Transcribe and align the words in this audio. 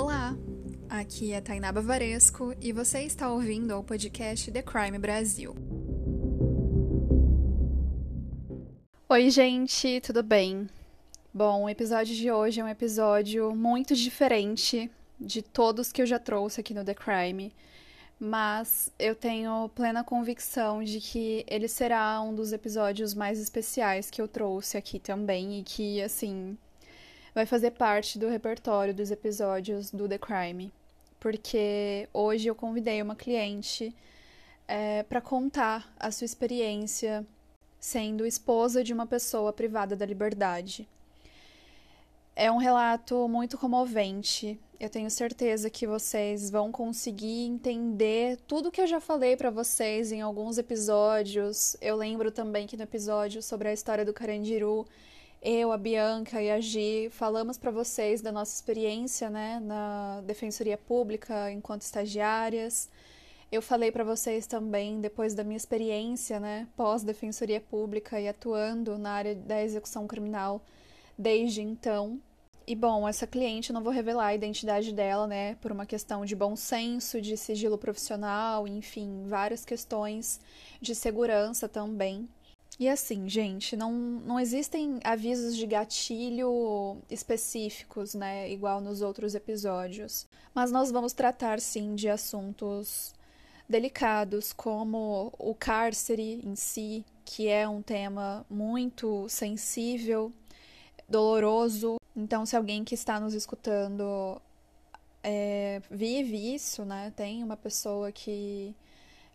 Olá, 0.00 0.36
aqui 0.88 1.32
é 1.32 1.40
Tainá 1.40 1.72
Bavaresco 1.72 2.54
e 2.60 2.70
você 2.72 3.02
está 3.02 3.32
ouvindo 3.32 3.72
ao 3.72 3.82
podcast 3.82 4.48
The 4.48 4.62
Crime 4.62 4.96
Brasil. 4.96 5.56
Oi, 9.08 9.28
gente, 9.28 10.00
tudo 10.00 10.22
bem? 10.22 10.68
Bom, 11.34 11.64
o 11.64 11.68
episódio 11.68 12.14
de 12.14 12.30
hoje 12.30 12.60
é 12.60 12.64
um 12.64 12.68
episódio 12.68 13.52
muito 13.56 13.96
diferente 13.96 14.88
de 15.20 15.42
todos 15.42 15.90
que 15.90 16.00
eu 16.00 16.06
já 16.06 16.20
trouxe 16.20 16.60
aqui 16.60 16.72
no 16.72 16.84
The 16.84 16.94
Crime, 16.94 17.52
mas 18.20 18.92
eu 19.00 19.16
tenho 19.16 19.68
plena 19.70 20.04
convicção 20.04 20.84
de 20.84 21.00
que 21.00 21.44
ele 21.48 21.66
será 21.66 22.20
um 22.20 22.32
dos 22.32 22.52
episódios 22.52 23.14
mais 23.14 23.40
especiais 23.40 24.08
que 24.08 24.22
eu 24.22 24.28
trouxe 24.28 24.76
aqui 24.76 25.00
também 25.00 25.58
e 25.58 25.64
que, 25.64 26.00
assim, 26.00 26.56
vai 27.38 27.46
fazer 27.46 27.70
parte 27.70 28.18
do 28.18 28.28
repertório 28.28 28.92
dos 28.92 29.12
episódios 29.12 29.92
do 29.92 30.08
The 30.08 30.18
Crime, 30.18 30.72
porque 31.20 32.08
hoje 32.12 32.48
eu 32.48 32.54
convidei 32.54 33.00
uma 33.00 33.14
cliente 33.14 33.94
é, 34.66 35.04
para 35.04 35.20
contar 35.20 35.94
a 36.00 36.10
sua 36.10 36.24
experiência 36.24 37.24
sendo 37.78 38.26
esposa 38.26 38.82
de 38.82 38.92
uma 38.92 39.06
pessoa 39.06 39.52
privada 39.52 39.94
da 39.94 40.04
liberdade. 40.04 40.88
É 42.34 42.50
um 42.50 42.56
relato 42.56 43.28
muito 43.28 43.56
comovente. 43.56 44.58
Eu 44.80 44.90
tenho 44.90 45.08
certeza 45.08 45.70
que 45.70 45.86
vocês 45.86 46.50
vão 46.50 46.72
conseguir 46.72 47.46
entender 47.46 48.36
tudo 48.48 48.72
que 48.72 48.80
eu 48.80 48.86
já 48.88 48.98
falei 48.98 49.36
para 49.36 49.50
vocês 49.50 50.10
em 50.10 50.20
alguns 50.22 50.58
episódios. 50.58 51.76
Eu 51.80 51.94
lembro 51.94 52.32
também 52.32 52.66
que 52.66 52.76
no 52.76 52.82
episódio 52.82 53.40
sobre 53.44 53.68
a 53.68 53.72
história 53.72 54.04
do 54.04 54.12
Carandiru 54.12 54.84
eu, 55.40 55.70
a 55.70 55.78
Bianca 55.78 56.42
e 56.42 56.50
a 56.50 56.60
Gi 56.60 57.08
falamos 57.10 57.56
para 57.56 57.70
vocês 57.70 58.20
da 58.20 58.32
nossa 58.32 58.54
experiência 58.54 59.30
né, 59.30 59.60
na 59.60 60.20
Defensoria 60.22 60.76
Pública 60.76 61.50
enquanto 61.52 61.82
estagiárias. 61.82 62.90
Eu 63.50 63.62
falei 63.62 63.90
para 63.90 64.04
vocês 64.04 64.46
também, 64.46 65.00
depois 65.00 65.34
da 65.34 65.44
minha 65.44 65.56
experiência 65.56 66.38
né, 66.40 66.66
pós-Defensoria 66.76 67.60
Pública 67.60 68.20
e 68.20 68.28
atuando 68.28 68.98
na 68.98 69.12
área 69.12 69.34
da 69.34 69.62
execução 69.62 70.06
criminal 70.06 70.60
desde 71.16 71.62
então. 71.62 72.20
E 72.66 72.74
bom, 72.74 73.08
essa 73.08 73.26
cliente, 73.26 73.70
eu 73.70 73.74
não 73.74 73.82
vou 73.82 73.92
revelar 73.92 74.26
a 74.26 74.34
identidade 74.34 74.92
dela, 74.92 75.26
né, 75.26 75.54
por 75.54 75.72
uma 75.72 75.86
questão 75.86 76.26
de 76.26 76.36
bom 76.36 76.54
senso, 76.54 77.20
de 77.20 77.36
sigilo 77.36 77.78
profissional, 77.78 78.68
enfim, 78.68 79.24
várias 79.26 79.64
questões 79.64 80.38
de 80.80 80.94
segurança 80.94 81.66
também. 81.66 82.28
E 82.78 82.88
assim, 82.88 83.28
gente, 83.28 83.76
não, 83.76 83.92
não 83.92 84.38
existem 84.38 85.00
avisos 85.02 85.56
de 85.56 85.66
gatilho 85.66 86.98
específicos, 87.10 88.14
né? 88.14 88.48
Igual 88.50 88.80
nos 88.80 89.00
outros 89.02 89.34
episódios. 89.34 90.26
Mas 90.54 90.70
nós 90.70 90.90
vamos 90.92 91.12
tratar, 91.12 91.60
sim, 91.60 91.96
de 91.96 92.08
assuntos 92.08 93.12
delicados, 93.68 94.52
como 94.52 95.32
o 95.38 95.54
cárcere 95.54 96.40
em 96.44 96.54
si, 96.54 97.04
que 97.24 97.48
é 97.48 97.68
um 97.68 97.82
tema 97.82 98.46
muito 98.48 99.28
sensível, 99.28 100.32
doloroso. 101.08 101.96
Então, 102.16 102.46
se 102.46 102.56
alguém 102.56 102.84
que 102.84 102.94
está 102.94 103.18
nos 103.18 103.34
escutando 103.34 104.40
é, 105.22 105.82
vive 105.90 106.54
isso, 106.54 106.84
né? 106.84 107.12
Tem 107.16 107.42
uma 107.42 107.56
pessoa 107.56 108.12
que 108.12 108.74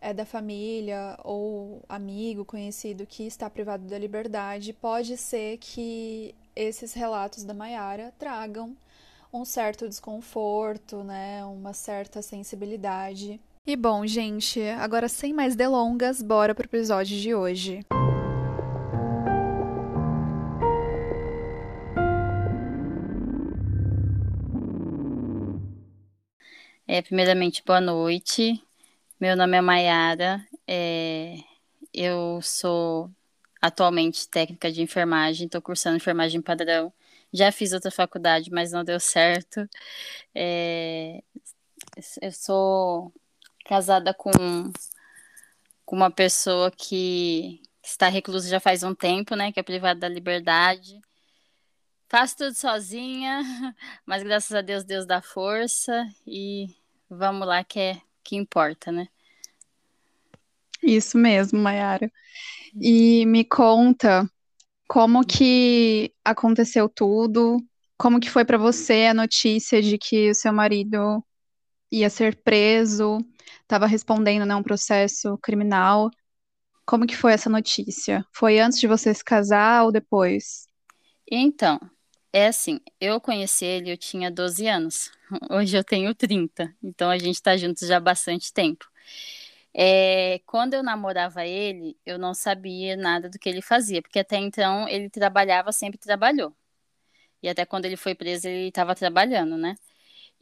é 0.04 0.12
da 0.12 0.26
família 0.26 1.18
ou 1.24 1.82
amigo, 1.88 2.44
conhecido 2.44 3.06
que 3.06 3.26
está 3.26 3.48
privado 3.48 3.86
da 3.86 3.98
liberdade, 3.98 4.74
pode 4.74 5.16
ser 5.16 5.56
que 5.56 6.34
esses 6.54 6.92
relatos 6.92 7.42
da 7.42 7.54
Maiara 7.54 8.12
tragam 8.18 8.76
um 9.32 9.46
certo 9.46 9.88
desconforto, 9.88 11.02
né, 11.02 11.42
uma 11.46 11.72
certa 11.72 12.20
sensibilidade. 12.20 13.40
E 13.66 13.74
bom, 13.74 14.06
gente, 14.06 14.60
agora 14.78 15.08
sem 15.08 15.32
mais 15.32 15.56
delongas, 15.56 16.20
bora 16.20 16.54
pro 16.54 16.66
episódio 16.66 17.18
de 17.18 17.34
hoje. 17.34 17.80
É, 26.86 27.00
primeiramente, 27.00 27.62
boa 27.64 27.80
noite. 27.80 28.62
Meu 29.24 29.38
nome 29.38 29.56
é 29.56 29.60
Mayara, 29.62 30.46
é, 30.66 31.38
eu 31.94 32.42
sou 32.42 33.10
atualmente 33.58 34.28
técnica 34.28 34.70
de 34.70 34.82
enfermagem, 34.82 35.46
estou 35.46 35.62
cursando 35.62 35.96
enfermagem 35.96 36.42
padrão. 36.42 36.92
Já 37.32 37.50
fiz 37.50 37.72
outra 37.72 37.90
faculdade, 37.90 38.50
mas 38.50 38.70
não 38.70 38.84
deu 38.84 39.00
certo. 39.00 39.66
É, 40.34 41.22
eu 42.20 42.32
sou 42.32 43.14
casada 43.64 44.12
com, 44.12 44.30
com 45.86 45.96
uma 45.96 46.10
pessoa 46.10 46.70
que, 46.70 47.62
está 47.82 48.08
reclusa 48.08 48.46
já 48.46 48.60
faz 48.60 48.82
um 48.82 48.94
tempo, 48.94 49.34
né? 49.34 49.50
Que 49.50 49.60
é 49.60 49.62
privada 49.62 50.00
da 50.00 50.08
liberdade. 50.08 51.00
Faço 52.10 52.36
tudo 52.36 52.52
sozinha, 52.52 53.40
mas 54.04 54.22
graças 54.22 54.52
a 54.52 54.60
Deus, 54.60 54.84
Deus 54.84 55.06
dá 55.06 55.22
força 55.22 56.06
e 56.26 56.76
vamos 57.08 57.48
lá 57.48 57.64
que 57.64 57.80
é 57.80 58.02
que 58.22 58.36
importa, 58.36 58.92
né? 58.92 59.08
Isso 60.84 61.16
mesmo, 61.18 61.58
Mayara. 61.58 62.10
E 62.80 63.26
me 63.26 63.44
conta 63.44 64.28
como 64.88 65.24
que 65.26 66.12
aconteceu 66.24 66.88
tudo, 66.88 67.58
como 67.98 68.20
que 68.20 68.30
foi 68.30 68.44
para 68.44 68.58
você 68.58 69.06
a 69.06 69.14
notícia 69.14 69.82
de 69.82 69.98
que 69.98 70.30
o 70.30 70.34
seu 70.34 70.52
marido 70.52 71.24
ia 71.92 72.10
ser 72.10 72.36
preso, 72.42 73.18
estava 73.62 73.86
respondendo 73.86 74.46
né, 74.46 74.54
um 74.54 74.62
processo 74.62 75.38
criminal. 75.38 76.10
Como 76.86 77.06
que 77.06 77.16
foi 77.16 77.32
essa 77.32 77.50
notícia? 77.50 78.24
Foi 78.32 78.58
antes 78.60 78.80
de 78.80 78.86
você 78.86 79.14
se 79.14 79.24
casar 79.24 79.84
ou 79.84 79.92
depois? 79.92 80.66
Então, 81.30 81.80
é 82.32 82.48
assim, 82.48 82.80
eu 83.00 83.20
conheci 83.20 83.64
ele, 83.64 83.92
eu 83.92 83.96
tinha 83.96 84.30
12 84.30 84.66
anos. 84.66 85.10
Hoje 85.50 85.76
eu 85.76 85.84
tenho 85.84 86.14
30. 86.14 86.74
Então 86.82 87.10
a 87.10 87.18
gente 87.18 87.36
está 87.36 87.56
juntos 87.56 87.88
já 87.88 87.96
há 87.96 88.00
bastante 88.00 88.52
tempo. 88.52 88.86
É, 89.74 90.40
quando 90.46 90.74
eu 90.74 90.82
namorava 90.82 91.44
ele, 91.46 91.98
eu 92.06 92.18
não 92.18 92.34
sabia 92.34 92.96
nada 92.96 93.28
do 93.28 93.38
que 93.38 93.48
ele 93.48 93.62
fazia, 93.62 94.00
porque 94.02 94.20
até 94.20 94.36
então 94.36 94.88
ele 94.88 95.10
trabalhava, 95.10 95.72
sempre 95.72 95.98
trabalhou. 95.98 96.56
E 97.42 97.48
até 97.48 97.66
quando 97.66 97.84
ele 97.86 97.96
foi 97.96 98.14
preso, 98.14 98.48
ele 98.48 98.68
estava 98.68 98.94
trabalhando, 98.94 99.56
né? 99.56 99.76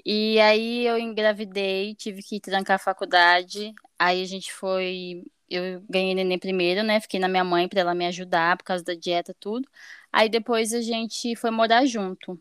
E 0.05 0.41
aí 0.41 0.87
eu 0.87 0.99
engravidei, 0.99 1.95
tive 1.95 2.23
que 2.23 2.41
trancar 2.41 2.77
a 2.77 2.79
faculdade. 2.79 3.73
Aí 3.99 4.23
a 4.23 4.27
gente 4.27 4.53
foi. 4.53 5.25
Eu 5.49 5.83
ganhei 5.89 6.15
neném 6.15 6.39
primeiro, 6.39 6.83
né? 6.83 7.01
Fiquei 7.01 7.21
na 7.21 7.29
minha 7.29 7.45
mãe 7.45 7.69
para 7.69 7.81
ela 7.81 7.95
me 7.95 8.07
ajudar 8.07 8.57
por 8.57 8.65
causa 8.65 8.85
da 8.85 8.95
dieta, 8.95 9.35
tudo. 9.39 9.69
Aí 10.13 10.29
depois 10.29 10.73
a 10.75 10.81
gente 10.81 11.37
foi 11.37 11.51
morar 11.51 11.85
junto. 11.87 12.41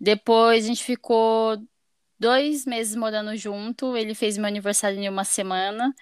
Depois 0.00 0.64
a 0.64 0.68
gente 0.68 0.84
ficou 0.84 1.58
dois 2.18 2.66
meses 2.66 2.94
morando 2.96 3.36
junto. 3.36 3.96
Ele 3.96 4.14
fez 4.14 4.36
meu 4.38 4.46
aniversário 4.46 4.98
em 4.98 5.08
uma 5.08 5.24
semana 5.24 5.94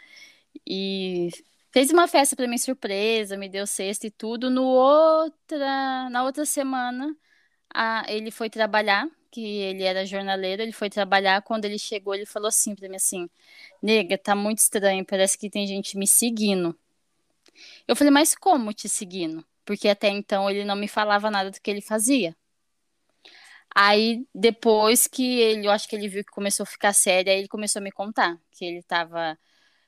e 0.66 1.30
fez 1.72 1.90
uma 1.90 2.08
festa 2.08 2.36
para 2.36 2.48
mim 2.48 2.58
surpresa, 2.58 3.36
me 3.36 3.48
deu 3.48 3.66
cesta 3.66 4.06
e 4.06 4.10
tudo. 4.10 4.50
No 4.50 4.64
outra, 4.64 6.10
na 6.10 6.24
outra 6.24 6.44
semana, 6.46 7.14
a, 7.74 8.04
ele 8.08 8.30
foi 8.30 8.50
trabalhar, 8.50 9.08
que 9.30 9.42
ele 9.44 9.84
era 9.84 10.06
jornaleiro, 10.06 10.62
ele 10.62 10.72
foi 10.72 10.90
trabalhar. 10.90 11.42
Quando 11.42 11.64
ele 11.66 11.78
chegou, 11.78 12.14
ele 12.14 12.26
falou 12.26 12.48
assim 12.48 12.74
para 12.74 12.88
mim 12.88 12.96
assim: 12.96 13.28
"Nega, 13.82 14.18
tá 14.18 14.34
muito 14.36 14.58
estranho, 14.60 15.04
parece 15.06 15.38
que 15.38 15.50
tem 15.50 15.66
gente 15.66 15.98
me 15.98 16.06
seguindo". 16.06 16.76
Eu 17.88 17.96
falei: 17.96 18.10
"Mas 18.12 18.34
como 18.34 18.72
te 18.72 18.88
seguindo?" 18.88 19.44
porque 19.66 19.88
até 19.88 20.08
então 20.08 20.48
ele 20.48 20.64
não 20.64 20.76
me 20.76 20.88
falava 20.88 21.30
nada 21.30 21.50
do 21.50 21.60
que 21.60 21.70
ele 21.70 21.82
fazia. 21.82 22.34
Aí, 23.78 24.26
depois 24.34 25.06
que 25.06 25.38
ele, 25.40 25.66
eu 25.66 25.70
acho 25.70 25.86
que 25.88 25.94
ele 25.96 26.08
viu 26.08 26.24
que 26.24 26.30
começou 26.32 26.64
a 26.64 26.66
ficar 26.66 26.94
sério, 26.94 27.30
aí 27.30 27.38
ele 27.40 27.48
começou 27.48 27.80
a 27.80 27.82
me 27.82 27.92
contar 27.92 28.38
que 28.52 28.64
ele 28.64 28.78
estava 28.78 29.38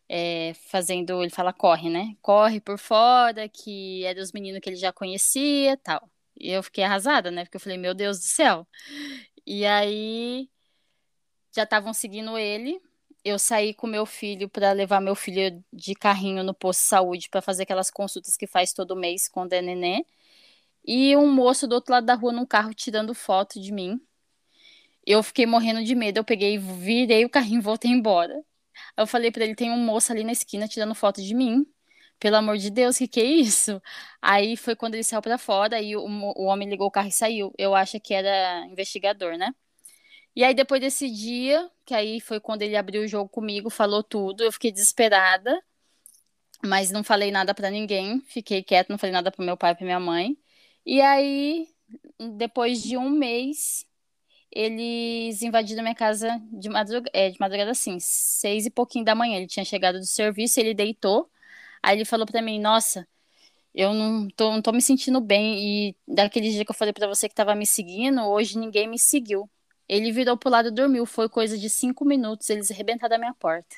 é, 0.08 0.55
fazendo, 0.70 1.23
ele 1.23 1.31
fala 1.31 1.52
corre, 1.55 1.90
né? 1.90 2.17
Corre 2.23 2.61
por 2.61 2.79
fora, 2.79 3.49
que 3.49 4.05
era 4.05 4.20
os 4.20 4.32
meninos 4.32 4.61
que 4.61 4.70
ele 4.70 4.76
já 4.76 4.93
conhecia 4.93 5.76
tal. 5.79 6.11
E 6.38 6.50
eu 6.52 6.62
fiquei 6.62 6.85
arrasada, 6.85 7.31
né? 7.31 7.44
Porque 7.44 7.56
eu 7.58 7.61
falei, 7.61 7.79
meu 7.79 7.94
Deus 7.94 8.19
do 8.20 8.25
céu. 8.25 8.67
E 9.46 9.67
aí, 9.67 10.49
já 11.55 11.64
estavam 11.64 11.93
seguindo 11.93 12.37
ele, 12.38 12.81
eu 13.25 13.38
saí 13.38 13.75
com 13.75 13.87
meu 13.87 14.06
filho 14.06 14.49
para 14.49 14.73
levar 14.73 15.00
meu 15.00 15.14
filho 15.14 15.62
de 15.73 15.94
carrinho 15.94 16.43
no 16.44 16.55
posto 16.55 16.81
de 16.82 16.87
saúde 16.88 17.29
para 17.31 17.43
fazer 17.43 17.64
aquelas 17.64 17.91
consultas 17.91 18.37
que 18.37 18.46
faz 18.46 18.73
todo 18.73 18.96
mês 18.96 19.29
quando 19.29 19.52
é 19.52 19.62
neném. 19.62 20.05
E 20.86 21.16
um 21.16 21.32
moço 21.32 21.66
do 21.66 21.75
outro 21.75 21.92
lado 21.92 22.06
da 22.06 22.14
rua 22.14 22.32
num 22.32 22.46
carro 22.46 22.75
tirando 22.75 23.14
foto 23.14 23.60
de 23.60 23.72
mim. 23.72 24.00
Eu 25.06 25.22
fiquei 25.22 25.46
morrendo 25.46 25.84
de 25.84 25.94
medo. 25.94 26.19
Eu 26.19 26.25
peguei, 26.25 26.58
virei 26.58 27.25
o 27.25 27.30
carrinho 27.30 27.60
e 27.60 27.62
voltei 27.62 27.90
embora. 27.90 28.42
Eu 28.96 29.06
falei 29.06 29.30
para 29.30 29.44
ele: 29.44 29.54
tem 29.54 29.70
um 29.70 29.78
moço 29.78 30.12
ali 30.12 30.25
na 30.25 30.32
esquina 30.32 30.69
tirando 30.69 30.94
foto 30.94 31.22
de 31.22 31.34
mim. 31.34 31.66
Pelo 32.19 32.36
amor 32.36 32.58
de 32.58 32.70
Deus, 32.70 32.98
que 32.98 33.06
que 33.08 33.20
é 33.20 33.25
isso? 33.25 33.80
Aí 34.20 34.56
foi 34.56 34.75
quando 34.76 34.94
ele 34.94 35.04
saiu 35.04 35.22
para 35.22 35.38
fora 35.38 35.80
e 35.80 35.96
o, 35.96 36.00
o 36.02 36.44
homem 36.46 36.69
ligou 36.69 36.88
o 36.88 36.90
carro 36.90 37.08
e 37.08 37.12
saiu. 37.12 37.52
Eu 37.56 37.74
acho 37.76 38.00
que 38.00 38.12
era 38.14 38.66
investigador, 38.66 39.36
né? 39.38 39.54
E 40.34 40.44
aí, 40.44 40.54
depois 40.54 40.81
desse 40.81 41.10
dia, 41.10 41.69
que 41.84 41.94
aí 41.94 42.20
foi 42.20 42.40
quando 42.40 42.62
ele 42.62 42.76
abriu 42.76 43.02
o 43.02 43.08
jogo 43.08 43.28
comigo, 43.28 43.70
falou 43.70 44.02
tudo, 44.04 44.44
eu 44.44 44.52
fiquei 44.52 44.70
desesperada, 44.70 45.60
mas 46.64 46.90
não 46.90 47.02
falei 47.04 47.31
nada 47.31 47.54
para 47.54 47.70
ninguém, 47.70 48.20
fiquei 48.22 48.62
quieta, 48.62 48.92
não 48.92 48.98
falei 48.98 49.12
nada 49.12 49.31
para 49.31 49.44
meu 49.44 49.56
pai 49.56 49.72
e 49.72 49.74
pra 49.74 49.84
minha 49.84 50.00
mãe. 50.00 50.36
E 50.88 51.02
aí, 51.02 51.69
depois 52.38 52.82
de 52.82 52.96
um 52.96 53.11
mês, 53.11 53.87
eles 54.52 55.43
invadiram 55.43 55.82
minha 55.82 55.94
casa 55.94 56.40
de 56.52 56.70
madrugada, 56.70 57.11
é, 57.14 57.31
de 57.31 57.38
madrugada 57.40 57.73
assim, 57.73 57.99
seis 58.00 58.67
e 58.67 58.70
pouquinho 58.70 59.05
da 59.05 59.14
manhã. 59.14 59.37
Ele 59.38 59.46
tinha 59.46 59.67
chegado 59.67 59.99
do 60.00 60.06
serviço, 60.06 60.61
ele 60.61 60.75
deitou. 60.75 61.31
Aí 61.82 61.99
ele 61.99 62.06
falou 62.06 62.26
para 62.26 62.43
mim: 62.43 62.61
Nossa, 62.61 63.06
eu 63.75 63.94
não 63.94 64.29
tô, 64.31 64.52
não 64.52 64.62
tô 64.62 64.73
me 64.73 64.82
sentindo 64.82 65.20
bem. 65.20 65.90
E 65.90 65.96
daquele 66.08 66.50
dia 66.50 66.64
que 66.64 66.73
eu 66.73 66.76
falei 66.76 66.94
para 66.94 67.08
você 67.08 67.29
que 67.29 67.34
tava 67.37 67.55
me 67.55 67.67
seguindo, 67.67 68.23
hoje 68.23 68.58
ninguém 68.58 68.88
me 68.88 68.99
seguiu. 68.99 69.50
Ele 69.88 70.12
virou 70.12 70.38
pro 70.38 70.50
lado 70.50 70.69
e 70.69 70.73
dormiu. 70.73 71.06
Foi 71.06 71.29
coisa 71.29 71.58
de 71.58 71.70
cinco 71.70 72.05
minutos. 72.06 72.50
Eles 72.50 72.70
arrebentaram 72.70 73.17
a 73.17 73.20
minha 73.20 73.34
porta. 73.34 73.76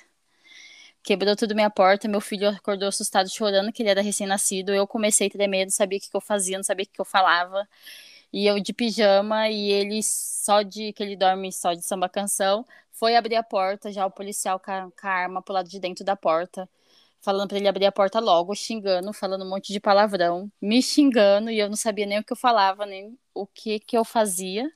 Quebrou 1.03 1.35
tudo 1.35 1.55
minha 1.55 1.71
porta. 1.71 2.07
Meu 2.09 2.21
filho 2.21 2.49
acordou 2.49 2.89
assustado, 2.89 3.29
chorando, 3.31 3.73
que 3.73 3.83
ele 3.83 3.91
era 3.91 4.03
recém-nascido. 4.03 4.73
Eu 4.73 4.87
comecei 4.87 5.29
a 5.29 5.31
ter 5.31 5.47
medo, 5.49 5.71
sabia 5.71 5.99
o 5.99 6.01
que, 6.01 6.11
que 6.11 6.17
eu 6.17 6.21
fazia, 6.21 6.57
não 6.59 6.65
sabia 6.65 6.85
o 6.85 6.87
que, 6.87 6.95
que 6.95 7.01
eu 7.01 7.05
falava. 7.05 7.67
E 8.33 8.47
eu 8.47 8.61
de 8.61 8.73
pijama 8.73 9.49
e 9.49 9.71
ele 9.71 10.03
só 10.03 10.63
de 10.63 10.93
que 10.93 11.03
ele 11.03 11.17
dorme 11.17 11.53
só 11.53 11.75
de 11.75 11.83
samba 11.83 12.09
canção. 12.09 12.65
Foi 12.93 13.17
abrir 13.17 13.37
a 13.37 13.43
porta, 13.43 13.93
já 13.93 14.07
o 14.07 14.11
policial 14.11 14.61
com 14.61 14.71
a, 14.71 14.91
com 14.91 15.07
a 15.09 15.11
arma 15.11 15.43
pro 15.43 15.55
lado 15.55 15.69
de 15.69 15.81
dentro 15.81 16.05
da 16.05 16.17
porta, 16.17 16.69
falando 17.21 17.49
para 17.49 17.59
ele 17.59 17.69
abrir 17.69 17.87
a 17.87 17.93
porta 17.93 18.21
logo, 18.21 18.55
xingando, 18.55 19.13
falando 19.13 19.45
um 19.45 19.49
monte 19.49 19.73
de 19.73 19.81
palavrão, 19.81 20.51
me 20.61 20.83
xingando 20.83 21.51
e 21.51 21.59
eu 21.59 21.69
não 21.69 21.77
sabia 21.77 22.07
nem 22.07 22.19
o 22.21 22.25
que 22.25 22.33
eu 22.33 22.37
falava, 22.37 22.87
nem 22.87 23.19
o 23.35 23.47
que 23.47 23.81
que 23.81 23.97
eu 23.97 24.05
fazia. 24.05 24.71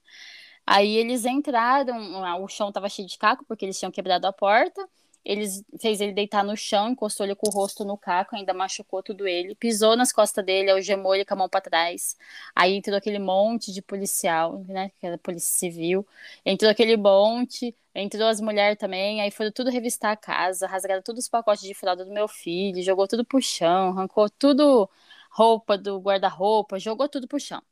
Aí 0.66 0.96
eles 0.96 1.24
entraram, 1.26 2.42
o 2.42 2.48
chão 2.48 2.68
estava 2.68 2.88
cheio 2.88 3.06
de 3.08 3.18
caco 3.18 3.44
porque 3.46 3.64
eles 3.64 3.78
tinham 3.78 3.92
quebrado 3.92 4.26
a 4.26 4.32
porta. 4.32 4.88
Eles 5.24 5.64
fez 5.80 6.00
ele 6.00 6.12
deitar 6.12 6.44
no 6.44 6.56
chão, 6.56 6.90
encostou 6.90 7.24
ele 7.24 7.34
com 7.34 7.48
o 7.48 7.50
rosto 7.52 7.84
no 7.84 7.96
caco, 7.96 8.36
ainda 8.36 8.52
machucou 8.52 9.02
tudo 9.02 9.26
ele, 9.26 9.54
pisou 9.54 9.96
nas 9.96 10.12
costas 10.12 10.44
dele, 10.44 10.70
algemou 10.70 11.14
ele 11.14 11.24
com 11.24 11.34
a 11.34 11.36
mão 11.36 11.48
para 11.48 11.60
trás. 11.62 12.16
Aí 12.54 12.74
entrou 12.74 12.96
aquele 12.96 13.18
monte 13.18 13.72
de 13.72 13.80
policial, 13.82 14.64
né, 14.68 14.90
que 15.00 15.06
era 15.06 15.16
polícia 15.18 15.58
civil. 15.58 16.06
Entrou 16.44 16.70
aquele 16.70 16.96
monte, 16.96 17.74
entrou 17.94 18.28
as 18.28 18.40
mulheres 18.40 18.78
também, 18.78 19.20
aí 19.22 19.30
foram 19.30 19.50
tudo 19.52 19.70
revistar 19.70 20.12
a 20.12 20.16
casa, 20.16 20.66
rasgaram 20.66 21.02
todos 21.02 21.24
os 21.24 21.28
pacotes 21.28 21.64
de 21.64 21.74
fralda 21.74 22.04
do 22.04 22.12
meu 22.12 22.28
filho, 22.28 22.82
jogou 22.82 23.06
tudo 23.08 23.24
pro 23.24 23.40
chão, 23.40 23.88
arrancou 23.90 24.28
tudo 24.30 24.88
roupa 25.30 25.76
do 25.78 25.98
guarda-roupa, 26.00 26.78
jogou 26.78 27.08
tudo 27.08 27.26
pro 27.28 27.40
chão. 27.40 27.62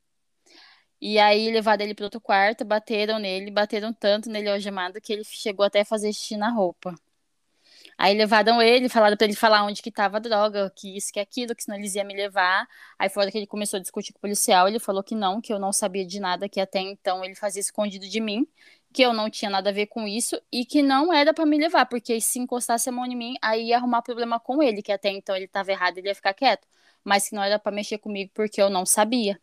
E 0.99 1.19
aí 1.19 1.51
levaram 1.51 1.83
ele 1.83 1.93
para 1.93 2.05
outro 2.05 2.19
quarto, 2.21 2.63
bateram 2.65 3.19
nele, 3.19 3.51
bateram 3.51 3.93
tanto 3.93 4.29
nele 4.29 4.49
algemado 4.49 4.99
que 5.01 5.11
ele 5.13 5.23
chegou 5.23 5.65
até 5.65 5.81
a 5.81 5.85
fazer 5.85 6.11
xixi 6.13 6.37
na 6.37 6.49
roupa. 6.49 6.95
Aí 7.97 8.15
levaram 8.17 8.61
ele, 8.61 8.89
falaram 8.89 9.15
para 9.17 9.25
ele 9.25 9.35
falar 9.35 9.63
onde 9.63 9.81
que 9.81 9.91
tava 9.91 10.17
a 10.17 10.19
droga, 10.19 10.71
que 10.75 10.97
isso, 10.97 11.11
que 11.13 11.19
aquilo, 11.19 11.55
que 11.55 11.63
senão 11.63 11.77
eles 11.77 11.95
iam 11.95 12.05
me 12.05 12.15
levar. 12.15 12.67
Aí 12.97 13.09
fora 13.09 13.31
que 13.31 13.37
ele 13.37 13.47
começou 13.47 13.77
a 13.77 13.81
discutir 13.81 14.13
com 14.13 14.17
o 14.19 14.21
policial, 14.21 14.67
ele 14.67 14.79
falou 14.79 15.03
que 15.03 15.15
não, 15.15 15.39
que 15.41 15.53
eu 15.53 15.59
não 15.59 15.71
sabia 15.73 16.05
de 16.05 16.19
nada, 16.19 16.49
que 16.49 16.59
até 16.59 16.79
então 16.79 17.23
ele 17.23 17.35
fazia 17.35 17.61
escondido 17.61 18.07
de 18.07 18.19
mim, 18.19 18.47
que 18.93 19.01
eu 19.01 19.13
não 19.13 19.29
tinha 19.29 19.49
nada 19.49 19.69
a 19.69 19.73
ver 19.73 19.87
com 19.87 20.07
isso 20.07 20.39
e 20.51 20.65
que 20.65 20.81
não 20.83 21.11
era 21.13 21.33
para 21.33 21.45
me 21.45 21.57
levar, 21.57 21.85
porque 21.87 22.19
se 22.21 22.39
encostasse 22.39 22.89
a 22.89 22.91
mão 22.91 23.05
em 23.05 23.15
mim, 23.15 23.35
aí 23.41 23.67
ia 23.69 23.77
arrumar 23.77 24.01
problema 24.01 24.39
com 24.39 24.61
ele, 24.61 24.81
que 24.81 24.91
até 24.91 25.09
então 25.09 25.35
ele 25.35 25.45
estava 25.45 25.71
errado, 25.71 25.97
ele 25.97 26.07
ia 26.07 26.15
ficar 26.15 26.33
quieto, 26.33 26.67
mas 27.03 27.27
que 27.29 27.35
não 27.35 27.43
era 27.43 27.57
para 27.59 27.71
mexer 27.71 27.97
comigo 27.97 28.31
porque 28.33 28.61
eu 28.61 28.69
não 28.69 28.85
sabia. 28.85 29.39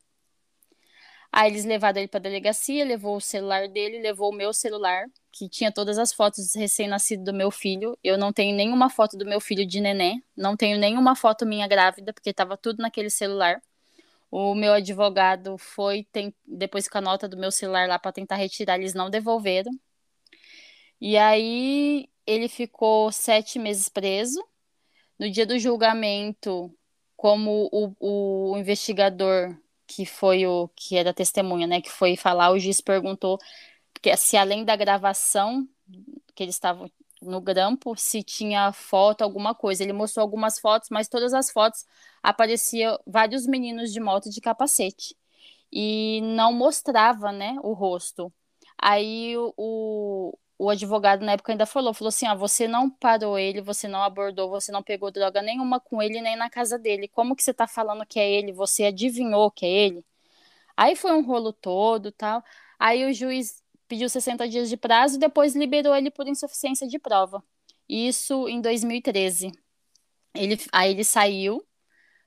Aí 1.33 1.51
eles 1.51 1.65
levaram 1.65 2.01
ele 2.01 2.09
para 2.09 2.21
delegacia, 2.21 2.85
levou 2.85 3.17
o 3.17 3.21
celular 3.21 3.69
dele, 3.69 4.01
levou 4.01 4.31
o 4.33 4.35
meu 4.35 4.53
celular, 4.53 5.07
que 5.31 5.49
tinha 5.49 5.71
todas 5.71 5.97
as 5.99 6.13
fotos 6.13 6.55
recém-nascido 6.55 7.23
do 7.25 7.33
meu 7.33 7.51
filho. 7.51 7.97
Eu 8.03 8.19
não 8.19 8.33
tenho 8.33 8.57
nenhuma 8.57 8.91
foto 8.91 9.17
do 9.17 9.25
meu 9.25 9.41
filho 9.41 9.65
de 9.67 9.81
neném, 9.81 10.23
não 10.37 10.57
tenho 10.57 10.79
nenhuma 10.79 11.15
foto 11.15 11.47
minha 11.47 11.69
grávida, 11.69 12.13
porque 12.13 12.31
estava 12.31 12.57
tudo 12.57 12.83
naquele 12.83 13.11
celular. 13.11 13.63
O 14.31 14.55
meu 14.55 14.73
advogado 14.73 15.57
foi, 15.59 16.05
tem, 16.13 16.35
depois 16.47 16.89
com 16.89 16.99
a 16.99 17.01
nota 17.01 17.29
do 17.29 17.37
meu 17.37 17.51
celular 17.53 17.89
lá 17.89 17.99
para 17.99 18.13
tentar 18.13 18.37
retirar, 18.37 18.77
eles 18.79 18.95
não 18.95 19.11
devolveram. 19.11 19.73
E 21.01 21.17
aí 21.17 22.09
ele 22.27 22.49
ficou 22.49 23.11
sete 23.13 23.59
meses 23.59 23.89
preso. 23.89 24.45
No 25.19 25.31
dia 25.31 25.47
do 25.47 25.59
julgamento, 25.59 26.75
como 27.17 27.69
o, 27.73 28.53
o 28.53 28.59
investigador 28.59 29.57
que 29.91 30.07
foi 30.07 30.47
o 30.47 30.69
que 30.77 30.97
era 30.97 31.13
testemunha, 31.13 31.67
né, 31.67 31.81
que 31.81 31.91
foi 31.91 32.17
falar, 32.17 32.53
o 32.53 32.59
juiz 32.59 32.81
perguntou 32.81 33.39
que 34.03 34.17
se 34.17 34.37
além 34.37 34.65
da 34.65 34.77
gravação 34.77 35.69
que 36.35 36.43
eles 36.45 36.55
estavam 36.57 36.91
no 37.23 37.41
grampo, 37.41 37.97
se 37.97 38.23
tinha 38.23 38.73
foto, 38.73 39.23
alguma 39.23 39.55
coisa. 39.55 39.83
Ele 39.83 39.93
mostrou 39.93 40.23
algumas 40.23 40.59
fotos, 40.59 40.89
mas 40.91 41.09
todas 41.09 41.35
as 41.35 41.51
fotos 41.51 41.85
apareciam 42.23 42.99
vários 43.07 43.47
meninos 43.47 43.93
de 43.93 44.01
moto 44.01 44.31
de 44.31 44.41
capacete 44.41 45.17
e 45.73 46.21
não 46.23 46.53
mostrava, 46.53 47.33
né, 47.33 47.57
o 47.63 47.73
rosto. 47.75 48.33
Aí 48.79 49.35
o, 49.39 50.37
o 50.61 50.69
advogado 50.69 51.25
na 51.25 51.33
época 51.33 51.53
ainda 51.53 51.65
falou, 51.65 51.95
falou 51.95 52.11
assim, 52.11 52.29
ó, 52.29 52.37
você 52.37 52.69
não 52.69 52.91
parou 52.91 53.39
ele, 53.39 53.63
você 53.63 53.89
não 53.89 54.03
abordou, 54.03 54.51
você 54.51 54.71
não 54.71 54.83
pegou 54.83 55.11
droga 55.11 55.41
nenhuma 55.41 55.81
com 55.81 56.03
ele 56.03 56.21
nem 56.21 56.37
na 56.37 56.51
casa 56.51 56.79
dele. 56.79 57.09
Como 57.09 57.35
que 57.35 57.43
você 57.43 57.55
tá 57.55 57.67
falando 57.67 58.05
que 58.05 58.21
é 58.21 58.31
ele? 58.31 58.53
Você 58.53 58.85
adivinhou 58.85 59.51
que 59.51 59.65
é 59.65 59.71
ele? 59.71 60.05
Aí 60.77 60.95
foi 60.97 61.13
um 61.13 61.23
rolo 61.23 61.51
todo, 61.51 62.13
tal. 62.13 62.45
Aí 62.79 63.07
o 63.07 63.13
juiz 63.15 63.63
pediu 63.89 64.07
60 64.11 64.47
dias 64.49 64.69
de 64.69 64.77
prazo 64.77 65.17
e 65.17 65.19
depois 65.19 65.57
liberou 65.57 65.95
ele 65.97 66.11
por 66.11 66.29
insuficiência 66.29 66.87
de 66.87 66.99
prova. 66.99 67.43
Isso 67.89 68.47
em 68.47 68.61
2013. 68.61 69.53
Ele, 70.35 70.59
aí 70.73 70.91
ele 70.91 71.05
saiu, 71.05 71.67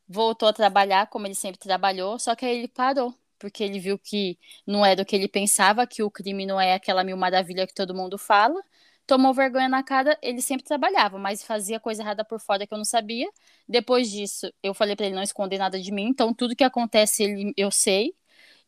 voltou 0.07 0.49
a 0.49 0.53
trabalhar 0.53 1.07
como 1.07 1.27
ele 1.27 1.35
sempre 1.35 1.59
trabalhou, 1.59 2.17
só 2.17 2.35
que 2.35 2.45
aí 2.45 2.57
ele 2.57 2.67
parou 2.67 3.13
porque 3.43 3.61
ele 3.61 3.77
viu 3.77 3.99
que 3.99 4.39
não 4.65 4.85
era 4.85 5.01
o 5.01 5.05
que 5.05 5.13
ele 5.13 5.27
pensava, 5.27 5.85
que 5.85 6.01
o 6.01 6.09
crime 6.09 6.45
não 6.45 6.61
é 6.61 6.75
aquela 6.75 7.03
mil 7.03 7.17
maravilha 7.17 7.67
que 7.67 7.73
todo 7.73 7.93
mundo 7.93 8.17
fala. 8.17 8.57
Tomou 9.05 9.33
vergonha 9.33 9.67
na 9.67 9.83
cara, 9.83 10.17
ele 10.21 10.41
sempre 10.41 10.63
trabalhava, 10.65 11.19
mas 11.19 11.43
fazia 11.43 11.77
coisa 11.77 12.01
errada 12.01 12.23
por 12.23 12.39
fora 12.39 12.65
que 12.65 12.73
eu 12.73 12.77
não 12.77 12.85
sabia. 12.85 13.29
Depois 13.67 14.09
disso, 14.09 14.49
eu 14.63 14.73
falei 14.73 14.95
para 14.95 15.07
ele 15.07 15.15
não 15.15 15.23
esconder 15.23 15.57
nada 15.57 15.77
de 15.77 15.91
mim, 15.91 16.05
então 16.07 16.33
tudo 16.33 16.55
que 16.55 16.63
acontece 16.63 17.23
ele, 17.23 17.53
eu 17.57 17.69
sei. 17.69 18.15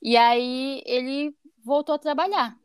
E 0.01 0.17
aí 0.17 0.83
ele 0.85 1.33
voltou 1.63 1.95
a 1.95 1.99
trabalhar. 1.99 2.57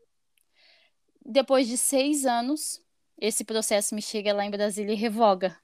Depois 1.25 1.65
de 1.65 1.77
seis 1.77 2.25
anos, 2.25 2.81
esse 3.17 3.45
processo 3.45 3.95
me 3.95 4.01
chega 4.01 4.33
lá 4.33 4.43
em 4.45 4.51
Brasília 4.51 4.91
e 4.93 4.97
revoga. 4.97 5.57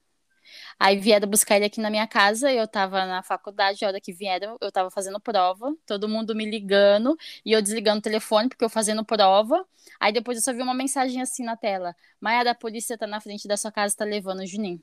Aí 0.78 0.96
vieram 0.98 1.28
buscar 1.28 1.56
ele 1.56 1.64
aqui 1.66 1.80
na 1.80 1.90
minha 1.90 2.06
casa, 2.06 2.52
eu 2.52 2.66
tava 2.68 3.04
na 3.06 3.22
faculdade, 3.22 3.84
a 3.84 3.88
hora 3.88 4.00
que 4.00 4.12
vieram, 4.12 4.56
eu 4.60 4.70
tava 4.72 4.90
fazendo 4.90 5.20
prova, 5.20 5.74
todo 5.86 6.08
mundo 6.08 6.34
me 6.34 6.48
ligando 6.48 7.16
e 7.44 7.52
eu 7.52 7.62
desligando 7.62 7.98
o 7.98 8.02
telefone 8.02 8.48
porque 8.48 8.64
eu 8.64 8.68
fazendo 8.70 9.04
prova. 9.04 9.66
Aí 10.00 10.12
depois 10.12 10.38
eu 10.38 10.42
só 10.44 10.52
vi 10.52 10.62
uma 10.62 10.74
mensagem 10.74 11.20
assim 11.20 11.44
na 11.44 11.56
tela: 11.56 11.94
Maia 12.20 12.44
da 12.44 12.54
polícia 12.54 12.96
tá 12.98 13.06
na 13.06 13.20
frente 13.20 13.48
da 13.48 13.56
sua 13.56 13.72
casa, 13.72 13.96
tá 13.96 14.04
levando 14.04 14.40
o 14.40 14.46
Juninho. 14.46 14.82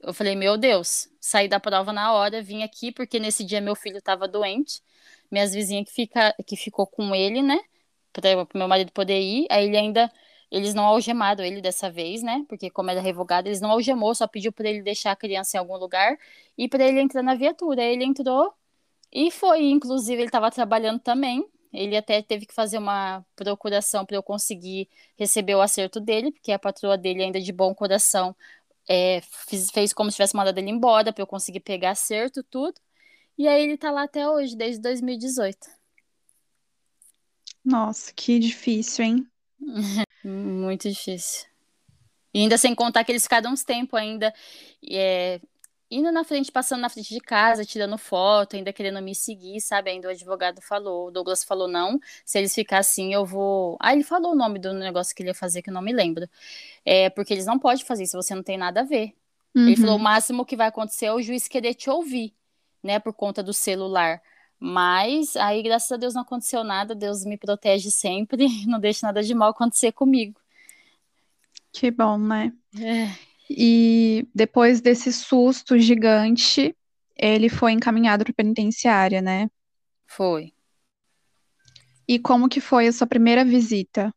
Eu 0.00 0.12
falei, 0.12 0.36
meu 0.36 0.58
Deus, 0.58 1.08
saí 1.18 1.48
da 1.48 1.58
prova 1.58 1.92
na 1.92 2.12
hora, 2.12 2.42
vim 2.42 2.62
aqui 2.62 2.92
porque 2.92 3.18
nesse 3.18 3.42
dia 3.44 3.60
meu 3.60 3.74
filho 3.74 4.02
tava 4.02 4.28
doente, 4.28 4.82
minhas 5.30 5.54
vizinhas 5.54 5.86
que, 5.88 5.92
fica, 5.94 6.34
que 6.46 6.56
ficou 6.56 6.86
com 6.86 7.14
ele, 7.14 7.40
né? 7.42 7.58
Para 8.12 8.46
meu 8.54 8.68
marido 8.68 8.92
poder 8.92 9.20
ir. 9.20 9.46
Aí 9.50 9.66
ele 9.66 9.76
ainda 9.76 10.12
eles 10.50 10.74
não 10.74 10.84
algemaram 10.84 11.44
ele 11.44 11.60
dessa 11.60 11.90
vez, 11.90 12.22
né? 12.22 12.44
Porque 12.48 12.70
como 12.70 12.90
era 12.90 13.00
revogado, 13.00 13.48
eles 13.48 13.60
não 13.60 13.70
algemou, 13.70 14.14
só 14.14 14.26
pediu 14.26 14.52
para 14.52 14.68
ele 14.68 14.82
deixar 14.82 15.12
a 15.12 15.16
criança 15.16 15.56
em 15.56 15.60
algum 15.60 15.76
lugar 15.76 16.18
e 16.56 16.68
para 16.68 16.84
ele 16.84 17.00
entrar 17.00 17.22
na 17.22 17.34
viatura. 17.34 17.82
Ele 17.82 18.04
entrou 18.04 18.54
e 19.12 19.30
foi, 19.30 19.64
inclusive 19.64 20.16
ele 20.20 20.28
estava 20.28 20.50
trabalhando 20.50 21.00
também. 21.00 21.46
Ele 21.72 21.96
até 21.96 22.22
teve 22.22 22.46
que 22.46 22.54
fazer 22.54 22.78
uma 22.78 23.24
procuração 23.34 24.06
para 24.06 24.16
eu 24.16 24.22
conseguir 24.22 24.88
receber 25.16 25.56
o 25.56 25.60
acerto 25.60 26.00
dele, 26.00 26.30
porque 26.32 26.52
a 26.52 26.58
patroa 26.58 26.96
dele 26.96 27.22
ainda 27.24 27.40
de 27.40 27.52
bom 27.52 27.74
coração 27.74 28.34
é, 28.88 29.20
fez, 29.22 29.70
fez 29.70 29.92
como 29.92 30.10
se 30.10 30.16
tivesse 30.16 30.36
mandado 30.36 30.58
ele 30.58 30.70
embora 30.70 31.12
para 31.12 31.22
eu 31.22 31.26
conseguir 31.26 31.60
pegar 31.60 31.90
acerto 31.90 32.42
tudo. 32.44 32.74
E 33.36 33.48
aí 33.48 33.62
ele 33.62 33.74
está 33.74 33.90
lá 33.90 34.04
até 34.04 34.28
hoje, 34.28 34.56
desde 34.56 34.80
2018. 34.80 35.58
Nossa, 37.64 38.12
que 38.14 38.38
difícil, 38.38 39.04
hein? 39.04 39.26
Muito 40.24 40.88
difícil. 40.88 41.46
E 42.32 42.40
ainda 42.40 42.58
sem 42.58 42.74
contar 42.74 43.04
que 43.04 43.12
eles 43.12 43.22
ficaram 43.22 43.52
uns 43.52 43.62
tempos 43.62 43.98
ainda 43.98 44.34
é, 44.90 45.40
indo 45.90 46.10
na 46.10 46.24
frente, 46.24 46.50
passando 46.50 46.80
na 46.80 46.88
frente 46.88 47.14
de 47.14 47.20
casa, 47.20 47.64
tirando 47.64 47.96
foto, 47.96 48.56
ainda 48.56 48.72
querendo 48.72 49.00
me 49.00 49.14
seguir, 49.14 49.60
sabe? 49.60 49.90
Ainda 49.90 50.08
o 50.08 50.10
advogado 50.10 50.60
falou, 50.60 51.08
o 51.08 51.10
Douglas 51.10 51.44
falou 51.44 51.68
não, 51.68 52.00
se 52.24 52.38
eles 52.38 52.54
ficar 52.54 52.78
assim, 52.78 53.14
eu 53.14 53.24
vou. 53.24 53.76
Ah, 53.80 53.92
ele 53.92 54.02
falou 54.02 54.32
o 54.32 54.34
nome 54.34 54.58
do 54.58 54.72
negócio 54.72 55.14
que 55.14 55.22
ele 55.22 55.30
ia 55.30 55.34
fazer, 55.34 55.62
que 55.62 55.70
eu 55.70 55.74
não 55.74 55.82
me 55.82 55.92
lembro. 55.92 56.28
É, 56.84 57.10
porque 57.10 57.32
eles 57.32 57.46
não 57.46 57.58
podem 57.58 57.84
fazer 57.84 58.04
isso, 58.04 58.20
você 58.20 58.34
não 58.34 58.42
tem 58.42 58.58
nada 58.58 58.80
a 58.80 58.84
ver. 58.84 59.14
Uhum. 59.54 59.68
Ele 59.68 59.76
falou, 59.76 59.96
o 59.96 60.00
máximo 60.00 60.44
que 60.44 60.56
vai 60.56 60.66
acontecer 60.66 61.06
é 61.06 61.12
o 61.12 61.22
juiz 61.22 61.46
querer 61.46 61.74
te 61.74 61.88
ouvir, 61.88 62.34
né, 62.82 62.98
por 62.98 63.12
conta 63.12 63.42
do 63.42 63.52
celular 63.52 64.20
Mas 64.66 65.36
aí, 65.36 65.62
graças 65.62 65.92
a 65.92 65.98
Deus, 65.98 66.14
não 66.14 66.22
aconteceu 66.22 66.64
nada. 66.64 66.94
Deus 66.94 67.22
me 67.22 67.36
protege 67.36 67.90
sempre, 67.90 68.46
não 68.66 68.80
deixa 68.80 69.06
nada 69.06 69.22
de 69.22 69.34
mal 69.34 69.50
acontecer 69.50 69.92
comigo. 69.92 70.40
Que 71.70 71.90
bom, 71.90 72.16
né? 72.16 72.50
É. 72.80 73.14
E 73.50 74.26
depois 74.34 74.80
desse 74.80 75.12
susto 75.12 75.78
gigante, 75.78 76.74
ele 77.14 77.50
foi 77.50 77.72
encaminhado 77.72 78.24
para 78.24 78.32
penitenciária, 78.32 79.20
né? 79.20 79.50
Foi. 80.06 80.54
E 82.08 82.18
como 82.18 82.48
que 82.48 82.58
foi 82.58 82.86
a 82.86 82.92
sua 82.92 83.06
primeira 83.06 83.44
visita? 83.44 84.14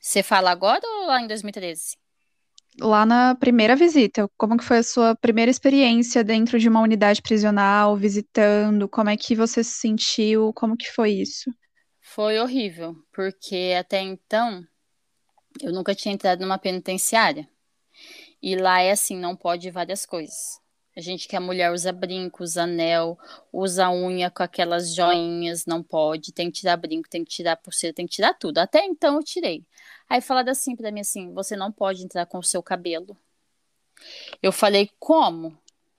Você 0.00 0.22
fala 0.22 0.52
agora 0.52 0.80
ou 0.82 1.06
lá 1.06 1.20
em 1.20 1.26
2013? 1.26 1.98
Lá 2.80 3.06
na 3.06 3.34
primeira 3.36 3.76
visita, 3.76 4.28
como 4.36 4.56
que 4.56 4.64
foi 4.64 4.78
a 4.78 4.82
sua 4.82 5.14
primeira 5.14 5.50
experiência 5.50 6.24
dentro 6.24 6.58
de 6.58 6.68
uma 6.68 6.80
unidade 6.80 7.22
prisional, 7.22 7.96
visitando? 7.96 8.88
Como 8.88 9.10
é 9.10 9.16
que 9.16 9.36
você 9.36 9.62
se 9.62 9.78
sentiu? 9.78 10.52
Como 10.54 10.76
que 10.76 10.90
foi 10.90 11.12
isso? 11.12 11.50
Foi 12.00 12.38
horrível, 12.38 12.96
porque 13.12 13.74
até 13.78 14.00
então 14.00 14.62
eu 15.62 15.72
nunca 15.72 15.94
tinha 15.94 16.14
entrado 16.14 16.40
numa 16.40 16.58
penitenciária. 16.58 17.48
E 18.42 18.56
lá 18.56 18.80
é 18.80 18.90
assim, 18.90 19.16
não 19.16 19.36
pode 19.36 19.70
várias 19.70 20.04
coisas. 20.04 20.60
A 20.96 21.00
gente 21.00 21.26
que 21.26 21.34
a 21.34 21.40
mulher 21.40 21.72
usa 21.72 21.92
brinco, 21.92 22.44
usa 22.44 22.62
anel, 22.64 23.18
usa 23.52 23.90
unha 23.90 24.30
com 24.30 24.42
aquelas 24.42 24.94
joinhas, 24.94 25.66
não 25.66 25.82
pode, 25.82 26.32
tem 26.32 26.50
que 26.50 26.60
tirar 26.60 26.76
brinco, 26.76 27.08
tem 27.08 27.24
que 27.24 27.30
tirar 27.30 27.56
pulseira, 27.56 27.94
tem 27.94 28.06
que 28.06 28.14
tirar 28.14 28.34
tudo. 28.34 28.58
Até 28.58 28.84
então 28.84 29.16
eu 29.16 29.22
tirei. 29.24 29.64
Aí 30.08 30.20
falaram 30.20 30.52
assim 30.52 30.76
para 30.76 30.92
mim 30.92 31.00
assim, 31.00 31.32
você 31.32 31.56
não 31.56 31.72
pode 31.72 32.04
entrar 32.04 32.26
com 32.26 32.38
o 32.38 32.42
seu 32.42 32.62
cabelo. 32.62 33.16
Eu 34.42 34.52
falei, 34.52 34.90
como? 34.98 35.56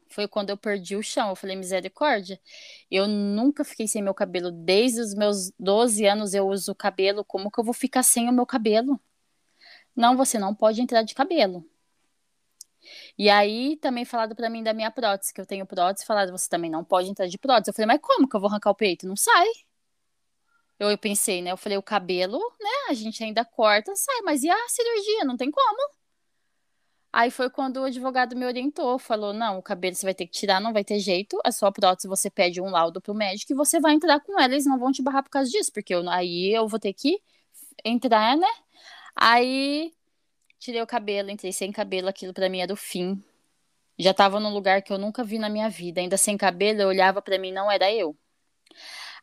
Foi 0.09 0.27
quando 0.27 0.49
eu 0.49 0.57
perdi 0.57 0.95
o 0.95 1.03
chão. 1.03 1.29
Eu 1.29 1.35
falei, 1.35 1.55
misericórdia. 1.55 2.39
Eu 2.89 3.07
nunca 3.07 3.63
fiquei 3.65 3.87
sem 3.87 4.01
meu 4.01 4.13
cabelo. 4.13 4.51
Desde 4.51 5.01
os 5.01 5.13
meus 5.13 5.51
12 5.59 6.05
anos 6.05 6.33
eu 6.33 6.47
uso 6.47 6.75
cabelo. 6.75 7.25
Como 7.25 7.51
que 7.51 7.59
eu 7.59 7.63
vou 7.63 7.73
ficar 7.73 8.03
sem 8.03 8.29
o 8.29 8.33
meu 8.33 8.45
cabelo? 8.45 8.99
Não, 9.95 10.15
você 10.17 10.37
não 10.39 10.53
pode 10.53 10.81
entrar 10.81 11.03
de 11.03 11.15
cabelo. 11.15 11.65
E 13.17 13.29
aí 13.29 13.77
também 13.77 14.05
falado 14.05 14.35
para 14.35 14.49
mim 14.49 14.63
da 14.63 14.73
minha 14.73 14.91
prótese, 14.91 15.33
que 15.33 15.41
eu 15.41 15.45
tenho 15.45 15.65
prótese, 15.65 16.05
falaram, 16.05 16.31
você 16.31 16.47
também 16.49 16.69
não 16.69 16.83
pode 16.83 17.09
entrar 17.09 17.27
de 17.27 17.37
prótese. 17.37 17.69
Eu 17.71 17.73
falei, 17.73 17.87
mas 17.87 17.99
como 18.01 18.27
que 18.27 18.35
eu 18.35 18.39
vou 18.39 18.49
arrancar 18.49 18.69
o 18.71 18.75
peito? 18.75 19.07
Não 19.07 19.15
sai. 19.15 19.47
Eu, 20.79 20.89
eu 20.91 20.97
pensei, 20.97 21.41
né? 21.41 21.51
Eu 21.51 21.57
falei, 21.57 21.77
o 21.77 21.83
cabelo, 21.83 22.37
né? 22.59 22.69
A 22.89 22.93
gente 22.93 23.23
ainda 23.23 23.45
corta, 23.45 23.95
sai, 23.95 24.21
mas 24.23 24.43
e 24.43 24.49
a 24.49 24.69
cirurgia? 24.69 25.23
Não 25.25 25.37
tem 25.37 25.51
como. 25.51 25.95
Aí 27.15 27.31
foi 27.31 27.49
quando 27.49 27.77
o 27.77 27.85
advogado 27.85 28.35
me 28.35 28.45
orientou, 28.45 28.99
falou: 28.99 29.31
não, 29.31 29.57
o 29.57 29.63
cabelo 29.63 29.95
você 29.95 30.05
vai 30.05 30.13
ter 30.13 30.25
que 30.27 30.33
tirar, 30.33 30.59
não 30.59 30.73
vai 30.73 30.83
ter 30.83 30.99
jeito. 30.99 31.39
A 31.45 31.51
sua 31.51 31.71
prótese 31.71 32.09
você 32.09 32.29
pede 32.29 32.59
um 32.61 32.69
laudo 32.69 32.99
pro 32.99 33.13
médico 33.15 33.53
e 33.53 33.55
você 33.55 33.79
vai 33.79 33.93
entrar 33.93 34.19
com 34.19 34.37
ela, 34.37 34.53
eles 34.53 34.65
não 34.65 34.77
vão 34.77 34.91
te 34.91 35.01
barrar 35.01 35.23
por 35.23 35.29
causa 35.29 35.49
disso, 35.49 35.71
porque 35.71 35.95
eu, 35.95 36.07
aí 36.09 36.53
eu 36.53 36.67
vou 36.67 36.77
ter 36.77 36.91
que 36.91 37.21
entrar, 37.85 38.35
né? 38.37 38.47
Aí 39.15 39.93
tirei 40.59 40.81
o 40.81 40.87
cabelo, 40.87 41.29
entrei 41.31 41.53
sem 41.53 41.71
cabelo, 41.71 42.09
aquilo 42.09 42.33
para 42.33 42.49
mim 42.49 42.59
era 42.59 42.73
o 42.73 42.75
fim. 42.75 43.23
Já 43.97 44.13
tava 44.13 44.39
num 44.39 44.53
lugar 44.53 44.81
que 44.81 44.91
eu 44.91 44.97
nunca 44.97 45.23
vi 45.23 45.39
na 45.39 45.49
minha 45.49 45.69
vida, 45.69 46.01
ainda 46.01 46.17
sem 46.17 46.37
cabelo, 46.37 46.81
eu 46.81 46.89
olhava 46.89 47.21
para 47.21 47.39
mim, 47.39 47.51
não 47.51 47.71
era 47.71 47.91
eu. 47.93 48.17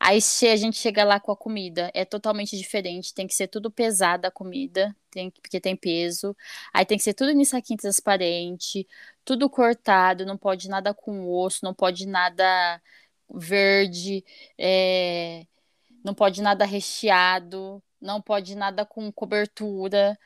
Aí 0.04 0.18
a 0.50 0.56
gente 0.56 0.78
chega 0.78 1.04
lá 1.04 1.20
com 1.20 1.30
a 1.30 1.36
comida, 1.36 1.88
é 1.94 2.04
totalmente 2.04 2.56
diferente, 2.58 3.14
tem 3.14 3.24
que 3.24 3.34
ser 3.34 3.46
tudo 3.46 3.70
pesado 3.70 4.26
a 4.26 4.32
comida, 4.32 4.96
tem, 5.12 5.30
porque 5.30 5.60
tem 5.60 5.76
peso. 5.76 6.36
Aí 6.74 6.84
tem 6.84 6.98
que 6.98 7.04
ser 7.04 7.14
tudo 7.14 7.30
em 7.30 7.44
saquinho 7.44 7.78
transparente, 7.78 8.84
tudo 9.24 9.48
cortado, 9.48 10.26
não 10.26 10.36
pode 10.36 10.68
nada 10.68 10.92
com 10.92 11.30
osso, 11.30 11.60
não 11.64 11.72
pode 11.72 12.04
nada 12.08 12.82
verde, 13.32 14.24
é, 14.58 15.46
não 16.04 16.14
pode 16.14 16.42
nada 16.42 16.64
recheado, 16.64 17.80
não 18.00 18.20
pode 18.20 18.56
nada 18.56 18.84
com 18.84 19.12
cobertura. 19.12 20.18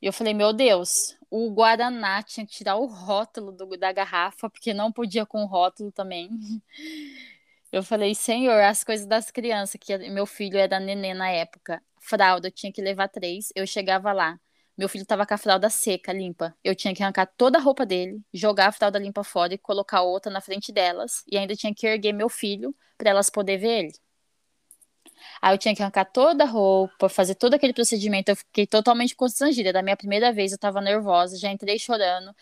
E 0.00 0.06
eu 0.06 0.12
falei, 0.12 0.32
meu 0.34 0.52
Deus, 0.52 1.16
o 1.30 1.50
Guaraná 1.50 2.22
tinha 2.22 2.46
que 2.46 2.52
tirar 2.52 2.76
o 2.76 2.86
rótulo 2.86 3.50
do, 3.52 3.66
da 3.76 3.90
garrafa, 3.92 4.48
porque 4.48 4.72
não 4.72 4.92
podia 4.92 5.26
com 5.26 5.44
rótulo 5.44 5.90
também. 5.90 6.30
Eu 7.74 7.82
falei, 7.82 8.14
senhor, 8.14 8.62
as 8.62 8.84
coisas 8.84 9.04
das 9.04 9.32
crianças, 9.32 9.74
que 9.80 9.98
meu 10.08 10.26
filho 10.26 10.56
era 10.56 10.78
nenê 10.78 11.12
na 11.12 11.28
época. 11.28 11.82
Fralda, 11.98 12.46
eu 12.46 12.52
tinha 12.52 12.72
que 12.72 12.80
levar 12.80 13.08
três. 13.08 13.48
Eu 13.52 13.66
chegava 13.66 14.12
lá. 14.12 14.38
Meu 14.78 14.88
filho 14.88 15.04
tava 15.04 15.26
com 15.26 15.34
a 15.34 15.36
fralda 15.36 15.68
seca, 15.68 16.12
limpa. 16.12 16.56
Eu 16.62 16.76
tinha 16.76 16.94
que 16.94 17.02
arrancar 17.02 17.26
toda 17.26 17.58
a 17.58 17.60
roupa 17.60 17.84
dele, 17.84 18.22
jogar 18.32 18.68
a 18.68 18.72
fralda 18.72 18.96
limpa 19.00 19.24
fora 19.24 19.54
e 19.54 19.58
colocar 19.58 20.02
outra 20.02 20.30
na 20.30 20.40
frente 20.40 20.70
delas. 20.70 21.24
E 21.28 21.36
ainda 21.36 21.56
tinha 21.56 21.74
que 21.74 21.84
erguer 21.84 22.12
meu 22.12 22.28
filho 22.28 22.72
para 22.96 23.10
elas 23.10 23.28
poderem 23.28 23.60
ver 23.60 23.78
ele. 23.86 23.92
Aí 25.42 25.52
eu 25.54 25.58
tinha 25.58 25.74
que 25.74 25.82
arrancar 25.82 26.04
toda 26.04 26.44
a 26.44 26.46
roupa, 26.46 27.08
fazer 27.08 27.34
todo 27.34 27.54
aquele 27.54 27.72
procedimento. 27.72 28.28
Eu 28.30 28.36
fiquei 28.36 28.68
totalmente 28.68 29.16
constrangida. 29.16 29.72
Da 29.72 29.82
minha 29.82 29.96
primeira 29.96 30.32
vez, 30.32 30.52
eu 30.52 30.58
tava 30.58 30.80
nervosa, 30.80 31.36
já 31.36 31.50
entrei 31.50 31.76
chorando. 31.80 32.32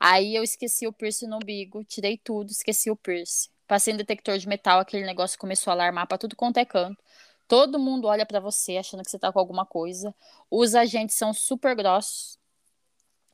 Aí 0.00 0.34
eu 0.34 0.42
esqueci 0.42 0.86
o 0.86 0.94
piercing 0.94 1.26
no 1.26 1.36
umbigo, 1.36 1.84
tirei 1.84 2.16
tudo, 2.16 2.50
esqueci 2.50 2.90
o 2.90 2.96
piercing. 2.96 3.50
Passei 3.68 3.92
no 3.92 3.98
detector 3.98 4.38
de 4.38 4.48
metal, 4.48 4.80
aquele 4.80 5.04
negócio 5.06 5.38
começou 5.38 5.70
a 5.70 5.74
alarmar 5.74 6.08
para 6.08 6.18
tudo 6.18 6.34
quanto 6.34 6.56
é 6.58 6.64
canto. 6.64 7.00
Todo 7.46 7.78
mundo 7.78 8.08
olha 8.08 8.26
para 8.26 8.40
você 8.40 8.78
achando 8.78 9.02
que 9.04 9.10
você 9.10 9.18
tá 9.18 9.32
com 9.32 9.38
alguma 9.38 9.66
coisa. 9.66 10.14
Os 10.50 10.74
agentes 10.74 11.16
são 11.16 11.32
super 11.34 11.76
grossos. 11.76 12.38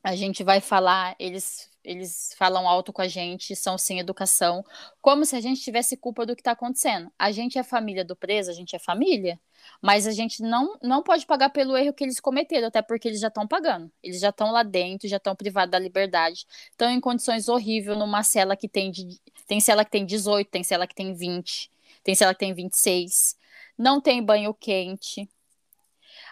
A 0.03 0.15
gente 0.15 0.45
vai 0.45 0.61
falar, 0.61 1.17
eles 1.19 1.71
eles 1.85 2.35
falam 2.39 2.67
alto 2.67 2.93
com 2.93 3.03
a 3.03 3.09
gente, 3.09 3.55
são 3.55 3.77
sem 3.77 3.99
educação, 4.01 4.65
como 5.03 5.25
se 5.27 5.37
a 5.37 5.41
gente 5.41 5.61
tivesse 5.61 5.97
culpa 5.99 6.25
do 6.25 6.35
que 6.35 6.41
está 6.41 6.53
acontecendo. 6.53 7.13
A 7.19 7.31
gente 7.31 7.59
é 7.59 7.63
família 7.63 8.05
do 8.05 8.17
preso, 8.17 8.51
a 8.51 8.55
gente 8.55 8.75
é 8.75 8.79
família, 8.79 9.39
mas 9.81 10.07
a 10.07 10.13
gente 10.13 10.43
não, 10.43 10.79
não 10.83 11.03
pode 11.03 11.27
pagar 11.27 11.51
pelo 11.51 11.77
erro 11.77 11.93
que 11.93 12.05
eles 12.05 12.21
cometeram, 12.21 12.69
até 12.69 12.83
porque 12.83 13.09
eles 13.09 13.21
já 13.21 13.29
estão 13.29 13.47
pagando. 13.47 13.91
Eles 14.03 14.21
já 14.21 14.31
estão 14.31 14.51
lá 14.51 14.63
dentro, 14.63 15.09
já 15.09 15.19
estão 15.19 15.35
privados 15.37 15.73
da 15.73 15.79
liberdade, 15.79 16.47
estão 16.71 16.91
em 16.91 17.01
condições 17.01 17.49
horríveis 17.49 17.99
numa 17.99 18.23
cela 18.23 18.57
que 18.57 18.69
tem 18.69 18.91
de, 18.91 19.21
tem 19.47 19.61
cela 19.61 19.85
que 19.85 19.91
tem 19.91 20.07
18, 20.07 20.51
tem 20.51 20.65
cela 20.65 20.87
que 20.87 20.95
tem 20.95 21.15
20, 21.15 21.71
tem 22.03 22.15
cela 22.15 22.33
que 22.33 22.41
tem 22.41 22.55
26. 22.55 23.37
Não 23.77 24.01
tem 24.01 24.23
banho 24.23 24.55
quente. 24.55 25.29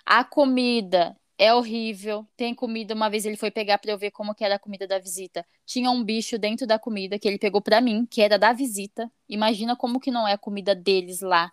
A 0.07 0.25
comida 0.25 1.17
é 1.39 1.53
horrível. 1.53 2.27
Tem 2.37 2.55
comida, 2.55 2.95
uma 2.95 3.09
vez 3.11 3.27
ele 3.27 3.37
foi 3.37 3.51
pegar 3.51 3.79
para 3.79 3.91
eu 3.91 3.99
ver 3.99 4.13
como 4.13 4.35
que 4.35 4.45
era 4.45 4.55
a 4.55 4.59
comida 4.59 4.87
da 4.87 4.99
visita. 4.99 5.45
Tinha 5.67 5.91
um 5.91 6.03
bicho 6.05 6.39
dentro 6.39 6.67
da 6.67 6.79
comida 6.79 7.19
que 7.19 7.27
ele 7.27 7.39
pegou 7.39 7.61
para 7.61 7.81
mim, 7.81 8.07
que 8.07 8.23
era 8.23 8.39
da 8.39 8.53
visita. 8.53 9.11
Imagina 9.29 9.77
como 9.77 9.99
que 9.99 10.11
não 10.11 10.27
é 10.27 10.35
a 10.35 10.39
comida 10.39 10.75
deles 10.75 11.21
lá 11.21 11.53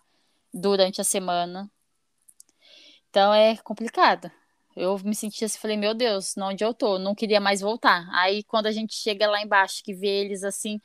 durante 0.52 1.00
a 1.00 1.04
semana. 1.04 1.70
Então 3.08 3.34
é 3.34 3.56
complicado. 3.58 4.30
Eu 4.76 4.98
me 5.00 5.14
senti 5.14 5.44
assim, 5.44 5.58
falei, 5.58 5.76
meu 5.76 5.94
Deus, 5.94 6.34
onde 6.38 6.64
eu 6.64 6.72
tô? 6.72 6.98
Não 6.98 7.14
queria 7.14 7.40
mais 7.40 7.60
voltar. 7.60 8.08
Aí 8.12 8.42
quando 8.44 8.66
a 8.66 8.72
gente 8.72 8.94
chega 8.94 9.28
lá 9.28 9.42
embaixo, 9.42 9.82
que 9.84 9.92
vê 9.94 10.08
eles 10.08 10.44
assim, 10.44 10.80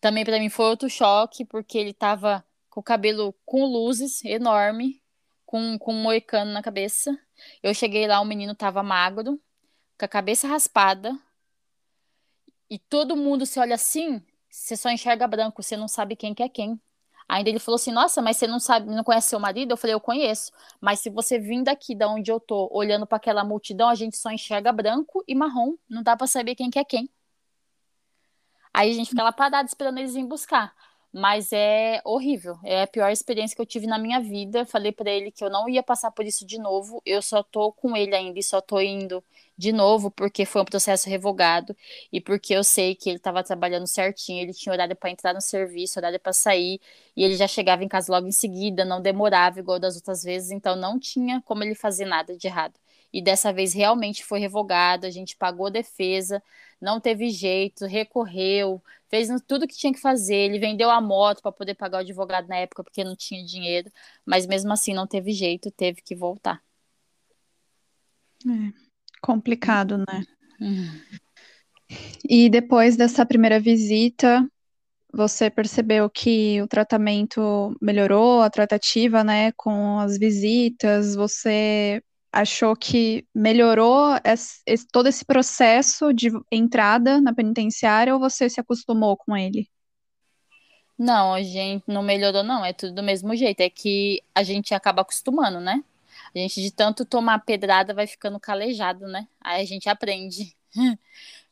também 0.00 0.24
para 0.24 0.38
mim 0.38 0.48
foi 0.48 0.66
outro 0.66 0.88
choque, 0.88 1.44
porque 1.44 1.78
ele 1.78 1.92
tava 1.92 2.44
com 2.70 2.80
o 2.80 2.82
cabelo 2.82 3.34
com 3.44 3.64
luzes 3.64 4.24
enorme, 4.24 5.02
com, 5.44 5.78
com 5.78 5.92
um 5.92 6.02
moicano 6.02 6.52
na 6.52 6.62
cabeça. 6.62 7.18
Eu 7.62 7.74
cheguei 7.74 8.06
lá, 8.06 8.20
o 8.20 8.24
menino 8.24 8.54
tava 8.54 8.82
magro, 8.82 9.40
com 9.98 10.04
a 10.04 10.08
cabeça 10.08 10.46
raspada. 10.46 11.18
E 12.70 12.78
todo 12.78 13.16
mundo 13.16 13.46
se 13.46 13.58
olha 13.58 13.74
assim, 13.74 14.22
você 14.48 14.76
só 14.76 14.90
enxerga 14.90 15.26
branco, 15.26 15.62
você 15.62 15.76
não 15.76 15.88
sabe 15.88 16.16
quem 16.16 16.34
que 16.34 16.42
é 16.42 16.48
quem. 16.48 16.80
Ainda 17.28 17.50
ele 17.50 17.58
falou 17.58 17.76
assim: 17.76 17.92
Nossa, 17.92 18.22
mas 18.22 18.38
você 18.38 18.46
não 18.46 18.58
sabe, 18.58 18.88
não 18.90 19.04
conhece 19.04 19.28
seu 19.28 19.38
marido? 19.38 19.72
Eu 19.72 19.76
falei: 19.76 19.94
Eu 19.94 20.00
conheço. 20.00 20.50
Mas 20.80 21.00
se 21.00 21.10
você 21.10 21.38
vir 21.38 21.62
daqui, 21.62 21.94
da 21.94 22.08
onde 22.08 22.30
eu 22.32 22.40
tô, 22.40 22.68
olhando 22.72 23.06
para 23.06 23.16
aquela 23.16 23.44
multidão, 23.44 23.88
a 23.88 23.94
gente 23.94 24.16
só 24.16 24.30
enxerga 24.30 24.72
branco 24.72 25.22
e 25.28 25.34
marrom. 25.34 25.74
Não 25.88 26.02
dá 26.02 26.16
para 26.16 26.26
saber 26.26 26.54
quem 26.54 26.70
que 26.70 26.78
é 26.78 26.84
quem. 26.84 27.10
Aí 28.72 28.90
a 28.90 28.94
gente 28.94 29.10
fica 29.10 29.22
lá 29.22 29.32
parado 29.32 29.68
esperando 29.68 29.98
eles 29.98 30.12
virem 30.12 30.26
buscar. 30.28 30.74
Mas 31.12 31.52
é 31.52 32.00
horrível. 32.04 32.58
É 32.64 32.82
a 32.82 32.86
pior 32.86 33.10
experiência 33.10 33.54
que 33.54 33.60
eu 33.60 33.66
tive 33.66 33.86
na 33.86 33.98
minha 33.98 34.20
vida. 34.20 34.64
Falei 34.66 34.92
para 34.92 35.10
ele 35.10 35.30
que 35.30 35.44
eu 35.44 35.50
não 35.50 35.68
ia 35.68 35.82
passar 35.82 36.10
por 36.10 36.24
isso 36.24 36.46
de 36.46 36.58
novo. 36.58 37.02
Eu 37.04 37.20
só 37.22 37.42
tô 37.42 37.72
com 37.72 37.96
ele 37.96 38.14
ainda 38.14 38.38
e 38.38 38.42
só 38.42 38.60
tô 38.60 38.80
indo 38.80 39.22
de 39.58 39.72
novo 39.72 40.10
porque 40.10 40.46
foi 40.46 40.62
um 40.62 40.64
processo 40.64 41.08
revogado 41.10 41.76
e 42.12 42.20
porque 42.20 42.54
eu 42.54 42.62
sei 42.62 42.94
que 42.94 43.10
ele 43.10 43.16
estava 43.18 43.42
trabalhando 43.42 43.86
certinho, 43.88 44.40
ele 44.40 44.54
tinha 44.54 44.72
horário 44.72 44.94
para 44.96 45.10
entrar 45.10 45.34
no 45.34 45.40
serviço, 45.40 45.98
horário 45.98 46.20
para 46.20 46.32
sair, 46.32 46.80
e 47.16 47.24
ele 47.24 47.36
já 47.36 47.48
chegava 47.48 47.82
em 47.84 47.88
casa 47.88 48.12
logo 48.12 48.28
em 48.28 48.32
seguida, 48.32 48.84
não 48.84 49.02
demorava 49.02 49.58
igual 49.58 49.78
das 49.80 49.96
outras 49.96 50.22
vezes, 50.22 50.52
então 50.52 50.76
não 50.76 50.98
tinha 50.98 51.42
como 51.42 51.64
ele 51.64 51.74
fazer 51.74 52.04
nada 52.06 52.36
de 52.36 52.46
errado. 52.46 52.74
E 53.12 53.22
dessa 53.22 53.52
vez 53.52 53.72
realmente 53.72 54.24
foi 54.24 54.38
revogado, 54.38 55.06
a 55.06 55.10
gente 55.10 55.36
pagou 55.36 55.70
defesa, 55.70 56.42
não 56.80 57.00
teve 57.00 57.30
jeito, 57.30 57.86
recorreu, 57.86 58.82
fez 59.08 59.28
tudo 59.46 59.66
que 59.66 59.76
tinha 59.76 59.92
que 59.92 60.00
fazer. 60.00 60.36
Ele 60.36 60.58
vendeu 60.58 60.90
a 60.90 61.00
moto 61.00 61.42
para 61.42 61.50
poder 61.52 61.74
pagar 61.74 61.98
o 61.98 62.00
advogado 62.00 62.46
na 62.48 62.56
época 62.58 62.84
porque 62.84 63.02
não 63.04 63.16
tinha 63.16 63.44
dinheiro, 63.44 63.90
mas 64.24 64.46
mesmo 64.46 64.72
assim 64.72 64.94
não 64.94 65.06
teve 65.06 65.32
jeito, 65.32 65.70
teve 65.70 66.02
que 66.02 66.14
voltar. 66.14 66.62
É, 68.46 68.87
complicado, 69.20 69.98
né? 69.98 70.24
Uhum. 70.60 71.00
E 72.28 72.50
depois 72.50 72.96
dessa 72.96 73.24
primeira 73.24 73.58
visita, 73.58 74.46
você 75.12 75.48
percebeu 75.50 76.08
que 76.10 76.60
o 76.60 76.68
tratamento 76.68 77.74
melhorou, 77.80 78.42
a 78.42 78.50
tratativa, 78.50 79.24
né, 79.24 79.52
com 79.52 79.98
as 79.98 80.18
visitas, 80.18 81.14
você 81.14 82.02
achou 82.30 82.76
que 82.76 83.26
melhorou 83.34 84.18
esse, 84.22 84.60
esse, 84.66 84.86
todo 84.86 85.08
esse 85.08 85.24
processo 85.24 86.12
de 86.12 86.30
entrada 86.52 87.20
na 87.20 87.34
penitenciária 87.34 88.12
ou 88.12 88.20
você 88.20 88.50
se 88.50 88.60
acostumou 88.60 89.16
com 89.16 89.36
ele? 89.36 89.66
Não, 90.98 91.32
a 91.32 91.42
gente 91.42 91.84
não 91.86 92.02
melhorou, 92.02 92.42
não. 92.42 92.64
É 92.64 92.72
tudo 92.72 92.96
do 92.96 93.02
mesmo 93.02 93.34
jeito. 93.36 93.60
É 93.60 93.70
que 93.70 94.20
a 94.34 94.42
gente 94.42 94.74
acaba 94.74 95.02
acostumando, 95.02 95.60
né? 95.60 95.82
A 96.34 96.38
gente, 96.38 96.60
de 96.62 96.70
tanto 96.70 97.04
tomar 97.04 97.38
pedrada, 97.40 97.94
vai 97.94 98.06
ficando 98.06 98.38
calejado, 98.40 99.06
né? 99.06 99.28
Aí 99.40 99.62
a 99.62 99.64
gente 99.64 99.88
aprende. 99.88 100.56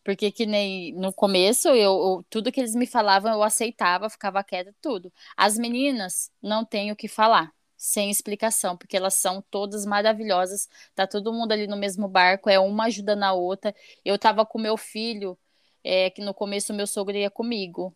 Porque 0.04 0.30
que 0.30 0.46
nem 0.46 0.92
no 0.94 1.12
começo, 1.12 1.68
eu, 1.68 1.74
eu, 1.76 2.26
tudo 2.30 2.52
que 2.52 2.60
eles 2.60 2.74
me 2.74 2.86
falavam, 2.86 3.32
eu 3.32 3.42
aceitava, 3.42 4.08
ficava 4.08 4.42
quieta, 4.44 4.74
tudo. 4.80 5.12
As 5.36 5.58
meninas, 5.58 6.30
não 6.42 6.64
tenho 6.64 6.94
o 6.94 6.96
que 6.96 7.08
falar 7.08 7.52
sem 7.76 8.10
explicação, 8.10 8.76
porque 8.76 8.96
elas 8.96 9.14
são 9.14 9.42
todas 9.50 9.84
maravilhosas, 9.84 10.68
tá 10.94 11.06
todo 11.06 11.32
mundo 11.32 11.52
ali 11.52 11.66
no 11.66 11.76
mesmo 11.76 12.08
barco, 12.08 12.48
é 12.48 12.58
uma 12.58 12.84
ajudando 12.86 13.24
a 13.24 13.32
outra. 13.32 13.74
Eu 14.04 14.18
tava 14.18 14.46
com 14.46 14.58
meu 14.58 14.76
filho, 14.76 15.38
é, 15.84 16.10
que 16.10 16.22
no 16.22 16.32
começo 16.34 16.72
meu 16.74 16.86
sogro 16.86 17.16
ia 17.16 17.30
comigo. 17.30 17.94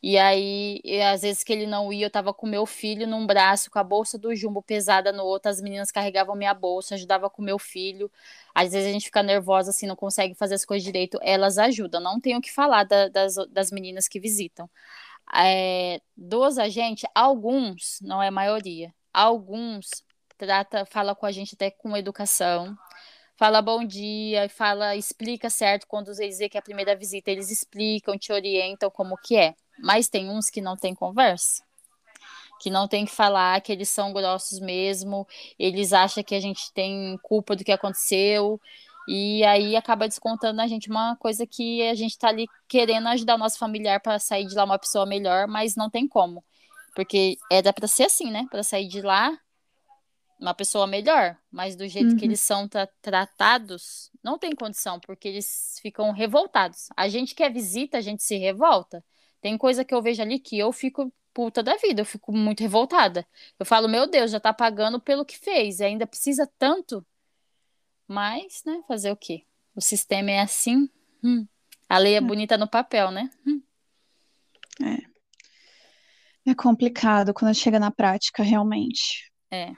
E 0.00 0.16
aí, 0.16 0.80
e 0.84 1.00
às 1.02 1.22
vezes 1.22 1.42
que 1.42 1.52
ele 1.52 1.66
não 1.66 1.92
ia, 1.92 2.06
eu 2.06 2.10
tava 2.10 2.32
com 2.32 2.46
meu 2.46 2.64
filho 2.64 3.06
num 3.06 3.26
braço, 3.26 3.68
com 3.70 3.80
a 3.80 3.84
bolsa 3.84 4.16
do 4.16 4.34
jumbo 4.34 4.62
pesada 4.62 5.10
no 5.12 5.24
outro, 5.24 5.50
as 5.50 5.60
meninas 5.60 5.90
carregavam 5.90 6.36
minha 6.36 6.54
bolsa, 6.54 6.94
ajudava 6.94 7.28
com 7.28 7.42
meu 7.42 7.58
filho. 7.58 8.10
Às 8.54 8.72
vezes 8.72 8.88
a 8.88 8.92
gente 8.92 9.06
fica 9.06 9.22
nervosa 9.22 9.70
assim, 9.70 9.86
não 9.86 9.96
consegue 9.96 10.34
fazer 10.34 10.54
as 10.54 10.64
coisas 10.64 10.84
direito, 10.84 11.18
elas 11.20 11.58
ajudam. 11.58 12.00
Não 12.00 12.20
tenho 12.20 12.38
o 12.38 12.40
que 12.40 12.52
falar 12.52 12.84
da, 12.84 13.08
das, 13.08 13.34
das 13.50 13.70
meninas 13.72 14.06
que 14.06 14.20
visitam. 14.20 14.70
É, 15.34 16.00
dos 16.16 16.58
agentes, 16.58 17.08
alguns, 17.14 17.98
não 18.00 18.22
é 18.22 18.28
a 18.28 18.30
maioria, 18.30 18.94
alguns 19.12 19.90
trata, 20.38 20.86
fala 20.86 21.14
com 21.14 21.26
a 21.26 21.32
gente 21.32 21.54
até 21.54 21.70
com 21.70 21.96
educação, 21.96 22.76
fala 23.36 23.60
bom 23.60 23.84
dia, 23.84 24.48
fala, 24.48 24.96
explica 24.96 25.50
certo 25.50 25.86
quando 25.86 26.08
eles 26.08 26.36
dizem 26.36 26.48
que 26.48 26.56
é 26.56 26.60
a 26.60 26.62
primeira 26.62 26.96
visita, 26.96 27.30
eles 27.30 27.50
explicam, 27.50 28.16
te 28.18 28.32
orientam 28.32 28.90
como 28.90 29.16
que 29.16 29.36
é. 29.36 29.54
Mas 29.80 30.08
tem 30.08 30.30
uns 30.30 30.50
que 30.50 30.60
não 30.60 30.76
tem 30.76 30.94
conversa, 30.94 31.62
que 32.60 32.70
não 32.70 32.88
tem 32.88 33.04
que 33.04 33.12
falar, 33.12 33.60
que 33.60 33.72
eles 33.72 33.88
são 33.88 34.12
grossos 34.12 34.58
mesmo, 34.58 35.26
eles 35.58 35.92
acham 35.92 36.22
que 36.22 36.34
a 36.34 36.40
gente 36.40 36.72
tem 36.72 37.18
culpa 37.22 37.54
do 37.54 37.64
que 37.64 37.72
aconteceu, 37.72 38.60
e 39.08 39.42
aí 39.44 39.74
acaba 39.74 40.06
descontando 40.06 40.58
na 40.58 40.66
gente 40.66 40.90
uma 40.90 41.16
coisa 41.16 41.46
que 41.46 41.82
a 41.88 41.94
gente 41.94 42.10
está 42.10 42.28
ali 42.28 42.46
querendo 42.68 43.08
ajudar 43.08 43.36
o 43.36 43.38
nosso 43.38 43.58
familiar 43.58 44.00
para 44.00 44.18
sair 44.18 44.46
de 44.46 44.54
lá 44.54 44.64
uma 44.64 44.78
pessoa 44.78 45.06
melhor, 45.06 45.48
mas 45.48 45.74
não 45.74 45.88
tem 45.88 46.06
como. 46.06 46.44
Porque 46.94 47.38
era 47.50 47.72
para 47.72 47.88
ser 47.88 48.04
assim, 48.04 48.30
né? 48.30 48.46
Para 48.50 48.62
sair 48.62 48.86
de 48.86 49.00
lá 49.00 49.38
uma 50.38 50.52
pessoa 50.52 50.86
melhor, 50.86 51.38
mas 51.50 51.74
do 51.74 51.88
jeito 51.88 52.10
uhum. 52.10 52.16
que 52.16 52.24
eles 52.26 52.40
são 52.40 52.68
tra 52.68 52.86
tratados, 53.00 54.10
não 54.22 54.38
tem 54.38 54.54
condição, 54.54 55.00
porque 55.00 55.26
eles 55.26 55.78
ficam 55.80 56.12
revoltados. 56.12 56.88
A 56.94 57.08
gente 57.08 57.34
que 57.34 57.42
é 57.42 57.48
visita, 57.48 57.96
a 57.96 58.02
gente 58.02 58.22
se 58.22 58.36
revolta. 58.36 59.02
Tem 59.40 59.56
coisa 59.56 59.84
que 59.84 59.94
eu 59.94 60.02
vejo 60.02 60.22
ali 60.22 60.38
que 60.38 60.58
eu 60.58 60.72
fico 60.72 61.12
puta 61.32 61.62
da 61.62 61.76
vida, 61.76 62.00
eu 62.00 62.04
fico 62.04 62.32
muito 62.32 62.60
revoltada. 62.60 63.24
Eu 63.58 63.64
falo, 63.64 63.88
meu 63.88 64.08
Deus, 64.08 64.30
já 64.30 64.40
tá 64.40 64.52
pagando 64.52 65.00
pelo 65.00 65.24
que 65.24 65.38
fez, 65.38 65.78
e 65.78 65.84
ainda 65.84 66.06
precisa 66.06 66.50
tanto. 66.58 67.06
Mas, 68.08 68.64
né, 68.66 68.82
fazer 68.88 69.12
o 69.12 69.16
quê? 69.16 69.44
O 69.72 69.80
sistema 69.80 70.32
é 70.32 70.40
assim. 70.40 70.90
Hum. 71.22 71.46
A 71.88 71.96
lei 71.98 72.14
é, 72.14 72.16
é. 72.16 72.20
bonita 72.20 72.58
no 72.58 72.66
papel, 72.66 73.12
né? 73.12 73.30
Hum. 73.46 73.62
É. 74.82 76.50
É 76.50 76.54
complicado 76.54 77.32
quando 77.32 77.54
chega 77.54 77.78
na 77.78 77.92
prática, 77.92 78.42
realmente. 78.42 79.30
É. 79.48 79.72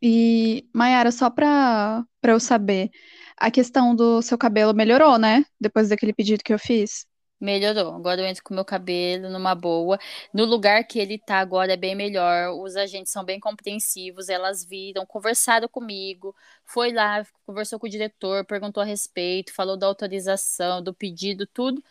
E, 0.00 0.64
Mayara, 0.72 1.10
só 1.10 1.28
para 1.28 2.06
eu 2.22 2.38
saber, 2.38 2.90
a 3.36 3.50
questão 3.50 3.96
do 3.96 4.22
seu 4.22 4.38
cabelo 4.38 4.72
melhorou, 4.72 5.18
né? 5.18 5.44
Depois 5.60 5.88
daquele 5.88 6.12
pedido 6.12 6.44
que 6.44 6.52
eu 6.52 6.58
fiz? 6.58 7.04
Melhorou. 7.40 7.94
Agora 7.94 8.20
eu 8.20 8.26
entro 8.26 8.42
com 8.42 8.52
o 8.52 8.56
meu 8.56 8.64
cabelo 8.64 9.28
numa 9.28 9.54
boa. 9.54 9.98
No 10.34 10.44
lugar 10.44 10.82
que 10.84 10.98
ele 10.98 11.18
tá 11.18 11.38
agora 11.38 11.72
é 11.72 11.76
bem 11.76 11.94
melhor. 11.94 12.52
Os 12.60 12.74
agentes 12.74 13.12
são 13.12 13.24
bem 13.24 13.38
compreensivos. 13.38 14.28
Elas 14.28 14.64
viram, 14.64 15.06
conversaram 15.06 15.68
comigo. 15.68 16.34
Foi 16.64 16.92
lá, 16.92 17.24
conversou 17.46 17.78
com 17.78 17.86
o 17.86 17.90
diretor, 17.90 18.44
perguntou 18.44 18.82
a 18.82 18.86
respeito, 18.86 19.54
falou 19.54 19.76
da 19.76 19.86
autorização, 19.86 20.82
do 20.82 20.92
pedido, 20.92 21.46
tudo. 21.46 21.82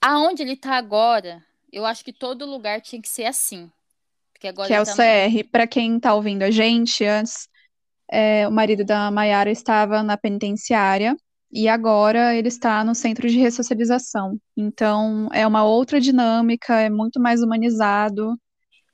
Aonde 0.00 0.42
ele 0.42 0.56
tá 0.56 0.72
agora, 0.76 1.44
eu 1.70 1.84
acho 1.84 2.02
que 2.02 2.12
todo 2.12 2.46
lugar 2.46 2.80
tinha 2.80 3.02
que 3.02 3.08
ser 3.08 3.26
assim. 3.26 3.70
Porque 4.32 4.48
agora 4.48 4.68
que 4.68 4.74
é 4.74 4.80
o 4.80 4.86
tá... 4.86 4.94
CR. 4.94 5.44
Para 5.52 5.66
quem 5.66 5.98
está 5.98 6.14
ouvindo 6.14 6.42
a 6.44 6.50
gente, 6.50 7.04
antes 7.04 7.46
é, 8.10 8.48
o 8.48 8.50
marido 8.50 8.86
da 8.86 9.10
Mayara 9.10 9.50
estava 9.50 10.02
na 10.02 10.16
penitenciária 10.16 11.14
e 11.52 11.68
agora 11.68 12.34
ele 12.34 12.48
está 12.48 12.84
no 12.84 12.94
centro 12.94 13.28
de 13.28 13.38
ressocialização. 13.38 14.38
Então 14.56 15.28
é 15.32 15.46
uma 15.46 15.64
outra 15.64 16.00
dinâmica, 16.00 16.80
é 16.80 16.88
muito 16.90 17.20
mais 17.20 17.42
humanizado. 17.42 18.38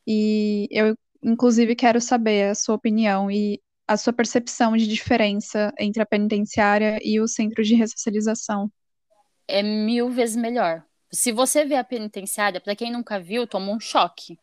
E 0.06 0.68
eu, 0.70 0.96
inclusive, 1.22 1.74
quero 1.74 2.00
saber 2.00 2.50
a 2.50 2.54
sua 2.54 2.74
opinião 2.76 3.30
e 3.30 3.60
a 3.86 3.96
sua 3.96 4.12
percepção 4.12 4.76
de 4.76 4.86
diferença 4.86 5.72
entre 5.78 6.02
a 6.02 6.06
penitenciária 6.06 6.98
e 7.02 7.20
o 7.20 7.28
centro 7.28 7.62
de 7.62 7.74
ressocialização. 7.74 8.70
É 9.46 9.62
mil 9.62 10.10
vezes 10.10 10.36
melhor. 10.36 10.84
Se 11.12 11.30
você 11.30 11.64
vê 11.64 11.76
a 11.76 11.84
penitenciária, 11.84 12.60
para 12.60 12.74
quem 12.74 12.90
nunca 12.90 13.20
viu, 13.20 13.46
toma 13.46 13.70
um 13.72 13.78
choque. 13.78 14.38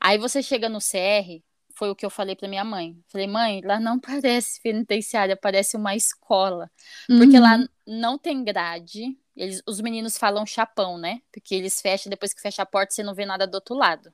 Aí 0.00 0.18
você 0.18 0.42
chega 0.42 0.68
no 0.68 0.80
CR, 0.80 1.42
foi 1.74 1.90
o 1.90 1.94
que 1.94 2.04
eu 2.04 2.10
falei 2.10 2.36
para 2.36 2.48
minha 2.48 2.64
mãe. 2.64 2.96
Falei, 3.08 3.26
mãe, 3.26 3.60
lá 3.62 3.78
não 3.80 3.98
parece 4.00 4.60
penitenciária, 4.60 5.36
parece 5.36 5.76
uma 5.76 5.94
escola. 5.94 6.70
Porque 7.06 7.36
uhum. 7.36 7.42
lá 7.42 7.68
não 7.86 8.18
tem 8.18 8.42
grade. 8.44 9.18
Eles, 9.36 9.62
os 9.66 9.80
meninos 9.80 10.16
falam 10.16 10.46
chapão, 10.46 10.96
né? 10.96 11.20
Porque 11.32 11.54
eles 11.54 11.80
fecham, 11.80 12.10
depois 12.10 12.32
que 12.32 12.40
fecha 12.40 12.62
a 12.62 12.66
porta, 12.66 12.94
você 12.94 13.02
não 13.02 13.14
vê 13.14 13.26
nada 13.26 13.46
do 13.46 13.56
outro 13.56 13.74
lado. 13.74 14.12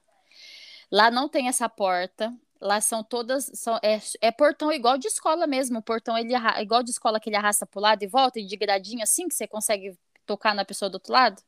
Lá 0.91 1.11
não 1.11 1.29
tem 1.29 1.49
essa 1.49 1.69
porta. 1.69 2.33
Lá 2.61 2.81
são 2.81 3.03
todas. 3.03 3.51
São, 3.55 3.79
é, 3.83 4.01
é 4.21 4.31
portão 4.31 4.73
igual 4.73 4.99
de 4.99 5.07
escola 5.07 5.47
mesmo. 5.47 5.79
O 5.79 5.83
portão 5.83 6.17
ele 6.17 6.35
igual 6.59 6.83
de 6.83 6.91
escola 6.91 7.21
que 7.21 7.29
ele 7.29 7.37
arrasta 7.37 7.67
pro 7.67 7.81
lado 7.81 8.03
e 8.03 8.07
volta, 8.07 8.41
e 8.41 8.47
de 8.47 8.57
gradinho 8.57 9.03
assim, 9.03 9.29
que 9.29 9.35
você 9.35 9.47
consegue 9.47 9.97
tocar 10.27 10.55
na 10.55 10.65
pessoa 10.65 10.91
do 10.91 10.95
outro 10.95 11.13
lado. 11.13 11.43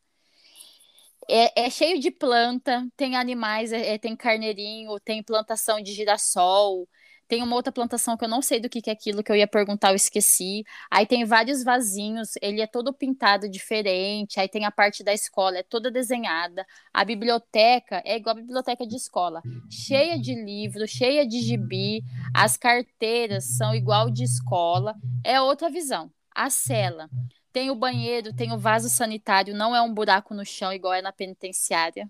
É, 1.28 1.66
é, 1.66 1.70
cheio 1.70 2.00
de 2.00 2.10
planta, 2.10 2.86
tem 2.96 3.16
animais, 3.16 3.72
é, 3.72 3.94
é, 3.94 3.98
tem 3.98 4.16
carneirinho, 4.16 4.98
tem 5.00 5.22
plantação 5.22 5.80
de 5.80 5.92
girassol, 5.92 6.88
tem 7.28 7.42
uma 7.42 7.56
outra 7.56 7.72
plantação 7.72 8.16
que 8.16 8.24
eu 8.24 8.28
não 8.28 8.42
sei 8.42 8.60
do 8.60 8.68
que, 8.68 8.82
que 8.82 8.90
é 8.90 8.92
aquilo 8.92 9.22
que 9.22 9.32
eu 9.32 9.36
ia 9.36 9.46
perguntar, 9.46 9.90
eu 9.90 9.96
esqueci. 9.96 10.64
Aí 10.90 11.06
tem 11.06 11.24
vários 11.24 11.64
vasinhos, 11.64 12.32
ele 12.42 12.60
é 12.60 12.66
todo 12.66 12.92
pintado 12.92 13.48
diferente, 13.48 14.38
aí 14.38 14.48
tem 14.48 14.66
a 14.66 14.70
parte 14.70 15.02
da 15.02 15.14
escola, 15.14 15.58
é 15.58 15.62
toda 15.62 15.90
desenhada. 15.90 16.66
A 16.92 17.04
biblioteca 17.04 18.02
é 18.04 18.16
igual 18.16 18.36
a 18.36 18.40
biblioteca 18.40 18.86
de 18.86 18.96
escola, 18.96 19.40
cheia 19.70 20.18
de 20.18 20.34
livros, 20.34 20.90
cheia 20.90 21.26
de 21.26 21.40
gibi, 21.40 22.02
as 22.34 22.56
carteiras 22.56 23.44
são 23.56 23.74
igual 23.74 24.10
de 24.10 24.24
escola, 24.24 24.94
é 25.24 25.40
outra 25.40 25.70
visão. 25.70 26.12
A 26.34 26.50
cela 26.50 27.08
tem 27.52 27.70
o 27.70 27.74
banheiro, 27.74 28.34
tem 28.34 28.52
o 28.52 28.58
vaso 28.58 28.88
sanitário, 28.88 29.54
não 29.54 29.74
é 29.74 29.82
um 29.82 29.92
buraco 29.92 30.34
no 30.34 30.44
chão 30.44 30.72
igual 30.72 30.94
é 30.94 31.02
na 31.02 31.12
penitenciária. 31.12 32.08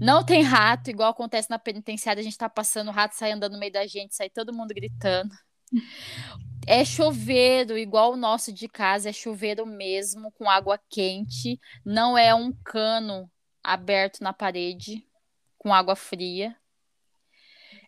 Não 0.00 0.24
tem 0.24 0.42
rato, 0.42 0.90
igual 0.90 1.10
acontece 1.10 1.48
na 1.50 1.58
penitenciária, 1.58 2.20
a 2.20 2.24
gente 2.24 2.36
tá 2.36 2.48
passando, 2.48 2.88
o 2.88 2.92
rato 2.92 3.14
sai 3.14 3.32
andando 3.32 3.52
no 3.52 3.58
meio 3.58 3.72
da 3.72 3.86
gente, 3.86 4.14
sai 4.14 4.28
todo 4.28 4.52
mundo 4.52 4.74
gritando. 4.74 5.34
É 6.66 6.84
chuveiro, 6.84 7.78
igual 7.78 8.12
o 8.12 8.16
nosso 8.16 8.52
de 8.52 8.68
casa, 8.68 9.10
é 9.10 9.12
chuveiro 9.12 9.64
mesmo, 9.64 10.32
com 10.32 10.50
água 10.50 10.80
quente. 10.88 11.60
Não 11.84 12.18
é 12.18 12.34
um 12.34 12.52
cano 12.52 13.30
aberto 13.62 14.20
na 14.22 14.32
parede, 14.32 15.06
com 15.58 15.72
água 15.72 15.94
fria. 15.94 16.56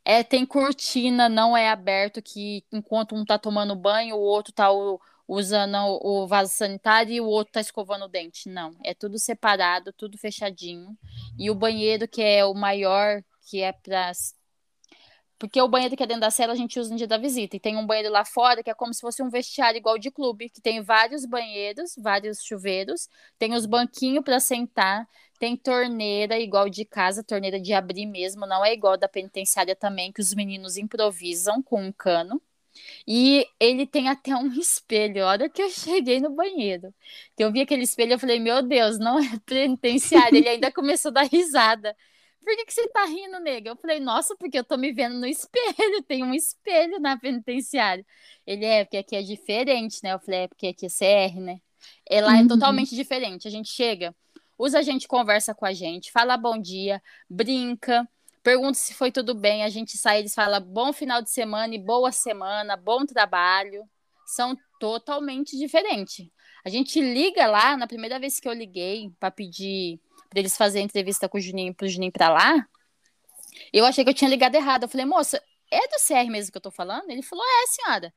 É, 0.04 0.22
tem 0.22 0.46
cortina, 0.46 1.28
não 1.28 1.56
é 1.56 1.68
aberto, 1.68 2.22
que 2.22 2.64
enquanto 2.72 3.14
um 3.14 3.24
tá 3.24 3.38
tomando 3.38 3.76
banho, 3.76 4.16
o 4.16 4.20
outro 4.20 4.52
tá 4.52 4.70
o, 4.70 5.00
usando 5.28 5.76
o 6.02 6.26
vaso 6.26 6.52
sanitário 6.52 7.12
e 7.12 7.20
o 7.20 7.26
outro 7.26 7.52
tá 7.52 7.60
escovando 7.60 8.06
o 8.06 8.08
dente. 8.08 8.48
Não, 8.48 8.70
é 8.82 8.94
tudo 8.94 9.18
separado, 9.18 9.92
tudo 9.92 10.16
fechadinho. 10.16 10.96
E 11.38 11.50
o 11.50 11.54
banheiro, 11.54 12.08
que 12.08 12.22
é 12.22 12.44
o 12.44 12.54
maior, 12.54 13.22
que 13.48 13.60
é 13.60 13.72
para 13.72 14.12
porque 15.38 15.62
o 15.62 15.68
banheiro 15.68 15.96
que 15.96 16.02
é 16.02 16.06
dentro 16.06 16.22
da 16.22 16.30
cela 16.30 16.52
a 16.52 16.56
gente 16.56 16.80
usa 16.80 16.90
no 16.90 16.96
dia 16.96 17.06
da 17.06 17.16
visita. 17.16 17.56
E 17.56 17.60
tem 17.60 17.76
um 17.76 17.86
banheiro 17.86 18.10
lá 18.10 18.24
fora 18.24 18.62
que 18.62 18.70
é 18.70 18.74
como 18.74 18.92
se 18.92 19.00
fosse 19.00 19.22
um 19.22 19.30
vestiário 19.30 19.78
igual 19.78 19.96
de 19.96 20.10
clube, 20.10 20.50
que 20.50 20.60
tem 20.60 20.82
vários 20.82 21.24
banheiros, 21.24 21.94
vários 21.96 22.42
chuveiros, 22.42 23.08
tem 23.38 23.54
os 23.54 23.64
banquinhos 23.64 24.24
para 24.24 24.40
sentar, 24.40 25.06
tem 25.38 25.56
torneira 25.56 26.38
igual 26.38 26.68
de 26.68 26.84
casa, 26.84 27.22
torneira 27.22 27.60
de 27.60 27.72
abrir 27.72 28.06
mesmo, 28.06 28.46
não 28.46 28.64
é 28.64 28.72
igual 28.72 28.96
da 28.96 29.08
penitenciária 29.08 29.76
também, 29.76 30.12
que 30.12 30.20
os 30.20 30.34
meninos 30.34 30.76
improvisam 30.76 31.62
com 31.62 31.84
um 31.84 31.92
cano. 31.92 32.42
E 33.06 33.46
ele 33.58 33.86
tem 33.86 34.08
até 34.08 34.34
um 34.34 34.48
espelho. 34.58 35.24
A 35.24 35.28
hora 35.30 35.48
que 35.48 35.62
eu 35.62 35.70
cheguei 35.70 36.20
no 36.20 36.30
banheiro, 36.30 36.94
que 37.36 37.44
eu 37.44 37.52
vi 37.52 37.60
aquele 37.62 37.82
espelho, 37.82 38.12
eu 38.12 38.18
falei, 38.18 38.38
meu 38.38 38.62
Deus, 38.62 38.98
não 38.98 39.18
é 39.18 39.38
penitenciário. 39.46 40.36
ele 40.36 40.48
ainda 40.48 40.72
começou 40.72 41.10
a 41.10 41.14
dar 41.14 41.22
risada. 41.24 41.96
Por 42.48 42.56
que, 42.56 42.64
que 42.64 42.72
você 42.72 42.88
tá 42.88 43.04
rindo, 43.04 43.38
nega? 43.40 43.70
Eu 43.70 43.76
falei, 43.76 44.00
nossa, 44.00 44.34
porque 44.36 44.58
eu 44.58 44.64
tô 44.64 44.76
me 44.78 44.90
vendo 44.90 45.18
no 45.18 45.26
espelho, 45.26 46.02
tem 46.08 46.24
um 46.24 46.32
espelho 46.32 46.98
na 46.98 47.18
penitenciária. 47.18 48.04
Ele 48.46 48.64
é, 48.64 48.84
porque 48.84 48.96
aqui 48.96 49.16
é 49.16 49.22
diferente, 49.22 50.00
né? 50.02 50.14
Eu 50.14 50.18
falei, 50.18 50.40
é 50.40 50.48
porque 50.48 50.68
aqui 50.68 50.86
é 50.86 50.88
CR, 50.88 51.40
né? 51.40 51.60
E 52.08 52.20
lá 52.20 52.36
é 52.36 52.40
uhum. 52.40 52.46
é 52.46 52.48
totalmente 52.48 52.94
diferente. 52.94 53.46
A 53.46 53.50
gente 53.50 53.68
chega, 53.68 54.14
usa 54.58 54.78
a 54.78 54.82
gente 54.82 55.06
conversa 55.06 55.54
com 55.54 55.66
a 55.66 55.72
gente, 55.72 56.10
fala 56.10 56.36
bom 56.36 56.58
dia, 56.58 57.02
brinca, 57.28 58.08
pergunta 58.48 58.78
se 58.78 58.94
foi 58.94 59.12
tudo 59.12 59.34
bem, 59.34 59.62
a 59.62 59.68
gente 59.68 59.98
sai, 59.98 60.20
eles 60.20 60.34
falam 60.34 60.58
bom 60.62 60.90
final 60.90 61.20
de 61.20 61.28
semana 61.28 61.74
e 61.74 61.78
boa 61.78 62.10
semana, 62.10 62.78
bom 62.78 63.04
trabalho. 63.04 63.84
São 64.24 64.56
totalmente 64.80 65.54
diferentes. 65.58 66.26
A 66.64 66.70
gente 66.70 66.98
liga 66.98 67.46
lá, 67.46 67.76
na 67.76 67.86
primeira 67.86 68.18
vez 68.18 68.40
que 68.40 68.48
eu 68.48 68.54
liguei 68.54 69.12
para 69.20 69.30
pedir 69.30 70.00
para 70.30 70.40
eles 70.40 70.56
fazerem 70.56 70.86
entrevista 70.86 71.28
com 71.28 71.36
o 71.36 71.40
Juninho, 71.40 71.74
pro 71.74 71.86
Juninho 71.86 72.10
para 72.10 72.30
lá, 72.30 72.66
eu 73.70 73.84
achei 73.84 74.02
que 74.02 74.08
eu 74.08 74.14
tinha 74.14 74.30
ligado 74.30 74.54
errado. 74.54 74.84
Eu 74.84 74.88
falei, 74.88 75.04
moça, 75.04 75.42
é 75.70 75.80
do 75.88 76.00
CR 76.00 76.30
mesmo 76.30 76.50
que 76.50 76.56
eu 76.56 76.62
tô 76.62 76.70
falando? 76.70 77.10
Ele 77.10 77.22
falou, 77.22 77.44
é, 77.44 77.66
senhora. 77.66 78.14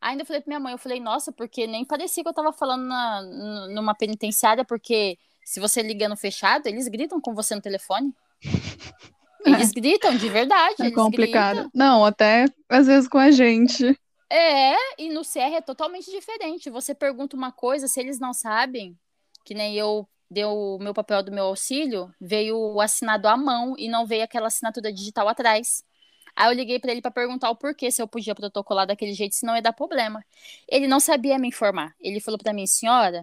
Ainda 0.00 0.22
eu 0.22 0.26
falei 0.26 0.40
pra 0.40 0.50
minha 0.50 0.60
mãe, 0.60 0.72
eu 0.72 0.78
falei, 0.78 1.00
nossa, 1.00 1.32
porque 1.32 1.66
nem 1.66 1.84
parecia 1.84 2.22
que 2.22 2.28
eu 2.28 2.34
tava 2.34 2.52
falando 2.52 2.84
na, 2.84 3.22
numa 3.70 3.94
penitenciária, 3.94 4.64
porque 4.64 5.18
se 5.44 5.58
você 5.58 5.82
liga 5.82 6.08
no 6.08 6.16
fechado, 6.16 6.68
eles 6.68 6.86
gritam 6.86 7.20
com 7.20 7.34
você 7.34 7.56
no 7.56 7.60
telefone. 7.60 8.14
Eles 9.44 9.70
é. 9.70 9.72
gritam 9.72 10.16
de 10.16 10.28
verdade. 10.28 10.76
É 10.80 10.90
complicado. 10.90 11.62
Gritam. 11.62 11.70
Não, 11.74 12.04
até 12.04 12.46
às 12.68 12.86
vezes 12.86 13.08
com 13.08 13.18
a 13.18 13.30
gente. 13.30 13.98
É, 14.30 14.74
e 14.98 15.10
no 15.10 15.22
CR 15.22 15.54
é 15.56 15.60
totalmente 15.60 16.10
diferente. 16.10 16.70
Você 16.70 16.94
pergunta 16.94 17.36
uma 17.36 17.52
coisa, 17.52 17.86
se 17.86 18.00
eles 18.00 18.18
não 18.18 18.32
sabem, 18.32 18.98
que 19.44 19.54
nem 19.54 19.76
eu 19.76 20.08
deu 20.30 20.50
o 20.50 20.78
meu 20.78 20.94
papel 20.94 21.22
do 21.22 21.30
meu 21.30 21.44
auxílio, 21.44 22.12
veio 22.20 22.80
assinado 22.80 23.28
à 23.28 23.36
mão 23.36 23.74
e 23.78 23.88
não 23.88 24.06
veio 24.06 24.24
aquela 24.24 24.48
assinatura 24.48 24.92
digital 24.92 25.28
atrás. 25.28 25.84
Aí 26.34 26.50
eu 26.50 26.52
liguei 26.52 26.80
para 26.80 26.90
ele 26.90 27.00
para 27.00 27.10
perguntar 27.10 27.50
o 27.50 27.56
porquê, 27.56 27.90
se 27.90 28.02
eu 28.02 28.08
podia 28.08 28.34
protocolar 28.34 28.86
daquele 28.86 29.12
jeito, 29.12 29.36
se 29.36 29.46
não 29.46 29.54
ia 29.54 29.62
dar 29.62 29.72
problema. 29.72 30.24
Ele 30.68 30.88
não 30.88 30.98
sabia 30.98 31.38
me 31.38 31.48
informar. 31.48 31.94
Ele 32.00 32.20
falou 32.20 32.38
para 32.38 32.52
mim, 32.52 32.66
senhora, 32.66 33.22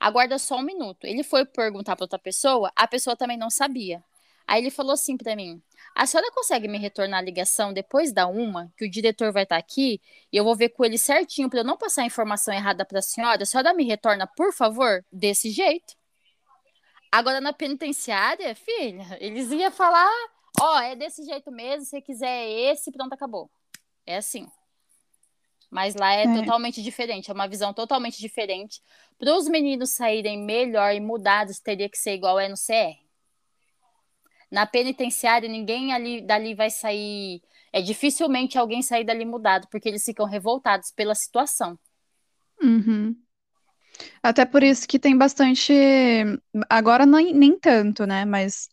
aguarda 0.00 0.38
só 0.38 0.56
um 0.56 0.62
minuto. 0.62 1.04
Ele 1.04 1.22
foi 1.22 1.44
perguntar 1.44 1.94
para 1.94 2.04
outra 2.04 2.18
pessoa, 2.18 2.72
a 2.74 2.86
pessoa 2.88 3.16
também 3.16 3.36
não 3.36 3.50
sabia. 3.50 4.02
Aí 4.48 4.62
ele 4.62 4.70
falou 4.70 4.92
assim 4.92 5.16
para 5.16 5.36
mim: 5.36 5.62
a 5.94 6.06
senhora 6.06 6.32
consegue 6.32 6.66
me 6.66 6.78
retornar 6.78 7.20
a 7.20 7.22
ligação 7.22 7.72
depois 7.72 8.12
da 8.12 8.26
uma, 8.26 8.72
que 8.76 8.84
o 8.86 8.90
diretor 8.90 9.32
vai 9.32 9.44
estar 9.44 9.56
tá 9.56 9.60
aqui, 9.60 10.00
e 10.32 10.36
eu 10.36 10.42
vou 10.42 10.56
ver 10.56 10.70
com 10.70 10.84
ele 10.84 10.98
certinho 10.98 11.48
para 11.48 11.60
eu 11.60 11.64
não 11.64 11.76
passar 11.76 12.02
a 12.02 12.06
informação 12.06 12.52
errada 12.52 12.84
para 12.84 12.98
a 12.98 13.02
senhora? 13.02 13.42
A 13.42 13.46
senhora 13.46 13.74
me 13.74 13.84
retorna, 13.84 14.26
por 14.26 14.52
favor, 14.52 15.04
desse 15.12 15.50
jeito? 15.50 15.94
Agora 17.12 17.40
na 17.40 17.52
penitenciária, 17.52 18.54
filha, 18.54 19.16
eles 19.20 19.50
iam 19.52 19.70
falar 19.70 20.10
Ó, 20.60 20.76
oh, 20.76 20.80
é 20.80 20.96
desse 20.96 21.24
jeito 21.24 21.52
mesmo, 21.52 21.84
se 21.84 22.00
quiser 22.00 22.48
esse, 22.48 22.90
pronto, 22.90 23.12
acabou. 23.12 23.48
É 24.04 24.16
assim. 24.16 24.48
Mas 25.70 25.94
lá 25.94 26.12
é, 26.14 26.24
é. 26.24 26.34
totalmente 26.34 26.82
diferente, 26.82 27.30
é 27.30 27.34
uma 27.34 27.46
visão 27.46 27.72
totalmente 27.72 28.18
diferente. 28.18 28.82
Para 29.18 29.36
os 29.36 29.46
meninos 29.48 29.90
saírem 29.90 30.38
melhor 30.38 30.94
e 30.94 31.00
mudados, 31.00 31.60
teria 31.60 31.88
que 31.88 31.96
ser 31.98 32.14
igual 32.14 32.40
é 32.40 32.48
no 32.48 32.56
CR. 32.56 33.07
Na 34.50 34.66
penitenciária, 34.66 35.48
ninguém 35.48 35.92
ali 35.92 36.20
dali 36.22 36.54
vai 36.54 36.70
sair. 36.70 37.42
É 37.72 37.82
dificilmente 37.82 38.56
alguém 38.58 38.82
sair 38.82 39.04
dali 39.04 39.24
mudado, 39.24 39.68
porque 39.70 39.88
eles 39.88 40.04
ficam 40.04 40.26
revoltados 40.26 40.90
pela 40.90 41.14
situação. 41.14 41.78
Uhum. 42.62 43.16
Até 44.22 44.44
por 44.44 44.62
isso 44.62 44.86
que 44.86 44.98
tem 44.98 45.16
bastante. 45.16 45.72
Agora 46.68 47.06
nem, 47.06 47.34
nem 47.34 47.58
tanto, 47.58 48.06
né? 48.06 48.24
Mas 48.24 48.68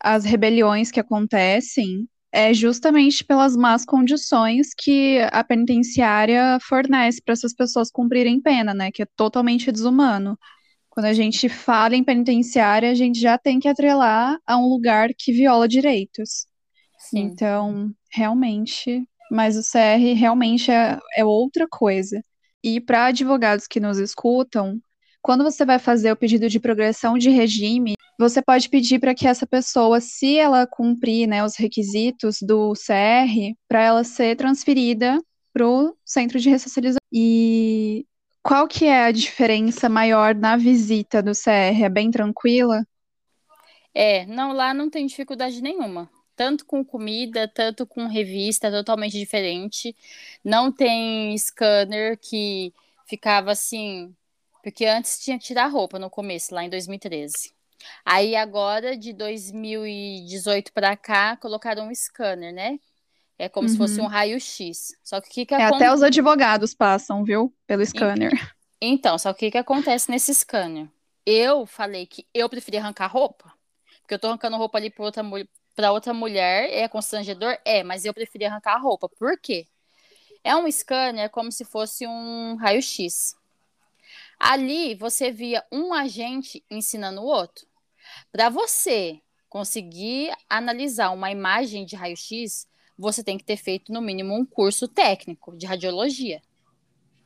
as 0.00 0.24
rebeliões 0.24 0.90
que 0.90 1.00
acontecem 1.00 2.08
é 2.32 2.54
justamente 2.54 3.24
pelas 3.24 3.56
más 3.56 3.84
condições 3.84 4.68
que 4.76 5.18
a 5.32 5.42
penitenciária 5.44 6.58
fornece 6.62 7.20
para 7.22 7.32
essas 7.32 7.54
pessoas 7.54 7.90
cumprirem 7.90 8.40
pena, 8.40 8.72
né? 8.74 8.90
Que 8.92 9.02
é 9.02 9.06
totalmente 9.16 9.72
desumano. 9.72 10.38
Quando 10.90 11.06
a 11.06 11.12
gente 11.12 11.48
fala 11.48 11.94
em 11.94 12.04
penitenciária, 12.04 12.90
a 12.90 12.94
gente 12.94 13.18
já 13.18 13.38
tem 13.38 13.60
que 13.60 13.68
atrelar 13.68 14.38
a 14.46 14.58
um 14.58 14.68
lugar 14.68 15.10
que 15.16 15.32
viola 15.32 15.68
direitos. 15.68 16.46
Sim. 16.98 17.20
Então, 17.20 17.90
realmente, 18.12 19.02
mas 19.30 19.56
o 19.56 19.62
CR 19.62 20.14
realmente 20.14 20.70
é, 20.70 20.98
é 21.16 21.24
outra 21.24 21.66
coisa. 21.68 22.20
E 22.62 22.80
para 22.80 23.06
advogados 23.06 23.66
que 23.66 23.80
nos 23.80 23.98
escutam, 23.98 24.78
quando 25.22 25.44
você 25.44 25.64
vai 25.64 25.78
fazer 25.78 26.12
o 26.12 26.16
pedido 26.16 26.48
de 26.48 26.60
progressão 26.60 27.16
de 27.16 27.30
regime, 27.30 27.94
você 28.18 28.42
pode 28.42 28.68
pedir 28.68 28.98
para 28.98 29.14
que 29.14 29.26
essa 29.26 29.46
pessoa, 29.46 30.00
se 30.00 30.36
ela 30.36 30.66
cumprir 30.66 31.26
né, 31.26 31.42
os 31.44 31.56
requisitos 31.56 32.38
do 32.42 32.74
CR, 32.74 33.54
para 33.66 33.82
ela 33.82 34.04
ser 34.04 34.36
transferida 34.36 35.18
para 35.52 35.66
o 35.66 35.96
centro 36.04 36.38
de 36.38 36.50
ressocialização. 36.50 37.00
E 37.12 38.04
qual 38.42 38.68
que 38.68 38.86
é 38.86 39.04
a 39.04 39.12
diferença 39.12 39.88
maior 39.88 40.34
na 40.34 40.56
visita 40.56 41.22
do 41.22 41.34
CR? 41.34 41.84
É 41.84 41.88
bem 41.88 42.10
tranquila? 42.10 42.84
É, 43.94 44.24
não, 44.26 44.52
lá 44.52 44.72
não 44.74 44.88
tem 44.90 45.06
dificuldade 45.06 45.60
nenhuma. 45.62 46.10
Tanto 46.36 46.64
com 46.64 46.84
comida, 46.84 47.46
tanto 47.48 47.86
com 47.86 48.06
revista, 48.06 48.70
totalmente 48.70 49.18
diferente. 49.18 49.94
Não 50.44 50.72
tem 50.72 51.36
scanner 51.36 52.18
que 52.18 52.72
ficava 53.06 53.50
assim. 53.52 54.14
Porque 54.62 54.86
antes 54.86 55.18
tinha 55.20 55.38
que 55.38 55.44
tirar 55.44 55.66
roupa 55.66 55.98
no 55.98 56.10
começo, 56.10 56.54
lá 56.54 56.64
em 56.64 56.70
2013. 56.70 57.52
Aí 58.04 58.36
agora, 58.36 58.96
de 58.96 59.12
2018 59.12 60.72
para 60.72 60.96
cá, 60.96 61.36
colocaram 61.36 61.88
um 61.88 61.94
scanner, 61.94 62.52
né? 62.54 62.78
É 63.40 63.48
como 63.48 63.66
uhum. 63.66 63.72
se 63.72 63.78
fosse 63.78 63.98
um 63.98 64.04
uhum. 64.04 64.10
raio-x. 64.10 64.94
Só 65.02 65.18
que 65.18 65.28
o 65.28 65.32
que, 65.32 65.46
que 65.46 65.54
é, 65.54 65.64
acontece... 65.64 65.82
Até 65.82 65.94
os 65.94 66.02
advogados 66.02 66.74
passam, 66.74 67.24
viu? 67.24 67.50
Pelo 67.66 67.84
scanner. 67.86 68.30
Então, 68.78 69.18
só 69.18 69.32
que 69.32 69.36
o 69.36 69.40
que, 69.46 69.52
que 69.52 69.58
acontece 69.58 70.10
nesse 70.10 70.34
scanner? 70.34 70.88
Eu 71.24 71.64
falei 71.64 72.04
que 72.06 72.26
eu 72.34 72.50
preferia 72.50 72.80
arrancar 72.80 73.06
roupa, 73.06 73.50
porque 74.02 74.12
eu 74.12 74.18
tô 74.18 74.28
arrancando 74.28 74.58
roupa 74.58 74.76
ali 74.76 74.90
para 74.90 75.04
outra, 75.04 75.24
pra 75.74 75.90
outra 75.90 76.12
mulher, 76.12 76.70
é 76.70 76.86
constrangedor? 76.86 77.56
É, 77.64 77.82
mas 77.82 78.04
eu 78.04 78.12
preferia 78.12 78.48
arrancar 78.48 78.74
a 78.74 78.78
roupa. 78.78 79.08
Por 79.08 79.38
quê? 79.40 79.66
É 80.44 80.54
um 80.54 80.70
scanner 80.70 81.30
como 81.30 81.50
se 81.50 81.64
fosse 81.64 82.06
um 82.06 82.56
raio-x. 82.56 83.34
Ali 84.38 84.94
você 84.94 85.30
via 85.30 85.64
um 85.72 85.94
agente 85.94 86.62
ensinando 86.70 87.22
o 87.22 87.26
outro. 87.26 87.66
Para 88.30 88.50
você 88.50 89.18
conseguir 89.48 90.30
analisar 90.48 91.10
uma 91.10 91.30
imagem 91.30 91.86
de 91.86 91.96
raio-x, 91.96 92.68
você 93.00 93.24
tem 93.24 93.38
que 93.38 93.44
ter 93.44 93.56
feito 93.56 93.92
no 93.92 94.00
mínimo 94.00 94.34
um 94.34 94.44
curso 94.44 94.86
técnico 94.86 95.56
de 95.56 95.66
radiologia. 95.66 96.42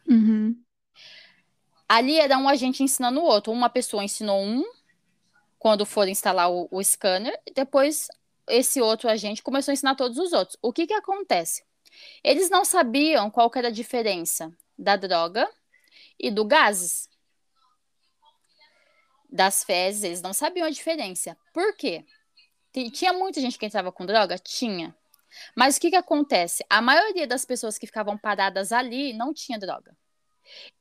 Uhum. 0.08 0.56
Ali 1.88 2.18
era 2.18 2.38
um 2.38 2.48
agente 2.48 2.82
ensinando 2.82 3.20
o 3.20 3.24
outro. 3.24 3.52
Uma 3.52 3.68
pessoa 3.68 4.04
ensinou 4.04 4.40
um 4.40 4.64
quando 5.58 5.86
for 5.86 6.06
instalar 6.08 6.50
o, 6.50 6.68
o 6.70 6.82
scanner, 6.82 7.40
e 7.46 7.52
depois 7.52 8.08
esse 8.46 8.80
outro 8.80 9.08
agente 9.08 9.42
começou 9.42 9.72
a 9.72 9.74
ensinar 9.74 9.94
todos 9.94 10.18
os 10.18 10.32
outros. 10.32 10.58
O 10.60 10.72
que, 10.72 10.86
que 10.86 10.92
acontece? 10.92 11.64
Eles 12.22 12.50
não 12.50 12.64
sabiam 12.64 13.30
qual 13.30 13.50
era 13.54 13.68
a 13.68 13.72
diferença 13.72 14.52
da 14.78 14.96
droga 14.96 15.50
e 16.20 16.30
do 16.30 16.44
gases. 16.44 17.08
Das 19.30 19.64
fezes, 19.64 20.04
eles 20.04 20.22
não 20.22 20.32
sabiam 20.32 20.66
a 20.66 20.70
diferença. 20.70 21.36
Por 21.52 21.74
quê? 21.76 22.04
Tinha 22.92 23.12
muita 23.12 23.40
gente 23.40 23.58
que 23.58 23.64
entrava 23.64 23.90
com 23.90 24.04
droga? 24.04 24.38
Tinha. 24.38 24.94
Mas 25.56 25.76
o 25.76 25.80
que, 25.80 25.90
que 25.90 25.96
acontece? 25.96 26.64
A 26.68 26.80
maioria 26.82 27.26
das 27.26 27.44
pessoas 27.44 27.78
que 27.78 27.86
ficavam 27.86 28.16
paradas 28.16 28.72
ali 28.72 29.12
não 29.12 29.32
tinha 29.32 29.58
droga. 29.58 29.96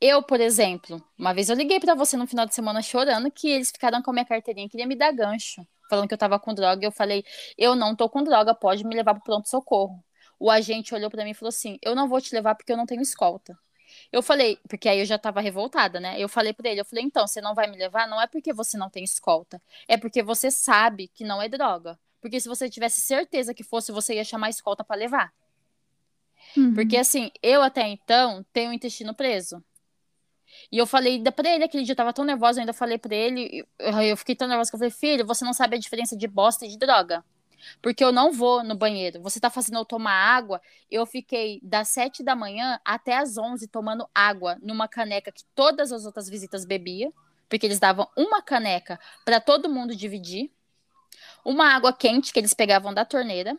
Eu, 0.00 0.22
por 0.22 0.40
exemplo, 0.40 1.02
uma 1.18 1.32
vez 1.32 1.48
eu 1.48 1.56
liguei 1.56 1.80
para 1.80 1.94
você 1.94 2.16
no 2.16 2.26
final 2.26 2.46
de 2.46 2.54
semana 2.54 2.82
chorando 2.82 3.30
que 3.30 3.48
eles 3.48 3.70
ficaram 3.70 4.02
com 4.02 4.10
a 4.10 4.14
minha 4.14 4.24
carteirinha, 4.26 4.68
queria 4.68 4.86
me 4.86 4.94
dar 4.96 5.12
gancho, 5.12 5.66
falando 5.88 6.08
que 6.08 6.14
eu 6.14 6.18
tava 6.18 6.38
com 6.38 6.54
droga. 6.54 6.84
Eu 6.84 6.92
falei, 6.92 7.24
eu 7.56 7.74
não 7.74 7.96
tô 7.96 8.08
com 8.08 8.22
droga, 8.22 8.54
pode 8.54 8.84
me 8.84 8.94
levar 8.94 9.14
pro 9.14 9.24
pronto-socorro. 9.24 10.04
O 10.38 10.50
agente 10.50 10.94
olhou 10.94 11.10
para 11.10 11.24
mim 11.24 11.30
e 11.30 11.34
falou 11.34 11.48
assim: 11.48 11.78
eu 11.82 11.94
não 11.94 12.08
vou 12.08 12.20
te 12.20 12.34
levar 12.34 12.54
porque 12.54 12.72
eu 12.72 12.76
não 12.76 12.86
tenho 12.86 13.02
escolta. 13.02 13.56
Eu 14.12 14.22
falei, 14.22 14.58
porque 14.68 14.88
aí 14.88 14.98
eu 15.00 15.04
já 15.06 15.18
tava 15.18 15.40
revoltada, 15.40 16.00
né? 16.00 16.20
Eu 16.20 16.28
falei 16.28 16.52
para 16.52 16.70
ele, 16.70 16.80
eu 16.80 16.84
falei, 16.84 17.04
então, 17.04 17.26
você 17.26 17.40
não 17.40 17.54
vai 17.54 17.68
me 17.68 17.76
levar? 17.76 18.08
Não 18.08 18.20
é 18.20 18.26
porque 18.26 18.52
você 18.52 18.76
não 18.76 18.90
tem 18.90 19.04
escolta, 19.04 19.62
é 19.88 19.96
porque 19.96 20.22
você 20.22 20.50
sabe 20.50 21.08
que 21.08 21.24
não 21.24 21.40
é 21.40 21.48
droga. 21.48 21.98
Porque 22.24 22.40
se 22.40 22.48
você 22.48 22.70
tivesse 22.70 23.02
certeza 23.02 23.52
que 23.52 23.62
fosse, 23.62 23.92
você 23.92 24.14
ia 24.14 24.24
chamar 24.24 24.46
a 24.46 24.50
escolta 24.50 24.82
para 24.82 24.96
levar. 24.96 25.30
Uhum. 26.56 26.72
Porque 26.72 26.96
assim, 26.96 27.30
eu 27.42 27.60
até 27.60 27.86
então 27.86 28.42
tenho 28.50 28.70
o 28.70 28.72
intestino 28.72 29.14
preso. 29.14 29.62
E 30.72 30.78
eu 30.78 30.86
falei 30.86 31.16
ainda 31.16 31.30
pra 31.30 31.46
ele, 31.50 31.64
aquele 31.64 31.84
dia 31.84 31.92
eu 31.92 31.96
tava 31.96 32.14
tão 32.14 32.24
nervosa, 32.24 32.58
eu 32.58 32.62
ainda 32.62 32.72
falei 32.72 32.96
pra 32.96 33.14
ele, 33.14 33.62
eu 33.78 34.16
fiquei 34.16 34.34
tão 34.34 34.48
nervosa 34.48 34.70
que 34.70 34.74
eu 34.74 34.78
falei, 34.78 34.90
filho, 34.90 35.26
você 35.26 35.44
não 35.44 35.52
sabe 35.52 35.76
a 35.76 35.78
diferença 35.78 36.16
de 36.16 36.26
bosta 36.26 36.64
e 36.64 36.70
de 36.70 36.78
droga. 36.78 37.22
Porque 37.82 38.02
eu 38.02 38.10
não 38.10 38.32
vou 38.32 38.64
no 38.64 38.74
banheiro. 38.74 39.20
Você 39.20 39.38
tá 39.38 39.50
fazendo 39.50 39.76
eu 39.76 39.84
tomar 39.84 40.14
água. 40.14 40.62
Eu 40.90 41.04
fiquei 41.04 41.60
das 41.62 41.90
sete 41.90 42.22
da 42.22 42.34
manhã 42.34 42.80
até 42.86 43.18
as 43.18 43.36
onze 43.36 43.68
tomando 43.68 44.08
água 44.14 44.56
numa 44.62 44.88
caneca 44.88 45.30
que 45.30 45.44
todas 45.54 45.92
as 45.92 46.06
outras 46.06 46.26
visitas 46.26 46.64
bebiam. 46.64 47.12
Porque 47.50 47.66
eles 47.66 47.78
davam 47.78 48.08
uma 48.16 48.40
caneca 48.40 48.98
para 49.26 49.42
todo 49.42 49.68
mundo 49.68 49.94
dividir. 49.94 50.50
Uma 51.44 51.74
água 51.74 51.92
quente 51.92 52.32
que 52.32 52.38
eles 52.38 52.54
pegavam 52.54 52.92
da 52.92 53.04
torneira. 53.04 53.56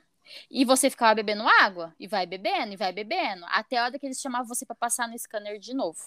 E 0.50 0.66
você 0.66 0.90
ficava 0.90 1.16
bebendo 1.16 1.48
água. 1.62 1.94
E 2.00 2.08
vai 2.08 2.26
bebendo, 2.26 2.74
e 2.74 2.76
vai 2.76 2.92
bebendo. 2.92 3.46
Até 3.50 3.78
a 3.78 3.86
hora 3.86 4.00
que 4.00 4.06
eles 4.06 4.20
chamavam 4.20 4.48
você 4.48 4.66
para 4.66 4.76
passar 4.76 5.08
no 5.08 5.18
scanner 5.18 5.60
de 5.60 5.74
novo. 5.74 6.00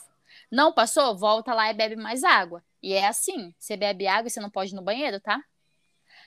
Não 0.51 0.73
passou? 0.73 1.17
Volta 1.17 1.55
lá 1.55 1.71
e 1.71 1.75
bebe 1.75 1.97
mais 1.97 2.25
água. 2.25 2.63
E 2.83 2.93
é 2.93 3.07
assim: 3.07 3.55
você 3.59 3.77
bebe 3.77 4.07
água 4.07 4.29
e 4.29 4.31
você 4.31 4.41
não 4.41 4.51
pode 4.51 4.73
ir 4.73 4.77
no 4.77 4.83
banheiro, 4.83 5.21
tá? 5.21 5.43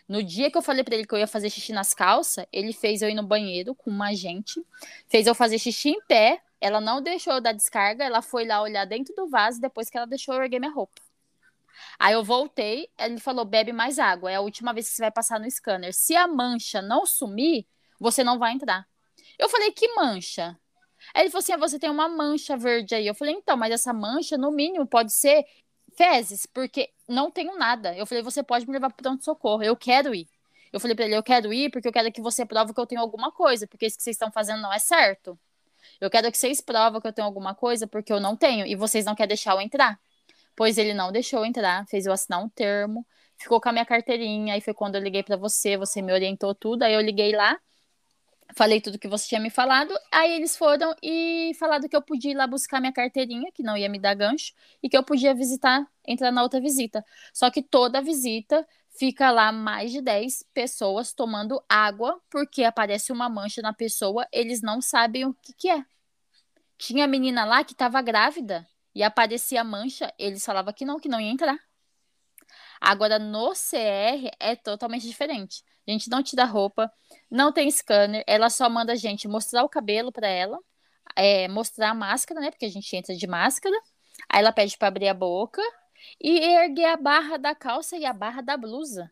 No 0.07 0.23
dia 0.23 0.51
que 0.51 0.57
eu 0.57 0.61
falei 0.61 0.83
para 0.83 0.95
ele 0.95 1.05
que 1.05 1.13
eu 1.13 1.19
ia 1.19 1.27
fazer 1.27 1.49
xixi 1.49 1.71
nas 1.71 1.93
calças, 1.93 2.45
ele 2.51 2.73
fez 2.73 3.01
eu 3.01 3.09
ir 3.09 3.13
no 3.13 3.23
banheiro 3.23 3.73
com 3.75 3.89
uma 3.89 4.13
gente, 4.13 4.65
fez 5.07 5.27
eu 5.27 5.35
fazer 5.35 5.57
xixi 5.57 5.89
em 5.89 6.01
pé. 6.01 6.41
Ela 6.59 6.79
não 6.79 7.01
deixou 7.01 7.33
eu 7.33 7.41
dar 7.41 7.53
descarga, 7.53 8.03
ela 8.03 8.21
foi 8.21 8.45
lá 8.45 8.61
olhar 8.61 8.85
dentro 8.85 9.15
do 9.15 9.27
vaso 9.27 9.59
depois 9.59 9.89
que 9.89 9.97
ela 9.97 10.05
deixou 10.05 10.35
eu 10.35 10.43
erguer 10.43 10.59
minha 10.59 10.71
roupa. 10.71 11.01
Aí 11.99 12.13
eu 12.13 12.23
voltei, 12.23 12.89
ele 12.99 13.19
falou: 13.19 13.45
bebe 13.45 13.73
mais 13.73 13.99
água, 13.99 14.31
é 14.31 14.35
a 14.35 14.41
última 14.41 14.73
vez 14.73 14.89
que 14.89 14.95
você 14.95 15.01
vai 15.03 15.11
passar 15.11 15.39
no 15.39 15.49
scanner. 15.49 15.93
Se 15.93 16.15
a 16.15 16.27
mancha 16.27 16.81
não 16.81 17.05
sumir, 17.05 17.67
você 17.99 18.23
não 18.23 18.39
vai 18.39 18.53
entrar. 18.53 18.87
Eu 19.37 19.49
falei: 19.49 19.71
que 19.71 19.87
mancha? 19.95 20.57
Aí 21.13 21.23
ele 21.23 21.29
falou 21.29 21.41
assim: 21.41 21.53
ah, 21.53 21.57
você 21.57 21.79
tem 21.79 21.89
uma 21.89 22.07
mancha 22.07 22.57
verde 22.57 22.95
aí. 22.95 23.07
Eu 23.07 23.15
falei: 23.15 23.33
então, 23.35 23.57
mas 23.57 23.71
essa 23.71 23.93
mancha, 23.93 24.37
no 24.37 24.51
mínimo, 24.51 24.85
pode 24.87 25.13
ser 25.13 25.45
fezes, 25.97 26.45
porque 26.45 26.89
não 27.07 27.31
tenho 27.31 27.57
nada. 27.57 27.95
Eu 27.95 28.05
falei: 28.05 28.23
você 28.23 28.43
pode 28.43 28.65
me 28.67 28.73
levar 28.73 28.89
para 28.89 29.03
pronto-socorro, 29.03 29.63
eu 29.63 29.75
quero 29.75 30.13
ir. 30.15 30.27
Eu 30.71 30.79
falei 30.79 30.95
para 30.95 31.05
ele: 31.05 31.15
eu 31.15 31.23
quero 31.23 31.53
ir 31.53 31.69
porque 31.71 31.87
eu 31.87 31.91
quero 31.91 32.11
que 32.11 32.21
você 32.21 32.45
prove 32.45 32.73
que 32.73 32.79
eu 32.79 32.87
tenho 32.87 33.01
alguma 33.01 33.31
coisa, 33.31 33.67
porque 33.67 33.85
isso 33.85 33.97
que 33.97 34.03
vocês 34.03 34.15
estão 34.15 34.31
fazendo 34.31 34.61
não 34.61 34.71
é 34.73 34.79
certo. 34.79 35.37
Eu 35.99 36.09
quero 36.09 36.31
que 36.31 36.37
vocês 36.37 36.61
provem 36.61 37.01
que 37.01 37.07
eu 37.07 37.13
tenho 37.13 37.27
alguma 37.27 37.53
coisa, 37.55 37.87
porque 37.87 38.13
eu 38.13 38.19
não 38.19 38.35
tenho, 38.35 38.65
e 38.65 38.75
vocês 38.75 39.05
não 39.05 39.15
querem 39.15 39.29
deixar 39.29 39.53
eu 39.53 39.61
entrar. 39.61 39.99
Pois 40.61 40.77
ele 40.77 40.93
não 40.93 41.11
deixou 41.11 41.43
entrar, 41.43 41.87
fez 41.87 42.05
eu 42.05 42.13
assinar 42.13 42.39
um 42.39 42.47
termo, 42.47 43.03
ficou 43.35 43.59
com 43.59 43.69
a 43.69 43.71
minha 43.71 43.83
carteirinha, 43.83 44.53
aí 44.53 44.61
foi 44.61 44.75
quando 44.75 44.93
eu 44.93 45.01
liguei 45.01 45.23
para 45.23 45.35
você, 45.35 45.75
você 45.75 46.03
me 46.03 46.13
orientou 46.13 46.53
tudo, 46.53 46.83
aí 46.83 46.93
eu 46.93 47.01
liguei 47.01 47.35
lá, 47.35 47.59
falei 48.55 48.79
tudo 48.79 48.99
que 48.99 49.07
você 49.07 49.27
tinha 49.27 49.41
me 49.41 49.49
falado. 49.49 49.91
Aí 50.11 50.31
eles 50.33 50.55
foram 50.55 50.95
e 51.01 51.51
falaram 51.57 51.89
que 51.89 51.95
eu 51.95 52.01
podia 52.03 52.29
ir 52.29 52.35
lá 52.35 52.45
buscar 52.45 52.79
minha 52.79 52.93
carteirinha, 52.93 53.51
que 53.51 53.63
não 53.63 53.75
ia 53.75 53.89
me 53.89 53.97
dar 53.97 54.13
gancho, 54.13 54.53
e 54.83 54.87
que 54.87 54.95
eu 54.95 55.01
podia 55.03 55.33
visitar, 55.33 55.83
entrar 56.07 56.31
na 56.31 56.43
outra 56.43 56.61
visita. 56.61 57.03
Só 57.33 57.49
que 57.49 57.63
toda 57.63 57.99
visita 57.99 58.63
fica 58.91 59.31
lá 59.31 59.51
mais 59.51 59.91
de 59.91 59.99
10 59.99 60.45
pessoas 60.53 61.11
tomando 61.11 61.59
água, 61.67 62.21
porque 62.29 62.63
aparece 62.63 63.11
uma 63.11 63.27
mancha 63.27 63.63
na 63.63 63.73
pessoa, 63.73 64.27
eles 64.31 64.61
não 64.61 64.79
sabem 64.79 65.25
o 65.25 65.33
que, 65.33 65.53
que 65.53 65.69
é. 65.71 65.83
Tinha 66.77 67.07
menina 67.07 67.45
lá 67.45 67.63
que 67.63 67.73
estava 67.73 67.99
grávida 67.99 68.67
e 68.93 69.03
aparecia 69.03 69.63
mancha, 69.63 70.13
eles 70.17 70.43
falavam 70.43 70.73
que 70.73 70.85
não, 70.85 70.99
que 70.99 71.09
não 71.09 71.19
ia 71.19 71.31
entrar. 71.31 71.57
Agora 72.79 73.19
no 73.19 73.53
CR 73.53 74.31
é 74.39 74.55
totalmente 74.55 75.07
diferente. 75.07 75.63
A 75.87 75.91
gente 75.91 76.09
não 76.09 76.21
tira 76.21 76.45
roupa, 76.45 76.91
não 77.29 77.51
tem 77.51 77.69
scanner, 77.69 78.23
ela 78.27 78.49
só 78.49 78.69
manda 78.69 78.93
a 78.93 78.95
gente 78.95 79.27
mostrar 79.27 79.63
o 79.63 79.69
cabelo 79.69 80.11
para 80.11 80.27
ela, 80.27 80.57
é, 81.15 81.47
mostrar 81.47 81.89
a 81.89 81.93
máscara, 81.93 82.39
né? 82.39 82.51
Porque 82.51 82.65
a 82.65 82.69
gente 82.69 82.95
entra 82.95 83.15
de 83.15 83.27
máscara. 83.27 83.75
Aí 84.29 84.39
ela 84.39 84.51
pede 84.51 84.77
para 84.77 84.87
abrir 84.87 85.07
a 85.07 85.13
boca 85.13 85.61
e 86.19 86.39
erguer 86.39 86.85
a 86.85 86.97
barra 86.97 87.37
da 87.37 87.55
calça 87.55 87.97
e 87.97 88.05
a 88.05 88.13
barra 88.13 88.41
da 88.41 88.57
blusa. 88.57 89.11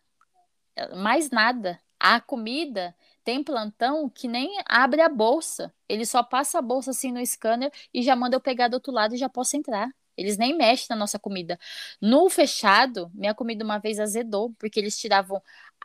Mais 0.95 1.29
nada. 1.29 1.79
A 1.99 2.21
comida 2.21 2.95
tem 3.29 3.43
plantão 3.43 4.09
que 4.09 4.27
nem 4.27 4.57
abre 4.65 5.01
a 5.01 5.07
bolsa. 5.07 5.71
Ele 5.87 6.03
só 6.03 6.23
passa 6.23 6.57
a 6.57 6.61
bolsa 6.63 6.89
assim 6.89 7.11
no 7.11 7.23
scanner 7.23 7.71
e 7.93 8.01
já 8.01 8.15
manda 8.15 8.35
eu 8.35 8.41
pegar 8.41 8.67
do 8.69 8.73
outro 8.73 8.91
lado 8.91 9.13
e 9.13 9.19
já 9.19 9.29
posso 9.29 9.55
entrar. 9.55 9.87
Eles 10.17 10.35
nem 10.35 10.57
mexem 10.57 10.87
na 10.89 10.95
nossa 10.95 11.19
comida. 11.19 11.59
No 12.01 12.27
fechado, 12.27 13.11
minha 13.13 13.35
comida 13.35 13.63
uma 13.63 13.77
vez 13.77 13.99
azedou, 13.99 14.51
porque 14.57 14.79
eles 14.79 14.97
tiravam 14.97 15.39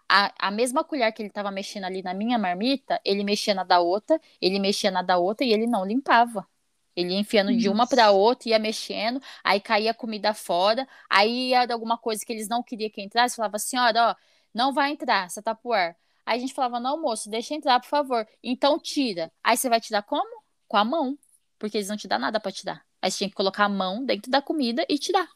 a, 0.08 0.32
a 0.38 0.50
mesma 0.50 0.82
colher 0.82 1.12
que 1.12 1.20
ele 1.20 1.28
estava 1.28 1.50
mexendo 1.50 1.84
ali 1.84 2.02
na 2.02 2.14
minha 2.14 2.38
marmita, 2.38 2.98
ele 3.04 3.22
mexia 3.22 3.52
na 3.54 3.62
da 3.62 3.78
outra, 3.78 4.18
ele 4.40 4.58
mexia 4.58 4.90
na 4.90 5.02
da 5.02 5.18
outra 5.18 5.44
e 5.46 5.52
ele 5.52 5.66
não 5.66 5.84
limpava. 5.84 6.48
Ele 6.96 7.12
ia 7.12 7.20
enfiando 7.20 7.48
Nossa. 7.50 7.60
de 7.60 7.68
uma 7.68 7.86
para 7.86 8.10
outra, 8.10 8.48
ia 8.48 8.58
mexendo, 8.58 9.20
aí 9.44 9.60
caía 9.60 9.90
a 9.90 9.94
comida 9.94 10.32
fora, 10.32 10.88
aí 11.10 11.50
ia 11.50 11.70
alguma 11.70 11.98
coisa 11.98 12.24
que 12.24 12.32
eles 12.32 12.48
não 12.48 12.62
queriam 12.62 12.88
que 12.90 13.02
entrasse, 13.02 13.36
falava, 13.36 13.58
senhora, 13.58 14.12
ó, 14.12 14.16
não 14.54 14.72
vai 14.72 14.92
entrar, 14.92 15.26
essa 15.26 15.42
tapuer. 15.42 15.94
Aí 16.26 16.38
a 16.38 16.40
gente 16.40 16.54
falava, 16.54 16.80
não, 16.80 17.00
moço, 17.00 17.28
deixa 17.30 17.54
entrar, 17.54 17.80
por 17.80 17.88
favor. 17.88 18.26
Então 18.42 18.78
tira. 18.78 19.32
Aí 19.42 19.56
você 19.56 19.68
vai 19.68 19.80
tirar 19.80 20.02
como? 20.02 20.42
Com 20.66 20.76
a 20.76 20.84
mão, 20.84 21.18
porque 21.58 21.76
eles 21.78 21.88
não 21.88 21.96
te 21.96 22.08
dão 22.08 22.18
nada 22.18 22.40
para 22.40 22.52
tirar. 22.52 22.84
Aí 23.02 23.10
você 23.10 23.18
tinha 23.18 23.30
que 23.30 23.36
colocar 23.36 23.64
a 23.66 23.68
mão 23.68 24.04
dentro 24.04 24.30
da 24.30 24.40
comida 24.40 24.84
e 24.88 24.98
tirar. 24.98 25.28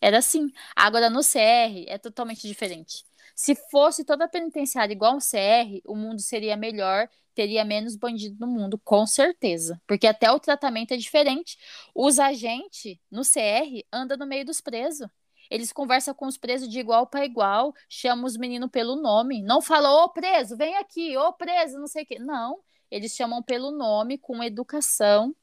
Era 0.00 0.18
assim. 0.18 0.52
Agora 0.74 1.10
no 1.10 1.22
CR 1.22 1.84
é 1.88 1.98
totalmente 1.98 2.46
diferente. 2.46 3.04
Se 3.34 3.54
fosse 3.70 4.04
toda 4.04 4.24
a 4.24 4.28
penitenciária 4.28 4.92
igual 4.92 5.16
um 5.16 5.20
CR, 5.20 5.82
o 5.84 5.94
mundo 5.96 6.20
seria 6.20 6.56
melhor, 6.56 7.08
teria 7.34 7.64
menos 7.64 7.96
bandido 7.96 8.36
no 8.40 8.46
mundo, 8.46 8.78
com 8.82 9.06
certeza. 9.06 9.80
Porque 9.86 10.06
até 10.06 10.30
o 10.30 10.40
tratamento 10.40 10.92
é 10.92 10.96
diferente. 10.96 11.58
Os 11.94 12.18
agentes 12.18 12.98
no 13.10 13.22
CR 13.22 13.84
andam 13.92 14.16
no 14.16 14.26
meio 14.26 14.44
dos 14.44 14.60
presos. 14.60 15.08
Eles 15.50 15.72
conversam 15.72 16.14
com 16.14 16.26
os 16.26 16.36
presos 16.36 16.68
de 16.68 16.78
igual 16.78 17.06
para 17.06 17.24
igual, 17.24 17.74
chamam 17.88 18.24
os 18.24 18.36
meninos 18.36 18.70
pelo 18.70 18.96
nome. 18.96 19.42
Não 19.42 19.60
falam, 19.60 20.04
ô 20.04 20.08
preso, 20.08 20.56
vem 20.56 20.76
aqui, 20.76 21.16
ô 21.16 21.32
preso, 21.32 21.78
não 21.78 21.86
sei 21.86 22.04
o 22.04 22.06
quê. 22.06 22.18
Não, 22.18 22.58
eles 22.90 23.14
chamam 23.14 23.42
pelo 23.42 23.70
nome, 23.70 24.18
com 24.18 24.42
educação, 24.42 25.34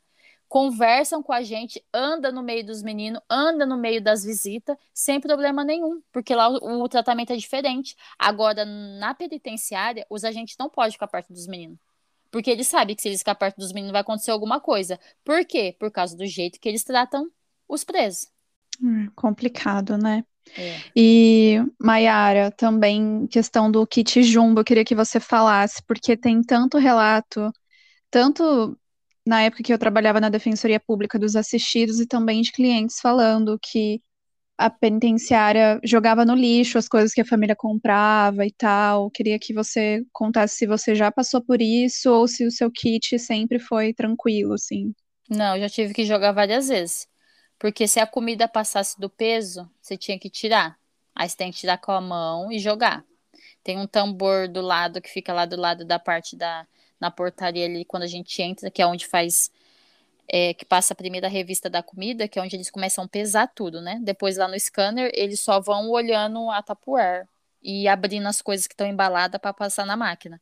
conversam 0.48 1.24
com 1.24 1.34
a 1.34 1.42
gente, 1.42 1.84
anda 1.94 2.32
no 2.32 2.44
meio 2.44 2.66
dos 2.66 2.84
meninos, 2.84 3.22
anda 3.30 3.66
no 3.66 3.76
meio 3.76 4.02
das 4.02 4.24
visitas, 4.24 4.78
sem 4.94 5.20
problema 5.20 5.63
nenhum, 5.63 6.02
porque 6.12 6.36
lá 6.36 6.48
o, 6.48 6.84
o 6.84 6.88
tratamento 6.89 7.34
é 7.34 7.36
diferente. 7.36 7.96
Agora, 8.20 8.63
na 8.63 9.13
penitenciária, 9.16 10.06
os 10.10 10.24
agentes 10.24 10.56
não 10.60 10.70
podem 10.70 10.92
ficar 10.92 11.08
perto 11.08 11.34
dos 11.34 11.48
meninos. 11.48 11.80
Porque 12.30 12.50
eles 12.50 12.68
sabem 12.68 12.96
que 12.96 13.02
se 13.02 13.08
eles 13.08 13.20
ficar 13.20 13.36
perto 13.36 13.58
dos 13.58 13.72
meninos 13.72 13.92
vai 13.92 14.02
acontecer 14.02 14.32
alguma 14.32 14.60
coisa. 14.60 15.00
Por 15.24 15.46
quê? 15.46 15.76
Por 15.80 15.92
causa 15.92 16.18
do 16.18 16.26
jeito 16.26 16.60
que 16.60 16.68
eles 16.70 16.84
tratam 16.84 17.30
os 17.68 17.84
presos. 17.84 18.28
Hum, 18.81 19.09
complicado, 19.15 19.97
né? 19.97 20.23
É. 20.57 20.79
E, 20.95 21.57
Mayara, 21.79 22.51
também 22.51 23.27
questão 23.27 23.71
do 23.71 23.86
kit 23.88 24.21
jumbo, 24.23 24.59
eu 24.59 24.65
queria 24.65 24.86
que 24.86 24.95
você 24.95 25.19
falasse, 25.19 25.81
porque 25.88 26.17
tem 26.17 26.41
tanto 26.41 26.77
relato, 26.77 27.51
tanto 28.12 28.77
na 29.25 29.41
época 29.43 29.63
que 29.63 29.73
eu 29.73 29.79
trabalhava 29.79 30.19
na 30.21 30.29
Defensoria 30.29 30.79
Pública 30.79 31.19
dos 31.19 31.36
assistidos 31.36 31.99
e 31.99 32.07
também 32.07 32.41
de 32.41 32.51
clientes 32.51 32.99
falando 33.01 33.57
que 33.62 34.01
a 34.57 34.69
penitenciária 34.69 35.79
jogava 35.83 36.25
no 36.25 36.36
lixo 36.36 36.77
as 36.77 36.88
coisas 36.88 37.13
que 37.13 37.21
a 37.21 37.25
família 37.25 37.55
comprava 37.55 38.45
e 38.45 38.51
tal. 38.51 39.09
Queria 39.12 39.39
que 39.39 39.53
você 39.53 40.03
contasse 40.12 40.57
se 40.57 40.67
você 40.67 40.95
já 40.95 41.12
passou 41.12 41.41
por 41.43 41.62
isso 41.62 42.12
ou 42.12 42.27
se 42.27 42.45
o 42.45 42.51
seu 42.51 42.71
kit 42.71 43.17
sempre 43.17 43.59
foi 43.59 43.93
tranquilo, 43.93 44.53
assim. 44.53 44.93
Não, 45.29 45.57
já 45.59 45.69
tive 45.69 45.93
que 45.93 46.05
jogar 46.05 46.31
várias 46.31 46.67
vezes. 46.67 47.07
Porque 47.63 47.88
se 47.88 47.97
a 47.97 48.06
comida 48.06 48.45
passasse 48.45 48.99
do 48.99 49.10
peso, 49.10 49.71
você 49.82 49.95
tinha 49.95 50.19
que 50.19 50.30
tirar. 50.30 50.78
Aí 51.15 51.30
você 51.30 51.38
tem 51.38 51.49
que 51.49 51.60
tirar 51.60 51.78
com 51.78 51.93
a 51.93 52.02
mão 52.02 52.52
e 52.52 52.60
jogar. 52.60 53.06
Tem 53.63 53.78
um 53.80 53.88
tambor 53.88 54.49
do 54.49 54.60
lado 54.60 54.99
que 54.99 55.10
fica 55.10 55.32
lá 55.32 55.45
do 55.45 55.56
lado 55.56 55.86
da 55.86 55.97
parte 55.97 56.36
da, 56.36 56.67
na 56.99 57.10
portaria 57.10 57.63
ali 57.65 57.86
quando 57.86 58.04
a 58.04 58.08
gente 58.08 58.41
entra, 58.41 58.69
que 58.69 58.82
é 58.82 58.86
onde 58.86 59.08
faz. 59.08 59.49
É, 60.28 60.54
que 60.54 60.65
passa 60.65 60.91
a 60.91 60.95
primeira 60.95 61.30
revista 61.30 61.69
da 61.69 61.82
comida, 61.82 62.28
que 62.28 62.38
é 62.38 62.41
onde 62.41 62.54
eles 62.54 62.69
começam 62.69 63.06
a 63.06 63.08
pesar 63.08 63.47
tudo, 63.47 63.82
né? 63.82 63.97
Depois 64.04 64.36
lá 64.36 64.45
no 64.45 64.60
scanner, 64.60 65.10
eles 65.13 65.39
só 65.39 65.62
vão 65.62 65.89
olhando 65.89 66.49
a 66.49 66.62
tapuer 66.62 67.30
e 67.62 67.88
abrindo 67.88 68.28
as 68.28 68.41
coisas 68.41 68.67
que 68.67 68.73
estão 68.73 68.88
embaladas 68.88 69.39
para 69.39 69.54
passar 69.54 69.86
na 69.86 69.95
máquina. 69.95 70.41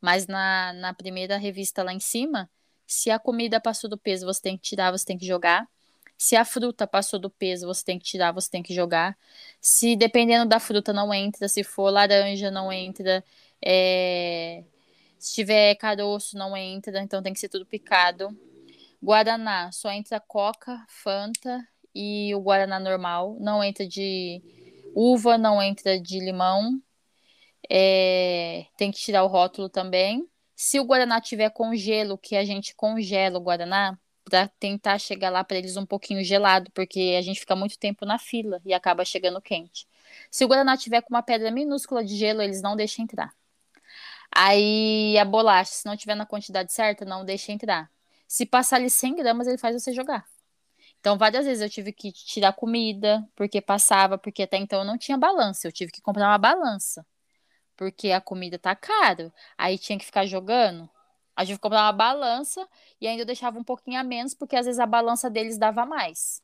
Mas 0.00 0.26
na, 0.26 0.72
na 0.72 0.94
primeira 0.94 1.36
revista 1.36 1.82
lá 1.82 1.92
em 1.92 2.00
cima, 2.00 2.48
se 2.86 3.10
a 3.10 3.18
comida 3.18 3.60
passou 3.60 3.90
do 3.90 3.98
peso, 3.98 4.24
você 4.24 4.40
tem 4.40 4.56
que 4.56 4.62
tirar, 4.62 4.90
você 4.90 5.04
tem 5.04 5.18
que 5.18 5.26
jogar. 5.26 5.68
Se 6.16 6.36
a 6.36 6.44
fruta 6.44 6.86
passou 6.86 7.18
do 7.18 7.28
peso, 7.30 7.66
você 7.66 7.84
tem 7.84 7.98
que 7.98 8.04
tirar, 8.04 8.32
você 8.32 8.50
tem 8.50 8.62
que 8.62 8.74
jogar. 8.74 9.16
Se 9.60 9.96
dependendo 9.96 10.48
da 10.48 10.60
fruta 10.60 10.92
não 10.92 11.12
entra, 11.12 11.48
se 11.48 11.64
for 11.64 11.90
laranja 11.90 12.50
não 12.50 12.72
entra, 12.72 13.24
é... 13.64 14.64
Se 15.18 15.34
tiver 15.34 15.76
caroço, 15.76 16.36
não 16.36 16.56
entra, 16.56 17.00
então 17.00 17.22
tem 17.22 17.32
que 17.32 17.38
ser 17.40 17.48
tudo 17.48 17.64
picado. 17.64 18.36
Guaraná, 19.02 19.70
só 19.72 19.90
entra 19.90 20.20
Coca, 20.20 20.84
Fanta 20.88 21.66
e 21.94 22.34
o 22.34 22.40
Guaraná 22.40 22.80
normal. 22.80 23.36
Não 23.40 23.62
entra 23.62 23.86
de 23.86 24.42
uva, 24.94 25.38
não 25.38 25.62
entra 25.62 26.00
de 26.00 26.18
limão. 26.20 26.80
É... 27.70 28.66
Tem 28.76 28.90
que 28.90 28.98
tirar 28.98 29.24
o 29.24 29.28
rótulo 29.28 29.68
também. 29.68 30.28
Se 30.56 30.78
o 30.80 30.84
Guaraná 30.84 31.20
tiver 31.20 31.50
congelo, 31.50 32.18
que 32.18 32.36
a 32.36 32.44
gente 32.44 32.74
congela 32.74 33.38
o 33.38 33.42
Guaraná, 33.42 33.98
para 34.24 34.48
tentar 34.48 34.98
chegar 34.98 35.30
lá 35.30 35.42
para 35.44 35.58
eles 35.58 35.76
um 35.76 35.86
pouquinho 35.86 36.22
gelado, 36.24 36.70
porque 36.72 37.16
a 37.18 37.22
gente 37.22 37.40
fica 37.40 37.56
muito 37.56 37.78
tempo 37.78 38.04
na 38.06 38.18
fila 38.18 38.60
e 38.64 38.72
acaba 38.72 39.04
chegando 39.04 39.40
quente. 39.40 39.86
Se 40.30 40.44
o 40.44 40.48
Guaraná 40.48 40.76
tiver 40.76 41.02
com 41.02 41.14
uma 41.14 41.22
pedra 41.22 41.50
minúscula 41.50 42.04
de 42.04 42.16
gelo, 42.16 42.42
eles 42.42 42.62
não 42.62 42.76
deixam 42.76 43.04
entrar. 43.04 43.34
Aí 44.34 45.18
a 45.18 45.24
bolacha, 45.24 45.72
se 45.72 45.86
não 45.86 45.96
tiver 45.96 46.14
na 46.14 46.26
quantidade 46.26 46.72
certa, 46.72 47.04
não 47.04 47.24
deixa 47.24 47.52
entrar. 47.52 47.90
Se 48.26 48.46
passar 48.46 48.76
ali 48.76 48.88
100 48.88 49.16
gramas, 49.16 49.46
ele 49.46 49.58
faz 49.58 49.74
você 49.80 49.92
jogar. 49.92 50.24
Então, 51.00 51.18
várias 51.18 51.44
vezes 51.44 51.62
eu 51.62 51.68
tive 51.68 51.92
que 51.92 52.12
tirar 52.12 52.52
comida, 52.52 53.28
porque 53.34 53.60
passava, 53.60 54.16
porque 54.16 54.44
até 54.44 54.56
então 54.56 54.80
eu 54.80 54.84
não 54.84 54.96
tinha 54.96 55.18
balança. 55.18 55.66
Eu 55.66 55.72
tive 55.72 55.92
que 55.92 56.00
comprar 56.00 56.28
uma 56.28 56.38
balança, 56.38 57.04
porque 57.76 58.12
a 58.12 58.20
comida 58.20 58.58
tá 58.58 58.76
caro. 58.76 59.32
Aí 59.58 59.78
tinha 59.78 59.98
que 59.98 60.04
ficar 60.04 60.26
jogando. 60.26 60.88
A 61.36 61.44
gente 61.44 61.58
comprar 61.58 61.84
uma 61.84 61.92
balança 61.92 62.68
e 63.00 63.06
ainda 63.06 63.24
deixava 63.24 63.58
um 63.58 63.64
pouquinho 63.64 63.98
a 63.98 64.04
menos, 64.04 64.34
porque 64.34 64.56
às 64.56 64.66
vezes 64.66 64.78
a 64.78 64.86
balança 64.86 65.30
deles 65.30 65.58
dava 65.58 65.86
mais. 65.86 66.42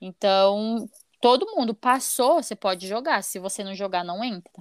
Então, 0.00 0.88
todo 1.20 1.54
mundo 1.56 1.74
passou, 1.74 2.42
você 2.42 2.54
pode 2.54 2.86
jogar. 2.86 3.22
Se 3.22 3.38
você 3.38 3.64
não 3.64 3.74
jogar, 3.74 4.04
não 4.04 4.22
entra. 4.22 4.52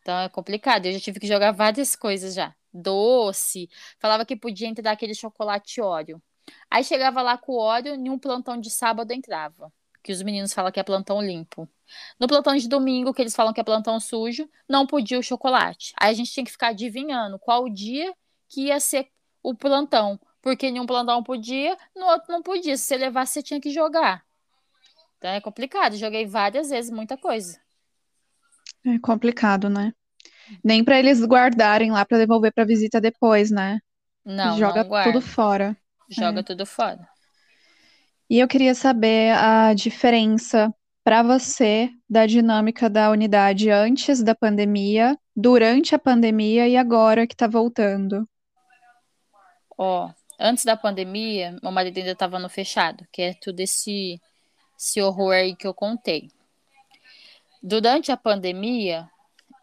Então 0.00 0.18
é 0.20 0.28
complicado. 0.28 0.86
Eu 0.86 0.92
já 0.92 1.00
tive 1.00 1.20
que 1.20 1.26
jogar 1.26 1.52
várias 1.52 1.96
coisas 1.96 2.34
já. 2.34 2.54
Doce. 2.72 3.68
Falava 3.98 4.24
que 4.24 4.36
podia 4.36 4.68
entrar 4.68 4.92
aquele 4.92 5.14
chocolate 5.14 5.80
óleo. 5.80 6.22
Aí 6.70 6.82
chegava 6.84 7.20
lá 7.22 7.36
com 7.36 7.52
o 7.52 7.58
óleo, 7.58 7.94
em 7.94 8.08
um 8.08 8.18
plantão 8.18 8.58
de 8.58 8.70
sábado 8.70 9.12
entrava. 9.12 9.72
Que 10.02 10.12
os 10.12 10.22
meninos 10.22 10.54
falam 10.54 10.72
que 10.72 10.80
é 10.80 10.82
plantão 10.82 11.20
limpo. 11.20 11.68
No 12.18 12.26
plantão 12.26 12.56
de 12.56 12.68
domingo, 12.68 13.12
que 13.12 13.20
eles 13.20 13.34
falam 13.34 13.52
que 13.52 13.60
é 13.60 13.64
plantão 13.64 13.98
sujo, 14.00 14.48
não 14.68 14.86
podia 14.86 15.18
o 15.18 15.22
chocolate. 15.22 15.92
Aí 15.98 16.10
a 16.10 16.14
gente 16.14 16.32
tinha 16.32 16.44
que 16.44 16.52
ficar 16.52 16.68
adivinhando 16.68 17.38
qual 17.38 17.68
dia 17.68 18.14
que 18.48 18.66
ia 18.68 18.80
ser 18.80 19.10
o 19.42 19.54
plantão. 19.54 20.18
Porque 20.42 20.66
em 20.66 20.80
um 20.80 20.86
plantão 20.86 21.22
podia, 21.22 21.76
no 21.96 22.06
outro 22.06 22.32
não 22.32 22.42
podia. 22.42 22.76
Se 22.76 22.84
você 22.84 22.96
levasse, 22.96 23.34
você 23.34 23.42
tinha 23.42 23.60
que 23.60 23.70
jogar. 23.70 24.24
Então 25.18 25.30
é 25.30 25.40
complicado. 25.40 25.96
Joguei 25.96 26.26
várias 26.26 26.70
vezes 26.70 26.90
muita 26.90 27.16
coisa. 27.16 27.60
É 28.84 28.98
complicado, 28.98 29.68
né? 29.68 29.92
Nem 30.64 30.84
para 30.84 30.98
eles 30.98 31.24
guardarem 31.24 31.90
lá 31.92 32.04
para 32.04 32.18
devolver 32.18 32.52
para 32.52 32.64
visita 32.64 33.00
depois, 33.00 33.50
né? 33.50 33.80
Não, 34.24 34.56
Joga 34.58 34.84
não 34.84 35.02
tudo 35.02 35.20
fora. 35.20 35.76
Joga 36.08 36.40
É. 36.40 36.42
tudo 36.44 36.64
fora. 36.66 37.08
E 38.30 38.38
eu 38.38 38.48
queria 38.48 38.74
saber 38.74 39.32
a 39.34 39.72
diferença 39.74 40.72
para 41.04 41.22
você 41.22 41.90
da 42.08 42.26
dinâmica 42.26 42.88
da 42.90 43.10
unidade 43.10 43.70
antes 43.70 44.22
da 44.22 44.34
pandemia, 44.34 45.16
durante 45.34 45.94
a 45.94 45.98
pandemia 45.98 46.68
e 46.68 46.76
agora 46.76 47.26
que 47.26 47.36
tá 47.36 47.46
voltando. 47.46 48.28
Ó, 49.78 50.10
antes 50.38 50.64
da 50.64 50.76
pandemia, 50.76 51.56
meu 51.62 51.70
marido 51.70 51.98
ainda 51.98 52.10
estava 52.10 52.38
no 52.40 52.48
fechado, 52.48 53.06
que 53.12 53.22
é 53.22 53.34
tudo 53.34 53.60
esse, 53.60 54.20
esse 54.76 55.00
horror 55.00 55.32
aí 55.32 55.54
que 55.54 55.66
eu 55.66 55.72
contei. 55.72 56.30
Durante 57.62 58.10
a 58.10 58.16
pandemia, 58.16 59.08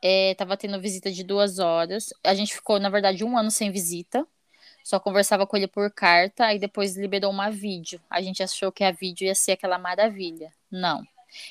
é, 0.02 0.34
tava 0.36 0.56
tendo 0.56 0.80
visita 0.80 1.12
de 1.12 1.24
duas 1.24 1.60
horas. 1.60 2.14
A 2.24 2.34
gente 2.34 2.54
ficou, 2.54 2.80
na 2.80 2.90
verdade, 2.90 3.26
um 3.26 3.38
ano 3.38 3.52
sem 3.52 3.72
visita. 3.72 4.26
Só 4.84 5.00
conversava 5.00 5.48
com 5.48 5.58
ele 5.58 5.68
por 5.68 5.92
carta, 5.92 6.46
aí 6.46 6.60
depois 6.60 6.96
liberou 6.96 7.32
uma 7.32 7.50
vídeo. 7.50 8.00
A 8.10 8.22
gente 8.22 8.44
achou 8.44 8.72
que 8.72 8.84
a 8.84 8.92
vídeo 8.92 9.26
ia 9.26 9.36
ser 9.36 9.54
aquela 9.54 9.80
maravilha. 9.80 10.54
Não. 10.72 11.04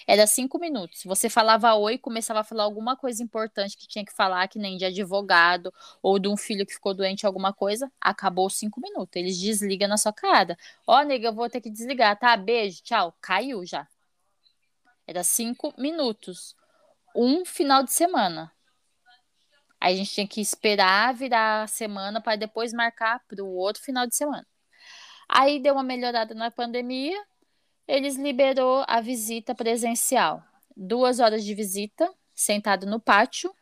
Era 0.07 0.27
cinco 0.27 0.59
minutos. 0.59 1.03
Você 1.05 1.29
falava 1.29 1.75
oi, 1.75 1.99
começava 1.99 2.40
a 2.40 2.44
falar 2.44 2.64
alguma 2.64 2.97
coisa 2.97 3.23
importante 3.23 3.77
que 3.77 3.87
tinha 3.87 4.05
que 4.05 4.12
falar, 4.12 4.49
que 4.49 4.59
nem 4.59 4.77
de 4.77 4.85
advogado 4.85 5.73
ou 6.03 6.18
de 6.18 6.29
um 6.29 6.37
filho 6.37 6.66
que 6.66 6.75
ficou 6.75 6.94
doente, 6.94 7.27
alguma 7.27 7.53
coisa. 7.53 7.90
Acabou 8.01 8.47
os 8.47 8.57
cinco 8.57 8.81
minutos. 8.81 9.16
Eles 9.16 9.38
desligam 9.38 9.88
na 9.88 9.97
sua 9.97 10.12
cara. 10.12 10.57
Ó, 10.87 11.03
nega, 11.03 11.29
eu 11.29 11.35
vou 11.35 11.49
ter 11.49 11.61
que 11.61 11.70
desligar, 11.70 12.18
tá? 12.18 12.37
Beijo, 12.37 12.83
tchau. 12.83 13.14
Caiu 13.20 13.64
já. 13.64 13.87
Era 15.07 15.23
cinco 15.23 15.75
minutos. 15.79 16.57
Um 17.14 17.44
final 17.44 17.83
de 17.83 17.92
semana. 17.92 18.53
Aí 19.81 19.94
a 19.94 19.97
gente 19.99 20.12
tinha 20.14 20.27
que 20.27 20.40
esperar 20.40 21.12
virar 21.14 21.64
a 21.64 21.66
semana 21.66 22.20
para 22.20 22.37
depois 22.37 22.73
marcar 22.73 23.20
para 23.29 23.44
o 23.44 23.55
outro 23.55 23.83
final 23.83 24.07
de 24.07 24.16
semana. 24.16 24.47
Aí 25.29 25.61
deu 25.61 25.75
uma 25.75 25.83
melhorada 25.83 26.35
na 26.35 26.51
pandemia, 26.51 27.23
eles 27.87 28.16
liberou 28.16 28.85
a 28.87 29.01
visita 29.01 29.55
presencial. 29.55 30.42
Duas 30.77 31.20
horas 31.20 31.44
de 31.44 31.55
visita, 31.55 32.11
sentado 32.35 32.87
no 32.87 32.99
pátio, 32.99 33.55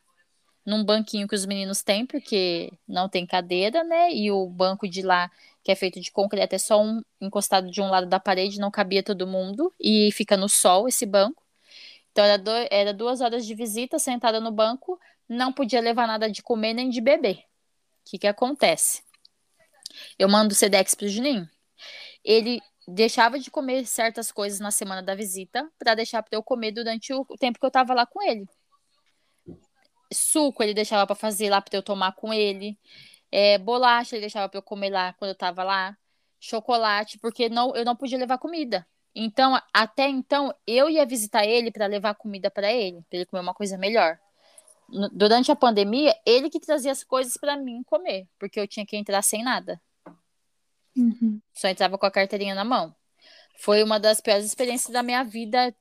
num 0.64 0.84
banquinho 0.84 1.26
que 1.26 1.34
os 1.34 1.44
meninos 1.44 1.82
têm, 1.82 2.06
porque 2.06 2.72
não 2.86 3.08
tem 3.08 3.26
cadeira, 3.26 3.82
né? 3.82 4.12
E 4.12 4.30
o 4.30 4.46
banco 4.46 4.88
de 4.88 5.02
lá, 5.02 5.30
que 5.62 5.72
é 5.72 5.74
feito 5.74 6.00
de 6.00 6.10
concreto, 6.10 6.54
é 6.54 6.58
só 6.58 6.80
um 6.80 7.02
encostado 7.20 7.70
de 7.70 7.80
um 7.80 7.88
lado 7.88 8.06
da 8.06 8.20
parede, 8.20 8.60
não 8.60 8.70
cabia 8.70 9.02
todo 9.02 9.26
mundo, 9.26 9.72
e 9.78 10.10
fica 10.12 10.36
no 10.36 10.48
sol 10.48 10.88
esse 10.88 11.04
banco. 11.04 11.42
Então 12.12 12.24
era, 12.24 12.38
do, 12.38 12.50
era 12.70 12.94
duas 12.94 13.20
horas 13.20 13.44
de 13.44 13.54
visita, 13.54 13.98
sentada 13.98 14.38
no 14.40 14.52
banco, 14.52 15.00
não 15.28 15.52
podia 15.52 15.80
levar 15.80 16.06
nada 16.06 16.30
de 16.30 16.42
comer 16.42 16.74
nem 16.74 16.90
de 16.90 17.00
beber. 17.00 17.38
O 17.38 18.10
que, 18.10 18.18
que 18.18 18.26
acontece? 18.26 19.02
Eu 20.18 20.28
mando 20.28 20.52
o 20.52 20.56
Sedex 20.56 20.94
pro 20.94 21.08
Juninho. 21.08 21.48
Ele 22.24 22.60
deixava 22.86 23.38
de 23.38 23.50
comer 23.50 23.86
certas 23.86 24.32
coisas 24.32 24.60
na 24.60 24.70
semana 24.70 25.02
da 25.02 25.14
visita 25.14 25.70
para 25.78 25.94
deixar 25.94 26.22
para 26.22 26.36
eu 26.36 26.42
comer 26.42 26.72
durante 26.72 27.12
o 27.12 27.24
tempo 27.38 27.58
que 27.58 27.66
eu 27.66 27.70
tava 27.70 27.94
lá 27.94 28.06
com 28.06 28.22
ele. 28.22 28.46
Suco 30.12 30.62
ele 30.62 30.74
deixava 30.74 31.06
para 31.06 31.16
fazer 31.16 31.48
lá 31.50 31.60
para 31.60 31.76
eu 31.76 31.82
tomar 31.82 32.12
com 32.12 32.32
ele. 32.32 32.78
É, 33.30 33.56
bolacha 33.58 34.14
ele 34.14 34.22
deixava 34.22 34.48
para 34.48 34.58
eu 34.58 34.62
comer 34.62 34.90
lá 34.90 35.12
quando 35.14 35.30
eu 35.30 35.36
tava 35.36 35.64
lá. 35.64 35.96
Chocolate, 36.40 37.18
porque 37.18 37.48
não, 37.48 37.74
eu 37.76 37.84
não 37.84 37.94
podia 37.94 38.18
levar 38.18 38.38
comida. 38.38 38.86
Então, 39.14 39.60
até 39.72 40.08
então, 40.08 40.54
eu 40.66 40.90
ia 40.90 41.06
visitar 41.06 41.46
ele 41.46 41.70
para 41.70 41.86
levar 41.86 42.14
comida 42.14 42.50
para 42.50 42.72
ele, 42.72 43.02
para 43.08 43.18
ele 43.18 43.26
comer 43.26 43.42
uma 43.42 43.54
coisa 43.54 43.78
melhor 43.78 44.18
durante 45.12 45.50
a 45.50 45.56
pandemia, 45.56 46.14
ele 46.26 46.50
que 46.50 46.60
trazia 46.60 46.92
as 46.92 47.02
coisas 47.02 47.36
para 47.36 47.56
mim 47.56 47.82
comer, 47.84 48.28
porque 48.38 48.60
eu 48.60 48.68
tinha 48.68 48.84
que 48.84 48.96
entrar 48.96 49.22
sem 49.22 49.42
nada. 49.42 49.80
Uhum. 50.96 51.40
Só 51.54 51.68
entrava 51.68 51.96
com 51.98 52.06
a 52.06 52.10
carteirinha 52.10 52.54
na 52.54 52.64
mão. 52.64 52.94
Foi 53.56 53.82
uma 53.82 53.98
das 53.98 54.20
piores 54.20 54.44
experiências 54.44 54.92
da 54.92 55.02
minha 55.02 55.22
vida. 55.22 55.74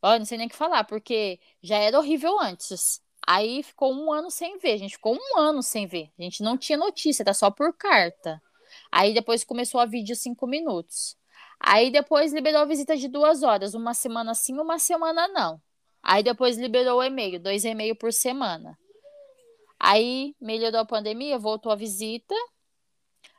Olha, 0.00 0.18
não 0.18 0.26
sei 0.26 0.38
nem 0.38 0.46
o 0.46 0.50
que 0.50 0.56
falar, 0.56 0.84
porque 0.84 1.40
já 1.62 1.76
era 1.76 1.98
horrível 1.98 2.38
antes. 2.40 3.02
Aí 3.26 3.62
ficou 3.62 3.92
um 3.92 4.12
ano 4.12 4.30
sem 4.30 4.58
ver. 4.58 4.72
A 4.72 4.78
gente 4.78 4.96
ficou 4.96 5.14
um 5.14 5.38
ano 5.38 5.62
sem 5.62 5.86
ver. 5.86 6.10
A 6.18 6.22
gente 6.22 6.42
não 6.42 6.56
tinha 6.56 6.78
notícia, 6.78 7.22
era 7.22 7.34
só 7.34 7.50
por 7.50 7.72
carta. 7.74 8.40
Aí 8.90 9.12
depois 9.12 9.44
começou 9.44 9.80
a 9.80 9.86
vídeo 9.86 10.16
cinco 10.16 10.46
minutos. 10.46 11.16
Aí 11.60 11.90
depois 11.90 12.32
liberou 12.32 12.62
a 12.62 12.64
visita 12.64 12.96
de 12.96 13.08
duas 13.08 13.42
horas, 13.42 13.74
uma 13.74 13.92
semana 13.92 14.34
sim, 14.34 14.58
uma 14.58 14.78
semana 14.78 15.26
não. 15.28 15.60
Aí 16.02 16.22
depois 16.22 16.56
liberou 16.56 17.00
o 17.00 17.02
e-mail, 17.02 17.40
dois 17.40 17.64
e-mails 17.64 17.98
por 17.98 18.12
semana. 18.12 18.78
Aí 19.78 20.34
melhorou 20.40 20.80
a 20.80 20.86
pandemia, 20.86 21.38
voltou 21.38 21.70
a 21.70 21.76
visita. 21.76 22.34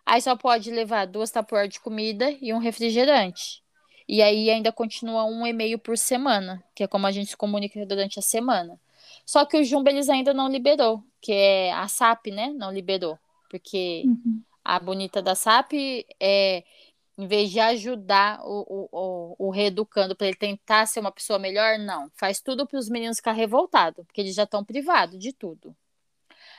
Aí 0.06 0.22
só 0.22 0.36
pode 0.36 0.72
levar 0.72 1.06
duas 1.06 1.32
tapoeiras 1.32 1.70
de 1.74 1.80
comida 1.80 2.32
e 2.42 2.54
um 2.54 2.58
refrigerante. 2.58 3.64
E 4.08 4.22
aí 4.22 4.50
ainda 4.50 4.72
continua 4.72 5.24
um 5.26 5.46
e-mail 5.46 5.78
por 5.78 5.98
semana, 5.98 6.64
que 6.76 6.84
é 6.84 6.88
como 6.88 7.06
a 7.06 7.12
gente 7.12 7.30
se 7.32 7.38
comunica 7.38 7.86
durante 7.86 8.18
a 8.20 8.22
semana. 8.22 8.80
Só 9.26 9.46
que 9.46 9.58
o 9.58 9.64
Jumbo 9.64 9.90
eles 9.90 10.10
ainda 10.10 10.34
não 10.34 10.50
liberou, 10.50 11.04
que 11.22 11.32
é 11.32 11.72
a 11.74 11.88
SAP, 11.88 12.28
né? 12.28 12.50
Não 12.56 12.72
liberou. 12.72 13.20
Porque 13.50 14.04
Uhum. 14.08 14.44
a 14.64 14.80
bonita 14.80 15.22
da 15.22 15.36
SAP 15.36 16.06
é 16.20 16.64
em 17.18 17.28
vez 17.28 17.52
de 17.52 17.60
ajudar 17.60 18.40
o, 18.44 18.66
o, 18.92 19.36
o, 19.38 19.48
o 19.48 19.52
reeducando 19.52 20.16
para 20.16 20.28
ele 20.28 20.38
tentar 20.38 20.86
ser 20.86 21.02
uma 21.02 21.12
pessoa 21.12 21.38
melhor, 21.38 21.78
não. 21.78 22.10
Faz 22.16 22.40
tudo 22.42 22.66
para 22.66 22.80
os 22.80 22.90
meninos 22.90 23.18
ficar 23.18 23.34
revoltados, 23.34 24.06
porque 24.06 24.22
eles 24.22 24.36
já 24.36 24.44
estão 24.44 24.64
privados 24.64 25.20
de 25.20 25.34
tudo. 25.34 25.76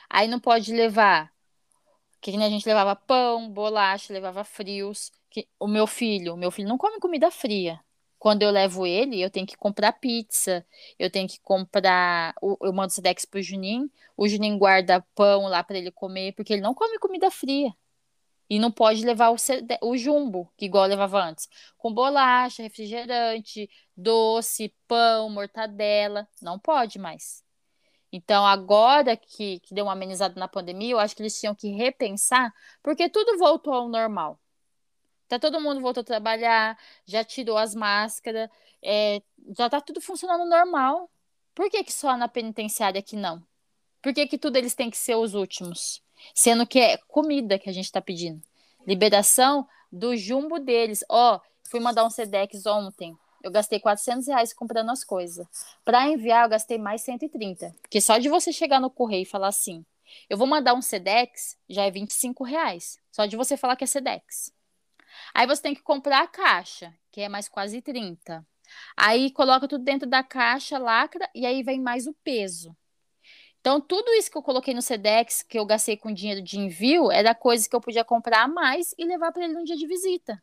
Aí 0.08 0.28
não 0.28 0.40
pode 0.40 0.72
levar. 0.74 1.32
Que 2.20 2.30
a 2.30 2.50
gente 2.50 2.66
levava 2.68 2.94
pão, 2.94 3.50
bolacha, 3.50 4.12
levava 4.12 4.44
frios. 4.44 5.10
Que, 5.30 5.48
o 5.58 5.66
meu 5.68 5.86
filho, 5.86 6.34
o 6.34 6.36
meu 6.36 6.50
filho 6.50 6.68
não 6.68 6.78
come 6.78 6.98
comida 6.98 7.30
fria. 7.30 7.80
Quando 8.18 8.42
eu 8.42 8.50
levo 8.50 8.86
ele, 8.86 9.20
eu 9.20 9.30
tenho 9.30 9.46
que 9.46 9.56
comprar 9.56 9.92
pizza, 9.94 10.66
eu 10.98 11.10
tenho 11.10 11.26
que 11.26 11.40
comprar. 11.40 12.34
Eu 12.62 12.72
mando 12.72 12.92
Sedex 12.92 13.24
pro 13.24 13.42
Juninho, 13.42 13.90
o 14.16 14.28
Juninho 14.28 14.58
guarda 14.58 15.00
pão 15.14 15.46
lá 15.46 15.64
para 15.64 15.78
ele 15.78 15.90
comer, 15.90 16.34
porque 16.34 16.52
ele 16.52 16.62
não 16.62 16.74
come 16.74 16.98
comida 16.98 17.30
fria. 17.30 17.74
E 18.50 18.58
não 18.58 18.70
pode 18.72 19.04
levar 19.04 19.30
o, 19.30 19.36
o 19.82 19.96
jumbo, 19.96 20.52
que 20.56 20.66
igual 20.66 20.86
levava 20.86 21.22
antes. 21.22 21.48
Com 21.78 21.94
bolacha, 21.94 22.62
refrigerante, 22.62 23.70
doce, 23.96 24.74
pão, 24.88 25.30
mortadela. 25.30 26.28
Não 26.42 26.58
pode 26.58 26.98
mais. 26.98 27.44
Então, 28.12 28.44
agora 28.44 29.16
que, 29.16 29.60
que 29.60 29.74
deu 29.74 29.84
uma 29.84 29.92
amenizada 29.92 30.38
na 30.38 30.48
pandemia, 30.48 30.92
eu 30.92 30.98
acho 30.98 31.14
que 31.14 31.22
eles 31.22 31.38
tinham 31.38 31.54
que 31.54 31.70
repensar, 31.70 32.52
porque 32.82 33.08
tudo 33.08 33.38
voltou 33.38 33.72
ao 33.72 33.88
normal. 33.88 34.38
Tá 35.28 35.38
todo 35.38 35.60
mundo 35.60 35.80
voltou 35.80 36.00
a 36.00 36.04
trabalhar, 36.04 36.76
já 37.06 37.22
tirou 37.22 37.56
as 37.56 37.72
máscaras, 37.72 38.50
é, 38.82 39.22
já 39.56 39.70
tá 39.70 39.80
tudo 39.80 40.00
funcionando 40.00 40.44
normal. 40.44 41.08
Por 41.54 41.70
que, 41.70 41.84
que 41.84 41.92
só 41.92 42.16
na 42.16 42.26
penitenciária 42.26 43.00
que 43.00 43.14
não? 43.14 43.40
Por 44.02 44.12
que, 44.12 44.26
que 44.26 44.38
tudo 44.38 44.56
eles 44.56 44.74
têm 44.74 44.90
que 44.90 44.96
ser 44.96 45.14
os 45.14 45.34
últimos? 45.34 46.02
Sendo 46.34 46.66
que 46.66 46.80
é 46.80 46.96
comida 46.96 47.58
que 47.58 47.70
a 47.70 47.72
gente 47.72 47.84
está 47.84 48.00
pedindo. 48.00 48.42
Liberação 48.86 49.68
do 49.92 50.16
jumbo 50.16 50.58
deles. 50.58 51.04
Ó, 51.08 51.36
oh, 51.36 51.40
fui 51.68 51.78
mandar 51.78 52.04
um 52.04 52.10
Sedex 52.10 52.66
ontem. 52.66 53.16
Eu 53.42 53.50
gastei 53.50 53.80
400 53.80 54.26
reais 54.26 54.52
comprando 54.52 54.90
as 54.90 55.04
coisas. 55.04 55.46
Para 55.84 56.08
enviar, 56.08 56.44
eu 56.44 56.50
gastei 56.50 56.78
mais 56.78 57.02
130. 57.02 57.74
Porque 57.82 58.00
só 58.00 58.18
de 58.18 58.28
você 58.28 58.52
chegar 58.52 58.80
no 58.80 58.90
correio 58.90 59.22
e 59.22 59.26
falar 59.26 59.48
assim, 59.48 59.84
eu 60.28 60.36
vou 60.36 60.46
mandar 60.46 60.74
um 60.74 60.82
Sedex, 60.82 61.56
já 61.68 61.84
é 61.84 61.90
25 61.90 62.44
reais. 62.44 62.98
Só 63.10 63.26
de 63.26 63.36
você 63.36 63.56
falar 63.56 63.76
que 63.76 63.84
é 63.84 63.86
Sedex. 63.86 64.52
Aí 65.34 65.46
você 65.46 65.62
tem 65.62 65.74
que 65.74 65.82
comprar 65.82 66.22
a 66.22 66.26
caixa, 66.26 66.94
que 67.10 67.20
é 67.20 67.28
mais 67.28 67.48
quase 67.48 67.80
30. 67.80 68.46
Aí 68.96 69.30
coloca 69.32 69.66
tudo 69.66 69.84
dentro 69.84 70.08
da 70.08 70.22
caixa, 70.22 70.78
lacra, 70.78 71.28
e 71.34 71.44
aí 71.44 71.62
vem 71.62 71.80
mais 71.80 72.06
o 72.06 72.14
peso. 72.22 72.76
Então, 73.60 73.78
tudo 73.78 74.10
isso 74.14 74.30
que 74.30 74.38
eu 74.38 74.42
coloquei 74.42 74.72
no 74.72 74.80
Sedex, 74.80 75.42
que 75.42 75.58
eu 75.58 75.66
gastei 75.66 75.96
com 75.96 76.12
dinheiro 76.12 76.40
de 76.40 76.58
envio, 76.58 77.10
era 77.10 77.34
coisa 77.34 77.68
que 77.68 77.76
eu 77.76 77.80
podia 77.80 78.04
comprar 78.04 78.44
a 78.44 78.48
mais 78.48 78.94
e 78.96 79.04
levar 79.04 79.32
para 79.32 79.44
ele 79.44 79.52
no 79.52 79.64
dia 79.64 79.76
de 79.76 79.86
visita. 79.86 80.42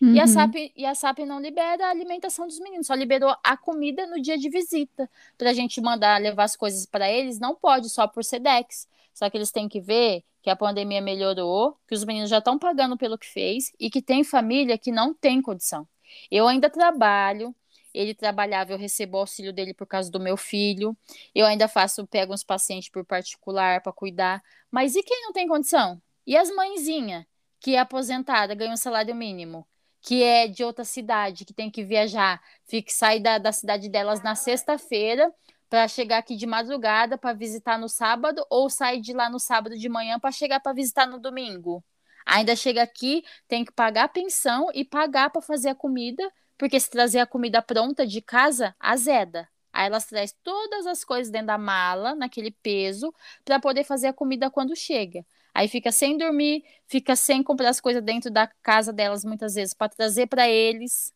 Uhum. 0.00 0.14
E, 0.14 0.20
a 0.20 0.22
uhum. 0.22 0.28
SAP, 0.28 0.54
e 0.76 0.86
a 0.86 0.94
SAP 0.94 1.18
não 1.20 1.40
libera 1.40 1.86
a 1.86 1.90
alimentação 1.90 2.46
dos 2.46 2.60
meninos, 2.60 2.86
só 2.86 2.94
liberou 2.94 3.34
a 3.42 3.56
comida 3.56 4.06
no 4.06 4.20
dia 4.20 4.38
de 4.38 4.48
visita. 4.48 5.10
Para 5.36 5.50
a 5.50 5.52
gente 5.52 5.80
mandar 5.80 6.20
levar 6.20 6.44
as 6.44 6.56
coisas 6.56 6.86
para 6.86 7.10
eles, 7.10 7.38
não 7.38 7.54
pode, 7.54 7.88
só 7.90 8.06
por 8.06 8.24
Sedex. 8.24 8.88
Só 9.12 9.28
que 9.28 9.36
eles 9.36 9.50
têm 9.50 9.68
que 9.68 9.80
ver 9.80 10.22
que 10.42 10.50
a 10.50 10.56
pandemia 10.56 11.00
melhorou, 11.00 11.76
que 11.86 11.94
os 11.94 12.04
meninos 12.04 12.30
já 12.30 12.38
estão 12.38 12.58
pagando 12.58 12.96
pelo 12.96 13.18
que 13.18 13.26
fez 13.26 13.72
e 13.78 13.90
que 13.90 14.00
tem 14.00 14.22
família 14.22 14.78
que 14.78 14.92
não 14.92 15.12
tem 15.12 15.42
condição. 15.42 15.86
Eu 16.30 16.46
ainda 16.46 16.70
trabalho, 16.70 17.54
ele 17.92 18.14
trabalhava, 18.14 18.72
eu 18.72 18.78
recebo 18.78 19.16
o 19.16 19.20
auxílio 19.20 19.52
dele 19.52 19.74
por 19.74 19.86
causa 19.86 20.10
do 20.10 20.20
meu 20.20 20.36
filho. 20.36 20.96
Eu 21.34 21.46
ainda 21.46 21.66
faço, 21.66 22.06
pego 22.06 22.32
uns 22.32 22.44
pacientes 22.44 22.88
por 22.88 23.04
particular 23.04 23.82
para 23.82 23.92
cuidar. 23.92 24.42
Mas 24.70 24.94
e 24.94 25.02
quem 25.02 25.22
não 25.22 25.32
tem 25.32 25.48
condição? 25.48 26.00
E 26.24 26.36
as 26.36 26.48
mãezinhas, 26.54 27.24
que 27.58 27.74
é 27.74 27.80
aposentada, 27.80 28.54
ganha 28.54 28.72
um 28.72 28.76
salário 28.76 29.14
mínimo? 29.14 29.66
Que 30.00 30.22
é 30.22 30.46
de 30.48 30.64
outra 30.64 30.84
cidade, 30.84 31.44
que 31.44 31.52
tem 31.52 31.70
que 31.70 31.84
viajar, 31.84 32.40
fica 32.64 32.92
sair 32.92 33.20
da, 33.20 33.38
da 33.38 33.52
cidade 33.52 33.88
delas 33.88 34.22
na 34.22 34.34
sexta-feira 34.34 35.32
para 35.68 35.86
chegar 35.86 36.18
aqui 36.18 36.36
de 36.36 36.46
madrugada 36.46 37.18
para 37.18 37.36
visitar 37.36 37.78
no 37.78 37.88
sábado 37.88 38.44
ou 38.48 38.70
sair 38.70 39.00
de 39.00 39.12
lá 39.12 39.28
no 39.28 39.38
sábado 39.38 39.76
de 39.76 39.88
manhã 39.88 40.18
para 40.18 40.32
chegar 40.32 40.60
para 40.60 40.72
visitar 40.72 41.06
no 41.06 41.18
domingo. 41.18 41.84
Ainda 42.24 42.54
chega 42.56 42.82
aqui, 42.82 43.24
tem 43.46 43.64
que 43.64 43.72
pagar 43.72 44.04
a 44.04 44.08
pensão 44.08 44.68
e 44.74 44.84
pagar 44.84 45.30
para 45.30 45.42
fazer 45.42 45.70
a 45.70 45.74
comida, 45.74 46.30
porque 46.56 46.78
se 46.78 46.90
trazer 46.90 47.20
a 47.20 47.26
comida 47.26 47.62
pronta 47.62 48.06
de 48.06 48.20
casa, 48.20 48.74
azeda. 48.78 49.48
Aí 49.72 49.86
elas 49.86 50.06
trazem 50.06 50.36
todas 50.42 50.86
as 50.86 51.04
coisas 51.04 51.30
dentro 51.30 51.48
da 51.48 51.58
mala, 51.58 52.14
naquele 52.14 52.50
peso, 52.50 53.14
para 53.44 53.60
poder 53.60 53.84
fazer 53.84 54.08
a 54.08 54.12
comida 54.12 54.50
quando 54.50 54.74
chega. 54.76 55.24
Aí 55.54 55.68
fica 55.68 55.90
sem 55.90 56.16
dormir, 56.16 56.64
fica 56.86 57.16
sem 57.16 57.42
comprar 57.42 57.70
as 57.70 57.80
coisas 57.80 58.02
dentro 58.02 58.30
da 58.30 58.46
casa 58.62 58.92
delas 58.92 59.24
muitas 59.24 59.54
vezes 59.54 59.74
para 59.74 59.88
trazer 59.88 60.26
para 60.26 60.48
eles. 60.48 61.12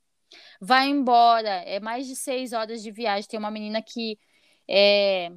Vai 0.61 0.89
embora, 0.89 1.49
é 1.49 1.80
mais 1.80 2.07
de 2.07 2.16
seis 2.16 2.53
horas 2.53 2.83
de 2.83 2.91
viagem. 2.91 3.28
Tem 3.28 3.39
uma 3.39 3.51
menina 3.51 3.83
que 3.83 4.18
é, 4.68 5.30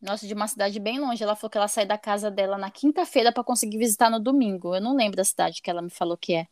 nossa, 0.00 0.26
de 0.26 0.34
uma 0.34 0.48
cidade 0.48 0.78
bem 0.78 0.98
longe. 1.00 1.22
Ela 1.22 1.36
falou 1.36 1.50
que 1.50 1.58
ela 1.58 1.68
sai 1.68 1.86
da 1.86 1.98
casa 1.98 2.30
dela 2.30 2.58
na 2.58 2.70
quinta-feira 2.70 3.32
para 3.32 3.44
conseguir 3.44 3.78
visitar 3.78 4.10
no 4.10 4.20
domingo. 4.20 4.74
Eu 4.74 4.80
não 4.80 4.94
lembro 4.96 5.16
da 5.16 5.24
cidade 5.24 5.62
que 5.62 5.70
ela 5.70 5.82
me 5.82 5.90
falou 5.90 6.16
que 6.16 6.34
é. 6.34 6.48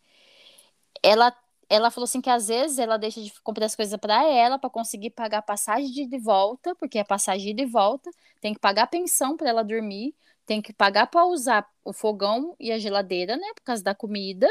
Ela 1.03 1.33
ela 1.69 1.91
falou 1.91 2.05
assim 2.05 2.21
que 2.21 2.31
às 2.31 2.49
vezes 2.49 2.79
ela 2.79 2.97
deixa 2.99 3.23
de 3.23 3.33
comprar 3.43 3.67
as 3.67 3.75
coisas 3.75 3.99
para 3.99 4.29
ela 4.29 4.59
para 4.59 4.69
conseguir 4.71 5.11
pagar 5.11 5.39
a 5.39 5.43
passagem 5.43 5.91
de, 6.09 6.19
volta, 6.19 6.75
porque 6.77 6.99
é 6.99 7.05
passagem 7.05 7.55
de 7.55 7.65
volta, 7.65 8.11
tem 8.41 8.53
que 8.55 8.61
pagar 8.61 8.83
a 8.85 8.87
pensão 8.87 9.37
para 9.37 9.49
ela 9.49 9.65
dormir, 9.65 10.15
tem 10.47 10.61
que 10.63 10.73
pagar 10.73 11.07
para 11.07 11.25
usar 11.25 11.67
o 11.85 11.93
fogão 11.93 12.55
e 12.59 12.71
a 12.71 12.79
geladeira, 12.79 13.37
né, 13.37 13.47
por 13.55 13.63
causa 13.63 13.83
da 13.83 13.95
comida. 13.95 14.49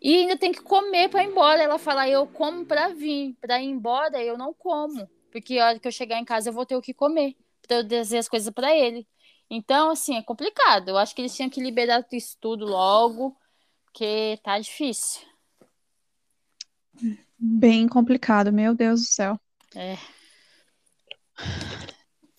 E 0.00 0.16
ainda 0.16 0.36
tem 0.36 0.52
que 0.52 0.62
comer 0.62 1.08
para 1.08 1.22
ir 1.22 1.28
embora. 1.28 1.62
Ela 1.62 1.78
fala: 1.78 2.08
"Eu 2.08 2.26
como 2.26 2.64
para 2.64 2.88
vir, 2.88 3.36
para 3.40 3.60
ir 3.60 3.66
embora 3.66 4.22
eu 4.22 4.38
não 4.38 4.54
como, 4.54 5.08
porque 5.30 5.58
a 5.58 5.66
hora 5.68 5.78
que 5.78 5.86
eu 5.86 5.92
chegar 5.92 6.18
em 6.18 6.24
casa 6.24 6.48
eu 6.48 6.52
vou 6.54 6.64
ter 6.64 6.76
o 6.76 6.82
que 6.82 6.94
comer, 6.94 7.36
para 7.66 7.78
eu 7.78 7.82
dizer 7.82 8.18
as 8.18 8.28
coisas 8.28 8.52
para 8.52 8.74
ele". 8.74 9.06
Então, 9.50 9.90
assim, 9.90 10.16
é 10.16 10.22
complicado. 10.22 10.90
Eu 10.90 10.96
acho 10.96 11.14
que 11.14 11.20
eles 11.20 11.34
tinham 11.34 11.50
que 11.50 11.60
liberar 11.60 12.06
isso 12.12 12.36
tudo 12.40 12.64
logo, 12.64 13.36
porque 13.84 14.38
tá 14.44 14.58
difícil. 14.58 15.22
Bem 17.36 17.88
complicado, 17.88 18.52
meu 18.52 18.74
Deus 18.74 19.00
do 19.00 19.06
céu. 19.06 19.40
É. 19.74 19.96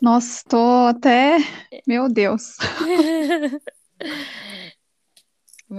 Nossa, 0.01 0.43
tô 0.49 0.87
até. 0.87 1.37
Meu 1.87 2.09
Deus. 2.09 2.57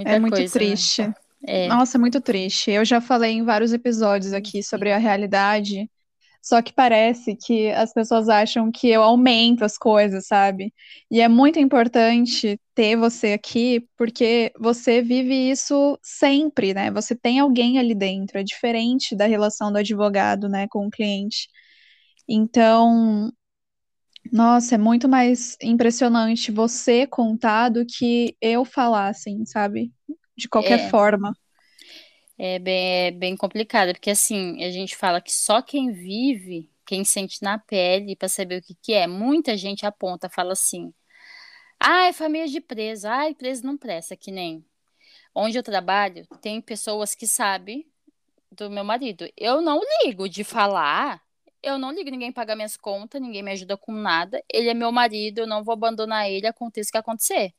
É 0.06 0.18
muito 0.18 0.36
coisa, 0.36 0.52
triste. 0.58 1.02
Né? 1.02 1.14
É. 1.46 1.68
Nossa, 1.68 1.98
é 1.98 2.00
muito 2.00 2.18
triste. 2.20 2.70
Eu 2.70 2.82
já 2.82 2.98
falei 2.98 3.32
em 3.32 3.44
vários 3.44 3.74
episódios 3.74 4.32
aqui 4.32 4.62
sobre 4.62 4.90
a 4.90 4.96
realidade, 4.96 5.90
só 6.40 6.62
que 6.62 6.72
parece 6.72 7.36
que 7.36 7.70
as 7.72 7.92
pessoas 7.92 8.28
acham 8.28 8.70
que 8.72 8.88
eu 8.88 9.02
aumento 9.02 9.64
as 9.64 9.76
coisas, 9.76 10.26
sabe? 10.26 10.72
E 11.10 11.20
é 11.20 11.28
muito 11.28 11.58
importante 11.58 12.58
ter 12.74 12.96
você 12.96 13.34
aqui, 13.34 13.86
porque 13.96 14.50
você 14.58 15.02
vive 15.02 15.50
isso 15.50 15.98
sempre, 16.02 16.72
né? 16.72 16.90
Você 16.90 17.14
tem 17.14 17.38
alguém 17.38 17.78
ali 17.78 17.94
dentro, 17.94 18.38
é 18.38 18.42
diferente 18.42 19.14
da 19.14 19.26
relação 19.26 19.70
do 19.70 19.78
advogado, 19.78 20.48
né, 20.48 20.66
com 20.70 20.86
o 20.86 20.90
cliente. 20.90 21.48
Então, 22.26 23.30
nossa, 24.30 24.74
é 24.74 24.78
muito 24.78 25.08
mais 25.08 25.56
impressionante 25.62 26.50
você 26.52 27.06
contar 27.06 27.68
do 27.70 27.84
que 27.86 28.36
eu 28.40 28.64
falar, 28.64 29.08
assim, 29.08 29.44
sabe? 29.46 29.92
De 30.36 30.48
qualquer 30.48 30.78
É, 30.78 30.90
forma. 30.90 31.32
é 32.38 32.58
bem, 32.58 33.06
é 33.06 33.10
bem 33.10 33.36
complicado, 33.36 33.92
porque 33.92 34.10
assim, 34.10 34.62
a 34.64 34.70
gente 34.70 34.96
fala 34.96 35.20
que 35.20 35.32
só 35.32 35.62
quem 35.62 35.92
vive, 35.92 36.70
quem 36.86 37.04
sente 37.04 37.42
na 37.42 37.58
pele 37.58 38.16
para 38.16 38.28
saber 38.28 38.58
o 38.60 38.62
que 38.62 38.74
que 38.82 38.92
é. 38.94 39.06
Muita 39.06 39.56
gente 39.56 39.86
aponta, 39.86 40.28
fala 40.28 40.52
assim: 40.52 40.92
"Ai, 41.80 42.12
família 42.14 42.48
de 42.48 42.60
preso, 42.60 43.08
ai, 43.08 43.34
preso 43.34 43.64
não 43.66 43.76
presta", 43.78 44.16
que 44.16 44.30
nem 44.32 44.64
onde 45.34 45.58
eu 45.58 45.62
trabalho, 45.62 46.26
tem 46.42 46.60
pessoas 46.62 47.14
que 47.14 47.26
sabem 47.26 47.86
do 48.52 48.70
meu 48.70 48.84
marido. 48.84 49.26
Eu 49.36 49.60
não 49.62 49.80
ligo 50.04 50.28
de 50.28 50.44
falar 50.44 51.22
eu 51.62 51.78
não 51.78 51.92
ligo 51.92 52.10
ninguém 52.10 52.32
pagar 52.32 52.56
minhas 52.56 52.76
contas, 52.76 53.20
ninguém 53.20 53.42
me 53.42 53.52
ajuda 53.52 53.76
com 53.76 53.92
nada. 53.92 54.42
Ele 54.52 54.68
é 54.68 54.74
meu 54.74 54.92
marido, 54.92 55.40
eu 55.40 55.46
não 55.46 55.62
vou 55.64 55.72
abandonar 55.74 56.30
ele, 56.30 56.46
aconteça 56.46 56.88
o 56.90 56.92
que 56.92 56.98
acontecer. 56.98 57.54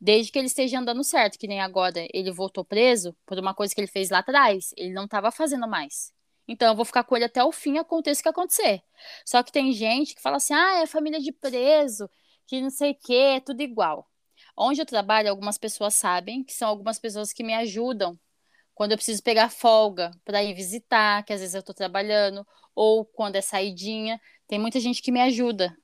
Desde 0.00 0.30
que 0.32 0.38
ele 0.38 0.46
esteja 0.46 0.78
andando 0.78 1.02
certo, 1.04 1.38
que 1.38 1.48
nem 1.48 1.60
agora 1.60 2.06
ele 2.12 2.30
voltou 2.30 2.64
preso 2.64 3.16
por 3.26 3.38
uma 3.38 3.54
coisa 3.54 3.74
que 3.74 3.80
ele 3.80 3.88
fez 3.88 4.10
lá 4.10 4.18
atrás. 4.18 4.72
Ele 4.76 4.92
não 4.92 5.04
estava 5.06 5.30
fazendo 5.30 5.68
mais. 5.68 6.12
Então 6.46 6.68
eu 6.68 6.76
vou 6.76 6.84
ficar 6.84 7.04
com 7.04 7.16
ele 7.16 7.26
até 7.26 7.44
o 7.44 7.52
fim, 7.52 7.78
aconteça 7.78 8.20
o 8.20 8.22
que 8.22 8.28
acontecer. 8.28 8.82
Só 9.24 9.42
que 9.42 9.52
tem 9.52 9.72
gente 9.72 10.14
que 10.14 10.22
fala 10.22 10.36
assim: 10.36 10.54
ah, 10.54 10.82
é 10.82 10.86
família 10.86 11.20
de 11.20 11.32
preso, 11.32 12.08
que 12.46 12.60
não 12.60 12.70
sei 12.70 12.92
o 12.92 12.98
quê, 12.98 13.36
é 13.36 13.40
tudo 13.40 13.60
igual. 13.62 14.08
Onde 14.56 14.80
eu 14.80 14.86
trabalho, 14.86 15.30
algumas 15.30 15.58
pessoas 15.58 15.94
sabem 15.94 16.44
que 16.44 16.52
são 16.54 16.68
algumas 16.68 16.98
pessoas 16.98 17.32
que 17.32 17.44
me 17.44 17.54
ajudam 17.54 18.18
quando 18.78 18.92
eu 18.92 18.96
preciso 18.96 19.22
pegar 19.24 19.50
folga 19.50 20.12
para 20.24 20.42
ir 20.42 20.54
visitar, 20.54 21.24
que 21.24 21.32
às 21.32 21.40
vezes 21.40 21.54
eu 21.54 21.60
estou 21.60 21.74
trabalhando, 21.74 22.46
ou 22.78 23.04
quando 23.04 23.34
é 23.34 23.40
saidinha, 23.40 24.20
tem 24.46 24.56
muita 24.56 24.78
gente 24.78 25.02
que 25.02 25.10
me 25.10 25.20
ajuda. 25.20 25.76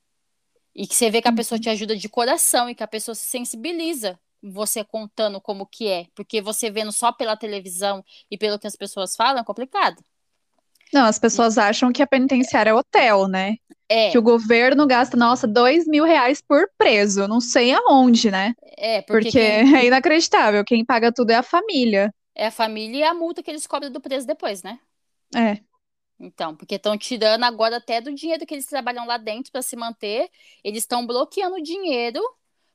E 0.72 0.86
que 0.86 0.94
você 0.94 1.10
vê 1.10 1.20
que 1.20 1.26
a 1.26 1.32
uhum. 1.32 1.36
pessoa 1.36 1.58
te 1.58 1.68
ajuda 1.68 1.96
de 1.96 2.08
coração 2.08 2.70
e 2.70 2.74
que 2.74 2.84
a 2.84 2.86
pessoa 2.86 3.16
se 3.16 3.26
sensibiliza 3.26 4.16
você 4.40 4.84
contando 4.84 5.40
como 5.40 5.66
que 5.66 5.88
é, 5.88 6.06
porque 6.14 6.40
você 6.40 6.70
vendo 6.70 6.92
só 6.92 7.10
pela 7.10 7.36
televisão 7.36 8.04
e 8.30 8.38
pelo 8.38 8.60
que 8.60 8.66
as 8.66 8.76
pessoas 8.76 9.16
falam 9.16 9.40
é 9.40 9.44
complicado. 9.44 10.04
Não, 10.92 11.04
as 11.06 11.18
pessoas 11.18 11.58
acham 11.58 11.90
que 11.90 12.02
a 12.02 12.06
penitenciária 12.06 12.70
é 12.70 12.74
hotel, 12.74 13.26
né? 13.26 13.56
É. 13.88 14.12
Que 14.12 14.18
o 14.18 14.22
governo 14.22 14.86
gasta, 14.86 15.16
nossa, 15.16 15.48
dois 15.48 15.88
mil 15.88 16.04
reais 16.04 16.40
por 16.40 16.68
preso, 16.78 17.26
não 17.26 17.40
sei 17.40 17.72
aonde, 17.72 18.30
né? 18.30 18.54
É, 18.78 19.02
porque, 19.02 19.24
porque 19.24 19.30
quem... 19.32 19.74
é 19.76 19.86
inacreditável, 19.86 20.64
quem 20.64 20.84
paga 20.84 21.10
tudo 21.10 21.30
é 21.30 21.36
a 21.36 21.42
família. 21.42 22.14
É 22.36 22.46
a 22.46 22.52
família 22.52 22.98
e 22.98 23.02
a 23.02 23.14
multa 23.14 23.42
que 23.42 23.50
eles 23.50 23.66
cobram 23.66 23.90
do 23.90 24.00
preso 24.00 24.26
depois, 24.26 24.62
né? 24.62 24.78
É. 25.34 25.58
Então, 26.24 26.56
porque 26.56 26.76
estão 26.76 26.96
tirando 26.96 27.44
agora 27.44 27.76
até 27.76 28.00
do 28.00 28.14
dinheiro 28.14 28.46
que 28.46 28.54
eles 28.54 28.66
trabalham 28.66 29.06
lá 29.06 29.18
dentro 29.18 29.52
para 29.52 29.60
se 29.60 29.76
manter, 29.76 30.30
eles 30.62 30.84
estão 30.84 31.06
bloqueando 31.06 31.56
o 31.56 31.62
dinheiro 31.62 32.20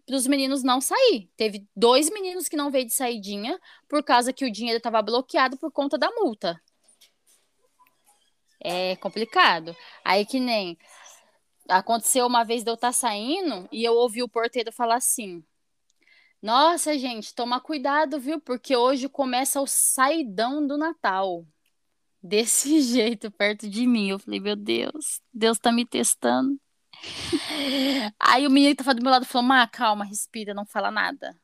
para 0.05 0.15
os 0.15 0.27
meninos 0.27 0.63
não 0.63 0.79
sair. 0.79 1.29
Teve 1.35 1.67
dois 1.75 2.09
meninos 2.11 2.47
que 2.47 2.55
não 2.55 2.69
veio 2.69 2.85
de 2.85 2.93
saidinha 2.93 3.59
por 3.87 4.03
causa 4.03 4.31
que 4.31 4.45
o 4.45 4.51
dinheiro 4.51 4.77
estava 4.77 5.01
bloqueado 5.01 5.57
por 5.57 5.71
conta 5.71 5.97
da 5.97 6.11
multa. 6.11 6.61
É 8.59 8.95
complicado. 8.97 9.75
Aí 10.03 10.25
que 10.25 10.39
nem 10.39 10.77
aconteceu 11.67 12.27
uma 12.27 12.43
vez 12.43 12.63
de 12.63 12.69
eu 12.69 12.75
estar 12.75 12.89
tá 12.89 12.93
saindo 12.93 13.67
e 13.71 13.83
eu 13.83 13.93
ouvi 13.95 14.21
o 14.21 14.29
porteiro 14.29 14.71
falar 14.71 14.95
assim: 14.97 15.43
nossa, 16.41 16.97
gente, 16.97 17.33
toma 17.33 17.59
cuidado, 17.59 18.19
viu? 18.19 18.39
Porque 18.39 18.75
hoje 18.75 19.09
começa 19.09 19.59
o 19.59 19.67
saidão 19.67 20.65
do 20.65 20.77
Natal. 20.77 21.45
Desse 22.21 22.81
jeito, 22.83 23.31
perto 23.31 23.69
de 23.69 23.87
mim. 23.87 24.09
Eu 24.09 24.19
falei, 24.19 24.39
meu 24.39 24.55
Deus, 24.55 25.21
Deus 25.33 25.57
tá 25.59 25.71
me 25.71 25.85
testando. 25.85 26.59
Aí 28.19 28.45
o 28.45 28.51
menino 28.51 28.75
que 28.75 28.83
tava 28.83 28.95
do 28.95 29.01
meu 29.01 29.11
lado 29.11 29.25
falou: 29.25 29.47
Má, 29.47 29.67
calma, 29.67 30.05
respira, 30.05 30.53
não 30.53 30.65
fala 30.65 30.91
nada. 30.91 31.35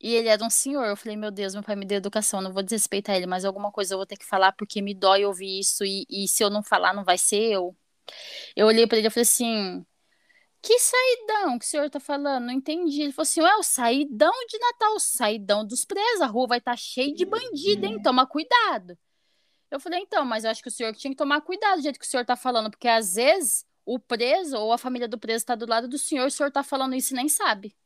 E 0.00 0.14
ele 0.14 0.28
era 0.28 0.44
um 0.44 0.50
senhor. 0.50 0.84
Eu 0.86 0.96
falei, 0.96 1.16
meu 1.16 1.30
Deus, 1.30 1.54
meu 1.54 1.62
pai 1.62 1.74
me 1.76 1.86
deu 1.86 1.96
educação, 1.98 2.40
não 2.40 2.52
vou 2.52 2.62
desrespeitar 2.62 3.16
ele, 3.16 3.26
mas 3.26 3.44
alguma 3.44 3.72
coisa 3.72 3.94
eu 3.94 3.98
vou 3.98 4.06
ter 4.06 4.16
que 4.16 4.26
falar 4.26 4.52
porque 4.52 4.82
me 4.82 4.94
dói 4.94 5.24
ouvir 5.24 5.60
isso. 5.60 5.84
E, 5.84 6.06
e 6.10 6.28
se 6.28 6.42
eu 6.44 6.50
não 6.50 6.62
falar, 6.62 6.94
não 6.94 7.04
vai 7.04 7.18
ser 7.18 7.40
eu. 7.52 7.76
Eu 8.56 8.66
olhei 8.66 8.86
para 8.86 8.98
ele 8.98 9.08
e 9.08 9.10
falei 9.10 9.22
assim: 9.22 9.84
que 10.62 10.78
saidão 10.78 11.58
que 11.58 11.64
o 11.64 11.68
senhor 11.68 11.90
tá 11.90 12.00
falando? 12.00 12.46
Não 12.46 12.52
entendi. 12.52 13.02
Ele 13.02 13.12
falou 13.12 13.24
assim: 13.24 13.40
Ué, 13.40 13.56
o 13.56 13.62
saidão 13.62 14.32
de 14.48 14.58
Natal, 14.58 14.94
o 14.96 15.00
saidão 15.00 15.66
dos 15.66 15.84
presos. 15.84 16.20
A 16.20 16.26
rua 16.26 16.48
vai 16.48 16.58
estar 16.58 16.72
tá 16.72 16.76
cheia 16.76 17.14
de 17.14 17.24
bandido, 17.24 17.86
hein? 17.86 18.00
Toma 18.02 18.26
cuidado. 18.26 18.98
Eu 19.70 19.80
falei: 19.80 20.00
Então, 20.00 20.24
mas 20.24 20.44
eu 20.44 20.50
acho 20.50 20.62
que 20.62 20.68
o 20.68 20.72
senhor 20.72 20.94
tinha 20.94 21.10
que 21.10 21.16
tomar 21.16 21.40
cuidado 21.40 21.78
do 21.78 21.82
jeito 21.82 21.98
que 21.98 22.06
o 22.06 22.08
senhor 22.08 22.24
tá 22.24 22.36
falando, 22.36 22.70
porque 22.70 22.88
às 22.88 23.14
vezes 23.14 23.66
o 23.84 23.98
preso 23.98 24.56
ou 24.56 24.72
a 24.72 24.78
família 24.78 25.08
do 25.08 25.18
preso 25.18 25.46
tá 25.46 25.54
do 25.54 25.66
lado 25.66 25.88
do 25.88 25.98
senhor, 25.98 26.26
o 26.26 26.30
senhor 26.30 26.50
tá 26.50 26.62
falando 26.62 26.94
isso 26.94 27.14
e 27.14 27.16
nem 27.16 27.28
sabe. 27.28 27.76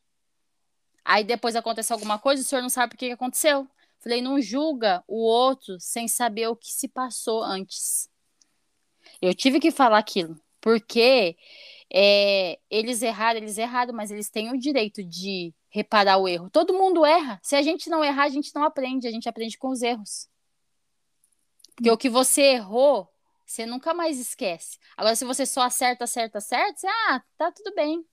Aí 1.05 1.25
depois 1.25 1.57
acontece 1.57 1.93
alguma 1.93 2.19
coisa, 2.19 2.43
o 2.43 2.45
senhor 2.45 2.63
não 2.63 2.69
sabe 2.69 2.97
que, 2.97 3.07
que 3.07 3.13
aconteceu. 3.13 3.69
Falei: 3.99 4.23
Não 4.23 4.41
julga 4.41 5.05
o 5.07 5.23
outro 5.23 5.79
sem 5.79 6.09
saber 6.09 6.49
o 6.49 6.57
que 6.57 6.73
se 6.73 6.89
passou 6.89 7.43
antes. 7.43 8.09
Eu 9.21 9.35
tive 9.35 9.61
que 9.61 9.71
falar 9.71 9.99
aquilo, 9.99 10.41
porque 10.61 11.37
é, 11.93 12.59
eles 12.71 13.03
erraram, 13.03 13.41
eles 13.41 13.59
erraram, 13.59 13.93
mas 13.93 14.11
eles 14.11 14.31
têm 14.31 14.51
o 14.53 14.59
direito 14.59 15.03
de 15.05 15.53
reparar 15.69 16.19
o 16.19 16.29
erro. 16.29 16.49
Todo 16.51 16.75
mundo 16.75 17.05
erra. 17.05 17.39
Se 17.43 17.57
a 17.57 17.63
gente 17.63 17.91
não 17.91 18.05
errar, 18.05 18.25
a 18.25 18.29
gente 18.29 18.55
não 18.55 18.65
aprende, 18.65 19.07
a 19.07 19.11
gente 19.11 19.29
aprende 19.29 19.59
com 19.59 19.69
os 19.69 19.83
erros. 19.83 20.30
Porque 21.81 21.91
o 21.91 21.97
que 21.97 22.11
você 22.11 22.43
errou, 22.43 23.09
você 23.47 23.65
nunca 23.65 23.95
mais 23.95 24.21
esquece. 24.21 24.79
Agora, 24.95 25.17
se 25.17 25.25
você 25.25 25.47
só 25.47 25.63
acerta, 25.63 26.05
acerta, 26.05 26.37
acerta, 26.37 26.79
você, 26.79 26.87
ah, 26.87 27.23
tá 27.39 27.51
tudo 27.51 27.75
bem. 27.75 28.05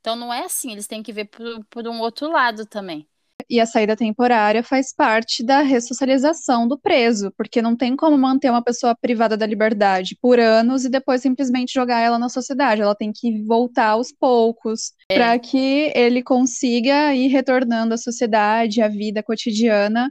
Então 0.00 0.16
não 0.16 0.32
é 0.32 0.44
assim, 0.44 0.72
eles 0.72 0.86
têm 0.86 1.02
que 1.02 1.12
ver 1.12 1.26
por, 1.26 1.64
por 1.66 1.86
um 1.86 2.00
outro 2.00 2.30
lado 2.30 2.64
também 2.64 3.06
e 3.48 3.60
a 3.60 3.66
saída 3.66 3.96
temporária 3.96 4.62
faz 4.62 4.94
parte 4.94 5.44
da 5.44 5.60
ressocialização 5.60 6.66
do 6.66 6.78
preso, 6.78 7.32
porque 7.36 7.60
não 7.60 7.76
tem 7.76 7.96
como 7.96 8.16
manter 8.16 8.50
uma 8.50 8.62
pessoa 8.62 8.96
privada 8.96 9.36
da 9.36 9.46
liberdade 9.46 10.16
por 10.20 10.38
anos 10.38 10.84
e 10.84 10.88
depois 10.90 11.20
simplesmente 11.20 11.72
jogar 11.72 12.00
ela 12.00 12.18
na 12.18 12.28
sociedade. 12.28 12.82
Ela 12.82 12.94
tem 12.94 13.12
que 13.12 13.42
voltar 13.44 13.90
aos 13.90 14.12
poucos 14.12 14.92
é. 15.10 15.14
para 15.14 15.38
que 15.38 15.92
ele 15.94 16.22
consiga 16.22 17.14
ir 17.14 17.28
retornando 17.28 17.94
à 17.94 17.96
sociedade, 17.96 18.82
à 18.82 18.88
vida 18.88 19.22
cotidiana. 19.22 20.10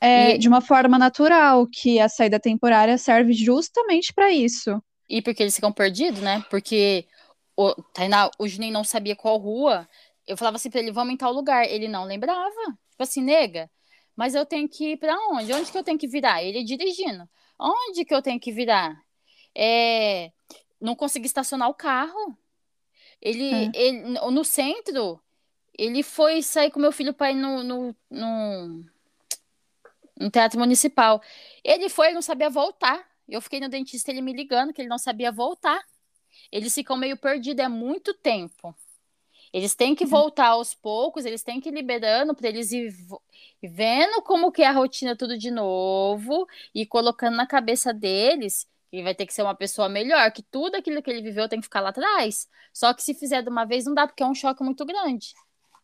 É, 0.00 0.34
e... 0.34 0.38
De 0.38 0.48
uma 0.48 0.60
forma 0.60 0.98
natural, 0.98 1.66
que 1.66 1.98
a 2.00 2.08
saída 2.08 2.40
temporária 2.40 2.98
serve 2.98 3.32
justamente 3.32 4.12
para 4.12 4.30
isso. 4.32 4.82
E 5.08 5.22
porque 5.22 5.42
eles 5.42 5.54
ficam 5.54 5.72
perdidos, 5.72 6.20
né? 6.20 6.44
Porque 6.50 7.06
o, 7.56 7.74
Tainá, 7.92 8.30
o 8.38 8.48
Juninho 8.48 8.72
não 8.72 8.84
sabia 8.84 9.14
qual 9.14 9.36
rua 9.36 9.88
eu 10.26 10.36
falava 10.36 10.56
assim 10.56 10.70
pra 10.70 10.80
ele, 10.80 10.92
vamos 10.92 11.14
em 11.14 11.16
tal 11.16 11.32
lugar. 11.32 11.64
Ele 11.68 11.88
não 11.88 12.04
lembrava. 12.04 12.64
Tipo 12.90 13.02
assim, 13.02 13.22
nega, 13.22 13.70
mas 14.16 14.34
eu 14.34 14.46
tenho 14.46 14.68
que 14.68 14.92
ir 14.92 14.96
pra 14.96 15.16
onde? 15.30 15.52
Onde 15.52 15.70
que 15.70 15.78
eu 15.78 15.84
tenho 15.84 15.98
que 15.98 16.08
virar? 16.08 16.42
Ele 16.42 16.64
dirigindo. 16.64 17.28
Onde 17.58 18.04
que 18.04 18.14
eu 18.14 18.22
tenho 18.22 18.40
que 18.40 18.52
virar? 18.52 18.96
É... 19.54 20.30
Não 20.80 20.94
consegui 20.94 21.26
estacionar 21.26 21.68
o 21.68 21.74
carro. 21.74 22.36
Ele, 23.20 23.52
é. 23.52 23.70
ele 23.74 24.00
no 24.30 24.44
centro, 24.44 25.20
ele 25.76 26.02
foi 26.02 26.42
sair 26.42 26.70
com 26.70 26.78
meu 26.78 26.92
filho 26.92 27.14
para 27.14 27.30
ir 27.30 27.36
no, 27.36 27.62
no, 27.62 27.96
no, 28.10 28.84
no 30.18 30.30
teatro 30.30 30.58
municipal. 30.58 31.20
Ele 31.62 31.88
foi, 31.88 32.08
ele 32.08 32.14
não 32.14 32.22
sabia 32.22 32.50
voltar. 32.50 33.04
Eu 33.28 33.40
fiquei 33.40 33.60
no 33.60 33.68
dentista, 33.68 34.10
ele 34.10 34.20
me 34.20 34.32
ligando 34.32 34.72
que 34.72 34.82
ele 34.82 34.88
não 34.88 34.98
sabia 34.98 35.32
voltar. 35.32 35.82
Eles 36.52 36.74
ficam 36.74 36.96
meio 36.96 37.16
perdidos, 37.16 37.64
é 37.64 37.68
muito 37.68 38.14
tempo. 38.14 38.74
Eles 39.52 39.74
têm 39.74 39.94
que 39.94 40.04
uhum. 40.04 40.10
voltar 40.10 40.48
aos 40.48 40.74
poucos, 40.74 41.24
eles 41.24 41.42
têm 41.42 41.60
que 41.60 41.68
ir 41.68 41.72
liberando 41.72 42.34
para 42.34 42.48
eles 42.48 42.72
ir 42.72 42.92
vendo 43.62 44.20
como 44.22 44.50
que 44.50 44.62
é 44.62 44.66
a 44.66 44.72
rotina 44.72 45.16
tudo 45.16 45.38
de 45.38 45.50
novo 45.50 46.46
e 46.74 46.84
colocando 46.84 47.36
na 47.36 47.46
cabeça 47.46 47.94
deles 47.94 48.66
que 48.90 49.02
vai 49.02 49.14
ter 49.14 49.26
que 49.26 49.34
ser 49.34 49.42
uma 49.42 49.54
pessoa 49.54 49.88
melhor, 49.88 50.30
que 50.32 50.42
tudo 50.42 50.76
aquilo 50.76 51.02
que 51.02 51.10
ele 51.10 51.22
viveu 51.22 51.48
tem 51.48 51.60
que 51.60 51.66
ficar 51.66 51.80
lá 51.80 51.90
atrás. 51.90 52.48
Só 52.72 52.92
que 52.92 53.02
se 53.02 53.14
fizer 53.14 53.42
de 53.42 53.48
uma 53.48 53.64
vez 53.64 53.84
não 53.86 53.94
dá, 53.94 54.06
porque 54.06 54.22
é 54.22 54.26
um 54.26 54.34
choque 54.34 54.62
muito 54.62 54.84
grande. 54.84 55.34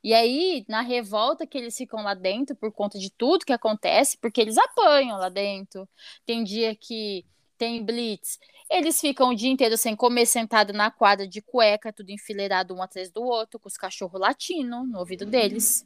E 0.03 0.15
aí, 0.15 0.65
na 0.69 0.81
revolta 0.81 1.47
que 1.47 1.59
eles 1.59 1.77
ficam 1.77 2.03
lá 2.03 2.15
dentro 2.15 2.57
por 2.57 2.73
conta 2.73 2.99
de 2.99 3.11
tudo 3.11 3.45
que 3.45 3.53
acontece, 3.53 4.17
porque 4.19 4.41
eles 4.41 4.57
apanham 4.57 5.19
lá 5.19 5.29
dentro. 5.29 5.89
Tem 6.25 6.43
dia 6.43 6.75
que 6.75 7.25
tem 7.59 7.85
blitz. 7.85 8.39
Eles 8.71 8.99
ficam 8.99 9.29
o 9.31 9.35
dia 9.35 9.51
inteiro 9.51 9.77
sem 9.77 9.95
comer, 9.95 10.25
sentado 10.25 10.73
na 10.73 10.91
quadra 10.91 11.29
de 11.29 11.43
cueca, 11.43 11.93
tudo 11.93 12.11
enfileirado 12.11 12.75
um 12.75 12.83
atrás 12.83 13.11
do 13.11 13.23
outro, 13.23 13.61
com 13.61 13.69
os 13.69 13.77
cachorros 13.77 14.19
latindo 14.19 14.85
no 14.85 14.99
ouvido 14.99 15.27
deles. 15.27 15.85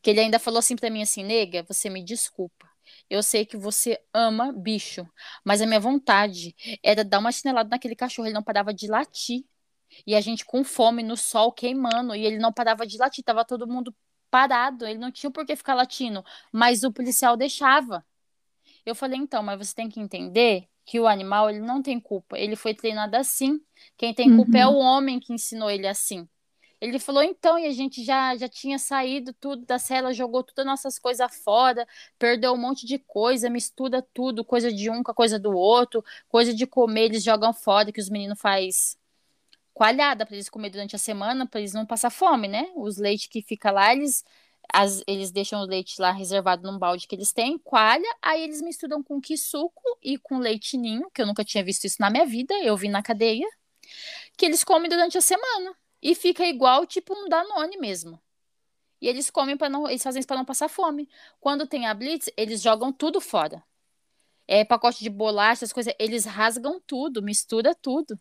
Que 0.00 0.10
ele 0.10 0.20
ainda 0.20 0.38
falou 0.38 0.58
assim 0.60 0.76
para 0.76 0.90
mim 0.90 1.02
assim, 1.02 1.24
nega, 1.24 1.64
você 1.64 1.90
me 1.90 2.04
desculpa. 2.04 2.68
Eu 3.10 3.20
sei 3.22 3.44
que 3.44 3.56
você 3.56 4.00
ama 4.14 4.52
bicho, 4.52 5.04
mas 5.44 5.60
a 5.60 5.66
minha 5.66 5.80
vontade 5.80 6.54
era 6.82 7.02
dar 7.02 7.18
uma 7.18 7.32
chinelada 7.32 7.68
naquele 7.68 7.96
cachorro, 7.96 8.28
ele 8.28 8.34
não 8.34 8.42
parava 8.42 8.72
de 8.72 8.86
latir. 8.86 9.44
E 10.06 10.14
a 10.14 10.20
gente 10.20 10.44
com 10.44 10.64
fome 10.64 11.02
no 11.02 11.16
sol 11.16 11.52
queimando, 11.52 12.14
e 12.14 12.24
ele 12.24 12.38
não 12.38 12.52
parava 12.52 12.86
de 12.86 12.98
latir, 12.98 13.24
tava 13.24 13.44
todo 13.44 13.66
mundo 13.66 13.94
parado, 14.30 14.86
ele 14.86 14.98
não 14.98 15.10
tinha 15.10 15.30
por 15.30 15.46
que 15.46 15.56
ficar 15.56 15.74
latindo, 15.74 16.24
mas 16.52 16.82
o 16.82 16.92
policial 16.92 17.36
deixava. 17.36 18.04
Eu 18.84 18.94
falei, 18.94 19.18
então, 19.18 19.42
mas 19.42 19.58
você 19.58 19.74
tem 19.74 19.88
que 19.88 20.00
entender 20.00 20.68
que 20.84 21.00
o 21.00 21.08
animal 21.08 21.50
ele 21.50 21.60
não 21.60 21.82
tem 21.82 21.98
culpa. 21.98 22.38
Ele 22.38 22.54
foi 22.54 22.72
treinado 22.72 23.16
assim. 23.16 23.60
Quem 23.96 24.14
tem 24.14 24.34
culpa 24.34 24.52
uhum. 24.52 24.58
é 24.58 24.66
o 24.68 24.76
homem 24.76 25.18
que 25.18 25.32
ensinou 25.32 25.68
ele 25.68 25.86
assim. 25.86 26.28
Ele 26.80 26.98
falou, 26.98 27.22
então, 27.22 27.58
e 27.58 27.66
a 27.66 27.72
gente 27.72 28.04
já, 28.04 28.36
já 28.36 28.48
tinha 28.48 28.78
saído 28.78 29.32
tudo 29.32 29.64
da 29.64 29.78
cela, 29.78 30.12
jogou 30.12 30.44
todas 30.44 30.60
as 30.60 30.66
nossas 30.66 30.98
coisas 30.98 31.34
fora, 31.42 31.88
perdeu 32.18 32.52
um 32.52 32.56
monte 32.58 32.86
de 32.86 32.98
coisa, 32.98 33.48
mistura 33.48 34.06
tudo, 34.12 34.44
coisa 34.44 34.72
de 34.72 34.90
um 34.90 35.02
com 35.02 35.10
a 35.10 35.14
coisa 35.14 35.38
do 35.38 35.52
outro, 35.56 36.04
coisa 36.28 36.52
de 36.54 36.66
comer, 36.66 37.06
eles 37.06 37.24
jogam 37.24 37.52
fora, 37.52 37.90
que 37.90 38.00
os 38.00 38.10
meninos 38.10 38.38
faz 38.38 38.96
coalhada 39.76 40.24
para 40.24 40.34
eles 40.34 40.48
comer 40.48 40.70
durante 40.70 40.96
a 40.96 40.98
semana, 40.98 41.46
para 41.46 41.60
eles 41.60 41.74
não 41.74 41.84
passar 41.84 42.08
fome, 42.08 42.48
né? 42.48 42.66
Os 42.74 42.96
leites 42.96 43.26
que 43.26 43.42
fica 43.42 43.70
lá, 43.70 43.92
eles 43.92 44.24
as, 44.72 45.02
eles 45.06 45.30
deixam 45.30 45.60
o 45.60 45.66
leite 45.66 46.00
lá 46.00 46.12
reservado 46.12 46.62
num 46.66 46.78
balde 46.78 47.06
que 47.06 47.14
eles 47.14 47.30
têm, 47.30 47.58
coalha, 47.58 48.08
aí 48.22 48.42
eles 48.42 48.62
misturam 48.62 49.02
com 49.02 49.20
suco 49.36 49.82
e 50.02 50.16
com 50.16 50.38
leite 50.38 50.78
ninho, 50.78 51.10
que 51.12 51.20
eu 51.20 51.26
nunca 51.26 51.44
tinha 51.44 51.62
visto 51.62 51.84
isso 51.84 51.98
na 52.00 52.08
minha 52.08 52.24
vida, 52.24 52.54
eu 52.64 52.74
vi 52.74 52.88
na 52.88 53.02
cadeia, 53.02 53.46
que 54.34 54.46
eles 54.46 54.64
comem 54.64 54.88
durante 54.88 55.18
a 55.18 55.20
semana. 55.20 55.76
E 56.02 56.14
fica 56.14 56.46
igual 56.46 56.86
tipo 56.86 57.14
um 57.14 57.28
Danone 57.28 57.76
mesmo. 57.76 58.18
E 58.98 59.06
eles 59.08 59.28
comem 59.30 59.58
para 59.58 59.68
não, 59.68 59.86
eles 59.86 60.02
fazem 60.02 60.20
isso 60.20 60.26
para 60.26 60.38
não 60.38 60.44
passar 60.46 60.68
fome. 60.68 61.06
Quando 61.38 61.66
tem 61.66 61.86
a 61.86 61.92
blitz, 61.92 62.30
eles 62.34 62.62
jogam 62.62 62.90
tudo 62.90 63.20
fora. 63.20 63.62
É 64.48 64.64
pacote 64.64 65.04
de 65.04 65.10
bolacha, 65.10 65.66
as 65.66 65.72
coisas, 65.72 65.94
eles 65.98 66.24
rasgam 66.24 66.80
tudo, 66.86 67.22
mistura 67.22 67.74
tudo. 67.74 68.18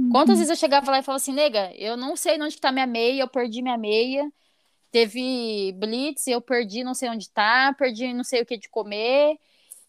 Uhum. 0.00 0.10
Quantas 0.10 0.38
vezes 0.38 0.50
eu 0.50 0.56
chegava 0.56 0.90
lá 0.90 0.98
e 0.98 1.02
falava 1.02 1.22
assim, 1.22 1.34
nega, 1.34 1.72
eu 1.76 1.94
não 1.96 2.16
sei 2.16 2.40
onde 2.40 2.54
está 2.54 2.72
minha 2.72 2.86
meia, 2.86 3.22
eu 3.22 3.28
perdi 3.28 3.60
minha 3.60 3.76
meia. 3.76 4.32
Teve 4.90 5.72
blitz, 5.78 6.26
eu 6.26 6.40
perdi 6.40 6.82
não 6.82 6.94
sei 6.94 7.10
onde 7.10 7.28
tá, 7.30 7.74
perdi 7.78 8.12
não 8.12 8.24
sei 8.24 8.42
o 8.42 8.46
que 8.46 8.56
de 8.56 8.68
comer. 8.68 9.38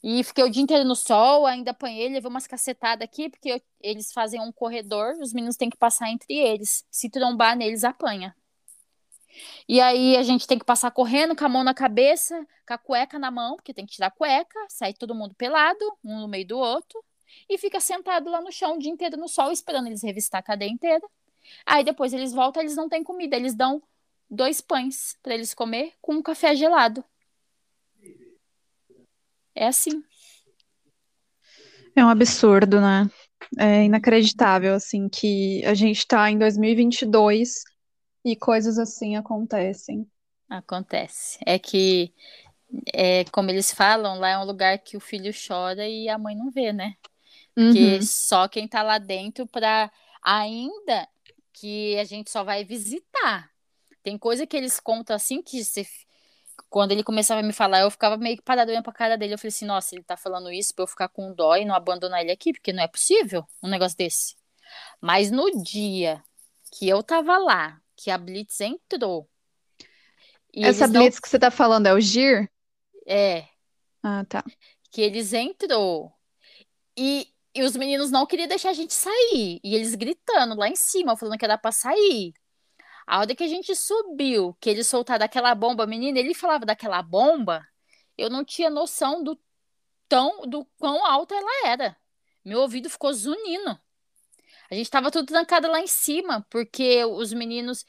E 0.03 0.23
fiquei 0.23 0.43
o 0.43 0.49
dia 0.49 0.61
inteiro 0.61 0.83
no 0.83 0.95
sol, 0.95 1.45
ainda 1.45 1.71
apanhei, 1.71 2.09
levei 2.09 2.29
umas 2.29 2.47
cacetadas 2.47 3.05
aqui, 3.05 3.29
porque 3.29 3.49
eu, 3.51 3.61
eles 3.79 4.11
fazem 4.11 4.41
um 4.41 4.51
corredor, 4.51 5.15
os 5.21 5.31
meninos 5.31 5.55
têm 5.55 5.69
que 5.69 5.77
passar 5.77 6.09
entre 6.09 6.33
eles. 6.33 6.85
Se 6.91 7.09
trombar 7.09 7.55
neles, 7.55 7.83
apanha. 7.83 8.35
E 9.67 9.79
aí 9.79 10.17
a 10.17 10.23
gente 10.23 10.45
tem 10.47 10.59
que 10.59 10.65
passar 10.65 10.91
correndo, 10.91 11.35
com 11.35 11.45
a 11.45 11.49
mão 11.49 11.63
na 11.63 11.73
cabeça, 11.73 12.45
com 12.67 12.73
a 12.73 12.77
cueca 12.77 13.17
na 13.17 13.31
mão, 13.31 13.55
porque 13.55 13.73
tem 13.73 13.85
que 13.85 13.93
tirar 13.93 14.07
a 14.07 14.11
cueca, 14.11 14.59
sai 14.69 14.93
todo 14.93 15.15
mundo 15.15 15.35
pelado, 15.35 15.79
um 16.03 16.19
no 16.21 16.27
meio 16.27 16.45
do 16.47 16.57
outro, 16.57 17.01
e 17.49 17.57
fica 17.57 17.79
sentado 17.79 18.29
lá 18.29 18.41
no 18.41 18.51
chão 18.51 18.75
o 18.75 18.79
dia 18.79 18.91
inteiro 18.91 19.17
no 19.17 19.27
sol, 19.27 19.51
esperando 19.51 19.87
eles 19.87 20.03
revistar 20.03 20.39
a 20.39 20.43
cadeia 20.43 20.69
inteira. 20.69 21.05
Aí 21.65 21.83
depois 21.83 22.13
eles 22.13 22.33
voltam, 22.33 22.61
eles 22.61 22.75
não 22.75 22.87
têm 22.87 23.03
comida, 23.03 23.35
eles 23.35 23.55
dão 23.55 23.81
dois 24.29 24.61
pães 24.61 25.17
para 25.21 25.33
eles 25.33 25.53
comer 25.53 25.93
com 26.01 26.15
um 26.15 26.21
café 26.21 26.55
gelado. 26.55 27.03
É 29.53 29.67
assim. 29.67 30.03
É 31.95 32.05
um 32.05 32.09
absurdo, 32.09 32.79
né? 32.79 33.09
É 33.59 33.83
inacreditável, 33.83 34.73
assim, 34.73 35.09
que 35.09 35.63
a 35.65 35.73
gente 35.73 35.97
está 35.97 36.31
em 36.31 36.37
2022 36.37 37.63
e 38.23 38.35
coisas 38.35 38.79
assim 38.79 39.17
acontecem. 39.17 40.07
Acontece. 40.49 41.37
É 41.45 41.59
que, 41.59 42.13
é, 42.93 43.25
como 43.25 43.49
eles 43.49 43.73
falam, 43.73 44.19
lá 44.19 44.29
é 44.29 44.37
um 44.37 44.45
lugar 44.45 44.79
que 44.79 44.95
o 44.95 45.01
filho 45.01 45.33
chora 45.33 45.87
e 45.87 46.07
a 46.07 46.17
mãe 46.17 46.35
não 46.35 46.49
vê, 46.49 46.71
né? 46.71 46.95
Porque 47.53 47.95
uhum. 47.95 48.01
só 48.01 48.47
quem 48.47 48.67
tá 48.67 48.81
lá 48.81 48.97
dentro 48.97 49.45
para 49.47 49.91
ainda 50.23 51.07
que 51.53 51.97
a 51.97 52.03
gente 52.03 52.31
só 52.31 52.43
vai 52.43 52.63
visitar. 52.63 53.51
Tem 54.03 54.17
coisa 54.17 54.47
que 54.47 54.57
eles 54.57 54.79
contam 54.79 55.15
assim 55.15 55.41
que 55.41 55.63
você, 55.63 55.85
quando 56.69 56.91
ele 56.91 57.03
começava 57.03 57.41
a 57.41 57.43
me 57.43 57.53
falar, 57.53 57.81
eu 57.81 57.91
ficava 57.91 58.17
meio 58.17 58.37
que 58.37 58.43
parado 58.43 58.71
olhando 58.71 58.83
pra 58.83 58.93
cara 58.93 59.17
dele. 59.17 59.33
Eu 59.33 59.37
falei 59.37 59.49
assim, 59.49 59.65
nossa, 59.65 59.95
ele 59.95 60.03
tá 60.03 60.17
falando 60.17 60.51
isso 60.51 60.73
pra 60.73 60.83
eu 60.83 60.87
ficar 60.87 61.09
com 61.09 61.33
dó 61.33 61.55
e 61.55 61.65
não 61.65 61.75
abandonar 61.75 62.21
ele 62.21 62.31
aqui, 62.31 62.53
porque 62.53 62.73
não 62.73 62.83
é 62.83 62.87
possível 62.87 63.45
um 63.61 63.67
negócio 63.67 63.97
desse. 63.97 64.35
Mas 64.99 65.29
no 65.31 65.49
dia 65.63 66.23
que 66.71 66.87
eu 66.87 67.03
tava 67.03 67.37
lá, 67.37 67.79
que 67.95 68.09
a 68.09 68.17
Blitz 68.17 68.59
entrou, 68.61 69.29
E 70.53 70.63
Essa 70.63 70.85
eles 70.85 70.93
não... 70.93 71.01
blitz 71.01 71.19
que 71.19 71.29
você 71.29 71.39
tá 71.39 71.51
falando 71.51 71.87
é 71.87 71.93
o 71.93 71.99
GIR? 71.99 72.49
É. 73.05 73.45
Ah, 74.03 74.25
tá. 74.27 74.43
Que 74.91 75.01
eles 75.01 75.33
entrou. 75.33 76.11
E, 76.97 77.27
e 77.53 77.63
os 77.63 77.75
meninos 77.75 78.11
não 78.11 78.25
queriam 78.25 78.47
deixar 78.47 78.69
a 78.69 78.73
gente 78.73 78.93
sair. 78.93 79.59
E 79.63 79.75
eles 79.75 79.95
gritando 79.95 80.55
lá 80.55 80.67
em 80.67 80.75
cima, 80.75 81.17
falando 81.17 81.37
que 81.37 81.45
era 81.45 81.57
pra 81.57 81.71
sair. 81.71 82.33
A 83.05 83.19
hora 83.19 83.35
que 83.35 83.43
a 83.43 83.47
gente 83.47 83.75
subiu, 83.75 84.55
que 84.59 84.69
eles 84.69 84.87
soltaram 84.87 85.25
aquela 85.25 85.53
bomba, 85.55 85.85
menina, 85.85 86.19
ele 86.19 86.33
falava 86.33 86.65
daquela 86.65 87.01
bomba, 87.01 87.65
eu 88.17 88.29
não 88.29 88.45
tinha 88.45 88.69
noção 88.69 89.23
do 89.23 89.39
tão 90.07 90.41
do 90.47 90.65
quão 90.77 91.05
alta 91.05 91.35
ela 91.35 91.67
era. 91.67 91.97
Meu 92.43 92.59
ouvido 92.61 92.89
ficou 92.89 93.13
zunindo. 93.13 93.79
A 94.69 94.75
gente 94.75 94.89
tava 94.89 95.11
tudo 95.11 95.25
trancado 95.27 95.67
lá 95.69 95.81
em 95.81 95.87
cima, 95.87 96.45
porque 96.49 97.03
os 97.05 97.33
meninos. 97.33 97.85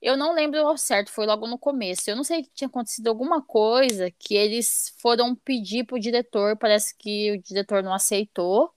Eu 0.00 0.16
não 0.16 0.34
lembro 0.34 0.66
ao 0.66 0.76
certo, 0.76 1.12
foi 1.12 1.26
logo 1.26 1.46
no 1.46 1.58
começo. 1.58 2.10
Eu 2.10 2.16
não 2.16 2.24
sei 2.24 2.42
que 2.42 2.50
tinha 2.54 2.68
acontecido 2.68 3.06
alguma 3.08 3.40
coisa 3.42 4.10
que 4.10 4.34
eles 4.34 4.94
foram 5.00 5.34
pedir 5.34 5.84
pro 5.84 6.00
diretor, 6.00 6.56
parece 6.58 6.96
que 6.98 7.32
o 7.32 7.42
diretor 7.42 7.82
não 7.82 7.94
aceitou. 7.94 8.74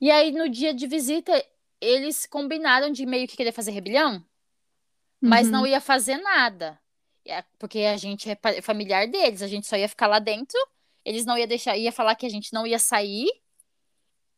E 0.00 0.10
aí, 0.10 0.30
no 0.32 0.48
dia 0.48 0.72
de 0.74 0.86
visita, 0.86 1.32
eles 1.80 2.26
combinaram 2.26 2.90
de 2.90 3.04
meio 3.06 3.26
que 3.28 3.36
querer 3.36 3.52
fazer 3.52 3.72
rebelião, 3.72 4.24
mas 5.20 5.46
Uhum. 5.46 5.52
não 5.52 5.66
ia 5.66 5.80
fazer 5.80 6.18
nada. 6.18 6.80
Porque 7.58 7.80
a 7.80 7.96
gente 7.96 8.28
é 8.30 8.62
familiar 8.62 9.06
deles, 9.08 9.42
a 9.42 9.46
gente 9.48 9.66
só 9.66 9.76
ia 9.76 9.88
ficar 9.88 10.06
lá 10.06 10.18
dentro, 10.18 10.58
eles 11.04 11.24
não 11.26 11.36
ia 11.36 11.46
deixar, 11.46 11.76
ia 11.76 11.92
falar 11.92 12.14
que 12.16 12.26
a 12.26 12.28
gente 12.30 12.52
não 12.52 12.66
ia 12.66 12.78
sair. 12.78 13.28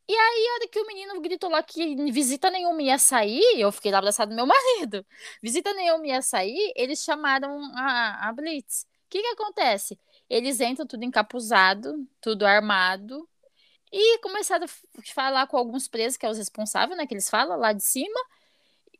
E 0.09 0.13
aí, 0.13 0.47
a 0.49 0.55
hora 0.55 0.69
que 0.69 0.81
o 0.81 0.87
menino 0.87 1.21
gritou 1.21 1.49
lá 1.49 1.63
que 1.63 1.95
visita 2.11 2.51
nenhuma 2.51 2.83
ia 2.83 2.99
sair, 2.99 3.41
eu 3.57 3.71
fiquei 3.71 3.93
lá 3.93 3.99
abraçado 3.99 4.31
do 4.31 4.35
meu 4.35 4.45
marido. 4.47 5.07
Visita 5.41 5.73
nenhuma 5.73 6.05
ia 6.07 6.21
sair, 6.21 6.73
eles 6.75 7.05
chamaram 7.05 7.61
a, 7.77 8.29
a 8.29 8.33
Blitz. 8.33 8.83
O 9.07 9.11
que 9.11 9.21
que 9.23 9.29
acontece? 9.29 9.99
Eles 10.29 10.61
entram 10.61 10.85
tudo 10.87 11.05
encapuzado, 11.05 11.95
tudo 12.21 12.45
armado, 12.45 13.29
e 13.93 14.19
começaram 14.19 14.67
a 14.67 15.03
falar 15.15 15.47
com 15.47 15.57
alguns 15.57 15.89
presos, 15.89 16.17
que 16.17 16.27
é 16.27 16.31
os 16.31 16.39
responsáveis, 16.39 16.97
né, 16.97 17.07
que 17.07 17.15
eles 17.15 17.29
falam 17.31 17.59
lá 17.59 17.73
de 17.73 17.83
cima. 17.83 18.21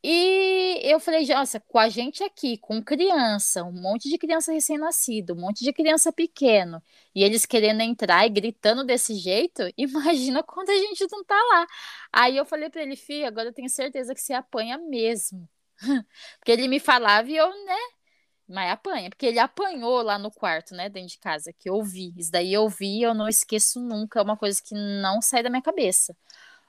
E 0.03 0.79
eu 0.83 0.99
falei, 0.99 1.27
nossa, 1.27 1.59
com 1.59 1.77
a 1.77 1.87
gente 1.87 2.23
aqui, 2.23 2.57
com 2.57 2.81
criança, 2.83 3.63
um 3.63 3.71
monte 3.71 4.09
de 4.09 4.17
criança 4.17 4.51
recém-nascido, 4.51 5.33
um 5.33 5.39
monte 5.39 5.63
de 5.63 5.71
criança 5.71 6.11
pequeno, 6.11 6.81
e 7.13 7.23
eles 7.23 7.45
querendo 7.45 7.81
entrar 7.81 8.25
e 8.25 8.29
gritando 8.29 8.83
desse 8.83 9.13
jeito, 9.15 9.61
imagina 9.77 10.41
quando 10.43 10.71
a 10.71 10.75
gente 10.77 11.05
não 11.11 11.23
tá 11.23 11.35
lá. 11.35 11.67
Aí 12.11 12.35
eu 12.37 12.45
falei 12.45 12.69
pra 12.69 12.81
ele, 12.81 12.95
filho, 12.95 13.27
agora 13.27 13.49
eu 13.49 13.53
tenho 13.53 13.69
certeza 13.69 14.15
que 14.15 14.21
você 14.21 14.33
apanha 14.33 14.77
mesmo. 14.79 15.47
Porque 16.39 16.51
ele 16.51 16.67
me 16.67 16.79
falava 16.79 17.29
e 17.29 17.37
eu, 17.37 17.49
né? 17.65 17.77
Mas 18.51 18.71
apanha, 18.71 19.09
porque 19.09 19.25
ele 19.25 19.39
apanhou 19.39 20.01
lá 20.01 20.17
no 20.19 20.29
quarto, 20.31 20.75
né, 20.75 20.89
dentro 20.89 21.09
de 21.09 21.17
casa, 21.17 21.53
que 21.53 21.69
eu 21.69 21.81
vi. 21.83 22.13
Isso 22.17 22.31
daí 22.31 22.53
eu 22.53 22.67
vi 22.69 23.01
eu 23.01 23.13
não 23.13 23.27
esqueço 23.27 23.79
nunca, 23.79 24.19
é 24.19 24.23
uma 24.23 24.37
coisa 24.37 24.61
que 24.61 24.75
não 24.75 25.21
sai 25.21 25.41
da 25.43 25.49
minha 25.49 25.61
cabeça. 25.61 26.15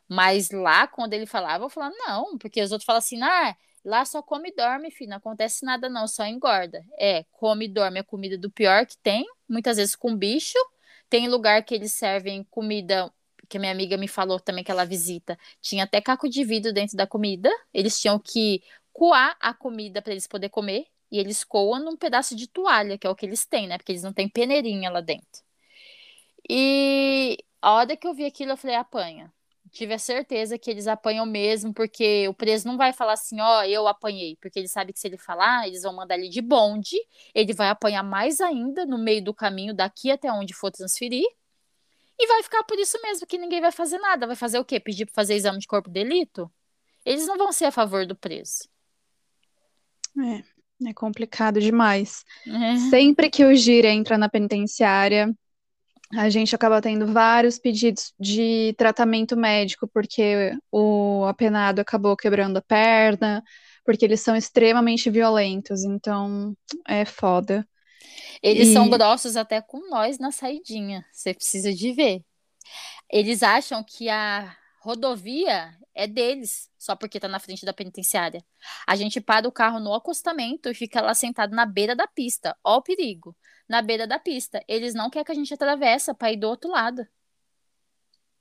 Mas 0.09 0.51
lá, 0.51 0.87
quando 0.87 1.15
ele 1.15 1.27
falava, 1.27 1.65
eu 1.65 1.71
falava, 1.71 1.95
não, 2.07 2.39
porque 2.39 2.63
os 2.63 2.71
outros 2.73 2.87
falam 2.87 2.99
assim, 2.99 3.23
ah, 3.23 3.57
lá 3.85 4.05
só 4.05 4.23
come 4.23 4.51
e 4.51 4.55
dorme, 4.55 4.91
filho, 4.91 5.11
não 5.11 5.17
acontece 5.17 5.65
nada 5.65 5.89
não, 5.89 6.07
só 6.07 6.25
engorda. 6.27 6.85
É, 6.99 7.25
come 7.33 7.65
e 7.67 7.69
dorme 7.69 8.01
é 8.01 8.03
comida 8.03 8.39
do 8.39 8.51
pior 8.51 8.87
que 8.87 8.97
tem, 8.99 9.27
muitas 9.49 9.77
vezes 9.79 9.97
com 9.97 10.17
bicho. 10.17 10.59
Tem 11.09 11.29
lugar 11.29 11.65
que 11.65 11.75
eles 11.75 11.93
servem 11.93 12.45
comida, 12.45 13.13
que 13.49 13.57
a 13.57 13.61
minha 13.61 13.73
amiga 13.73 13.97
me 13.97 14.09
falou 14.09 14.39
também 14.41 14.65
que 14.65 14.71
ela 14.71 14.85
visita, 14.85 15.39
tinha 15.61 15.85
até 15.85 16.01
caco 16.01 16.29
de 16.29 16.45
vidro 16.45 16.73
dentro 16.73 16.97
da 16.97 17.07
comida, 17.07 17.51
eles 17.73 18.01
tinham 18.01 18.19
que 18.19 18.63
coar 18.93 19.37
a 19.41 19.53
comida 19.55 20.01
para 20.03 20.13
eles 20.13 20.27
poderem 20.27 20.51
comer, 20.51 20.87
e 21.13 21.19
eles 21.19 21.45
coam 21.45 21.85
num 21.85 21.97
pedaço 21.97 22.35
de 22.35 22.49
toalha, 22.49 22.99
que 22.99 23.07
é 23.07 23.11
o 23.11 23.15
que 23.15 23.27
eles 23.27 23.45
têm, 23.47 23.69
né, 23.69 23.79
porque 23.79 23.93
eles 23.93 24.03
não 24.03 24.13
têm 24.13 24.29
peneirinha 24.29 24.91
lá 24.91 25.01
dentro. 25.01 25.43
E 26.49 27.39
a 27.61 27.73
hora 27.73 27.97
que 27.97 28.07
eu 28.07 28.15
vi 28.15 28.25
aquilo, 28.25 28.53
eu 28.53 28.57
falei, 28.57 28.77
apanha 28.77 29.33
tive 29.73 29.95
a 29.95 29.99
certeza 29.99 30.59
que 30.59 30.71
eles 30.71 30.87
apanham 30.87 31.25
mesmo, 31.25 31.73
porque 31.73 32.29
o 32.29 32.35
preso 32.35 32.69
não 32.69 32.77
vai 32.77 32.93
falar 32.93 33.15
assim, 33.15 33.41
ó, 33.41 33.65
eu 33.65 33.89
apanhei, 33.89 34.37
porque 34.37 34.59
ele 34.59 34.69
sabe 34.69 34.93
que 34.93 35.01
se 35.01 35.09
ele 35.09 35.17
falar, 35.17 35.67
eles 35.67 35.83
vão 35.83 35.95
mandar 35.95 36.19
ele 36.19 36.29
de 36.29 36.43
bonde, 36.43 36.97
ele 37.35 37.55
vai 37.55 37.71
apanhar 37.71 38.03
mais 38.03 38.41
ainda 38.41 38.85
no 38.85 38.99
meio 38.99 39.25
do 39.25 39.33
caminho 39.33 39.75
daqui 39.75 40.11
até 40.11 40.31
onde 40.31 40.53
for 40.53 40.71
transferir, 40.71 41.27
e 42.19 42.27
vai 42.27 42.43
ficar 42.43 42.63
por 42.65 42.79
isso 42.79 43.01
mesmo, 43.03 43.27
que 43.27 43.39
ninguém 43.39 43.61
vai 43.61 43.73
fazer 43.73 43.99
nada. 43.99 44.27
Vai 44.27 44.37
fazer 44.37 44.59
o 44.59 44.65
quê? 44.65 44.79
Pedir 44.79 45.07
para 45.07 45.15
fazer 45.15 45.35
exame 45.35 45.59
de 45.59 45.67
corpo 45.67 45.89
de 45.89 45.95
delito? 45.95 46.53
Eles 47.05 47.27
não 47.27 47.37
vão 47.37 47.51
ser 47.51 47.65
a 47.65 47.73
favor 47.73 48.07
do 48.07 48.15
preso. 48.15 48.69
É, 50.19 50.45
é 50.91 50.95
complicado 50.95 51.61
demais. 51.61 52.25
É. 52.47 52.77
Sempre 52.91 53.31
que 53.31 53.45
o 53.45 53.55
GIR 53.55 53.87
entra 53.87 54.19
na 54.19 54.29
penitenciária, 54.29 55.35
a 56.15 56.29
gente 56.31 56.55
acaba 56.55 56.81
tendo 56.83 57.07
vários 57.13 57.59
pedidos 57.59 58.13
de 58.21 58.75
tratamento 58.79 59.37
médico, 59.37 59.89
porque 59.89 60.53
o 60.71 61.25
apenado 61.27 61.81
acabou 61.81 62.17
quebrando 62.17 62.59
a 62.59 62.63
perna, 62.63 63.43
porque 63.85 64.05
eles 64.05 64.21
são 64.21 64.37
extremamente 64.37 65.11
violentos, 65.11 65.85
então 65.85 66.55
é 66.87 67.05
foda. 67.05 67.67
Eles 68.43 68.69
E- 68.69 68.73
são 68.73 68.91
grossos 68.91 69.37
até 69.37 69.61
com 69.63 69.89
nós 69.91 70.19
na 70.19 70.33
saidinha. 70.33 71.05
Você 71.13 71.35
precisa 71.35 71.73
de 71.73 71.93
ver. 71.93 72.25
Eles 73.11 73.43
acham 73.43 73.85
que 73.85 74.09
a 74.09 74.57
rodovia 74.83 75.79
é 75.95 76.07
deles, 76.09 76.69
só 76.77 76.97
porque 76.97 77.21
tá 77.21 77.29
na 77.29 77.39
frente 77.39 77.65
da 77.65 77.73
penitenciária. 77.73 78.45
A 78.87 78.97
gente 78.97 79.21
para 79.21 79.47
o 79.47 79.53
carro 79.53 79.79
no 79.79 79.95
acostamento 79.95 80.69
e 80.69 80.75
fica 80.75 81.01
lá 81.01 81.15
sentado 81.15 81.55
na 81.55 81.65
beira 81.65 81.95
da 81.95 82.07
pista. 82.07 82.57
Ó 82.65 82.79
o 82.79 82.83
perigo. 82.83 83.37
Na 83.69 83.81
beira 83.81 84.07
da 84.07 84.19
pista. 84.19 84.63
Eles 84.67 84.93
não 84.93 85.09
querem 85.09 85.25
que 85.25 85.33
a 85.33 85.35
gente 85.35 85.55
atravessa 85.55 86.15
para 86.15 86.33
ir 86.33 86.37
do 86.37 86.49
outro 86.49 86.71
lado. 86.71 87.07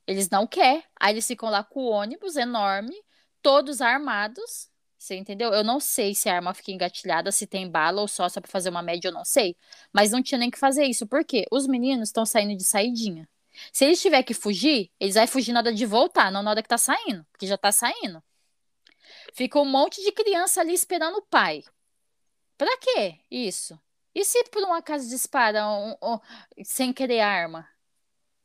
Eles 0.08 0.30
não 0.30 0.48
querem. 0.48 0.84
Aí 1.00 1.14
eles 1.14 1.28
ficam 1.28 1.50
lá 1.50 1.64
com 1.64 1.82
o 1.82 1.90
ônibus 1.92 2.36
enorme, 2.36 2.96
todos 3.42 3.80
armados. 3.80 4.70
Você 4.98 5.16
entendeu? 5.16 5.54
Eu 5.54 5.64
não 5.64 5.80
sei 5.80 6.16
se 6.16 6.28
a 6.30 6.36
arma 6.36 6.54
fica 6.54 6.72
engatilhada, 6.72 7.32
se 7.32 7.48
tem 7.48 7.70
bala 7.70 8.02
ou 8.02 8.08
só 8.08 8.28
só 8.30 8.42
para 8.42 8.52
fazer 8.52 8.70
uma 8.70 8.82
média, 8.82 9.10
eu 9.10 9.14
não 9.14 9.26
sei. 9.26 9.56
Mas 9.94 10.12
não 10.12 10.22
tinha 10.24 10.40
nem 10.40 10.50
que 10.50 10.60
fazer 10.60 10.86
isso. 10.86 11.08
Por 11.08 11.24
quê? 11.24 11.46
Os 11.52 11.68
meninos 11.68 12.10
estão 12.10 12.26
saindo 12.26 12.56
de 12.58 12.64
saidinha. 12.64 13.28
Se 13.72 13.86
eles 13.86 14.02
tiverem 14.02 14.24
que 14.24 14.34
fugir, 14.34 14.92
eles 15.00 15.16
vão 15.16 15.28
fugir 15.28 15.52
na 15.52 15.60
hora 15.60 15.74
de 15.74 15.86
voltar, 15.86 16.32
não 16.32 16.44
na 16.44 16.52
hora 16.52 16.64
que 16.64 16.70
tá 16.70 16.78
saindo, 16.78 17.26
porque 17.32 17.48
já 17.48 17.58
tá 17.58 17.72
saindo. 17.72 18.24
Fica 19.34 19.60
um 19.60 19.66
monte 19.66 20.02
de 20.04 20.12
criança 20.12 20.62
ali 20.62 20.74
esperando 20.74 21.18
o 21.18 21.22
pai. 21.22 21.64
Pra 22.58 22.78
quê 22.78 23.20
isso? 23.30 23.80
E 24.14 24.26
se 24.26 24.44
por 24.46 24.64
um 24.64 24.74
acaso 24.74 25.10
disparam 25.10 25.98
um, 26.02 26.14
um, 26.14 26.20
sem 26.64 26.94
querer 26.94 27.22
arma? 27.22 27.62
O 27.62 27.66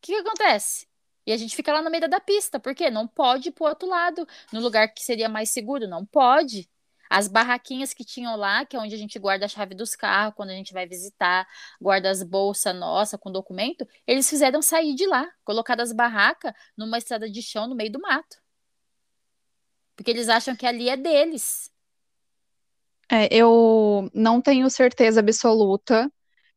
que, 0.01 0.13
que 0.13 0.19
acontece? 0.21 0.87
E 1.27 1.33
a 1.33 1.37
gente 1.37 1.57
fica 1.57 1.73
lá 1.73 1.83
no 1.83 1.91
meio 1.91 2.09
da 2.09 2.21
pista, 2.21 2.61
por 2.61 2.75
quê? 2.75 2.89
Não 2.89 3.07
pode 3.07 3.49
ir 3.49 3.53
pro 3.53 3.67
outro 3.67 3.89
lado, 3.89 4.27
no 4.53 4.61
lugar 4.61 4.89
que 4.95 5.03
seria 5.03 5.29
mais 5.29 5.51
seguro, 5.51 5.89
não 5.89 6.07
pode. 6.07 6.71
As 7.11 7.29
barraquinhas 7.29 7.93
que 7.95 8.05
tinham 8.05 8.37
lá, 8.37 8.65
que 8.65 8.77
é 8.77 8.81
onde 8.81 8.95
a 8.95 8.99
gente 8.99 9.19
guarda 9.19 9.47
a 9.47 9.49
chave 9.49 9.75
dos 9.75 9.95
carros 9.95 10.35
quando 10.35 10.51
a 10.51 10.55
gente 10.55 10.73
vai 10.73 10.87
visitar, 10.87 11.47
guarda 11.81 12.11
as 12.11 12.23
bolsas 12.23 12.75
nossa 12.75 13.17
com 13.19 13.31
documento, 13.31 13.87
eles 14.07 14.29
fizeram 14.29 14.61
sair 14.63 14.95
de 14.95 15.07
lá, 15.07 15.29
colocar 15.45 15.81
as 15.81 15.93
barracas 15.93 16.53
numa 16.77 16.99
estrada 16.99 17.31
de 17.31 17.43
chão 17.43 17.67
no 17.69 17.75
meio 17.75 17.93
do 17.93 18.01
mato. 18.01 18.37
Porque 19.97 20.11
eles 20.11 20.29
acham 20.29 20.55
que 20.55 20.67
ali 20.67 20.89
é 20.89 20.97
deles. 20.97 21.71
É, 23.11 23.29
eu 23.33 24.11
não 24.13 24.41
tenho 24.41 24.69
certeza 24.69 25.21
absoluta, 25.21 26.11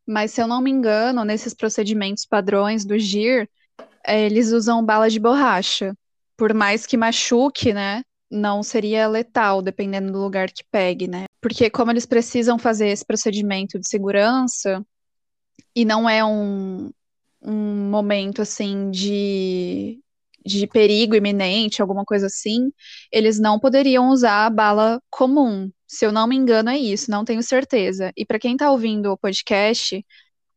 mas 0.06 0.32
se 0.32 0.42
eu 0.42 0.48
não 0.48 0.62
me 0.62 0.72
engano, 0.72 1.24
nesses 1.24 1.54
procedimentos 1.54 2.26
padrões 2.26 2.84
do 2.84 2.98
GIR, 2.98 3.48
é, 4.06 4.26
eles 4.26 4.52
usam 4.52 4.84
bala 4.84 5.10
de 5.10 5.20
borracha. 5.20 5.96
Por 6.36 6.54
mais 6.54 6.86
que 6.86 6.98
machuque, 6.98 7.74
né? 7.74 8.04
Não 8.30 8.62
seria 8.62 9.08
letal, 9.08 9.62
dependendo 9.62 10.12
do 10.12 10.20
lugar 10.20 10.52
que 10.52 10.64
pegue, 10.72 11.08
né? 11.08 11.26
Porque 11.42 11.70
como 11.70 11.92
eles 11.92 12.06
precisam 12.06 12.60
fazer 12.60 12.90
esse 12.90 13.06
procedimento 13.06 13.80
de 13.80 13.88
segurança, 13.88 14.86
e 15.76 15.86
não 15.86 16.10
é 16.10 16.24
um, 16.24 16.92
um 17.42 17.90
momento 17.90 18.42
assim 18.42 18.92
de, 18.92 20.00
de 20.46 20.68
perigo 20.68 21.16
iminente, 21.16 21.82
alguma 21.82 22.04
coisa 22.06 22.28
assim, 22.28 22.72
eles 23.12 23.40
não 23.40 23.60
poderiam 23.60 24.10
usar 24.10 24.46
a 24.46 24.50
bala 24.50 25.02
comum. 25.10 25.72
Se 25.88 26.06
eu 26.06 26.12
não 26.12 26.28
me 26.28 26.36
engano, 26.36 26.70
é 26.70 26.78
isso, 26.78 27.10
não 27.10 27.26
tenho 27.26 27.42
certeza. 27.42 28.12
E 28.16 28.26
para 28.26 28.40
quem 28.40 28.54
está 28.54 28.72
ouvindo 28.72 29.12
o 29.12 29.18
podcast 29.18 30.06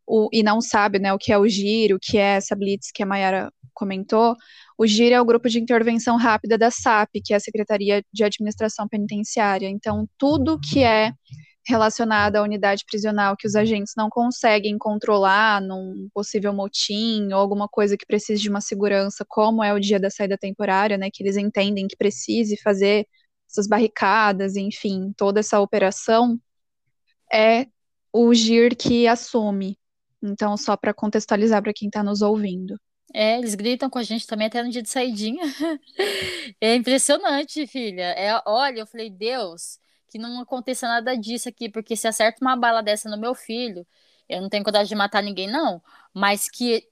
o, 0.07 0.29
e 0.33 0.43
não 0.43 0.61
sabe 0.61 0.99
né, 0.99 1.13
o 1.13 1.19
que 1.19 1.33
é 1.33 1.39
o 1.39 1.49
GIR, 1.49 1.95
o 1.95 1.99
que 2.01 2.19
é 2.19 2.37
essa 2.37 2.57
blitz 2.57 2.91
que 2.93 3.03
a 3.03 3.07
Mayara 3.07 3.53
comentou, 3.73 4.37
o 4.79 4.87
GIR 4.87 5.13
é 5.13 5.21
o 5.21 5.25
Grupo 5.25 5.49
de 5.49 5.61
Intervenção 5.61 6.17
Rápida 6.17 6.57
da 6.59 6.71
SAP, 6.71 7.11
que 7.25 7.33
é 7.33 7.37
a 7.37 7.41
Secretaria 7.41 8.03
de 8.13 8.25
Administração 8.25 8.89
Penitenciária. 8.89 9.69
Então, 9.69 10.09
tudo 10.19 10.59
que 10.59 10.83
é 10.83 11.13
relacionado 11.67 12.37
à 12.37 12.43
unidade 12.43 12.85
prisional 12.85 13.37
que 13.37 13.47
os 13.47 13.55
agentes 13.55 13.93
não 13.97 14.09
conseguem 14.11 14.77
controlar 14.77 15.61
num 15.61 16.09
possível 16.13 16.53
motim 16.53 17.33
ou 17.33 17.39
alguma 17.39 17.69
coisa 17.69 17.97
que 17.97 18.07
precise 18.07 18.43
de 18.43 18.49
uma 18.49 18.61
segurança, 18.61 19.25
como 19.29 19.63
é 19.63 19.73
o 19.73 19.81
dia 19.81 20.01
da 20.01 20.11
saída 20.11 20.37
temporária, 20.37 20.99
né, 20.99 21.09
que 21.13 21.23
eles 21.23 21.37
entendem 21.37 21.87
que 21.87 21.97
precise 21.97 22.57
fazer 22.61 23.07
essas 23.49 23.69
barricadas, 23.69 24.57
enfim, 24.57 25.13
toda 25.17 25.41
essa 25.41 25.61
operação 25.61 26.41
é 27.33 27.67
o 28.13 28.33
Gir 28.35 28.77
que 28.77 29.07
assume. 29.07 29.79
Então, 30.23 30.57
só 30.57 30.77
para 30.77 30.95
contextualizar 30.95 31.63
para 31.63 31.73
quem 31.75 31.89
está 31.89 32.03
nos 32.03 32.23
ouvindo. 32.23 32.77
É, 33.15 33.39
eles 33.39 33.55
gritam 33.55 33.91
com 33.91 33.99
a 33.99 34.03
gente 34.03 34.27
também 34.27 34.47
até 34.47 34.63
no 34.63 34.71
dia 34.71 34.83
de 34.83 34.89
saidinha. 34.89 35.43
é 36.61 36.75
impressionante, 36.75 37.67
filha. 37.67 38.03
É, 38.17 38.41
olha, 38.47 38.81
eu 38.81 38.87
falei, 38.87 39.11
Deus, 39.11 39.79
que 40.09 40.19
não 40.19 40.41
aconteça 40.41 40.87
nada 40.89 41.17
disso 41.17 41.49
aqui, 41.49 41.69
porque 41.69 41.97
se 41.97 42.09
acerta 42.09 42.39
uma 42.43 42.57
bala 42.57 42.83
dessa 42.83 43.09
no 43.11 43.19
meu 43.19 43.35
filho, 43.35 43.87
eu 44.29 44.41
não 44.41 44.49
tenho 44.49 44.65
coragem 44.65 44.89
de 44.89 44.95
matar 44.95 45.23
ninguém, 45.23 45.49
não. 45.51 45.83
Mas 46.15 46.49
que, 46.49 46.89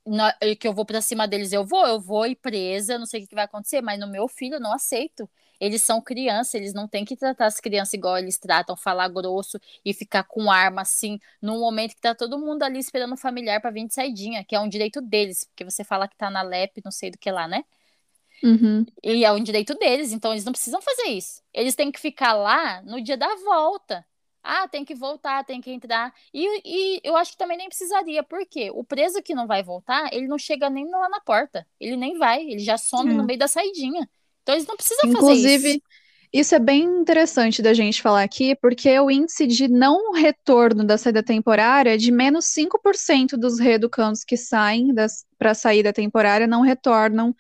que 0.59 0.69
eu 0.69 0.75
vou 0.75 0.85
para 0.85 1.01
cima 1.01 1.27
deles, 1.29 1.53
eu 1.53 1.65
vou, 1.65 1.87
eu 1.87 2.01
vou 2.01 2.27
ir 2.27 2.37
presa, 2.37 2.99
não 2.99 3.07
sei 3.07 3.25
o 3.25 3.27
que 3.29 3.35
vai 3.35 3.45
acontecer, 3.45 3.81
mas 3.81 3.99
no 3.99 4.07
meu 4.09 4.29
filho 4.29 4.55
eu 4.57 4.61
não 4.61 4.73
aceito. 4.73 5.29
Eles 5.61 5.83
são 5.83 6.01
crianças, 6.01 6.55
eles 6.55 6.73
não 6.73 6.89
têm 6.89 7.05
que 7.05 7.15
tratar 7.15 7.47
as 7.47 7.61
crianças 7.61 7.93
igual 7.95 8.17
eles 8.19 8.39
tratam, 8.39 8.77
falar 8.77 9.09
grosso 9.09 9.61
e 9.85 9.93
ficar 9.93 10.25
com 10.25 10.51
arma 10.51 10.83
assim, 10.83 11.21
num 11.41 11.61
momento 11.61 11.95
que 11.95 12.01
tá 12.01 12.15
todo 12.15 12.39
mundo 12.39 12.63
ali 12.63 12.79
esperando 12.79 13.13
o 13.13 13.17
familiar 13.17 13.61
para 13.61 13.71
vir 13.71 13.87
de 13.87 13.95
saidinha, 13.95 14.45
que 14.45 14.55
é 14.57 14.61
um 14.61 14.69
direito 14.69 15.01
deles, 15.01 15.45
porque 15.45 15.65
você 15.65 15.85
fala 15.85 16.09
que 16.09 16.17
tá 16.17 16.31
na 16.31 16.43
LEP, 16.43 16.81
não 16.85 16.91
sei 16.91 17.11
do 17.11 17.19
que 17.19 17.31
lá, 17.31 17.47
né? 17.47 17.65
Uhum. 18.43 18.87
E 19.03 19.25
é 19.25 19.33
um 19.33 19.43
direito 19.43 19.75
deles, 19.75 20.13
então 20.13 20.33
eles 20.33 20.45
não 20.45 20.53
precisam 20.53 20.81
fazer 20.81 21.09
isso. 21.09 21.43
Eles 21.53 21.75
têm 21.75 21.93
que 21.93 22.01
ficar 22.01 22.33
lá 22.33 22.83
no 22.83 23.01
dia 23.03 23.17
da 23.17 23.29
volta. 23.37 24.05
Ah, 24.43 24.67
tem 24.67 24.85
que 24.85 24.95
voltar, 24.95 25.45
tem 25.45 25.61
que 25.61 25.71
entrar. 25.71 26.15
E, 26.33 26.47
e 26.65 27.01
eu 27.05 27.15
acho 27.17 27.33
que 27.33 27.37
também 27.39 27.59
nem 27.59 27.69
precisaria, 27.69 28.23
porque 28.23 28.71
o 28.71 28.83
preso 28.83 29.23
que 29.23 29.35
não 29.35 29.47
vai 29.47 29.63
voltar, 29.63 30.09
ele 30.13 30.27
não 30.27 30.39
chega 30.39 30.71
nem 30.71 30.89
lá 30.91 31.09
na 31.11 31.21
porta. 31.21 31.67
Ele 31.79 31.97
nem 31.97 32.17
vai, 32.17 32.43
ele 32.43 32.61
já 32.61 32.79
some 32.79 33.13
no 33.13 33.25
meio 33.25 33.39
da 33.39 33.47
saidinha. 33.47 34.09
Então 34.51 34.55
eles 34.55 34.67
não 34.67 34.77
precisam 34.77 35.11
Inclusive, 35.11 35.59
fazer 35.59 35.69
isso. 35.69 35.81
Isso 36.33 36.55
é 36.55 36.61
bem 36.61 36.85
interessante 36.85 37.61
da 37.61 37.75
gente 37.75 38.01
falar 38.01 38.23
aqui, 38.23 38.55
porque 38.55 38.99
o 39.01 39.11
índice 39.11 39.49
de 39.49 39.67
não 39.67 40.13
retorno 40.13 40.85
da 40.85 40.97
saída 40.97 41.25
temporária 41.25 41.95
é 41.95 41.97
de 41.97 42.13
menos 42.13 42.45
5% 42.47 43.37
dos 43.37 43.59
reeducandos 43.59 44.23
que 44.23 44.37
saem 44.37 44.95
para 45.37 45.51
a 45.51 45.55
saída 45.55 45.93
temporária 45.93 46.47
não 46.47 46.63
retornam 46.63 47.35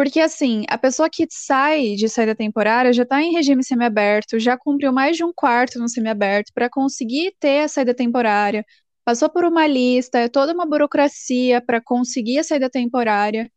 porque, 0.00 0.18
assim, 0.18 0.64
a 0.70 0.78
pessoa 0.78 1.10
que 1.10 1.26
sai 1.30 1.94
de 1.94 2.08
saída 2.08 2.34
temporária 2.34 2.90
já 2.90 3.02
está 3.02 3.20
em 3.20 3.32
regime 3.34 3.62
semiaberto, 3.62 4.40
já 4.40 4.56
cumpriu 4.56 4.90
mais 4.94 5.14
de 5.14 5.22
um 5.22 5.30
quarto 5.30 5.78
no 5.78 5.90
semiaberto 5.90 6.52
para 6.54 6.70
conseguir 6.70 7.34
ter 7.38 7.64
a 7.64 7.68
saída 7.68 7.92
temporária, 7.94 8.64
passou 9.04 9.28
por 9.28 9.44
uma 9.44 9.66
lista, 9.66 10.18
é 10.18 10.26
toda 10.26 10.54
uma 10.54 10.64
burocracia 10.64 11.60
para 11.60 11.82
conseguir 11.82 12.38
a 12.38 12.44
saída 12.44 12.70
temporária, 12.70 13.52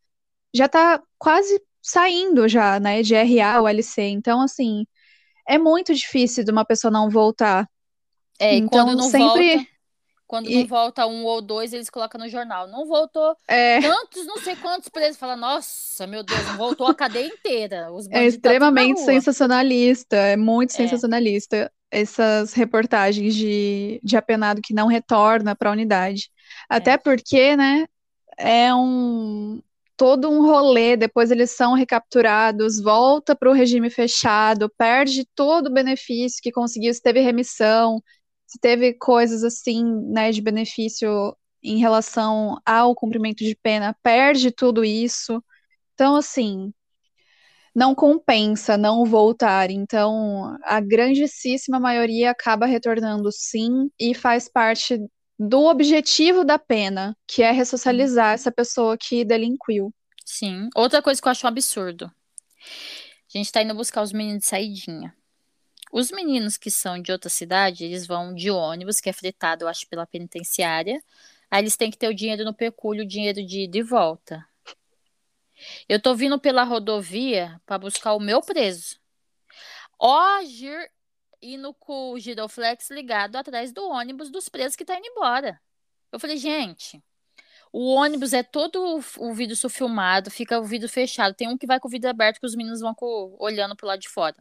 já 0.54 0.66
está 0.66 1.02
quase 1.18 1.62
saindo 1.84 2.48
já, 2.48 2.80
né, 2.80 3.04
de 3.04 3.14
RA 3.14 3.60
ou 3.60 3.68
LC. 3.68 4.02
Então, 4.04 4.42
assim, 4.42 4.88
é 5.48 5.58
muito 5.58 5.94
difícil 5.94 6.44
de 6.44 6.52
uma 6.52 6.66
pessoa 6.66 6.90
não 6.90 7.10
voltar. 7.10 7.70
É, 8.40 8.56
então, 8.56 8.86
quando 8.86 8.98
não 8.98 9.10
sempre... 9.10 9.58
volta 9.58 9.74
quando 10.34 10.50
e... 10.50 10.56
não 10.56 10.66
volta 10.66 11.06
um 11.06 11.26
ou 11.26 11.44
dois, 11.44 11.74
eles 11.74 11.92
colocam 11.92 12.20
no 12.20 12.28
jornal. 12.28 12.68
Não 12.68 12.88
voltou 12.88 13.38
é... 13.48 13.80
tantos, 13.80 14.26
não 14.26 14.40
sei 14.40 14.56
quantos 14.56 14.90
presos. 14.90 15.16
Fala, 15.16 15.36
nossa, 15.36 16.08
meu 16.08 16.24
Deus, 16.24 16.44
não 16.48 16.58
voltou 16.58 16.88
a 16.88 16.96
cadeia 16.96 17.28
inteira. 17.28 17.88
é 18.10 18.14
tá 18.14 18.24
extremamente 18.24 19.02
sensacionalista, 19.02 20.16
é 20.16 20.36
muito 20.36 20.72
é. 20.72 20.74
sensacionalista 20.74 21.72
essas 21.92 22.54
reportagens 22.54 23.36
de, 23.36 24.02
de 24.04 24.18
apenado 24.18 24.60
que 24.60 24.74
não 24.74 24.88
retorna 24.88 25.56
para 25.56 25.70
a 25.70 25.74
unidade. 25.74 26.32
Até 26.68 26.94
é. 26.94 26.98
porque, 26.98 27.56
né, 27.56 27.86
é 28.36 28.74
um 28.74 29.62
todo 29.98 30.30
um 30.30 30.42
rolê, 30.42 30.98
depois 30.98 31.32
eles 31.32 31.52
são 31.52 31.74
recapturados, 31.74 32.82
volta 32.82 33.36
para 33.36 33.50
o 33.50 33.54
regime 33.54 33.90
fechado, 33.90 34.70
perde 34.78 35.26
todo 35.36 35.68
o 35.68 35.74
benefício 35.74 36.42
que 36.42 36.52
conseguiu, 36.52 36.94
se 36.94 37.02
teve 37.02 37.20
remissão, 37.22 38.02
se 38.48 38.60
teve 38.60 38.94
coisas 38.94 39.44
assim, 39.44 39.84
né, 40.12 40.32
de 40.32 40.42
benefício 40.42 41.36
em 41.64 41.78
relação 41.78 42.58
ao 42.66 42.96
cumprimento 42.96 43.44
de 43.44 43.56
pena, 43.62 43.96
perde 44.04 44.52
tudo 44.52 44.84
isso. 44.84 45.44
Então, 45.94 46.16
assim, 46.16 46.74
não 47.76 47.96
compensa 47.96 48.78
não 48.78 49.06
voltar. 49.06 49.72
Então, 49.72 50.58
a 50.64 50.80
grandíssima 50.80 51.80
maioria 51.80 52.32
acaba 52.32 52.66
retornando 52.66 53.32
sim 53.32 53.90
e 54.00 54.14
faz 54.14 54.50
parte 54.50 55.00
do 55.48 55.66
objetivo 55.66 56.46
da 56.46 56.58
pena, 56.58 57.18
que 57.28 57.44
é 57.44 57.52
ressocializar 57.52 58.34
essa 58.34 58.52
pessoa 58.52 58.98
que 58.98 59.26
delinquiu. 59.26 59.94
Sim. 60.26 60.70
Outra 60.74 61.02
coisa 61.02 61.22
que 61.22 61.28
eu 61.28 61.32
acho 61.32 61.46
um 61.46 61.50
absurdo. 61.50 62.06
A 62.06 63.38
gente 63.38 63.52
tá 63.52 63.62
indo 63.62 63.76
buscar 63.76 64.02
os 64.02 64.14
meninos 64.14 64.44
de 64.44 64.48
saidinha. 64.48 65.14
Os 65.92 66.12
meninos 66.12 66.56
que 66.56 66.72
são 66.72 67.02
de 67.02 67.12
outra 67.12 67.30
cidade, 67.30 67.84
eles 67.84 68.08
vão 68.08 68.34
de 68.34 68.50
ônibus, 68.50 69.00
que 69.00 69.10
é 69.10 69.14
fretado, 69.14 69.66
eu 69.66 69.68
acho, 69.68 69.88
pela 69.90 70.08
penitenciária. 70.08 71.04
Aí 71.52 71.62
eles 71.62 71.76
têm 71.76 71.92
que 71.92 71.98
ter 71.98 72.08
o 72.08 72.16
dinheiro 72.16 72.46
no 72.46 72.54
pecúlio, 72.54 73.04
o 73.04 73.08
dinheiro 73.08 73.46
de 73.46 73.66
ida 73.66 73.78
e 73.78 73.84
volta. 73.84 74.46
Eu 75.90 76.02
tô 76.02 76.16
vindo 76.16 76.40
pela 76.40 76.64
rodovia 76.64 77.62
para 77.66 77.78
buscar 77.78 78.14
o 78.14 78.20
meu 78.20 78.42
preso. 78.42 78.98
Ó, 80.00 80.42
Gir 81.44 81.56
indo 81.56 81.74
com 81.74 82.12
o 82.12 82.20
giroflex 82.20 82.90
ligado 82.90 83.36
atrás 83.36 83.72
do 83.72 83.88
ônibus 83.90 84.30
dos 84.32 84.48
presos 84.48 84.76
que 84.76 84.86
tá 84.86 84.98
indo 84.98 85.08
embora. 85.08 85.60
Eu 86.12 86.20
falei, 86.20 86.38
gente, 86.38 87.04
o 87.72 87.94
ônibus 87.94 88.34
é 88.34 88.44
todo 88.44 89.02
o 89.18 89.34
vidro 89.34 89.70
filmado, 89.70 90.32
fica 90.32 90.60
o 90.60 90.64
vidro 90.64 90.88
fechado. 90.88 91.36
Tem 91.36 91.48
um 91.50 91.58
que 91.58 91.68
vai 91.68 91.80
com 91.80 91.88
o 91.88 91.92
vidro 91.92 92.10
aberto 92.10 92.40
que 92.40 92.46
os 92.46 92.56
meninos 92.56 92.80
vão 92.82 92.94
com, 92.96 93.36
olhando 93.40 93.76
pro 93.76 93.88
lado 93.88 94.00
de 94.00 94.10
fora. 94.10 94.38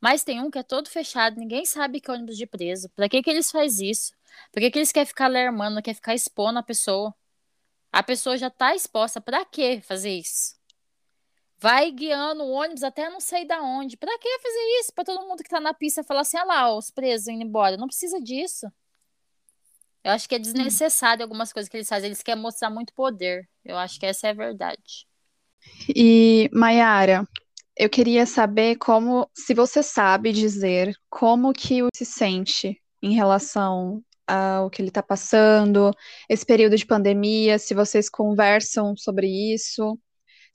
Mas 0.00 0.24
tem 0.24 0.40
um 0.40 0.50
que 0.50 0.58
é 0.58 0.62
todo 0.62 0.88
fechado, 0.88 1.38
ninguém 1.38 1.64
sabe 1.64 2.00
que 2.00 2.10
é 2.10 2.14
ônibus 2.14 2.36
de 2.36 2.46
preso. 2.46 2.88
Pra 2.90 3.08
que, 3.08 3.22
que 3.22 3.30
eles 3.30 3.50
fazem 3.50 3.90
isso? 3.90 4.12
Por 4.52 4.60
que, 4.60 4.70
que 4.70 4.78
eles 4.78 4.92
querem 4.92 5.06
ficar 5.06 5.26
alarmando, 5.26 5.82
querem 5.82 5.94
ficar 5.94 6.14
expondo 6.14 6.58
a 6.58 6.62
pessoa? 6.62 7.14
A 7.92 8.02
pessoa 8.02 8.36
já 8.36 8.50
tá 8.50 8.74
exposta, 8.74 9.20
pra 9.20 9.44
que 9.44 9.80
fazer 9.80 10.10
isso? 10.10 10.55
Vai 11.58 11.90
guiando 11.90 12.42
o 12.42 12.50
ônibus 12.50 12.82
até 12.82 13.08
não 13.08 13.20
sei 13.20 13.46
da 13.46 13.62
onde. 13.62 13.96
Pra 13.96 14.18
que 14.18 14.38
fazer 14.38 14.80
isso? 14.80 14.92
Pra 14.94 15.04
todo 15.04 15.26
mundo 15.26 15.42
que 15.42 15.48
tá 15.48 15.58
na 15.58 15.72
pista 15.72 16.04
falar 16.04 16.20
assim, 16.20 16.36
ah 16.36 16.44
lá, 16.44 16.76
os 16.76 16.90
presos 16.90 17.28
indo 17.28 17.42
embora. 17.42 17.76
Não 17.76 17.86
precisa 17.86 18.20
disso. 18.20 18.66
Eu 20.04 20.12
acho 20.12 20.28
que 20.28 20.34
é 20.34 20.38
desnecessário 20.38 21.22
algumas 21.24 21.52
coisas 21.52 21.68
que 21.68 21.76
eles 21.76 21.88
fazem. 21.88 22.08
Eles 22.08 22.22
querem 22.22 22.40
mostrar 22.42 22.70
muito 22.70 22.92
poder. 22.92 23.48
Eu 23.64 23.76
acho 23.76 23.98
que 23.98 24.06
essa 24.06 24.28
é 24.28 24.30
a 24.30 24.34
verdade. 24.34 25.06
E, 25.88 26.48
Mayara, 26.52 27.26
eu 27.76 27.90
queria 27.90 28.24
saber 28.26 28.76
como, 28.76 29.28
se 29.34 29.52
você 29.52 29.82
sabe 29.82 30.32
dizer 30.32 30.94
como 31.10 31.52
que 31.52 31.82
o 31.82 31.88
se 31.92 32.04
sente 32.04 32.80
em 33.02 33.14
relação 33.14 34.02
ao 34.26 34.70
que 34.70 34.80
ele 34.80 34.88
está 34.88 35.02
passando, 35.02 35.90
esse 36.28 36.44
período 36.44 36.76
de 36.76 36.86
pandemia, 36.86 37.58
se 37.58 37.74
vocês 37.74 38.08
conversam 38.08 38.96
sobre 38.96 39.26
isso, 39.54 39.98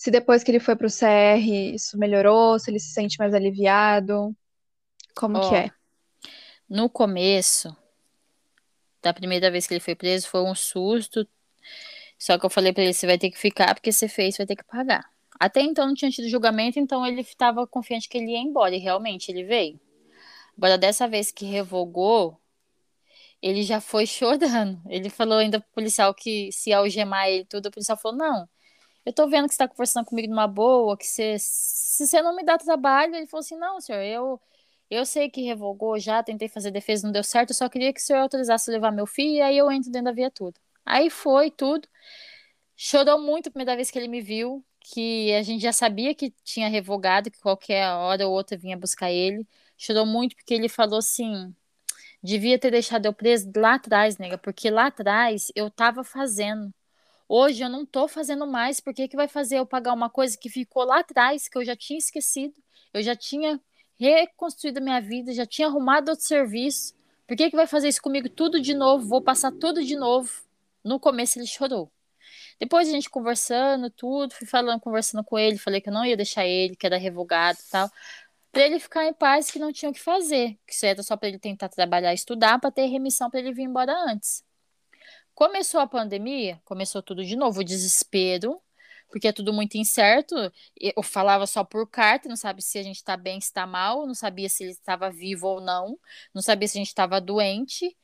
se 0.02 0.10
depois 0.10 0.44
que 0.44 0.50
ele 0.50 0.60
foi 0.60 0.76
para 0.76 0.88
o 0.88 0.90
CR 0.90 1.48
isso 1.76 1.96
melhorou, 1.96 2.58
se 2.58 2.72
ele 2.72 2.80
se 2.80 2.92
sente 2.92 3.20
mais 3.20 3.36
aliviado, 3.36 4.36
como 5.16 5.38
oh, 5.38 5.48
que 5.48 5.56
é? 5.56 5.72
No 6.68 6.90
começo, 6.90 7.78
da 9.00 9.14
primeira 9.14 9.52
vez 9.52 9.68
que 9.68 9.76
ele 9.76 9.80
foi 9.80 9.94
preso, 9.94 10.28
foi 10.28 10.42
um 10.42 10.56
susto. 10.56 11.28
Só 12.18 12.36
que 12.40 12.44
eu 12.44 12.50
falei 12.50 12.74
para 12.74 12.82
ele: 12.82 12.96
você 12.96 13.06
vai 13.06 13.20
ter 13.20 13.30
que 13.30 13.38
ficar, 13.38 13.76
porque 13.76 13.92
você 13.92 14.08
fez, 14.08 14.38
vai 14.38 14.48
ter 14.48 14.56
que 14.56 14.64
pagar. 14.64 15.08
Até 15.40 15.62
então 15.62 15.86
não 15.86 15.94
tinha 15.94 16.10
tido 16.10 16.28
julgamento, 16.28 16.80
então 16.80 17.06
ele 17.06 17.22
estava 17.22 17.68
confiante 17.68 18.10
que 18.10 18.18
ele 18.18 18.32
ia 18.32 18.40
embora, 18.40 18.76
e 18.76 18.80
realmente 18.80 19.32
ele 19.32 19.44
veio. 19.44 19.80
Agora, 20.58 20.80
dessa 20.80 21.08
vez 21.08 21.32
que 21.32 21.46
revogou, 21.46 22.42
ele 23.40 23.62
já 23.62 23.80
foi 23.80 24.08
chorando. 24.10 24.82
Ele 24.90 25.12
falou 25.12 25.38
ainda 25.38 25.60
pro 25.60 25.70
policial 25.74 26.12
que 26.12 26.52
se 26.52 26.74
algemar 26.74 27.28
ele 27.28 27.46
tudo, 27.46 27.68
o 27.68 27.72
policial 27.72 28.00
falou: 28.00 28.18
Não, 28.18 28.50
eu 29.06 29.14
tô 29.14 29.28
vendo 29.28 29.48
que 29.48 29.54
você 29.54 29.58
tá 29.60 29.68
conversando 29.68 30.06
comigo 30.06 30.30
numa 30.30 30.48
boa, 30.48 30.98
que 30.98 31.06
você, 31.06 31.38
se 31.40 32.08
você 32.08 32.22
não 32.22 32.36
me 32.36 32.44
dá 32.44 32.58
trabalho, 32.58 33.16
ele 33.16 33.28
falou 33.28 33.42
assim: 33.42 33.58
Não, 33.58 33.80
senhor, 33.82 34.02
eu, 34.02 34.42
eu 34.90 35.06
sei 35.06 35.30
que 35.30 35.42
revogou 35.44 36.00
já, 36.00 36.24
tentei 36.24 36.48
fazer 36.50 36.72
defesa, 36.72 37.06
não 37.08 37.12
deu 37.14 37.24
certo, 37.24 37.52
eu 37.52 37.56
só 37.56 37.70
queria 37.70 37.94
que 37.94 38.00
o 38.02 38.04
senhor 38.04 38.20
autorizasse 38.22 38.70
levar 38.72 38.92
meu 38.92 39.06
filho, 39.08 39.36
e 39.38 39.42
aí 39.42 39.58
eu 39.58 39.72
entro 39.72 39.92
dentro 39.92 40.06
da 40.06 40.12
viatura. 40.14 40.54
Aí 40.86 41.10
foi 41.10 41.52
tudo. 41.52 41.88
Chorou 42.76 43.20
muito 43.22 43.48
a 43.50 43.52
primeira 43.52 43.76
vez 43.76 43.92
que 43.92 44.00
ele 44.00 44.08
me 44.08 44.22
viu 44.22 44.66
que 44.82 45.34
a 45.34 45.44
gente 45.44 45.62
já 45.62 45.72
sabia 45.72 46.16
que 46.16 46.32
tinha 46.44 46.68
revogado, 46.68 47.30
que 47.32 47.40
qualquer 47.40 47.88
hora 47.92 48.28
ou 48.28 48.34
outra 48.34 48.58
vinha 48.58 48.78
buscar 48.78 49.12
ele. 49.12 49.48
Chorou 49.78 50.06
muito 50.06 50.36
porque 50.36 50.54
ele 50.54 50.68
falou 50.70 51.00
assim: 51.00 51.56
devia 52.24 52.60
ter 52.60 52.72
deixado 52.72 53.06
eu 53.06 53.14
preso 53.14 53.52
lá 53.56 53.76
atrás, 53.76 54.18
nega, 54.18 54.38
porque 54.38 54.70
lá 54.70 54.88
atrás 54.88 55.52
eu 55.56 55.70
tava 55.72 56.04
fazendo. 56.04 56.74
Hoje 57.34 57.64
eu 57.64 57.70
não 57.70 57.86
tô 57.86 58.10
fazendo 58.10 58.46
mais, 58.46 58.82
por 58.82 58.94
que, 58.94 59.08
que 59.08 59.16
vai 59.16 59.26
fazer 59.26 59.60
eu 59.60 59.66
pagar 59.66 59.94
uma 59.94 60.10
coisa 60.10 60.38
que 60.38 60.50
ficou 60.50 60.84
lá 60.84 61.00
atrás, 61.00 61.48
que 61.48 61.58
eu 61.58 61.64
já 61.64 61.78
tinha 61.78 61.98
esquecido, 61.98 62.54
eu 62.94 63.02
já 63.02 63.16
tinha 63.16 63.58
reconstruído 63.98 64.80
a 64.80 64.82
minha 64.82 65.00
vida, 65.00 65.32
já 65.34 65.46
tinha 65.46 65.70
arrumado 65.70 66.10
outro 66.10 66.26
serviço. 66.26 66.94
Por 67.26 67.38
que, 67.38 67.50
que 67.50 67.56
vai 67.56 67.66
fazer 67.66 67.88
isso 67.88 68.02
comigo 68.02 68.28
tudo 68.28 68.60
de 68.60 68.74
novo? 68.74 69.08
Vou 69.08 69.22
passar 69.22 69.50
tudo 69.50 69.82
de 69.82 69.96
novo. 69.96 70.30
No 70.84 71.00
começo 71.00 71.40
ele 71.40 71.48
chorou. 71.48 71.90
Depois 72.60 72.90
a 72.90 72.92
gente 72.92 73.10
conversando, 73.10 73.90
tudo, 73.90 74.34
fui 74.34 74.46
falando, 74.46 74.82
conversando 74.82 75.24
com 75.24 75.40
ele, 75.40 75.58
falei 75.58 75.80
que 75.80 75.88
eu 75.88 75.94
não 75.94 76.06
ia 76.06 76.18
deixar 76.18 76.46
ele, 76.46 76.76
que 76.76 76.86
era 76.86 76.98
revogado 76.98 77.58
e 77.66 77.72
tal. 77.72 77.90
para 78.52 78.64
ele 78.64 78.80
ficar 78.80 79.06
em 79.06 79.14
paz 79.14 79.50
que 79.50 79.60
não 79.60 79.72
tinha 79.72 79.90
o 79.90 79.94
que 79.94 80.02
fazer, 80.02 80.60
que 80.68 80.74
isso 80.74 80.86
era 80.86 81.02
só 81.02 81.16
para 81.16 81.30
ele 81.30 81.40
tentar 81.40 81.70
trabalhar 81.70 82.14
estudar 82.14 82.60
para 82.60 82.72
ter 82.72 82.88
remissão 82.88 83.30
para 83.30 83.40
ele 83.40 83.54
vir 83.54 83.64
embora 83.64 83.94
antes. 84.12 84.44
Começou 85.42 85.80
a 85.80 85.88
pandemia, 85.88 86.62
começou 86.64 87.02
tudo 87.02 87.26
de 87.26 87.36
novo, 87.36 87.62
o 87.62 87.64
desespero, 87.64 88.62
porque 89.10 89.28
é 89.28 89.32
tudo 89.32 89.52
muito 89.52 89.76
incerto. 89.76 90.36
Eu 90.80 91.02
falava 91.02 91.48
só 91.48 91.64
por 91.64 91.90
carta, 91.90 92.30
não 92.30 92.36
sabe 92.36 92.62
se 92.62 92.78
a 92.78 92.84
gente 92.84 92.98
está 92.98 93.18
bem, 93.18 93.42
se 93.42 93.48
está 93.48 93.66
mal, 93.66 94.06
não 94.06 94.14
sabia 94.14 94.48
se 94.48 94.62
ele 94.62 94.74
estava 94.74 95.10
vivo 95.10 95.48
ou 95.48 95.60
não, 95.60 95.98
não 96.32 96.44
sabia 96.44 96.68
se 96.68 96.78
a 96.78 96.82
gente 96.82 96.90
estava 96.90 97.20
doente. 97.20 97.98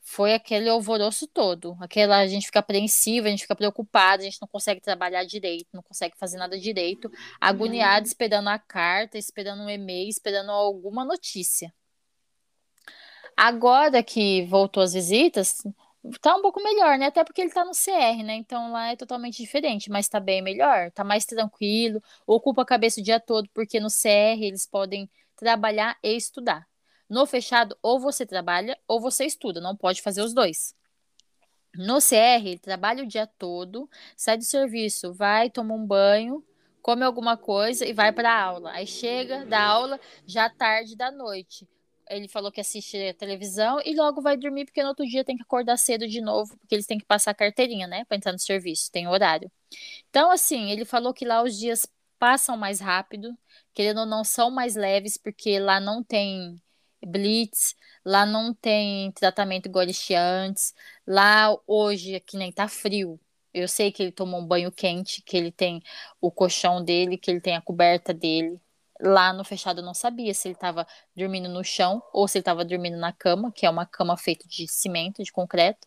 Foi 0.00 0.32
aquele 0.32 0.68
alvoroço 0.68 1.26
todo. 1.26 1.76
Aquela 1.80 2.18
a 2.18 2.28
gente 2.28 2.46
fica 2.46 2.60
apreensiva, 2.60 3.26
a 3.26 3.30
gente 3.30 3.42
fica 3.42 3.56
preocupada, 3.56 4.22
a 4.22 4.26
gente 4.26 4.40
não 4.40 4.46
consegue 4.46 4.80
trabalhar 4.80 5.24
direito, 5.24 5.66
não 5.72 5.82
consegue 5.82 6.16
fazer 6.16 6.36
nada 6.36 6.56
direito, 6.56 7.10
agoniado, 7.40 8.06
uhum. 8.06 8.12
esperando 8.12 8.50
a 8.50 8.58
carta, 8.60 9.18
esperando 9.18 9.64
um 9.64 9.68
e-mail, 9.68 10.08
esperando 10.08 10.52
alguma 10.52 11.04
notícia. 11.04 11.74
Agora 13.36 14.00
que 14.00 14.46
voltou 14.46 14.80
as 14.80 14.92
visitas, 14.92 15.60
tá 16.20 16.36
um 16.36 16.42
pouco 16.42 16.62
melhor, 16.62 16.98
né? 16.98 17.06
Até 17.06 17.24
porque 17.24 17.40
ele 17.40 17.50
tá 17.50 17.64
no 17.64 17.72
CR, 17.74 18.22
né? 18.22 18.34
Então 18.36 18.72
lá 18.72 18.92
é 18.92 18.96
totalmente 18.96 19.38
diferente, 19.38 19.90
mas 19.90 20.08
tá 20.08 20.20
bem 20.20 20.40
melhor, 20.42 20.90
tá 20.92 21.04
mais 21.04 21.24
tranquilo, 21.26 22.02
ocupa 22.26 22.62
a 22.62 22.66
cabeça 22.66 23.00
o 23.00 23.04
dia 23.04 23.20
todo, 23.20 23.48
porque 23.52 23.80
no 23.80 23.88
CR 23.88 24.42
eles 24.42 24.66
podem 24.66 25.10
trabalhar 25.36 25.98
e 26.02 26.16
estudar. 26.16 26.66
No 27.08 27.26
fechado, 27.26 27.76
ou 27.82 27.98
você 27.98 28.26
trabalha 28.26 28.78
ou 28.86 29.00
você 29.00 29.24
estuda, 29.24 29.60
não 29.60 29.76
pode 29.76 30.02
fazer 30.02 30.22
os 30.22 30.34
dois. 30.34 30.74
No 31.74 32.00
CR, 32.00 32.46
ele 32.46 32.58
trabalha 32.58 33.04
o 33.04 33.06
dia 33.06 33.26
todo, 33.26 33.88
sai 34.16 34.36
do 34.36 34.44
serviço, 34.44 35.12
vai, 35.12 35.50
toma 35.50 35.74
um 35.74 35.86
banho, 35.86 36.44
come 36.82 37.04
alguma 37.04 37.36
coisa 37.36 37.86
e 37.86 37.92
vai 37.92 38.12
para 38.12 38.34
aula. 38.34 38.72
Aí 38.72 38.86
chega 38.86 39.44
da 39.46 39.62
aula 39.62 40.00
já 40.26 40.50
tarde 40.50 40.96
da 40.96 41.10
noite 41.10 41.68
ele 42.10 42.28
falou 42.28 42.52
que 42.52 42.60
assiste 42.60 43.12
televisão 43.14 43.80
e 43.84 43.94
logo 43.94 44.20
vai 44.22 44.36
dormir, 44.36 44.64
porque 44.64 44.82
no 44.82 44.88
outro 44.88 45.06
dia 45.06 45.24
tem 45.24 45.36
que 45.36 45.42
acordar 45.42 45.76
cedo 45.76 46.06
de 46.08 46.20
novo, 46.20 46.56
porque 46.58 46.74
eles 46.74 46.86
têm 46.86 46.98
que 46.98 47.04
passar 47.04 47.32
a 47.32 47.34
carteirinha, 47.34 47.86
né, 47.86 48.04
para 48.04 48.16
entrar 48.16 48.32
no 48.32 48.38
serviço, 48.38 48.90
tem 48.92 49.08
horário. 49.08 49.50
Então, 50.10 50.30
assim, 50.30 50.70
ele 50.70 50.84
falou 50.84 51.14
que 51.14 51.24
lá 51.24 51.42
os 51.42 51.58
dias 51.58 51.86
passam 52.18 52.56
mais 52.56 52.80
rápido, 52.80 53.36
querendo 53.74 54.00
ou 54.00 54.06
não, 54.06 54.24
são 54.24 54.50
mais 54.50 54.74
leves, 54.76 55.16
porque 55.16 55.58
lá 55.58 55.80
não 55.80 56.02
tem 56.02 56.60
blitz, 57.06 57.76
lá 58.04 58.26
não 58.26 58.54
tem 58.54 59.12
tratamento 59.12 59.70
antes, 60.16 60.74
lá 61.06 61.56
hoje, 61.66 62.20
que 62.20 62.36
nem 62.36 62.52
tá 62.52 62.68
frio, 62.68 63.20
eu 63.52 63.68
sei 63.68 63.90
que 63.92 64.02
ele 64.02 64.12
tomou 64.12 64.40
um 64.40 64.46
banho 64.46 64.70
quente, 64.70 65.22
que 65.22 65.36
ele 65.36 65.50
tem 65.52 65.82
o 66.20 66.30
colchão 66.30 66.82
dele, 66.84 67.18
que 67.18 67.30
ele 67.30 67.40
tem 67.40 67.56
a 67.56 67.60
coberta 67.62 68.12
dele, 68.14 68.60
Lá 69.00 69.32
no 69.32 69.44
fechado 69.44 69.80
eu 69.80 69.84
não 69.84 69.94
sabia 69.94 70.34
se 70.34 70.48
ele 70.48 70.54
estava 70.54 70.86
dormindo 71.14 71.48
no 71.48 71.62
chão 71.62 72.02
ou 72.12 72.26
se 72.26 72.38
ele 72.38 72.42
estava 72.42 72.64
dormindo 72.64 72.96
na 72.96 73.12
cama, 73.12 73.52
que 73.52 73.64
é 73.64 73.70
uma 73.70 73.86
cama 73.86 74.16
feita 74.16 74.46
de 74.48 74.66
cimento, 74.66 75.22
de 75.22 75.32
concreto. 75.32 75.86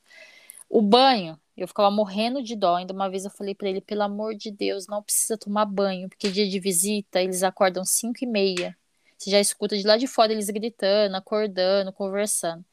O 0.70 0.82
banho, 0.82 1.38
eu 1.58 1.68
ficava 1.68 1.92
morrendo 1.92 2.42
de 2.42 2.56
dó. 2.56 2.76
Ainda 2.76 2.94
uma 2.94 3.10
vez 3.10 3.26
eu 3.26 3.32
falei 3.32 3.54
para 3.54 3.70
ele, 3.70 3.82
pelo 3.82 4.04
amor 4.04 4.36
de 4.36 4.50
Deus, 4.52 4.88
não 4.88 5.04
precisa 5.04 5.38
tomar 5.38 5.66
banho, 5.66 6.08
porque 6.08 6.30
dia 6.32 6.48
de 6.50 6.60
visita 6.60 7.22
eles 7.22 7.44
acordam 7.44 7.84
5 7.84 8.20
e 8.22 8.28
meia. 8.28 8.78
Você 9.18 9.30
já 9.30 9.40
escuta 9.40 9.78
de 9.78 9.86
lá 9.86 9.98
de 9.98 10.08
fora 10.08 10.32
eles 10.32 10.50
gritando, 10.50 11.16
acordando, 11.16 11.94
conversando. 11.94 12.66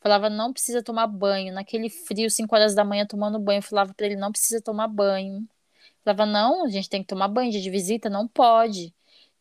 Falava, 0.00 0.28
não 0.28 0.52
precisa 0.52 0.82
tomar 0.82 1.06
banho. 1.06 1.52
Naquele 1.54 1.88
frio, 1.88 2.28
5 2.28 2.52
horas 2.54 2.74
da 2.74 2.84
manhã, 2.84 3.06
tomando 3.06 3.38
banho. 3.38 3.58
Eu 3.58 3.62
falava 3.62 3.94
para 3.94 4.06
ele, 4.06 4.16
não 4.16 4.32
precisa 4.32 4.60
tomar 4.60 4.88
banho. 4.88 5.46
Falava, 6.04 6.26
não, 6.26 6.64
a 6.64 6.68
gente 6.68 6.88
tem 6.88 7.02
que 7.02 7.08
tomar 7.08 7.28
banho. 7.28 7.52
Dia 7.52 7.60
de 7.60 7.70
visita, 7.70 8.10
não 8.10 8.26
pode. 8.26 8.92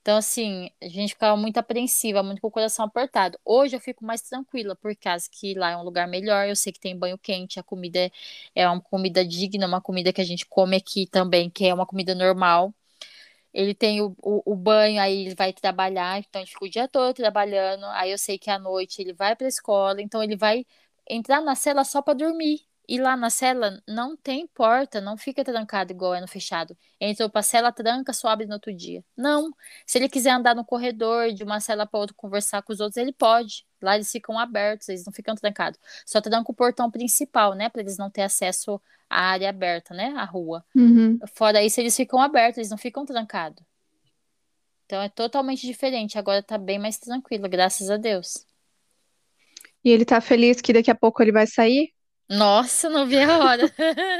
Então, 0.01 0.17
assim, 0.17 0.71
a 0.81 0.87
gente 0.87 1.09
ficava 1.13 1.37
muito 1.37 1.57
apreensiva, 1.59 2.23
muito 2.23 2.41
com 2.41 2.47
o 2.47 2.51
coração 2.51 2.85
apertado. 2.85 3.39
Hoje 3.45 3.75
eu 3.75 3.79
fico 3.79 4.03
mais 4.03 4.21
tranquila, 4.21 4.75
por 4.75 4.95
causa 4.95 5.29
que 5.31 5.53
lá 5.53 5.71
é 5.71 5.77
um 5.77 5.83
lugar 5.83 6.07
melhor, 6.07 6.47
eu 6.49 6.55
sei 6.55 6.73
que 6.73 6.79
tem 6.79 6.97
banho 6.97 7.17
quente, 7.19 7.59
a 7.59 7.63
comida 7.63 7.99
é, 7.99 8.11
é 8.55 8.67
uma 8.69 8.81
comida 8.81 9.23
digna, 9.25 9.67
uma 9.67 9.79
comida 9.81 10.11
que 10.11 10.19
a 10.21 10.23
gente 10.23 10.45
come 10.47 10.75
aqui 10.75 11.05
também, 11.07 11.49
que 11.51 11.65
é 11.67 11.73
uma 11.73 11.85
comida 11.85 12.15
normal. 12.15 12.73
Ele 13.53 13.73
tem 13.75 14.01
o, 14.01 14.15
o, 14.21 14.53
o 14.53 14.55
banho, 14.55 15.01
aí 15.01 15.25
ele 15.27 15.35
vai 15.35 15.53
trabalhar, 15.53 16.19
então 16.19 16.41
ele 16.41 16.49
fica 16.51 16.65
o 16.65 16.69
dia 16.69 16.87
todo 16.87 17.13
trabalhando. 17.15 17.85
Aí 17.87 18.11
eu 18.11 18.17
sei 18.17 18.37
que 18.39 18.49
à 18.49 18.59
noite 18.59 19.01
ele 19.01 19.13
vai 19.13 19.35
para 19.35 19.47
a 19.47 19.49
escola, 19.49 20.01
então 20.01 20.23
ele 20.23 20.37
vai 20.37 20.65
entrar 21.09 21.41
na 21.41 21.55
cela 21.55 21.83
só 21.83 22.01
para 22.01 22.13
dormir. 22.15 22.61
E 22.91 22.99
lá 22.99 23.15
na 23.15 23.29
cela 23.29 23.81
não 23.87 24.17
tem 24.17 24.45
porta, 24.47 24.99
não 24.99 25.15
fica 25.15 25.45
trancado 25.45 25.93
igual 25.93 26.13
é 26.13 26.19
no 26.19 26.27
fechado. 26.27 26.75
Entrou 26.99 27.29
pra 27.29 27.41
cela, 27.41 27.71
tranca, 27.71 28.11
só 28.11 28.27
abre 28.27 28.45
no 28.45 28.55
outro 28.55 28.75
dia. 28.75 29.01
Não. 29.15 29.49
Se 29.87 29.97
ele 29.97 30.09
quiser 30.09 30.31
andar 30.31 30.53
no 30.53 30.65
corredor 30.65 31.31
de 31.31 31.41
uma 31.41 31.61
cela 31.61 31.85
para 31.87 32.01
outra, 32.01 32.13
conversar 32.13 32.61
com 32.61 32.73
os 32.73 32.81
outros, 32.81 32.97
ele 32.97 33.13
pode. 33.13 33.65
Lá 33.81 33.95
eles 33.95 34.11
ficam 34.11 34.37
abertos, 34.37 34.89
eles 34.89 35.05
não 35.05 35.13
ficam 35.13 35.33
trancados. 35.35 35.79
Só 36.05 36.19
tranca 36.19 36.51
o 36.51 36.53
portão 36.53 36.91
principal, 36.91 37.53
né? 37.53 37.69
Para 37.69 37.79
eles 37.79 37.97
não 37.97 38.09
ter 38.09 38.23
acesso 38.23 38.81
à 39.09 39.21
área 39.21 39.47
aberta, 39.47 39.93
né? 39.93 40.13
À 40.17 40.25
rua. 40.25 40.61
Uhum. 40.75 41.17
Fora 41.33 41.63
isso, 41.63 41.79
eles 41.79 41.95
ficam 41.95 42.19
abertos, 42.19 42.57
eles 42.57 42.71
não 42.71 42.77
ficam 42.77 43.05
trancados. 43.05 43.63
Então 44.85 45.01
é 45.01 45.07
totalmente 45.07 45.65
diferente. 45.65 46.17
Agora 46.17 46.43
tá 46.43 46.57
bem 46.57 46.77
mais 46.77 46.97
tranquilo, 46.97 47.47
graças 47.47 47.89
a 47.89 47.95
Deus. 47.95 48.45
E 49.81 49.89
ele 49.89 50.03
tá 50.03 50.19
feliz 50.19 50.59
que 50.59 50.73
daqui 50.73 50.91
a 50.91 50.95
pouco 50.95 51.23
ele 51.23 51.31
vai 51.31 51.47
sair? 51.47 51.93
Nossa, 52.31 52.89
não 52.89 53.05
vi 53.05 53.19
a 53.19 53.37
hora. 53.39 53.71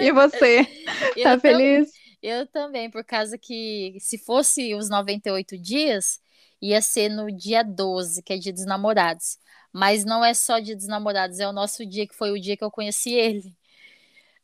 E 0.02 0.12
você? 0.12 0.68
Eu 1.16 1.24
Tá 1.24 1.40
feliz? 1.40 1.92
Eu 2.22 2.46
também, 2.46 2.90
por 2.90 3.04
causa 3.04 3.38
que 3.38 3.98
se 4.00 4.18
fosse 4.18 4.76
os 4.76 4.90
98 4.90 5.58
dias, 5.58 6.22
ia 6.62 6.82
ser 6.82 7.10
no 7.10 7.32
dia 7.32 7.64
12, 7.64 8.22
que 8.22 8.34
é 8.34 8.38
dia 8.38 8.54
dos 8.54 8.66
namorados. 8.66 9.40
Mas 9.74 10.06
não 10.06 10.24
é 10.24 10.34
só 10.34 10.60
dia 10.60 10.76
dos 10.76 10.88
namorados, 10.88 11.40
é 11.40 11.48
o 11.48 11.54
nosso 11.54 11.86
dia 11.86 12.06
que 12.08 12.14
foi 12.16 12.32
o 12.32 12.40
dia 12.40 12.56
que 12.56 12.64
eu 12.64 12.70
conheci 12.70 13.14
ele. 13.14 13.56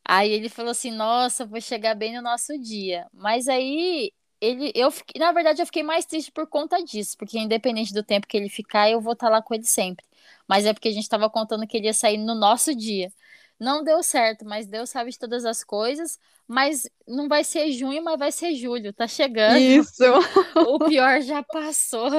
Aí 0.05 0.32
ele 0.32 0.49
falou 0.49 0.72
assim: 0.72 0.91
"Nossa, 0.91 1.45
vou 1.45 1.59
chegar 1.61 1.95
bem 1.95 2.15
no 2.15 2.22
nosso 2.22 2.57
dia". 2.59 3.07
Mas 3.13 3.47
aí 3.47 4.11
ele 4.39 4.72
eu 4.76 4.91
fiquei, 4.91 5.20
na 5.20 5.32
verdade 5.32 5.61
eu 5.61 5.65
fiquei 5.65 5.84
mais 5.84 6.05
triste 6.05 6.32
por 6.32 6.47
conta 6.47 6.84
disso, 6.84 7.18
porque 7.18 7.38
independente 7.39 7.93
do 7.93 8.03
tempo 8.03 8.28
que 8.28 8.38
ele 8.38 8.49
ficar, 8.49 8.89
eu 8.89 9.01
vou 9.01 9.13
estar 9.13 9.30
lá 9.30 9.41
com 9.41 9.53
ele 9.53 9.65
sempre. 9.65 10.05
Mas 10.47 10.65
é 10.65 10.74
porque 10.74 10.88
a 10.89 10.91
gente 10.91 11.03
estava 11.03 11.30
contando 11.30 11.68
que 11.68 11.78
ele 11.78 11.88
ia 11.88 11.93
sair 11.93 12.18
no 12.18 12.36
nosso 12.36 12.74
dia. 12.76 13.11
Não 13.60 13.84
deu 13.84 14.03
certo, 14.03 14.45
mas 14.45 14.68
Deus 14.68 14.89
sabe 14.89 15.10
de 15.12 15.18
todas 15.18 15.43
as 15.45 15.64
coisas. 15.64 16.20
Mas 16.47 16.88
não 17.08 17.28
vai 17.28 17.43
ser 17.43 17.72
junho, 17.72 18.03
mas 18.03 18.18
vai 18.18 18.32
ser 18.32 18.55
julho. 18.55 18.93
Tá 18.93 19.08
chegando. 19.08 19.58
Isso. 19.58 20.03
O 20.68 20.80
pior 20.80 21.22
já 21.22 21.43
passou. 21.43 22.10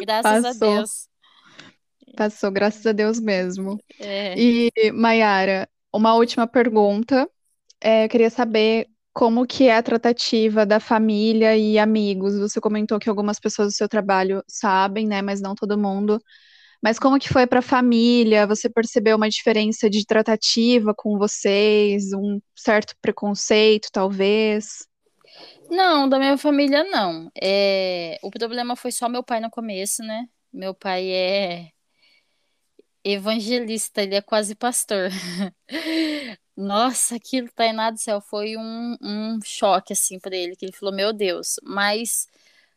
Graças 0.00 0.42
passou. 0.42 0.68
a 0.68 0.74
Deus. 0.74 1.08
Passou, 2.16 2.50
graças 2.50 2.86
a 2.86 2.92
Deus 2.92 3.20
mesmo. 3.20 3.78
É. 3.98 4.34
E, 4.38 4.70
Mayara, 4.92 5.68
uma 5.92 6.14
última 6.14 6.46
pergunta. 6.46 7.28
É, 7.80 8.04
eu 8.04 8.08
queria 8.08 8.30
saber 8.30 8.88
como 9.12 9.46
que 9.46 9.68
é 9.68 9.76
a 9.76 9.82
tratativa 9.82 10.66
da 10.66 10.78
família 10.78 11.56
e 11.56 11.78
amigos. 11.78 12.38
Você 12.38 12.60
comentou 12.60 12.98
que 12.98 13.08
algumas 13.08 13.40
pessoas 13.40 13.68
do 13.68 13.76
seu 13.76 13.88
trabalho 13.88 14.42
sabem, 14.46 15.06
né? 15.06 15.22
Mas 15.22 15.40
não 15.40 15.54
todo 15.54 15.78
mundo. 15.78 16.20
Mas 16.82 16.98
como 16.98 17.18
que 17.18 17.28
foi 17.28 17.46
para 17.46 17.60
a 17.60 17.62
família? 17.62 18.46
Você 18.46 18.68
percebeu 18.68 19.16
uma 19.16 19.28
diferença 19.28 19.88
de 19.88 20.04
tratativa 20.04 20.94
com 20.94 21.18
vocês, 21.18 22.12
um 22.12 22.40
certo 22.54 22.94
preconceito, 23.00 23.88
talvez? 23.92 24.86
Não, 25.70 26.08
da 26.08 26.18
minha 26.18 26.38
família 26.38 26.84
não. 26.84 27.30
É... 27.40 28.18
O 28.22 28.30
problema 28.30 28.76
foi 28.76 28.92
só 28.92 29.08
meu 29.08 29.22
pai 29.22 29.40
no 29.40 29.50
começo, 29.50 30.02
né? 30.02 30.26
Meu 30.52 30.74
pai 30.74 31.10
é 31.10 31.70
evangelista, 33.04 34.02
ele 34.02 34.16
é 34.16 34.20
quase 34.22 34.54
pastor. 34.54 35.10
Nossa, 36.56 37.16
aquilo, 37.16 37.48
Tainá 37.54 37.90
do 37.90 37.98
céu, 37.98 38.20
foi 38.20 38.56
um, 38.56 38.96
um 39.00 39.38
choque, 39.44 39.92
assim, 39.92 40.18
para 40.18 40.34
ele, 40.34 40.56
que 40.56 40.64
ele 40.64 40.72
falou, 40.72 40.94
meu 40.94 41.12
Deus, 41.12 41.56
mas 41.62 42.26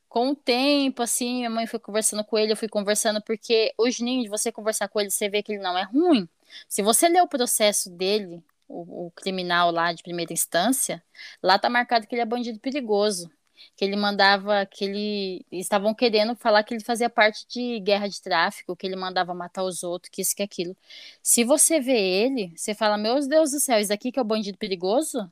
com 0.10 0.32
o 0.32 0.36
tempo, 0.36 1.04
assim, 1.04 1.38
minha 1.38 1.50
mãe 1.50 1.68
foi 1.68 1.80
conversando 1.80 2.24
com 2.26 2.38
ele, 2.38 2.52
eu 2.52 2.58
fui 2.58 2.68
conversando, 2.68 3.22
porque 3.22 3.74
o 3.78 3.90
Juninho, 3.92 4.24
de 4.24 4.30
você 4.30 4.52
conversar 4.52 4.90
com 4.90 5.00
ele, 5.00 5.12
você 5.12 5.30
vê 5.30 5.44
que 5.44 5.54
ele 5.54 5.62
não 5.62 5.78
é 5.78 5.84
ruim. 5.84 6.28
Se 6.68 6.82
você 6.82 7.08
ler 7.08 7.22
o 7.22 7.28
processo 7.28 7.90
dele, 7.92 8.44
o, 8.68 9.08
o 9.08 9.12
criminal 9.12 9.72
lá 9.72 9.94
de 9.94 10.04
primeira 10.04 10.34
instância, 10.34 11.04
lá 11.44 11.60
tá 11.60 11.70
marcado 11.70 12.08
que 12.08 12.16
ele 12.16 12.22
é 12.24 12.26
bandido 12.26 12.60
perigoso. 12.60 13.30
Que 13.76 13.84
ele 13.86 13.96
mandava, 13.98 14.66
que 14.66 14.86
ele. 14.86 15.46
Estavam 15.52 15.94
querendo 15.94 16.36
falar 16.36 16.64
que 16.64 16.74
ele 16.74 16.84
fazia 16.84 17.10
parte 17.10 17.46
de 17.48 17.80
guerra 17.82 18.08
de 18.08 18.22
tráfico, 18.22 18.76
que 18.76 18.88
ele 18.88 18.96
mandava 18.96 19.34
matar 19.34 19.64
os 19.64 19.84
outros, 19.84 20.10
que 20.10 20.22
isso, 20.22 20.36
que 20.36 20.44
aquilo. 20.44 20.76
Se 21.22 21.44
você 21.44 21.80
vê 21.80 22.00
ele, 22.00 22.54
você 22.56 22.74
fala: 22.74 22.98
Meu 22.98 23.20
Deus 23.28 23.52
do 23.52 23.60
céu, 23.60 23.80
isso 23.80 23.90
daqui 23.90 24.12
que 24.14 24.20
é 24.20 24.22
o 24.22 24.26
bandido 24.26 24.58
perigoso? 24.58 25.30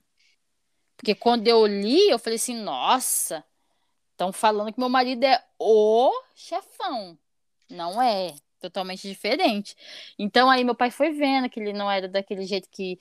Porque 0.97 1.15
quando 1.15 1.47
eu 1.47 1.65
li, 1.65 2.09
eu 2.09 2.19
falei 2.19 2.36
assim: 2.38 2.55
Nossa, 2.61 3.43
Estão 4.18 4.34
falando 4.34 4.74
que 4.74 4.80
meu 4.80 4.89
marido 4.89 5.24
é 5.26 5.39
o 5.59 6.11
chefão. 6.34 7.15
Não 7.70 8.01
é. 8.01 8.34
Totalmente 8.59 9.07
diferente. 9.07 9.76
Então 10.18 10.49
aí 10.49 10.63
meu 10.63 10.74
pai 10.74 10.89
foi 10.89 11.11
vendo 11.11 11.47
que 11.47 11.59
ele 11.59 11.72
não 11.72 11.89
era 11.89 12.07
daquele 12.07 12.43
jeito 12.43 12.68
que, 12.72 12.99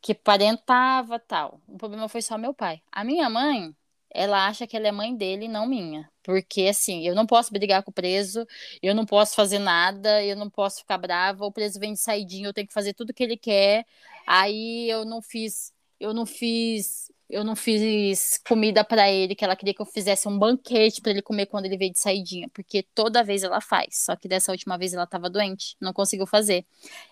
que 0.00 0.14
parentava 0.14 1.18
tal. 1.18 1.60
O 1.66 1.76
problema 1.76 2.08
foi 2.08 2.22
só 2.22 2.38
meu 2.38 2.54
pai. 2.54 2.80
A 2.92 3.02
minha 3.02 3.28
mãe, 3.28 3.74
ela 4.08 4.46
acha 4.46 4.68
que 4.68 4.76
ela 4.76 4.86
é 4.86 4.92
mãe 4.92 5.16
dele 5.16 5.46
e 5.46 5.48
não 5.48 5.66
minha. 5.66 6.08
Porque, 6.22 6.62
assim, 6.68 7.04
eu 7.04 7.14
não 7.16 7.26
posso 7.26 7.52
brigar 7.52 7.82
com 7.82 7.90
o 7.90 7.94
preso, 7.94 8.46
eu 8.80 8.94
não 8.94 9.04
posso 9.04 9.34
fazer 9.34 9.58
nada, 9.58 10.24
eu 10.24 10.36
não 10.36 10.48
posso 10.48 10.78
ficar 10.78 10.98
brava, 10.98 11.44
o 11.44 11.50
preso 11.50 11.80
vem 11.80 11.94
de 11.94 11.98
saidinho, 11.98 12.48
eu 12.50 12.54
tenho 12.54 12.68
que 12.68 12.74
fazer 12.74 12.94
tudo 12.94 13.12
que 13.12 13.24
ele 13.24 13.36
quer. 13.36 13.84
Aí 14.24 14.88
eu 14.88 15.04
não 15.04 15.20
fiz, 15.20 15.72
eu 15.98 16.14
não 16.14 16.24
fiz, 16.24 17.10
eu 17.30 17.44
não 17.44 17.56
fiz 17.56 18.38
comida 18.46 18.84
para 18.84 19.10
ele, 19.10 19.34
que 19.34 19.44
ela 19.44 19.56
queria 19.56 19.74
que 19.74 19.80
eu 19.80 19.86
fizesse 19.86 20.28
um 20.28 20.38
banquete 20.38 21.00
para 21.00 21.12
ele 21.12 21.22
comer 21.22 21.46
quando 21.46 21.66
ele 21.66 21.76
veio 21.76 21.92
de 21.92 21.98
saidinha, 21.98 22.48
porque 22.52 22.82
toda 22.94 23.24
vez 23.24 23.42
ela 23.42 23.60
faz. 23.60 24.04
Só 24.04 24.16
que 24.16 24.28
dessa 24.28 24.52
última 24.52 24.76
vez 24.76 24.92
ela 24.92 25.04
estava 25.04 25.30
doente, 25.30 25.76
não 25.80 25.92
conseguiu 25.92 26.26
fazer. 26.26 26.66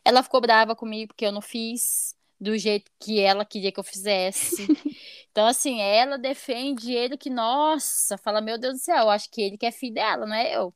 Ela 0.04 0.22
ficou 0.22 0.40
brava 0.40 0.74
comigo 0.76 1.08
porque 1.08 1.26
eu 1.26 1.32
não 1.32 1.40
fiz 1.40 2.16
do 2.40 2.56
jeito 2.56 2.90
que 3.00 3.20
ela 3.20 3.44
queria 3.44 3.72
que 3.72 3.80
eu 3.80 3.84
fizesse. 3.84 4.66
Então, 5.30 5.46
assim, 5.46 5.80
ela 5.80 6.18
defende 6.18 6.92
ele 6.92 7.16
que, 7.16 7.30
nossa, 7.30 8.18
fala, 8.18 8.40
meu 8.40 8.58
Deus 8.58 8.74
do 8.74 8.80
céu, 8.80 9.08
acho 9.08 9.30
que 9.30 9.40
ele 9.40 9.56
que 9.56 9.66
é 9.66 9.70
filho 9.70 9.94
dela, 9.94 10.26
não 10.26 10.34
é 10.34 10.56
eu. 10.56 10.74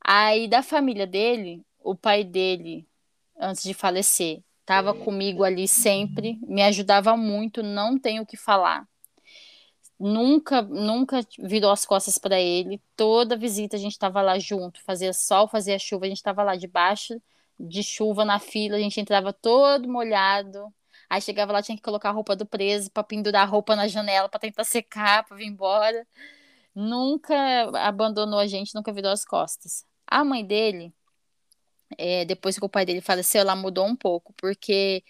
Aí, 0.00 0.48
da 0.48 0.62
família 0.62 1.06
dele, 1.06 1.62
o 1.80 1.94
pai 1.94 2.24
dele, 2.24 2.88
antes 3.38 3.62
de 3.64 3.74
falecer, 3.74 4.42
estava 4.66 4.92
comigo 4.92 5.44
ali 5.44 5.68
sempre, 5.68 6.40
me 6.42 6.60
ajudava 6.60 7.16
muito, 7.16 7.62
não 7.62 7.96
tenho 7.96 8.24
o 8.24 8.26
que 8.26 8.36
falar. 8.36 8.84
Nunca, 9.98 10.60
nunca 10.60 11.20
virou 11.38 11.70
as 11.70 11.86
costas 11.86 12.18
para 12.18 12.38
ele. 12.38 12.82
Toda 12.96 13.36
visita 13.36 13.76
a 13.76 13.78
gente 13.78 13.92
estava 13.92 14.20
lá 14.20 14.38
junto, 14.40 14.82
fazia 14.82 15.12
sol, 15.12 15.46
fazia 15.46 15.78
chuva, 15.78 16.04
a 16.06 16.08
gente 16.08 16.18
estava 16.18 16.42
lá 16.42 16.56
debaixo 16.56 17.14
de 17.58 17.82
chuva 17.82 18.24
na 18.24 18.40
fila, 18.40 18.76
a 18.76 18.80
gente 18.80 19.00
entrava 19.00 19.32
todo 19.32 19.88
molhado. 19.88 20.66
Aí 21.08 21.20
chegava 21.20 21.52
lá, 21.52 21.62
tinha 21.62 21.76
que 21.76 21.82
colocar 21.82 22.08
a 22.08 22.12
roupa 22.12 22.34
do 22.34 22.44
preso 22.44 22.90
para 22.90 23.04
pendurar 23.04 23.42
a 23.44 23.46
roupa 23.46 23.76
na 23.76 23.86
janela 23.86 24.28
para 24.28 24.40
tentar 24.40 24.64
secar, 24.64 25.24
para 25.24 25.36
vir 25.36 25.46
embora. 25.46 26.04
Nunca 26.74 27.34
abandonou 27.86 28.40
a 28.40 28.46
gente, 28.48 28.74
nunca 28.74 28.92
virou 28.92 29.12
as 29.12 29.24
costas. 29.24 29.86
A 30.06 30.24
mãe 30.24 30.44
dele, 30.44 30.92
é, 31.98 32.24
depois 32.24 32.58
que 32.58 32.64
o 32.64 32.68
pai 32.68 32.84
dele 32.84 33.00
faleceu, 33.00 33.40
ela 33.40 33.56
mudou 33.56 33.86
um 33.86 33.96
pouco, 33.96 34.32
porque 34.34 35.04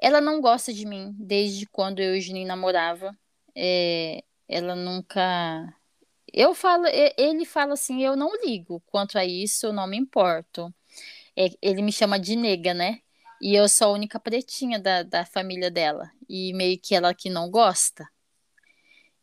ela 0.00 0.20
não 0.20 0.40
gosta 0.40 0.72
de 0.72 0.86
mim 0.86 1.14
desde 1.18 1.66
quando 1.66 2.00
eu 2.00 2.14
e 2.16 2.18
o 2.18 2.22
Juninho 2.22 2.46
namorava. 2.48 3.16
É, 3.56 4.22
ela 4.48 4.74
nunca. 4.76 5.74
Eu 6.32 6.54
falo, 6.54 6.86
ele 7.16 7.44
fala 7.44 7.74
assim, 7.74 8.02
eu 8.04 8.16
não 8.16 8.32
ligo 8.44 8.82
quanto 8.86 9.18
a 9.18 9.24
isso, 9.24 9.66
eu 9.66 9.72
não 9.72 9.86
me 9.86 9.96
importo. 9.96 10.74
É, 11.36 11.48
ele 11.62 11.82
me 11.82 11.92
chama 11.92 12.18
de 12.18 12.36
nega, 12.36 12.74
né? 12.74 13.00
E 13.40 13.54
eu 13.54 13.68
sou 13.68 13.88
a 13.88 13.92
única 13.92 14.20
pretinha 14.20 14.78
da, 14.80 15.02
da 15.02 15.26
família 15.26 15.70
dela. 15.70 16.10
E 16.28 16.52
meio 16.54 16.78
que 16.80 16.94
ela 16.94 17.14
que 17.14 17.30
não 17.30 17.50
gosta. 17.50 18.08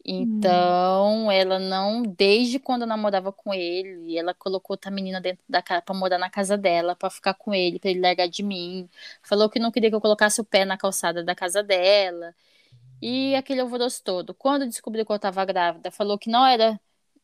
Então, 0.03 1.27
hum. 1.27 1.31
ela 1.31 1.59
não, 1.59 2.01
desde 2.03 2.59
quando 2.59 2.81
eu 2.81 2.87
namorava 2.87 3.31
com 3.31 3.53
ele, 3.53 4.17
ela 4.17 4.33
colocou 4.33 4.73
outra 4.73 4.89
menina 4.89 5.21
dentro 5.21 5.43
da 5.47 5.61
casa 5.61 5.81
para 5.81 5.95
morar 5.95 6.17
na 6.17 6.29
casa 6.29 6.57
dela, 6.57 6.95
para 6.95 7.09
ficar 7.09 7.35
com 7.35 7.53
ele, 7.53 7.79
para 7.79 7.91
ele 7.91 7.99
largar 8.01 8.27
de 8.27 8.41
mim. 8.43 8.89
Falou 9.21 9.49
que 9.49 9.59
não 9.59 9.71
queria 9.71 9.89
que 9.89 9.95
eu 9.95 10.01
colocasse 10.01 10.41
o 10.41 10.45
pé 10.45 10.65
na 10.65 10.77
calçada 10.77 11.23
da 11.23 11.35
casa 11.35 11.61
dela. 11.63 12.33
E 13.01 13.35
aquele 13.35 13.61
alvoroço 13.61 14.03
todo. 14.03 14.33
Quando 14.33 14.67
descobriu 14.67 15.05
que 15.05 15.11
eu 15.11 15.15
estava 15.15 15.43
grávida, 15.45 15.91
falou 15.91 16.17
que 16.17 16.29
não 16.29 16.45
era 16.45 16.79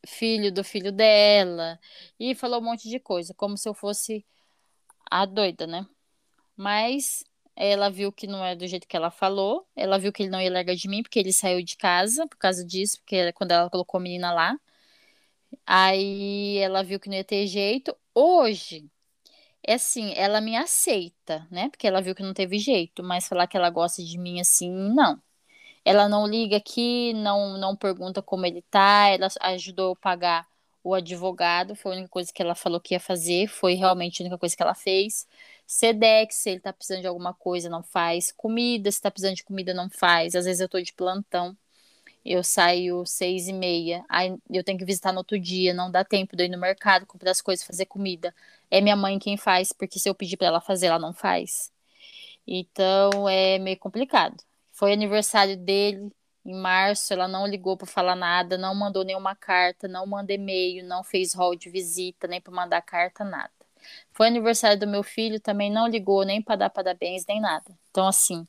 filho 0.06 0.52
do 0.52 0.64
filho 0.64 0.92
dela. 0.92 1.80
E 2.20 2.36
falou 2.36 2.60
um 2.60 2.64
monte 2.66 2.90
de 2.90 3.00
coisa, 3.00 3.34
como 3.34 3.58
se 3.58 3.68
eu 3.70 3.74
fosse 3.74 4.26
a 5.10 5.26
doida, 5.26 5.68
né? 5.68 5.86
Mas 6.56 7.24
ela 7.58 7.90
viu 7.90 8.12
que 8.12 8.28
não 8.28 8.46
é 8.46 8.56
do 8.56 8.68
jeito 8.68 8.88
que 8.88 8.96
ela 8.98 9.12
falou. 9.12 9.68
Ela 9.76 9.98
viu 10.00 10.14
que 10.14 10.24
ele 10.24 10.30
não 10.32 10.42
ia 10.42 10.52
largar 10.52 10.76
de 10.76 10.88
mim, 10.88 11.04
porque 11.04 11.20
ele 11.20 11.34
saiu 11.34 11.64
de 11.64 11.78
casa 11.78 12.28
por 12.28 12.38
causa 12.38 12.66
disso, 12.66 13.00
porque 13.02 13.34
quando 13.34 13.52
ela 13.52 13.70
colocou 13.70 14.00
a 14.00 14.02
menina 14.02 14.32
lá. 14.34 14.58
Aí 15.66 16.58
ela 16.58 16.84
viu 16.84 17.00
que 17.00 17.10
não 17.10 17.16
ia 17.18 17.24
ter 17.24 17.46
jeito. 17.48 17.96
Hoje, 18.14 18.90
é 19.66 19.76
assim, 19.76 20.14
ela 20.16 20.42
me 20.42 20.56
aceita, 20.58 21.48
né? 21.52 21.70
Porque 21.70 21.88
ela 21.88 22.02
viu 22.02 22.16
que 22.16 22.24
não 22.24 22.34
teve 22.34 22.60
jeito, 22.60 23.04
mas 23.04 23.28
falar 23.28 23.48
que 23.48 23.58
ela 23.58 23.70
gosta 23.70 24.04
de 24.04 24.18
mim 24.18 24.40
assim, 24.42 24.70
não. 24.72 25.22
Ela 25.86 26.10
não 26.10 26.28
liga 26.28 26.58
aqui, 26.58 27.14
não 27.14 27.58
não 27.58 27.76
pergunta 27.76 28.22
como 28.22 28.46
ele 28.46 28.62
tá, 28.64 29.10
ela 29.10 29.28
ajudou 29.42 29.92
eu 29.92 29.96
pagar 29.96 30.48
o 30.84 30.94
advogado, 30.96 31.76
foi 31.76 31.94
a 31.94 31.96
única 31.98 32.10
coisa 32.10 32.32
que 32.34 32.42
ela 32.42 32.56
falou 32.56 32.80
que 32.82 32.94
ia 32.96 33.00
fazer, 33.00 33.48
foi 33.48 33.74
realmente 33.76 34.22
a 34.22 34.26
única 34.26 34.38
coisa 34.40 34.56
que 34.56 34.64
ela 34.64 34.76
fez. 34.76 35.28
Sedex, 35.68 36.36
se 36.38 36.52
ele 36.52 36.62
tá 36.62 36.74
precisando 36.74 37.02
de 37.02 37.08
alguma 37.08 37.34
coisa, 37.34 37.70
não 37.70 37.84
faz. 37.84 38.32
Comida, 38.32 38.92
se 38.92 39.02
tá 39.02 39.12
precisando 39.12 39.36
de 39.36 39.44
comida, 39.44 39.74
não 39.74 39.90
faz. 39.90 40.36
Às 40.36 40.46
vezes 40.46 40.62
eu 40.62 40.70
tô 40.70 40.82
de 40.82 40.94
plantão, 40.94 41.58
eu 42.26 42.44
saio 42.44 43.06
seis 43.06 43.48
e 43.48 43.54
meia, 43.54 44.04
aí 44.10 44.38
eu 44.50 44.64
tenho 44.64 44.78
que 44.80 44.86
visitar 44.86 45.12
no 45.14 45.20
outro 45.20 45.40
dia, 45.40 45.74
não 45.74 45.92
dá 45.92 46.04
tempo 46.06 46.36
de 46.36 46.46
ir 46.46 46.50
no 46.50 46.58
mercado, 46.60 47.06
comprar 47.06 47.32
as 47.32 47.42
coisas, 47.42 47.66
fazer 47.66 47.86
comida. 47.86 48.34
É 48.72 48.82
minha 48.82 48.96
mãe 48.96 49.20
quem 49.20 49.38
faz, 49.38 49.72
porque 49.74 50.00
se 50.00 50.10
eu 50.10 50.16
pedir 50.16 50.38
para 50.38 50.48
ela 50.48 50.62
fazer, 50.62 50.88
ela 50.88 51.00
não 51.00 51.14
faz. 51.14 51.72
Então 52.48 53.28
é 53.30 53.60
meio 53.60 53.78
complicado. 53.80 54.44
Foi 54.72 54.94
aniversário 54.94 55.58
dele, 55.58 56.12
em 56.46 56.56
março, 56.56 57.14
ela 57.14 57.28
não 57.28 57.46
ligou 57.48 57.78
para 57.78 57.88
falar 57.88 58.16
nada, 58.16 58.58
não 58.58 58.74
mandou 58.76 59.04
nenhuma 59.04 59.36
carta, 59.36 59.88
não 59.88 60.06
mandou 60.08 60.36
e-mail, 60.36 60.86
não 60.86 61.04
fez 61.04 61.34
hall 61.34 61.56
de 61.56 61.70
visita, 61.70 62.28
nem 62.28 62.42
para 62.42 62.54
mandar 62.54 62.82
carta, 62.82 63.24
nada. 63.24 63.52
Foi 64.18 64.26
aniversário 64.26 64.80
do 64.80 64.88
meu 64.88 65.04
filho, 65.04 65.40
também 65.40 65.72
não 65.72 65.88
ligou 65.88 66.26
nem 66.26 66.42
para 66.42 66.56
dar 66.56 66.70
parabéns, 66.72 67.24
nem 67.28 67.40
nada. 67.40 67.78
Então, 67.92 68.08
assim, 68.08 68.48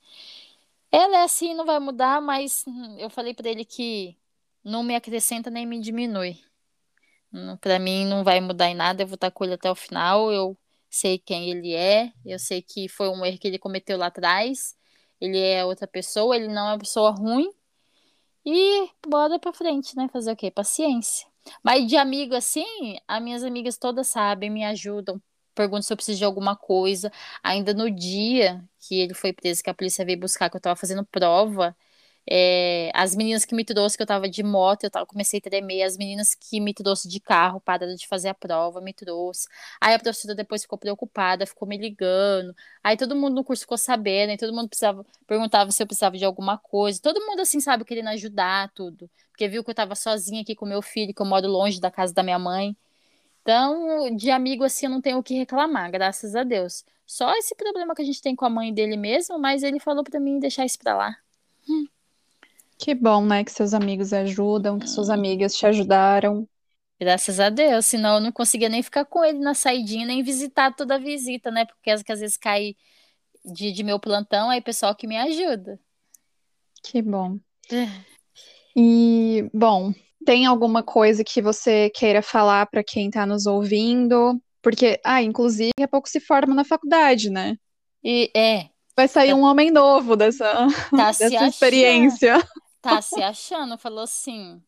ela 0.91 1.19
é 1.19 1.23
assim, 1.25 1.53
não 1.53 1.67
vai 1.67 1.79
mudar, 1.79 2.23
mas 2.23 2.65
eu 2.97 3.11
falei 3.11 3.35
para 3.35 3.51
ele 3.51 3.67
que 3.67 4.17
não 4.65 4.83
me 4.83 4.95
acrescenta 4.95 5.51
nem 5.51 5.67
me 5.67 5.79
diminui. 5.79 6.41
Para 7.61 7.79
mim, 7.79 8.07
não 8.07 8.25
vai 8.25 8.41
mudar 8.41 8.71
em 8.71 8.75
nada, 8.75 9.03
eu 9.03 9.07
vou 9.07 9.17
estar 9.17 9.31
com 9.31 9.45
ele 9.45 9.55
até 9.55 9.71
o 9.71 9.75
final. 9.75 10.33
Eu 10.33 10.57
sei 10.89 11.19
quem 11.19 11.51
ele 11.51 11.75
é, 11.75 12.11
eu 12.25 12.39
sei 12.39 12.63
que 12.63 12.89
foi 12.89 13.11
um 13.11 13.23
erro 13.23 13.39
que 13.39 13.47
ele 13.47 13.59
cometeu 13.59 13.99
lá 13.99 14.07
atrás. 14.07 14.75
Ele 15.21 15.39
é 15.39 15.67
outra 15.67 15.87
pessoa, 15.87 16.35
ele 16.35 16.49
não 16.49 16.69
é 16.69 16.73
uma 16.73 16.79
pessoa 16.79 17.11
ruim, 17.11 17.53
e 18.47 18.89
bora 19.07 19.39
pra 19.39 19.53
frente, 19.53 19.95
né? 19.95 20.09
Fazer 20.11 20.33
o 20.33 20.37
quê? 20.37 20.51
Paciência. 20.51 21.27
Mas 21.63 21.87
de 21.87 21.97
amigo 21.97 22.35
assim, 22.35 22.99
as 23.07 23.23
minhas 23.23 23.43
amigas 23.43 23.77
todas 23.77 24.07
sabem, 24.07 24.49
me 24.49 24.65
ajudam, 24.65 25.21
perguntam 25.59 25.83
se 25.83 25.93
eu 25.93 25.97
preciso 25.97 26.19
de 26.19 26.25
alguma 26.25 26.57
coisa. 26.57 27.11
Ainda 27.43 27.75
no 27.75 27.91
dia 27.91 28.65
que 28.81 29.01
ele 29.01 29.15
foi 29.15 29.33
preso, 29.33 29.63
que 29.63 29.71
a 29.71 29.75
polícia 29.75 30.05
veio 30.05 30.19
buscar, 30.21 30.49
que 30.49 30.57
eu 30.57 30.61
tava 30.61 30.77
fazendo 30.77 31.05
prova, 31.05 31.77
é, 32.31 32.91
as 32.95 33.17
meninas 33.17 33.45
que 33.45 33.55
me 33.55 33.65
trouxe, 33.65 33.97
que 33.97 34.03
eu 34.03 34.07
tava 34.07 34.29
de 34.29 34.43
moto, 34.43 34.85
eu 34.85 34.91
tava, 34.91 35.07
comecei 35.07 35.39
a 35.41 35.43
tremer. 35.43 35.83
As 35.83 35.97
meninas 35.97 36.35
que 36.35 36.61
me 36.61 36.75
trouxe 36.75 37.09
de 37.09 37.19
carro, 37.21 37.61
pararam 37.61 37.95
de 37.95 38.07
fazer 38.07 38.29
a 38.29 38.35
prova, 38.35 38.81
me 38.81 38.93
trouxe. 38.93 39.49
Aí 39.81 39.95
a 39.95 39.99
professora 39.99 40.35
depois 40.35 40.63
ficou 40.63 40.79
preocupada, 40.79 41.47
ficou 41.47 41.67
me 41.67 41.79
ligando. 41.79 42.55
Aí 42.83 42.97
todo 42.97 43.17
mundo 43.17 43.35
no 43.35 43.45
curso 43.45 43.63
ficou 43.63 43.79
sabendo, 43.79 44.33
e 44.33 44.37
todo 44.37 44.53
mundo 44.55 44.69
precisava, 44.69 45.05
perguntava 45.27 45.71
se 45.73 45.83
eu 45.83 45.87
precisava 45.87 46.17
de 46.19 46.25
alguma 46.25 46.59
coisa. 46.59 47.01
Todo 47.03 47.21
mundo, 47.27 47.41
assim, 47.41 47.61
sabe, 47.61 47.85
querendo 47.85 48.09
ajudar, 48.11 48.71
tudo. 48.75 49.11
Porque 49.31 49.49
viu 49.49 49.65
que 49.65 49.71
eu 49.71 49.75
tava 49.75 49.95
sozinha 49.95 50.43
aqui 50.43 50.55
com 50.55 50.67
meu 50.67 50.83
filho, 50.83 51.15
que 51.15 51.23
eu 51.23 51.27
moro 51.27 51.49
longe 51.49 51.81
da 51.81 51.91
casa 51.91 52.13
da 52.13 52.23
minha 52.23 52.39
mãe. 52.39 52.77
Então, 53.49 54.15
de 54.15 54.31
amigo 54.31 54.63
assim, 54.63 54.85
eu 54.85 54.91
não 54.91 55.01
tenho 55.01 55.17
o 55.17 55.23
que 55.23 55.33
reclamar, 55.33 55.91
graças 55.91 56.37
a 56.37 56.45
Deus. 56.45 56.85
Só 57.07 57.33
esse 57.33 57.55
problema 57.55 57.95
que 57.95 58.03
a 58.03 58.05
gente 58.05 58.21
tem 58.21 58.37
com 58.37 58.45
a 58.45 58.51
mãe 58.51 58.75
dele 58.75 58.95
mesmo, 58.95 59.39
mas 59.39 59.63
ele 59.63 59.81
falou 59.81 60.05
para 60.05 60.21
mim 60.21 60.39
deixar 60.39 60.67
isso 60.67 60.79
pra 60.79 60.95
lá. 60.95 61.17
Hum. 61.67 61.87
Que 62.77 62.95
bom, 62.95 63.25
né, 63.25 63.43
que 63.43 63.51
seus 63.51 63.73
amigos 63.73 64.13
ajudam, 64.13 64.79
que 64.79 64.87
suas 64.87 65.09
amigas 65.09 65.55
te 65.55 65.65
ajudaram. 65.65 66.47
Graças 67.01 67.41
a 67.41 67.49
Deus, 67.49 67.87
senão 67.87 68.17
eu 68.17 68.21
não 68.21 68.33
conseguia 68.33 68.69
nem 68.69 68.83
ficar 68.83 69.07
com 69.07 69.25
ele 69.25 69.39
na 69.39 69.55
saidinha, 69.55 70.05
nem 70.05 70.23
visitar 70.23 70.77
toda 70.77 70.97
a 70.97 70.99
visita, 70.99 71.51
né? 71.51 71.65
Porque 71.65 71.91
às 71.91 72.03
vezes 72.03 72.37
cai 72.37 72.77
de, 73.43 73.73
de 73.73 73.83
meu 73.83 73.99
plantão, 73.99 74.51
aí 74.51 74.61
pessoal 74.61 74.95
que 74.95 75.07
me 75.07 75.17
ajuda. 75.17 75.81
Que 76.83 77.01
bom. 77.01 77.39
É. 77.73 77.89
E, 78.77 79.49
bom, 79.55 79.95
tem 80.29 80.45
alguma 80.45 80.83
coisa 80.83 81.25
que 81.25 81.41
você 81.41 81.89
queira 81.89 82.21
falar 82.21 82.67
para 82.67 82.85
quem 82.85 83.07
está 83.07 83.25
nos 83.25 83.47
ouvindo? 83.47 84.39
Porque, 84.61 85.01
ah, 85.03 85.23
inclusive, 85.23 85.71
daqui 85.75 85.85
a 85.85 85.89
pouco 85.89 86.07
se 86.07 86.21
forma 86.21 86.55
na 86.55 86.67
faculdade, 86.67 87.31
né? 87.31 87.57
E 88.05 88.31
é. 88.37 88.69
Vai 88.95 89.09
sair 89.09 89.31
tá, 89.31 89.37
um 89.37 89.43
homem 89.43 89.71
novo 89.71 90.17
dessa, 90.17 90.45
tá 90.91 91.13
dessa 91.19 91.47
experiência 91.47 92.47
tá 92.83 93.01
se 93.01 93.23
achando, 93.23 93.79
falou 93.79 94.01
assim: 94.01 94.61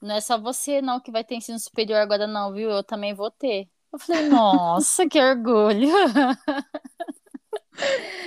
não 0.00 0.14
é 0.14 0.22
só 0.22 0.38
você 0.38 0.80
não 0.80 0.98
que 0.98 1.10
vai 1.10 1.22
ter 1.22 1.34
ensino 1.34 1.58
superior 1.58 1.98
agora, 1.98 2.26
não, 2.26 2.50
viu? 2.54 2.70
Eu 2.70 2.82
também 2.82 3.12
vou 3.12 3.30
ter. 3.30 3.68
Eu 3.92 3.98
falei, 3.98 4.26
nossa, 4.30 5.06
que 5.06 5.20
orgulho. 5.20 5.92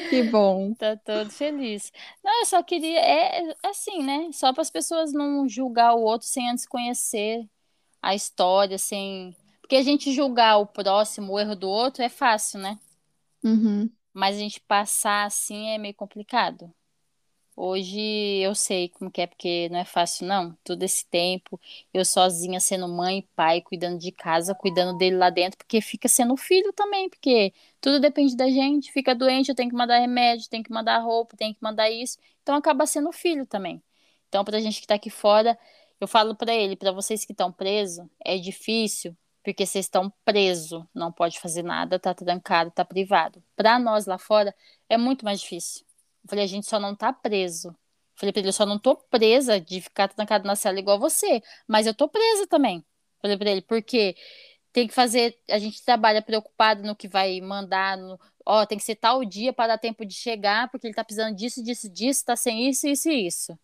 Que 0.09 0.23
bom. 0.23 0.73
Tá 0.77 0.95
todo 0.97 1.29
feliz. 1.29 1.91
Não, 2.23 2.39
eu 2.41 2.45
só 2.45 2.63
queria, 2.63 2.99
é, 2.99 3.49
é 3.49 3.55
assim, 3.63 4.03
né? 4.03 4.29
Só 4.31 4.53
para 4.53 4.61
as 4.61 4.69
pessoas 4.69 5.11
não 5.13 5.47
julgar 5.47 5.93
o 5.95 6.01
outro 6.01 6.27
sem 6.27 6.49
antes 6.49 6.65
conhecer 6.65 7.47
a 8.01 8.15
história, 8.15 8.77
sem. 8.77 9.35
Porque 9.61 9.75
a 9.75 9.83
gente 9.83 10.13
julgar 10.13 10.57
o 10.57 10.65
próximo, 10.65 11.33
o 11.33 11.39
erro 11.39 11.55
do 11.55 11.69
outro, 11.69 12.03
é 12.03 12.09
fácil, 12.09 12.59
né? 12.59 12.79
Uhum. 13.43 13.89
Mas 14.13 14.35
a 14.35 14.39
gente 14.39 14.59
passar 14.61 15.25
assim 15.25 15.69
é 15.69 15.77
meio 15.77 15.93
complicado. 15.93 16.73
Hoje 17.59 17.99
eu 18.39 18.53
sei 18.53 18.87
como 18.89 19.09
que 19.09 19.19
é, 19.19 19.25
porque 19.27 19.67
não 19.69 19.79
é 19.79 19.85
fácil, 19.85 20.27
não. 20.27 20.55
Todo 20.63 20.83
esse 20.83 21.05
tempo, 21.07 21.59
eu 21.91 22.05
sozinha 22.05 22.59
sendo 22.59 22.87
mãe 22.87 23.27
pai, 23.35 23.61
cuidando 23.61 23.97
de 23.97 24.11
casa, 24.11 24.53
cuidando 24.53 24.95
dele 24.95 25.15
lá 25.17 25.31
dentro, 25.31 25.57
porque 25.57 25.81
fica 25.81 26.07
sendo 26.07 26.37
filho 26.37 26.71
também, 26.73 27.09
porque 27.09 27.51
tudo 27.81 27.99
depende 27.99 28.35
da 28.37 28.47
gente. 28.47 28.91
Fica 28.91 29.15
doente, 29.15 29.49
eu 29.49 29.55
tenho 29.55 29.69
que 29.71 29.75
mandar 29.75 29.97
remédio, 29.99 30.47
tenho 30.49 30.63
que 30.63 30.71
mandar 30.71 30.99
roupa, 30.99 31.35
tenho 31.35 31.53
que 31.55 31.59
mandar 31.63 31.89
isso. 31.89 32.19
Então 32.43 32.53
acaba 32.55 32.85
sendo 32.85 33.11
filho 33.11 33.45
também. 33.45 33.81
Então, 34.27 34.43
pra 34.45 34.59
gente 34.59 34.79
que 34.79 34.85
tá 34.87 34.93
aqui 34.95 35.09
fora, 35.09 35.57
eu 35.99 36.07
falo 36.07 36.35
para 36.35 36.53
ele, 36.53 36.75
para 36.75 36.91
vocês 36.91 37.25
que 37.25 37.31
estão 37.31 37.51
presos, 37.51 38.05
é 38.23 38.37
difícil, 38.37 39.17
porque 39.43 39.65
vocês 39.65 39.85
estão 39.85 40.13
presos, 40.23 40.83
não 40.93 41.11
pode 41.11 41.39
fazer 41.39 41.63
nada, 41.63 41.97
tá 41.97 42.13
trancado, 42.13 42.69
tá 42.71 42.85
privado. 42.85 43.43
Para 43.55 43.79
nós 43.79 44.05
lá 44.05 44.17
fora 44.19 44.53
é 44.87 44.95
muito 44.97 45.25
mais 45.25 45.39
difícil. 45.41 45.86
Falei, 46.27 46.43
a 46.45 46.47
gente 46.47 46.67
só 46.67 46.79
não 46.79 46.95
tá 46.95 47.11
preso. 47.13 47.75
Falei 48.15 48.33
pra 48.33 48.39
ele, 48.39 48.49
eu 48.49 48.53
só 48.53 48.65
não 48.65 48.79
tô 48.79 48.95
presa 48.95 49.59
de 49.61 49.81
ficar 49.81 50.07
trancado 50.09 50.47
na 50.47 50.55
cela 50.55 50.79
igual 50.79 50.99
você, 50.99 51.41
mas 51.67 51.85
eu 51.87 51.93
tô 51.93 52.09
presa 52.09 52.47
também. 52.47 52.83
Falei 53.21 53.37
pra 53.37 53.49
ele, 53.51 53.61
porque 53.61 54.15
tem 54.73 54.87
que 54.87 54.93
fazer, 54.93 55.39
a 55.49 55.59
gente 55.59 55.83
trabalha 55.83 56.21
preocupado 56.21 56.83
no 56.83 56.95
que 56.95 57.07
vai 57.07 57.39
mandar, 57.41 57.97
no, 57.97 58.19
ó, 58.45 58.65
tem 58.65 58.77
que 58.77 58.83
ser 58.83 58.95
tal 58.95 59.23
dia 59.25 59.53
para 59.53 59.69
dar 59.69 59.77
tempo 59.77 60.05
de 60.05 60.13
chegar, 60.13 60.69
porque 60.69 60.87
ele 60.87 60.93
tá 60.93 61.03
precisando 61.03 61.35
disso, 61.35 61.63
disso, 61.63 61.89
disso, 61.89 62.25
tá 62.25 62.35
sem 62.35 62.69
isso, 62.69 62.87
isso 62.87 63.09
e 63.09 63.27
isso. 63.27 63.57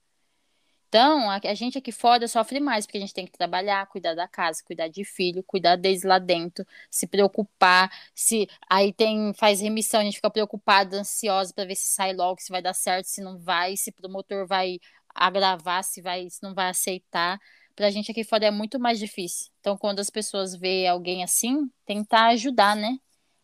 Então, 0.93 1.27
a, 1.27 1.39
a, 1.43 1.53
gente 1.55 1.75
aqui 1.75 1.91
fora 1.91 2.27
sofre 2.27 2.59
mais, 2.59 2.85
porque 2.85 2.99
a 2.99 3.01
gente 3.01 3.15
tem 3.15 3.25
que 3.25 3.31
trabalhar, 3.31 3.87
cuidar 3.87 4.13
da 4.13 4.27
casa, 4.27 4.61
cuidar 4.63 4.89
de 4.89 5.03
filho, 5.03 5.41
cuidar 5.41 5.75
deles 5.75 6.03
lá 6.03 6.19
dentro, 6.19 6.63
se 6.87 7.07
preocupar, 7.07 7.91
se 8.13 8.47
aí 8.69 8.93
tem 8.93 9.33
faz 9.33 9.59
remissão, 9.59 10.01
a 10.01 10.03
gente 10.03 10.17
fica 10.17 10.29
preocupada, 10.29 10.97
ansiosa 10.99 11.51
para 11.51 11.65
ver 11.65 11.73
se 11.73 11.87
sai 11.87 12.13
logo, 12.13 12.39
se 12.39 12.51
vai 12.51 12.61
dar 12.61 12.75
certo, 12.75 13.07
se 13.07 13.21
não 13.21 13.39
vai, 13.39 13.75
se 13.75 13.89
o 13.89 13.93
promotor 13.93 14.45
vai 14.45 14.79
agravar, 15.15 15.83
se 15.83 15.99
vai, 15.99 16.29
se 16.29 16.43
não 16.43 16.53
vai 16.53 16.69
aceitar. 16.69 17.39
Pra 17.75 17.89
gente 17.89 18.11
aqui 18.11 18.23
fora 18.23 18.45
é 18.45 18.51
muito 18.51 18.79
mais 18.79 18.99
difícil. 18.99 19.51
Então, 19.61 19.75
quando 19.75 19.99
as 19.99 20.11
pessoas 20.11 20.55
vê 20.55 20.85
alguém 20.85 21.23
assim, 21.23 21.71
tentar 21.87 22.27
ajudar, 22.27 22.75
né? 22.75 22.99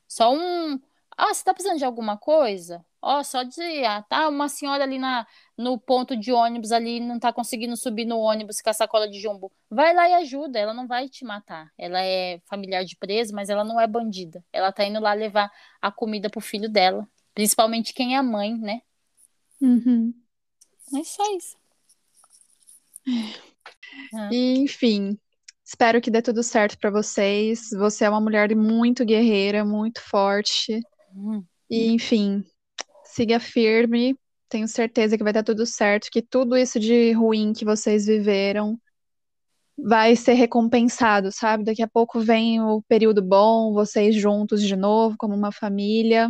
Só 0.08 0.32
um, 0.32 0.80
ah, 1.20 1.34
você 1.34 1.44
tá 1.44 1.54
precisando 1.54 1.78
de 1.78 1.84
alguma 1.84 2.18
coisa? 2.18 2.86
Ó, 3.02 3.22
só 3.24 3.44
de, 3.44 3.62
ah, 3.84 4.02
tá 4.04 4.30
uma 4.30 4.48
senhora 4.48 4.86
ali 4.86 4.98
na, 4.98 5.28
no 5.58 5.78
ponto 5.78 6.16
de 6.16 6.32
ônibus 6.32 6.72
ali, 6.72 7.02
não 7.02 7.20
tá 7.20 7.34
conseguindo 7.34 7.76
subir 7.76 8.06
no 8.06 8.18
ônibus 8.18 8.62
com 8.62 8.70
a 8.70 8.74
sacola 8.74 9.06
de 9.06 9.20
jumbo. 9.20 9.52
Vai 9.70 9.94
lá 9.94 10.10
e 10.10 10.14
ajuda, 10.14 10.58
ela 10.58 10.74
não 10.74 10.88
vai 10.88 11.10
te 11.10 11.26
matar. 11.26 11.74
Ela 11.78 12.02
é 12.02 12.40
familiar 12.46 12.86
de 12.86 12.96
preso, 12.96 13.36
mas 13.36 13.50
ela 13.50 13.66
não 13.66 13.80
é 13.82 13.86
bandida. 13.86 14.42
Ela 14.54 14.72
tá 14.72 14.86
indo 14.86 15.02
lá 15.02 15.12
levar 15.12 15.52
a 15.82 15.92
comida 15.92 16.30
pro 16.30 16.40
filho 16.40 16.70
dela. 16.70 17.06
Principalmente 17.34 17.94
quem 17.94 18.16
é 18.16 18.18
a 18.18 18.24
mãe, 18.24 18.58
né? 18.58 18.82
Uhum. 19.60 20.14
É 20.96 21.04
só 21.04 21.36
isso. 21.36 21.58
Ah. 24.14 24.30
E, 24.32 24.58
enfim, 24.60 25.20
espero 25.66 26.00
que 26.00 26.10
dê 26.10 26.22
tudo 26.22 26.44
certo 26.44 26.80
para 26.80 26.90
vocês. 26.90 27.72
Você 27.78 28.06
é 28.06 28.10
uma 28.10 28.22
mulher 28.22 28.56
muito 28.56 29.04
guerreira, 29.04 29.66
muito 29.66 30.02
forte. 30.02 30.80
Uhum. 31.16 31.44
E, 31.70 31.92
enfim, 31.92 32.44
siga 33.04 33.40
firme. 33.40 34.18
Tenho 34.48 34.68
certeza 34.68 35.18
que 35.18 35.24
vai 35.24 35.34
dar 35.34 35.44
tudo 35.44 35.66
certo, 35.66 36.10
que 36.12 36.22
tudo 36.22 36.58
isso 36.58 36.80
de 36.80 37.12
ruim 37.12 37.54
que 37.54 37.64
vocês 37.64 38.08
viveram 38.08 38.80
vai 39.78 40.16
ser 40.16 40.34
recompensado, 40.34 41.32
sabe? 41.32 41.64
Daqui 41.64 41.82
a 41.82 41.88
pouco 41.88 42.20
vem 42.20 42.62
o 42.62 42.82
período 42.82 43.22
bom, 43.22 43.74
vocês 43.74 44.16
juntos 44.16 44.62
de 44.62 44.76
novo, 44.76 45.16
como 45.18 45.36
uma 45.36 45.52
família. 45.52 46.30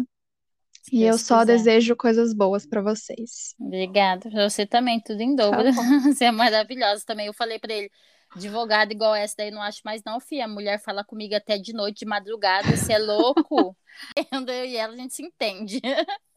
Se 0.83 0.95
e 0.95 0.99
Deus 0.99 1.21
eu 1.21 1.25
só 1.25 1.39
quiser. 1.41 1.57
desejo 1.57 1.95
coisas 1.95 2.33
boas 2.33 2.65
para 2.65 2.81
vocês. 2.81 3.55
Obrigada. 3.59 4.29
Você 4.29 4.65
também, 4.65 4.99
tudo 5.01 5.21
em 5.21 5.35
dobro. 5.35 5.63
Tá 5.63 5.81
você 6.13 6.25
é 6.25 6.31
maravilhosa 6.31 7.03
também. 7.05 7.27
Eu 7.27 7.33
falei 7.33 7.59
para 7.59 7.73
ele, 7.73 7.91
advogado 8.35 8.91
igual 8.91 9.15
essa 9.15 9.35
daí 9.37 9.51
não 9.51 9.61
acho 9.61 9.81
mais 9.83 10.01
não, 10.03 10.19
filha. 10.19 10.45
A 10.45 10.47
mulher 10.47 10.79
fala 10.81 11.03
comigo 11.03 11.35
até 11.35 11.57
de 11.57 11.73
noite, 11.73 11.99
de 11.99 12.05
madrugada, 12.05 12.75
você 12.75 12.93
é 12.93 12.99
louco. 12.99 13.75
eu 14.47 14.65
e 14.65 14.75
ela, 14.75 14.93
a 14.93 14.97
gente 14.97 15.13
se 15.13 15.23
entende. 15.23 15.81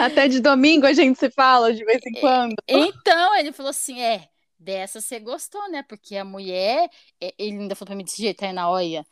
Até 0.00 0.26
de 0.26 0.40
domingo 0.40 0.86
a 0.86 0.92
gente 0.92 1.18
se 1.18 1.30
fala 1.30 1.72
de 1.72 1.84
vez 1.84 2.00
em 2.04 2.20
quando. 2.20 2.56
Então, 2.66 3.36
ele 3.36 3.52
falou 3.52 3.70
assim: 3.70 4.02
é, 4.02 4.28
dessa 4.58 5.00
você 5.00 5.20
gostou, 5.20 5.70
né? 5.70 5.84
Porque 5.84 6.16
a 6.16 6.24
mulher, 6.24 6.88
ele 7.20 7.58
ainda 7.60 7.76
falou 7.76 7.86
pra 7.86 7.96
mim 7.96 8.04
desse 8.04 8.20
jeito, 8.20 8.44
aí 8.44 8.52
na 8.52 8.68
olha, 8.68 9.06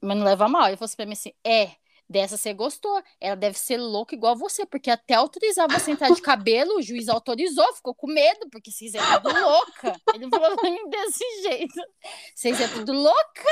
mas 0.00 0.16
não 0.16 0.24
leva 0.24 0.48
mal. 0.48 0.68
Ele 0.68 0.76
falou 0.76 0.86
assim 0.86 0.96
pra 0.96 1.06
mim 1.06 1.12
assim: 1.12 1.32
é, 1.44 1.72
dessa 2.08 2.36
você 2.36 2.52
gostou. 2.54 3.02
Ela 3.20 3.36
deve 3.36 3.58
ser 3.58 3.76
louca 3.76 4.14
igual 4.14 4.36
você, 4.36 4.64
porque 4.64 4.90
até 4.90 5.14
autorizar 5.14 5.68
você 5.68 5.90
entrar 5.90 6.10
de 6.10 6.22
cabelo, 6.22 6.78
o 6.78 6.82
juiz 6.82 7.08
autorizou, 7.08 7.72
ficou 7.74 7.94
com 7.94 8.06
medo, 8.06 8.48
porque 8.50 8.70
vocês 8.70 8.94
é 8.94 9.00
tudo 9.00 9.40
louca. 9.40 10.00
Ele 10.14 10.28
falou 10.28 10.56
desse 10.90 11.42
jeito: 11.42 11.80
vocês 12.34 12.60
é 12.60 12.68
tudo 12.68 12.92
louca. 12.92 13.44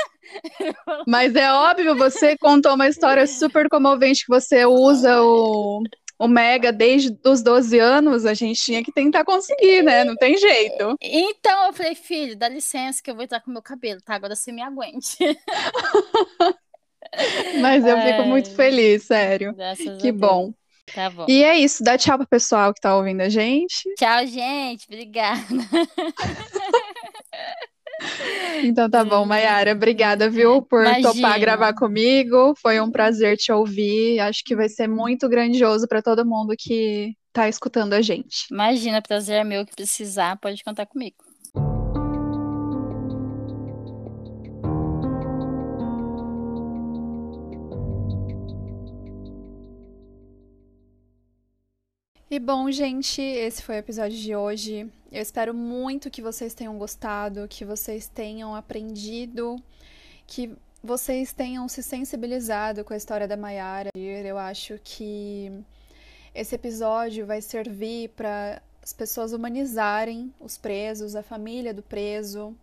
Mas 1.07 1.35
é 1.35 1.51
óbvio, 1.51 1.95
você 1.95 2.37
contou 2.37 2.73
uma 2.73 2.87
história 2.87 3.27
super 3.27 3.69
comovente 3.69 4.25
que 4.25 4.31
você 4.31 4.65
usa 4.65 5.21
o 5.21 5.83
o 6.19 6.27
Mega 6.27 6.71
desde 6.71 7.15
os 7.23 7.43
12 7.43 7.77
anos, 7.77 8.25
a 8.25 8.33
gente 8.33 8.59
tinha 8.59 8.83
que 8.83 8.91
tentar 8.91 9.23
conseguir, 9.23 9.83
né? 9.83 10.03
Não 10.03 10.15
tem 10.15 10.35
jeito. 10.35 10.97
Então 10.99 11.67
eu 11.67 11.73
falei, 11.73 11.93
filho, 11.93 12.35
dá 12.35 12.49
licença 12.49 13.01
que 13.03 13.11
eu 13.11 13.15
vou 13.15 13.23
entrar 13.23 13.39
com 13.41 13.51
meu 13.51 13.61
cabelo, 13.61 14.01
tá? 14.01 14.15
Agora 14.15 14.35
você 14.35 14.51
me 14.51 14.61
aguente. 14.61 15.17
Mas 17.61 17.85
eu 17.85 17.99
fico 18.01 18.23
muito 18.23 18.49
feliz, 18.55 19.03
sério. 19.03 19.55
Que 19.99 20.11
bom. 20.11 20.53
Tá 20.93 21.09
bom. 21.09 21.25
E 21.27 21.43
é 21.43 21.57
isso, 21.57 21.83
dá 21.83 21.97
tchau 21.97 22.17
pro 22.17 22.27
pessoal 22.27 22.73
que 22.73 22.79
tá 22.79 22.95
ouvindo 22.95 23.21
a 23.21 23.29
gente. 23.29 23.83
Tchau, 23.97 24.25
gente. 24.25 24.85
Obrigada. 24.87 25.41
Então 28.63 28.89
tá 28.89 29.03
bom, 29.03 29.25
Mayara. 29.25 29.71
Obrigada, 29.71 30.29
viu, 30.29 30.61
por 30.61 30.81
Imagina. 30.81 31.13
topar 31.13 31.39
gravar 31.39 31.73
comigo. 31.73 32.53
Foi 32.61 32.79
um 32.79 32.91
prazer 32.91 33.37
te 33.37 33.51
ouvir. 33.51 34.19
Acho 34.19 34.43
que 34.43 34.55
vai 34.55 34.69
ser 34.69 34.87
muito 34.87 35.27
grandioso 35.27 35.87
para 35.87 36.01
todo 36.01 36.25
mundo 36.25 36.53
que 36.57 37.13
tá 37.33 37.47
escutando 37.49 37.93
a 37.93 38.01
gente. 38.01 38.47
Imagina, 38.51 39.01
prazer 39.01 39.37
é 39.37 39.43
meu 39.43 39.65
que 39.65 39.75
precisar, 39.75 40.37
pode 40.37 40.63
contar 40.63 40.85
comigo. 40.85 41.15
E 52.29 52.39
bom, 52.39 52.69
gente, 52.69 53.21
esse 53.21 53.63
foi 53.63 53.75
o 53.75 53.79
episódio 53.79 54.17
de 54.17 54.35
hoje. 54.35 54.91
Eu 55.09 55.21
espero 55.21 55.53
muito 55.53 56.11
que 56.11 56.21
vocês 56.21 56.53
tenham 56.53 56.77
gostado, 56.77 57.47
que 57.47 57.63
vocês 57.63 58.09
tenham 58.09 58.53
aprendido, 58.53 59.55
que 60.27 60.53
vocês 60.83 61.31
tenham 61.31 61.69
se 61.69 61.81
sensibilizado 61.81 62.83
com 62.83 62.93
a 62.93 62.97
história 62.97 63.29
da 63.29 63.37
Mayara. 63.37 63.91
Eu 63.95 64.37
acho 64.37 64.77
que 64.83 65.49
esse 66.35 66.53
episódio 66.53 67.25
vai 67.25 67.41
servir 67.41 68.09
para 68.09 68.61
as 68.83 68.91
pessoas 68.91 69.31
humanizarem 69.31 70.33
os 70.37 70.57
presos, 70.57 71.15
a 71.15 71.23
família 71.23 71.73
do 71.73 71.81
preso. 71.81 72.53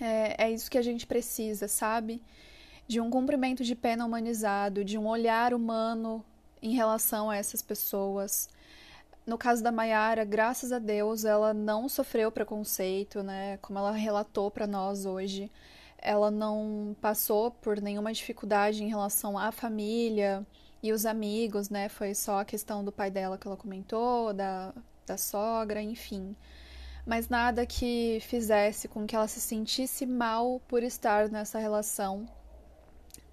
É, 0.00 0.46
é 0.46 0.50
isso 0.50 0.70
que 0.70 0.78
a 0.78 0.82
gente 0.82 1.06
precisa, 1.06 1.68
sabe? 1.68 2.22
De 2.88 2.98
um 2.98 3.10
cumprimento 3.10 3.62
de 3.62 3.74
pena 3.74 4.06
humanizado, 4.06 4.82
de 4.82 4.96
um 4.96 5.06
olhar 5.06 5.52
humano 5.52 6.24
em 6.64 6.72
relação 6.72 7.28
a 7.28 7.36
essas 7.36 7.60
pessoas. 7.60 8.48
No 9.26 9.36
caso 9.36 9.62
da 9.62 9.70
Mayara, 9.70 10.24
graças 10.24 10.72
a 10.72 10.78
Deus, 10.78 11.26
ela 11.26 11.52
não 11.52 11.90
sofreu 11.90 12.32
preconceito, 12.32 13.22
né? 13.22 13.58
Como 13.58 13.78
ela 13.78 13.92
relatou 13.92 14.50
para 14.50 14.66
nós 14.66 15.04
hoje, 15.04 15.52
ela 15.98 16.30
não 16.30 16.96
passou 17.02 17.50
por 17.50 17.80
nenhuma 17.82 18.12
dificuldade 18.14 18.82
em 18.82 18.88
relação 18.88 19.38
à 19.38 19.52
família 19.52 20.46
e 20.82 20.90
os 20.90 21.04
amigos, 21.04 21.68
né? 21.68 21.90
Foi 21.90 22.14
só 22.14 22.40
a 22.40 22.44
questão 22.46 22.82
do 22.82 22.90
pai 22.90 23.10
dela 23.10 23.36
que 23.36 23.46
ela 23.46 23.58
comentou, 23.58 24.32
da, 24.32 24.72
da 25.06 25.18
sogra, 25.18 25.82
enfim. 25.82 26.34
Mas 27.06 27.28
nada 27.28 27.66
que 27.66 28.20
fizesse 28.22 28.88
com 28.88 29.06
que 29.06 29.14
ela 29.14 29.28
se 29.28 29.40
sentisse 29.40 30.06
mal 30.06 30.62
por 30.66 30.82
estar 30.82 31.28
nessa 31.28 31.58
relação 31.58 32.26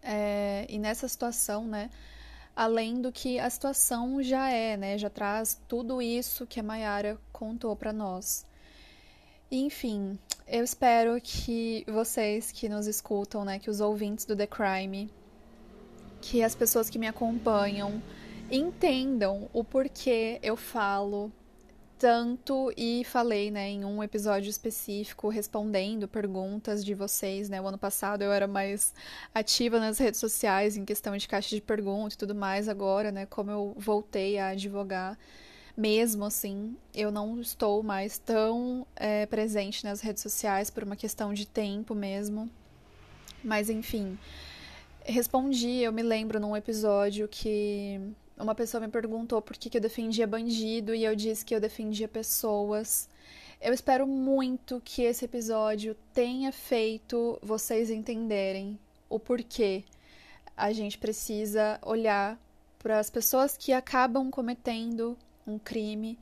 é, 0.01 0.65
e 0.67 0.77
nessa 0.77 1.07
situação, 1.07 1.65
né? 1.65 1.89
Além 2.61 3.01
do 3.01 3.11
que 3.11 3.39
a 3.39 3.49
situação 3.49 4.21
já 4.21 4.51
é, 4.51 4.77
né? 4.77 4.95
Já 4.95 5.09
traz 5.09 5.59
tudo 5.67 5.99
isso 5.99 6.45
que 6.45 6.59
a 6.59 6.63
Mayara 6.63 7.17
contou 7.33 7.75
para 7.75 7.91
nós. 7.91 8.45
Enfim, 9.49 10.19
eu 10.47 10.63
espero 10.63 11.19
que 11.19 11.83
vocês 11.87 12.51
que 12.51 12.69
nos 12.69 12.85
escutam, 12.85 13.43
né, 13.43 13.57
que 13.57 13.67
os 13.67 13.81
ouvintes 13.81 14.25
do 14.25 14.35
The 14.35 14.45
Crime, 14.45 15.09
que 16.21 16.43
as 16.43 16.53
pessoas 16.53 16.87
que 16.87 16.99
me 16.99 17.07
acompanham 17.07 17.99
entendam 18.51 19.49
o 19.51 19.63
porquê 19.63 20.37
eu 20.43 20.55
falo 20.55 21.31
tanto 22.01 22.73
e 22.75 23.03
falei, 23.05 23.51
né, 23.51 23.69
em 23.69 23.85
um 23.85 24.01
episódio 24.01 24.49
específico 24.49 25.29
respondendo 25.29 26.07
perguntas 26.07 26.83
de 26.83 26.95
vocês, 26.95 27.47
né? 27.47 27.61
O 27.61 27.67
ano 27.67 27.77
passado 27.77 28.23
eu 28.23 28.31
era 28.31 28.47
mais 28.47 28.91
ativa 29.35 29.79
nas 29.79 29.99
redes 29.99 30.19
sociais 30.19 30.75
em 30.75 30.83
questão 30.83 31.15
de 31.15 31.27
caixa 31.27 31.55
de 31.55 31.61
perguntas 31.61 32.15
e 32.15 32.17
tudo 32.17 32.33
mais 32.33 32.67
agora, 32.67 33.11
né, 33.11 33.27
como 33.27 33.51
eu 33.51 33.75
voltei 33.77 34.39
a 34.39 34.47
advogar. 34.47 35.15
mesmo 35.77 36.25
assim, 36.25 36.75
eu 36.93 37.11
não 37.11 37.39
estou 37.39 37.83
mais 37.83 38.17
tão 38.17 38.85
é, 38.95 39.27
presente 39.27 39.83
nas 39.83 40.01
redes 40.01 40.23
sociais 40.23 40.71
por 40.71 40.83
uma 40.83 40.95
questão 40.95 41.33
de 41.35 41.45
tempo 41.47 41.93
mesmo. 41.93 42.49
Mas 43.43 43.69
enfim, 43.69 44.17
respondi, 45.05 45.81
eu 45.81 45.93
me 45.93 46.01
lembro 46.03 46.39
num 46.39 46.55
episódio 46.57 47.27
que 47.27 48.01
uma 48.41 48.55
pessoa 48.55 48.81
me 48.81 48.87
perguntou 48.87 49.41
por 49.41 49.55
que, 49.55 49.69
que 49.69 49.77
eu 49.77 49.81
defendia 49.81 50.25
bandido 50.25 50.95
e 50.95 51.03
eu 51.03 51.15
disse 51.15 51.45
que 51.45 51.53
eu 51.53 51.59
defendia 51.59 52.07
pessoas. 52.07 53.07
Eu 53.61 53.73
espero 53.73 54.07
muito 54.07 54.81
que 54.83 55.03
esse 55.03 55.25
episódio 55.25 55.95
tenha 56.13 56.51
feito 56.51 57.37
vocês 57.41 57.89
entenderem 57.89 58.79
o 59.09 59.19
porquê 59.19 59.83
a 60.57 60.73
gente 60.73 60.97
precisa 60.97 61.79
olhar 61.83 62.39
para 62.79 62.99
as 62.99 63.09
pessoas 63.09 63.55
que 63.55 63.71
acabam 63.71 64.31
cometendo 64.31 65.17
um 65.45 65.59
crime 65.59 66.17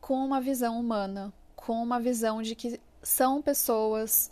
com 0.00 0.24
uma 0.24 0.40
visão 0.40 0.80
humana, 0.80 1.32
com 1.54 1.82
uma 1.82 2.00
visão 2.00 2.42
de 2.42 2.54
que 2.54 2.80
são 3.02 3.42
pessoas 3.42 4.30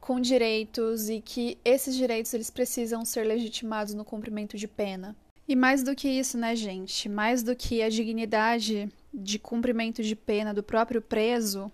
com 0.00 0.20
direitos 0.20 1.08
e 1.08 1.20
que 1.20 1.58
esses 1.64 1.94
direitos 1.94 2.34
eles 2.34 2.50
precisam 2.50 3.04
ser 3.04 3.24
legitimados 3.24 3.94
no 3.94 4.04
cumprimento 4.04 4.56
de 4.56 4.66
pena. 4.66 5.16
E 5.50 5.56
mais 5.56 5.82
do 5.82 5.96
que 5.96 6.08
isso, 6.08 6.38
né, 6.38 6.54
gente? 6.54 7.08
Mais 7.08 7.42
do 7.42 7.56
que 7.56 7.82
a 7.82 7.88
dignidade 7.88 8.88
de 9.12 9.36
cumprimento 9.36 10.00
de 10.00 10.14
pena 10.14 10.54
do 10.54 10.62
próprio 10.62 11.02
preso, 11.02 11.72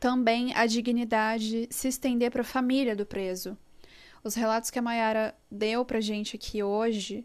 também 0.00 0.52
a 0.56 0.66
dignidade 0.66 1.68
se 1.70 1.86
estender 1.86 2.32
para 2.32 2.40
a 2.40 2.44
família 2.44 2.96
do 2.96 3.06
preso. 3.06 3.56
Os 4.24 4.34
relatos 4.34 4.70
que 4.70 4.78
a 4.80 4.82
Mayara 4.82 5.36
deu 5.48 5.84
pra 5.84 6.00
gente 6.00 6.34
aqui 6.34 6.64
hoje 6.64 7.24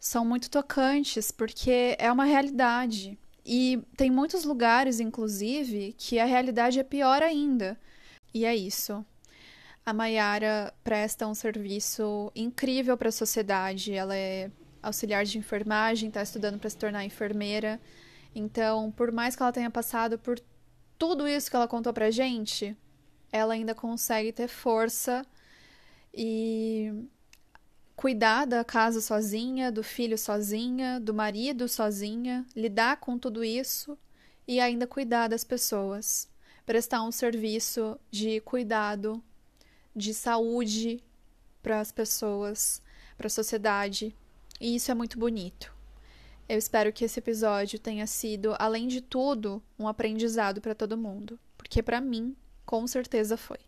são 0.00 0.24
muito 0.24 0.50
tocantes, 0.50 1.30
porque 1.30 1.94
é 1.98 2.10
uma 2.10 2.24
realidade. 2.24 3.18
E 3.44 3.82
tem 3.94 4.10
muitos 4.10 4.42
lugares, 4.42 5.00
inclusive, 5.00 5.94
que 5.98 6.18
a 6.18 6.24
realidade 6.24 6.80
é 6.80 6.82
pior 6.82 7.22
ainda. 7.22 7.78
E 8.32 8.46
é 8.46 8.56
isso. 8.56 9.04
A 9.84 9.92
Mayara 9.92 10.72
presta 10.82 11.26
um 11.26 11.34
serviço 11.34 12.32
incrível 12.34 12.96
para 12.96 13.10
a 13.10 13.12
sociedade. 13.12 13.92
Ela 13.92 14.16
é 14.16 14.50
auxiliar 14.82 15.24
de 15.24 15.38
enfermagem, 15.38 16.08
está 16.08 16.22
estudando 16.22 16.58
para 16.58 16.70
se 16.70 16.76
tornar 16.76 17.04
enfermeira. 17.04 17.80
Então, 18.34 18.90
por 18.92 19.10
mais 19.12 19.34
que 19.34 19.42
ela 19.42 19.52
tenha 19.52 19.70
passado 19.70 20.18
por 20.18 20.40
tudo 20.98 21.26
isso 21.26 21.50
que 21.50 21.56
ela 21.56 21.68
contou 21.68 21.92
pra 21.92 22.10
gente, 22.10 22.76
ela 23.32 23.54
ainda 23.54 23.74
consegue 23.74 24.32
ter 24.32 24.48
força 24.48 25.24
e 26.12 26.92
cuidar 27.94 28.46
da 28.46 28.62
casa 28.64 29.00
sozinha, 29.00 29.72
do 29.72 29.82
filho 29.82 30.18
sozinha, 30.18 31.00
do 31.00 31.14
marido 31.14 31.68
sozinha, 31.68 32.44
lidar 32.54 32.98
com 32.98 33.18
tudo 33.18 33.42
isso 33.42 33.98
e 34.46 34.60
ainda 34.60 34.86
cuidar 34.86 35.28
das 35.28 35.42
pessoas, 35.42 36.28
prestar 36.64 37.02
um 37.02 37.10
serviço 37.10 37.98
de 38.10 38.40
cuidado 38.40 39.22
de 39.94 40.12
saúde 40.12 41.02
para 41.62 41.80
as 41.80 41.90
pessoas, 41.90 42.82
para 43.16 43.26
a 43.26 43.30
sociedade. 43.30 44.14
E 44.60 44.74
isso 44.74 44.90
é 44.90 44.94
muito 44.94 45.18
bonito. 45.18 45.74
Eu 46.48 46.56
espero 46.56 46.92
que 46.92 47.04
esse 47.04 47.18
episódio 47.18 47.78
tenha 47.78 48.06
sido, 48.06 48.54
além 48.58 48.86
de 48.86 49.00
tudo, 49.00 49.62
um 49.78 49.88
aprendizado 49.88 50.60
para 50.60 50.74
todo 50.74 50.96
mundo, 50.96 51.38
porque 51.58 51.82
para 51.82 52.00
mim, 52.00 52.36
com 52.64 52.86
certeza 52.86 53.36
foi. 53.36 53.58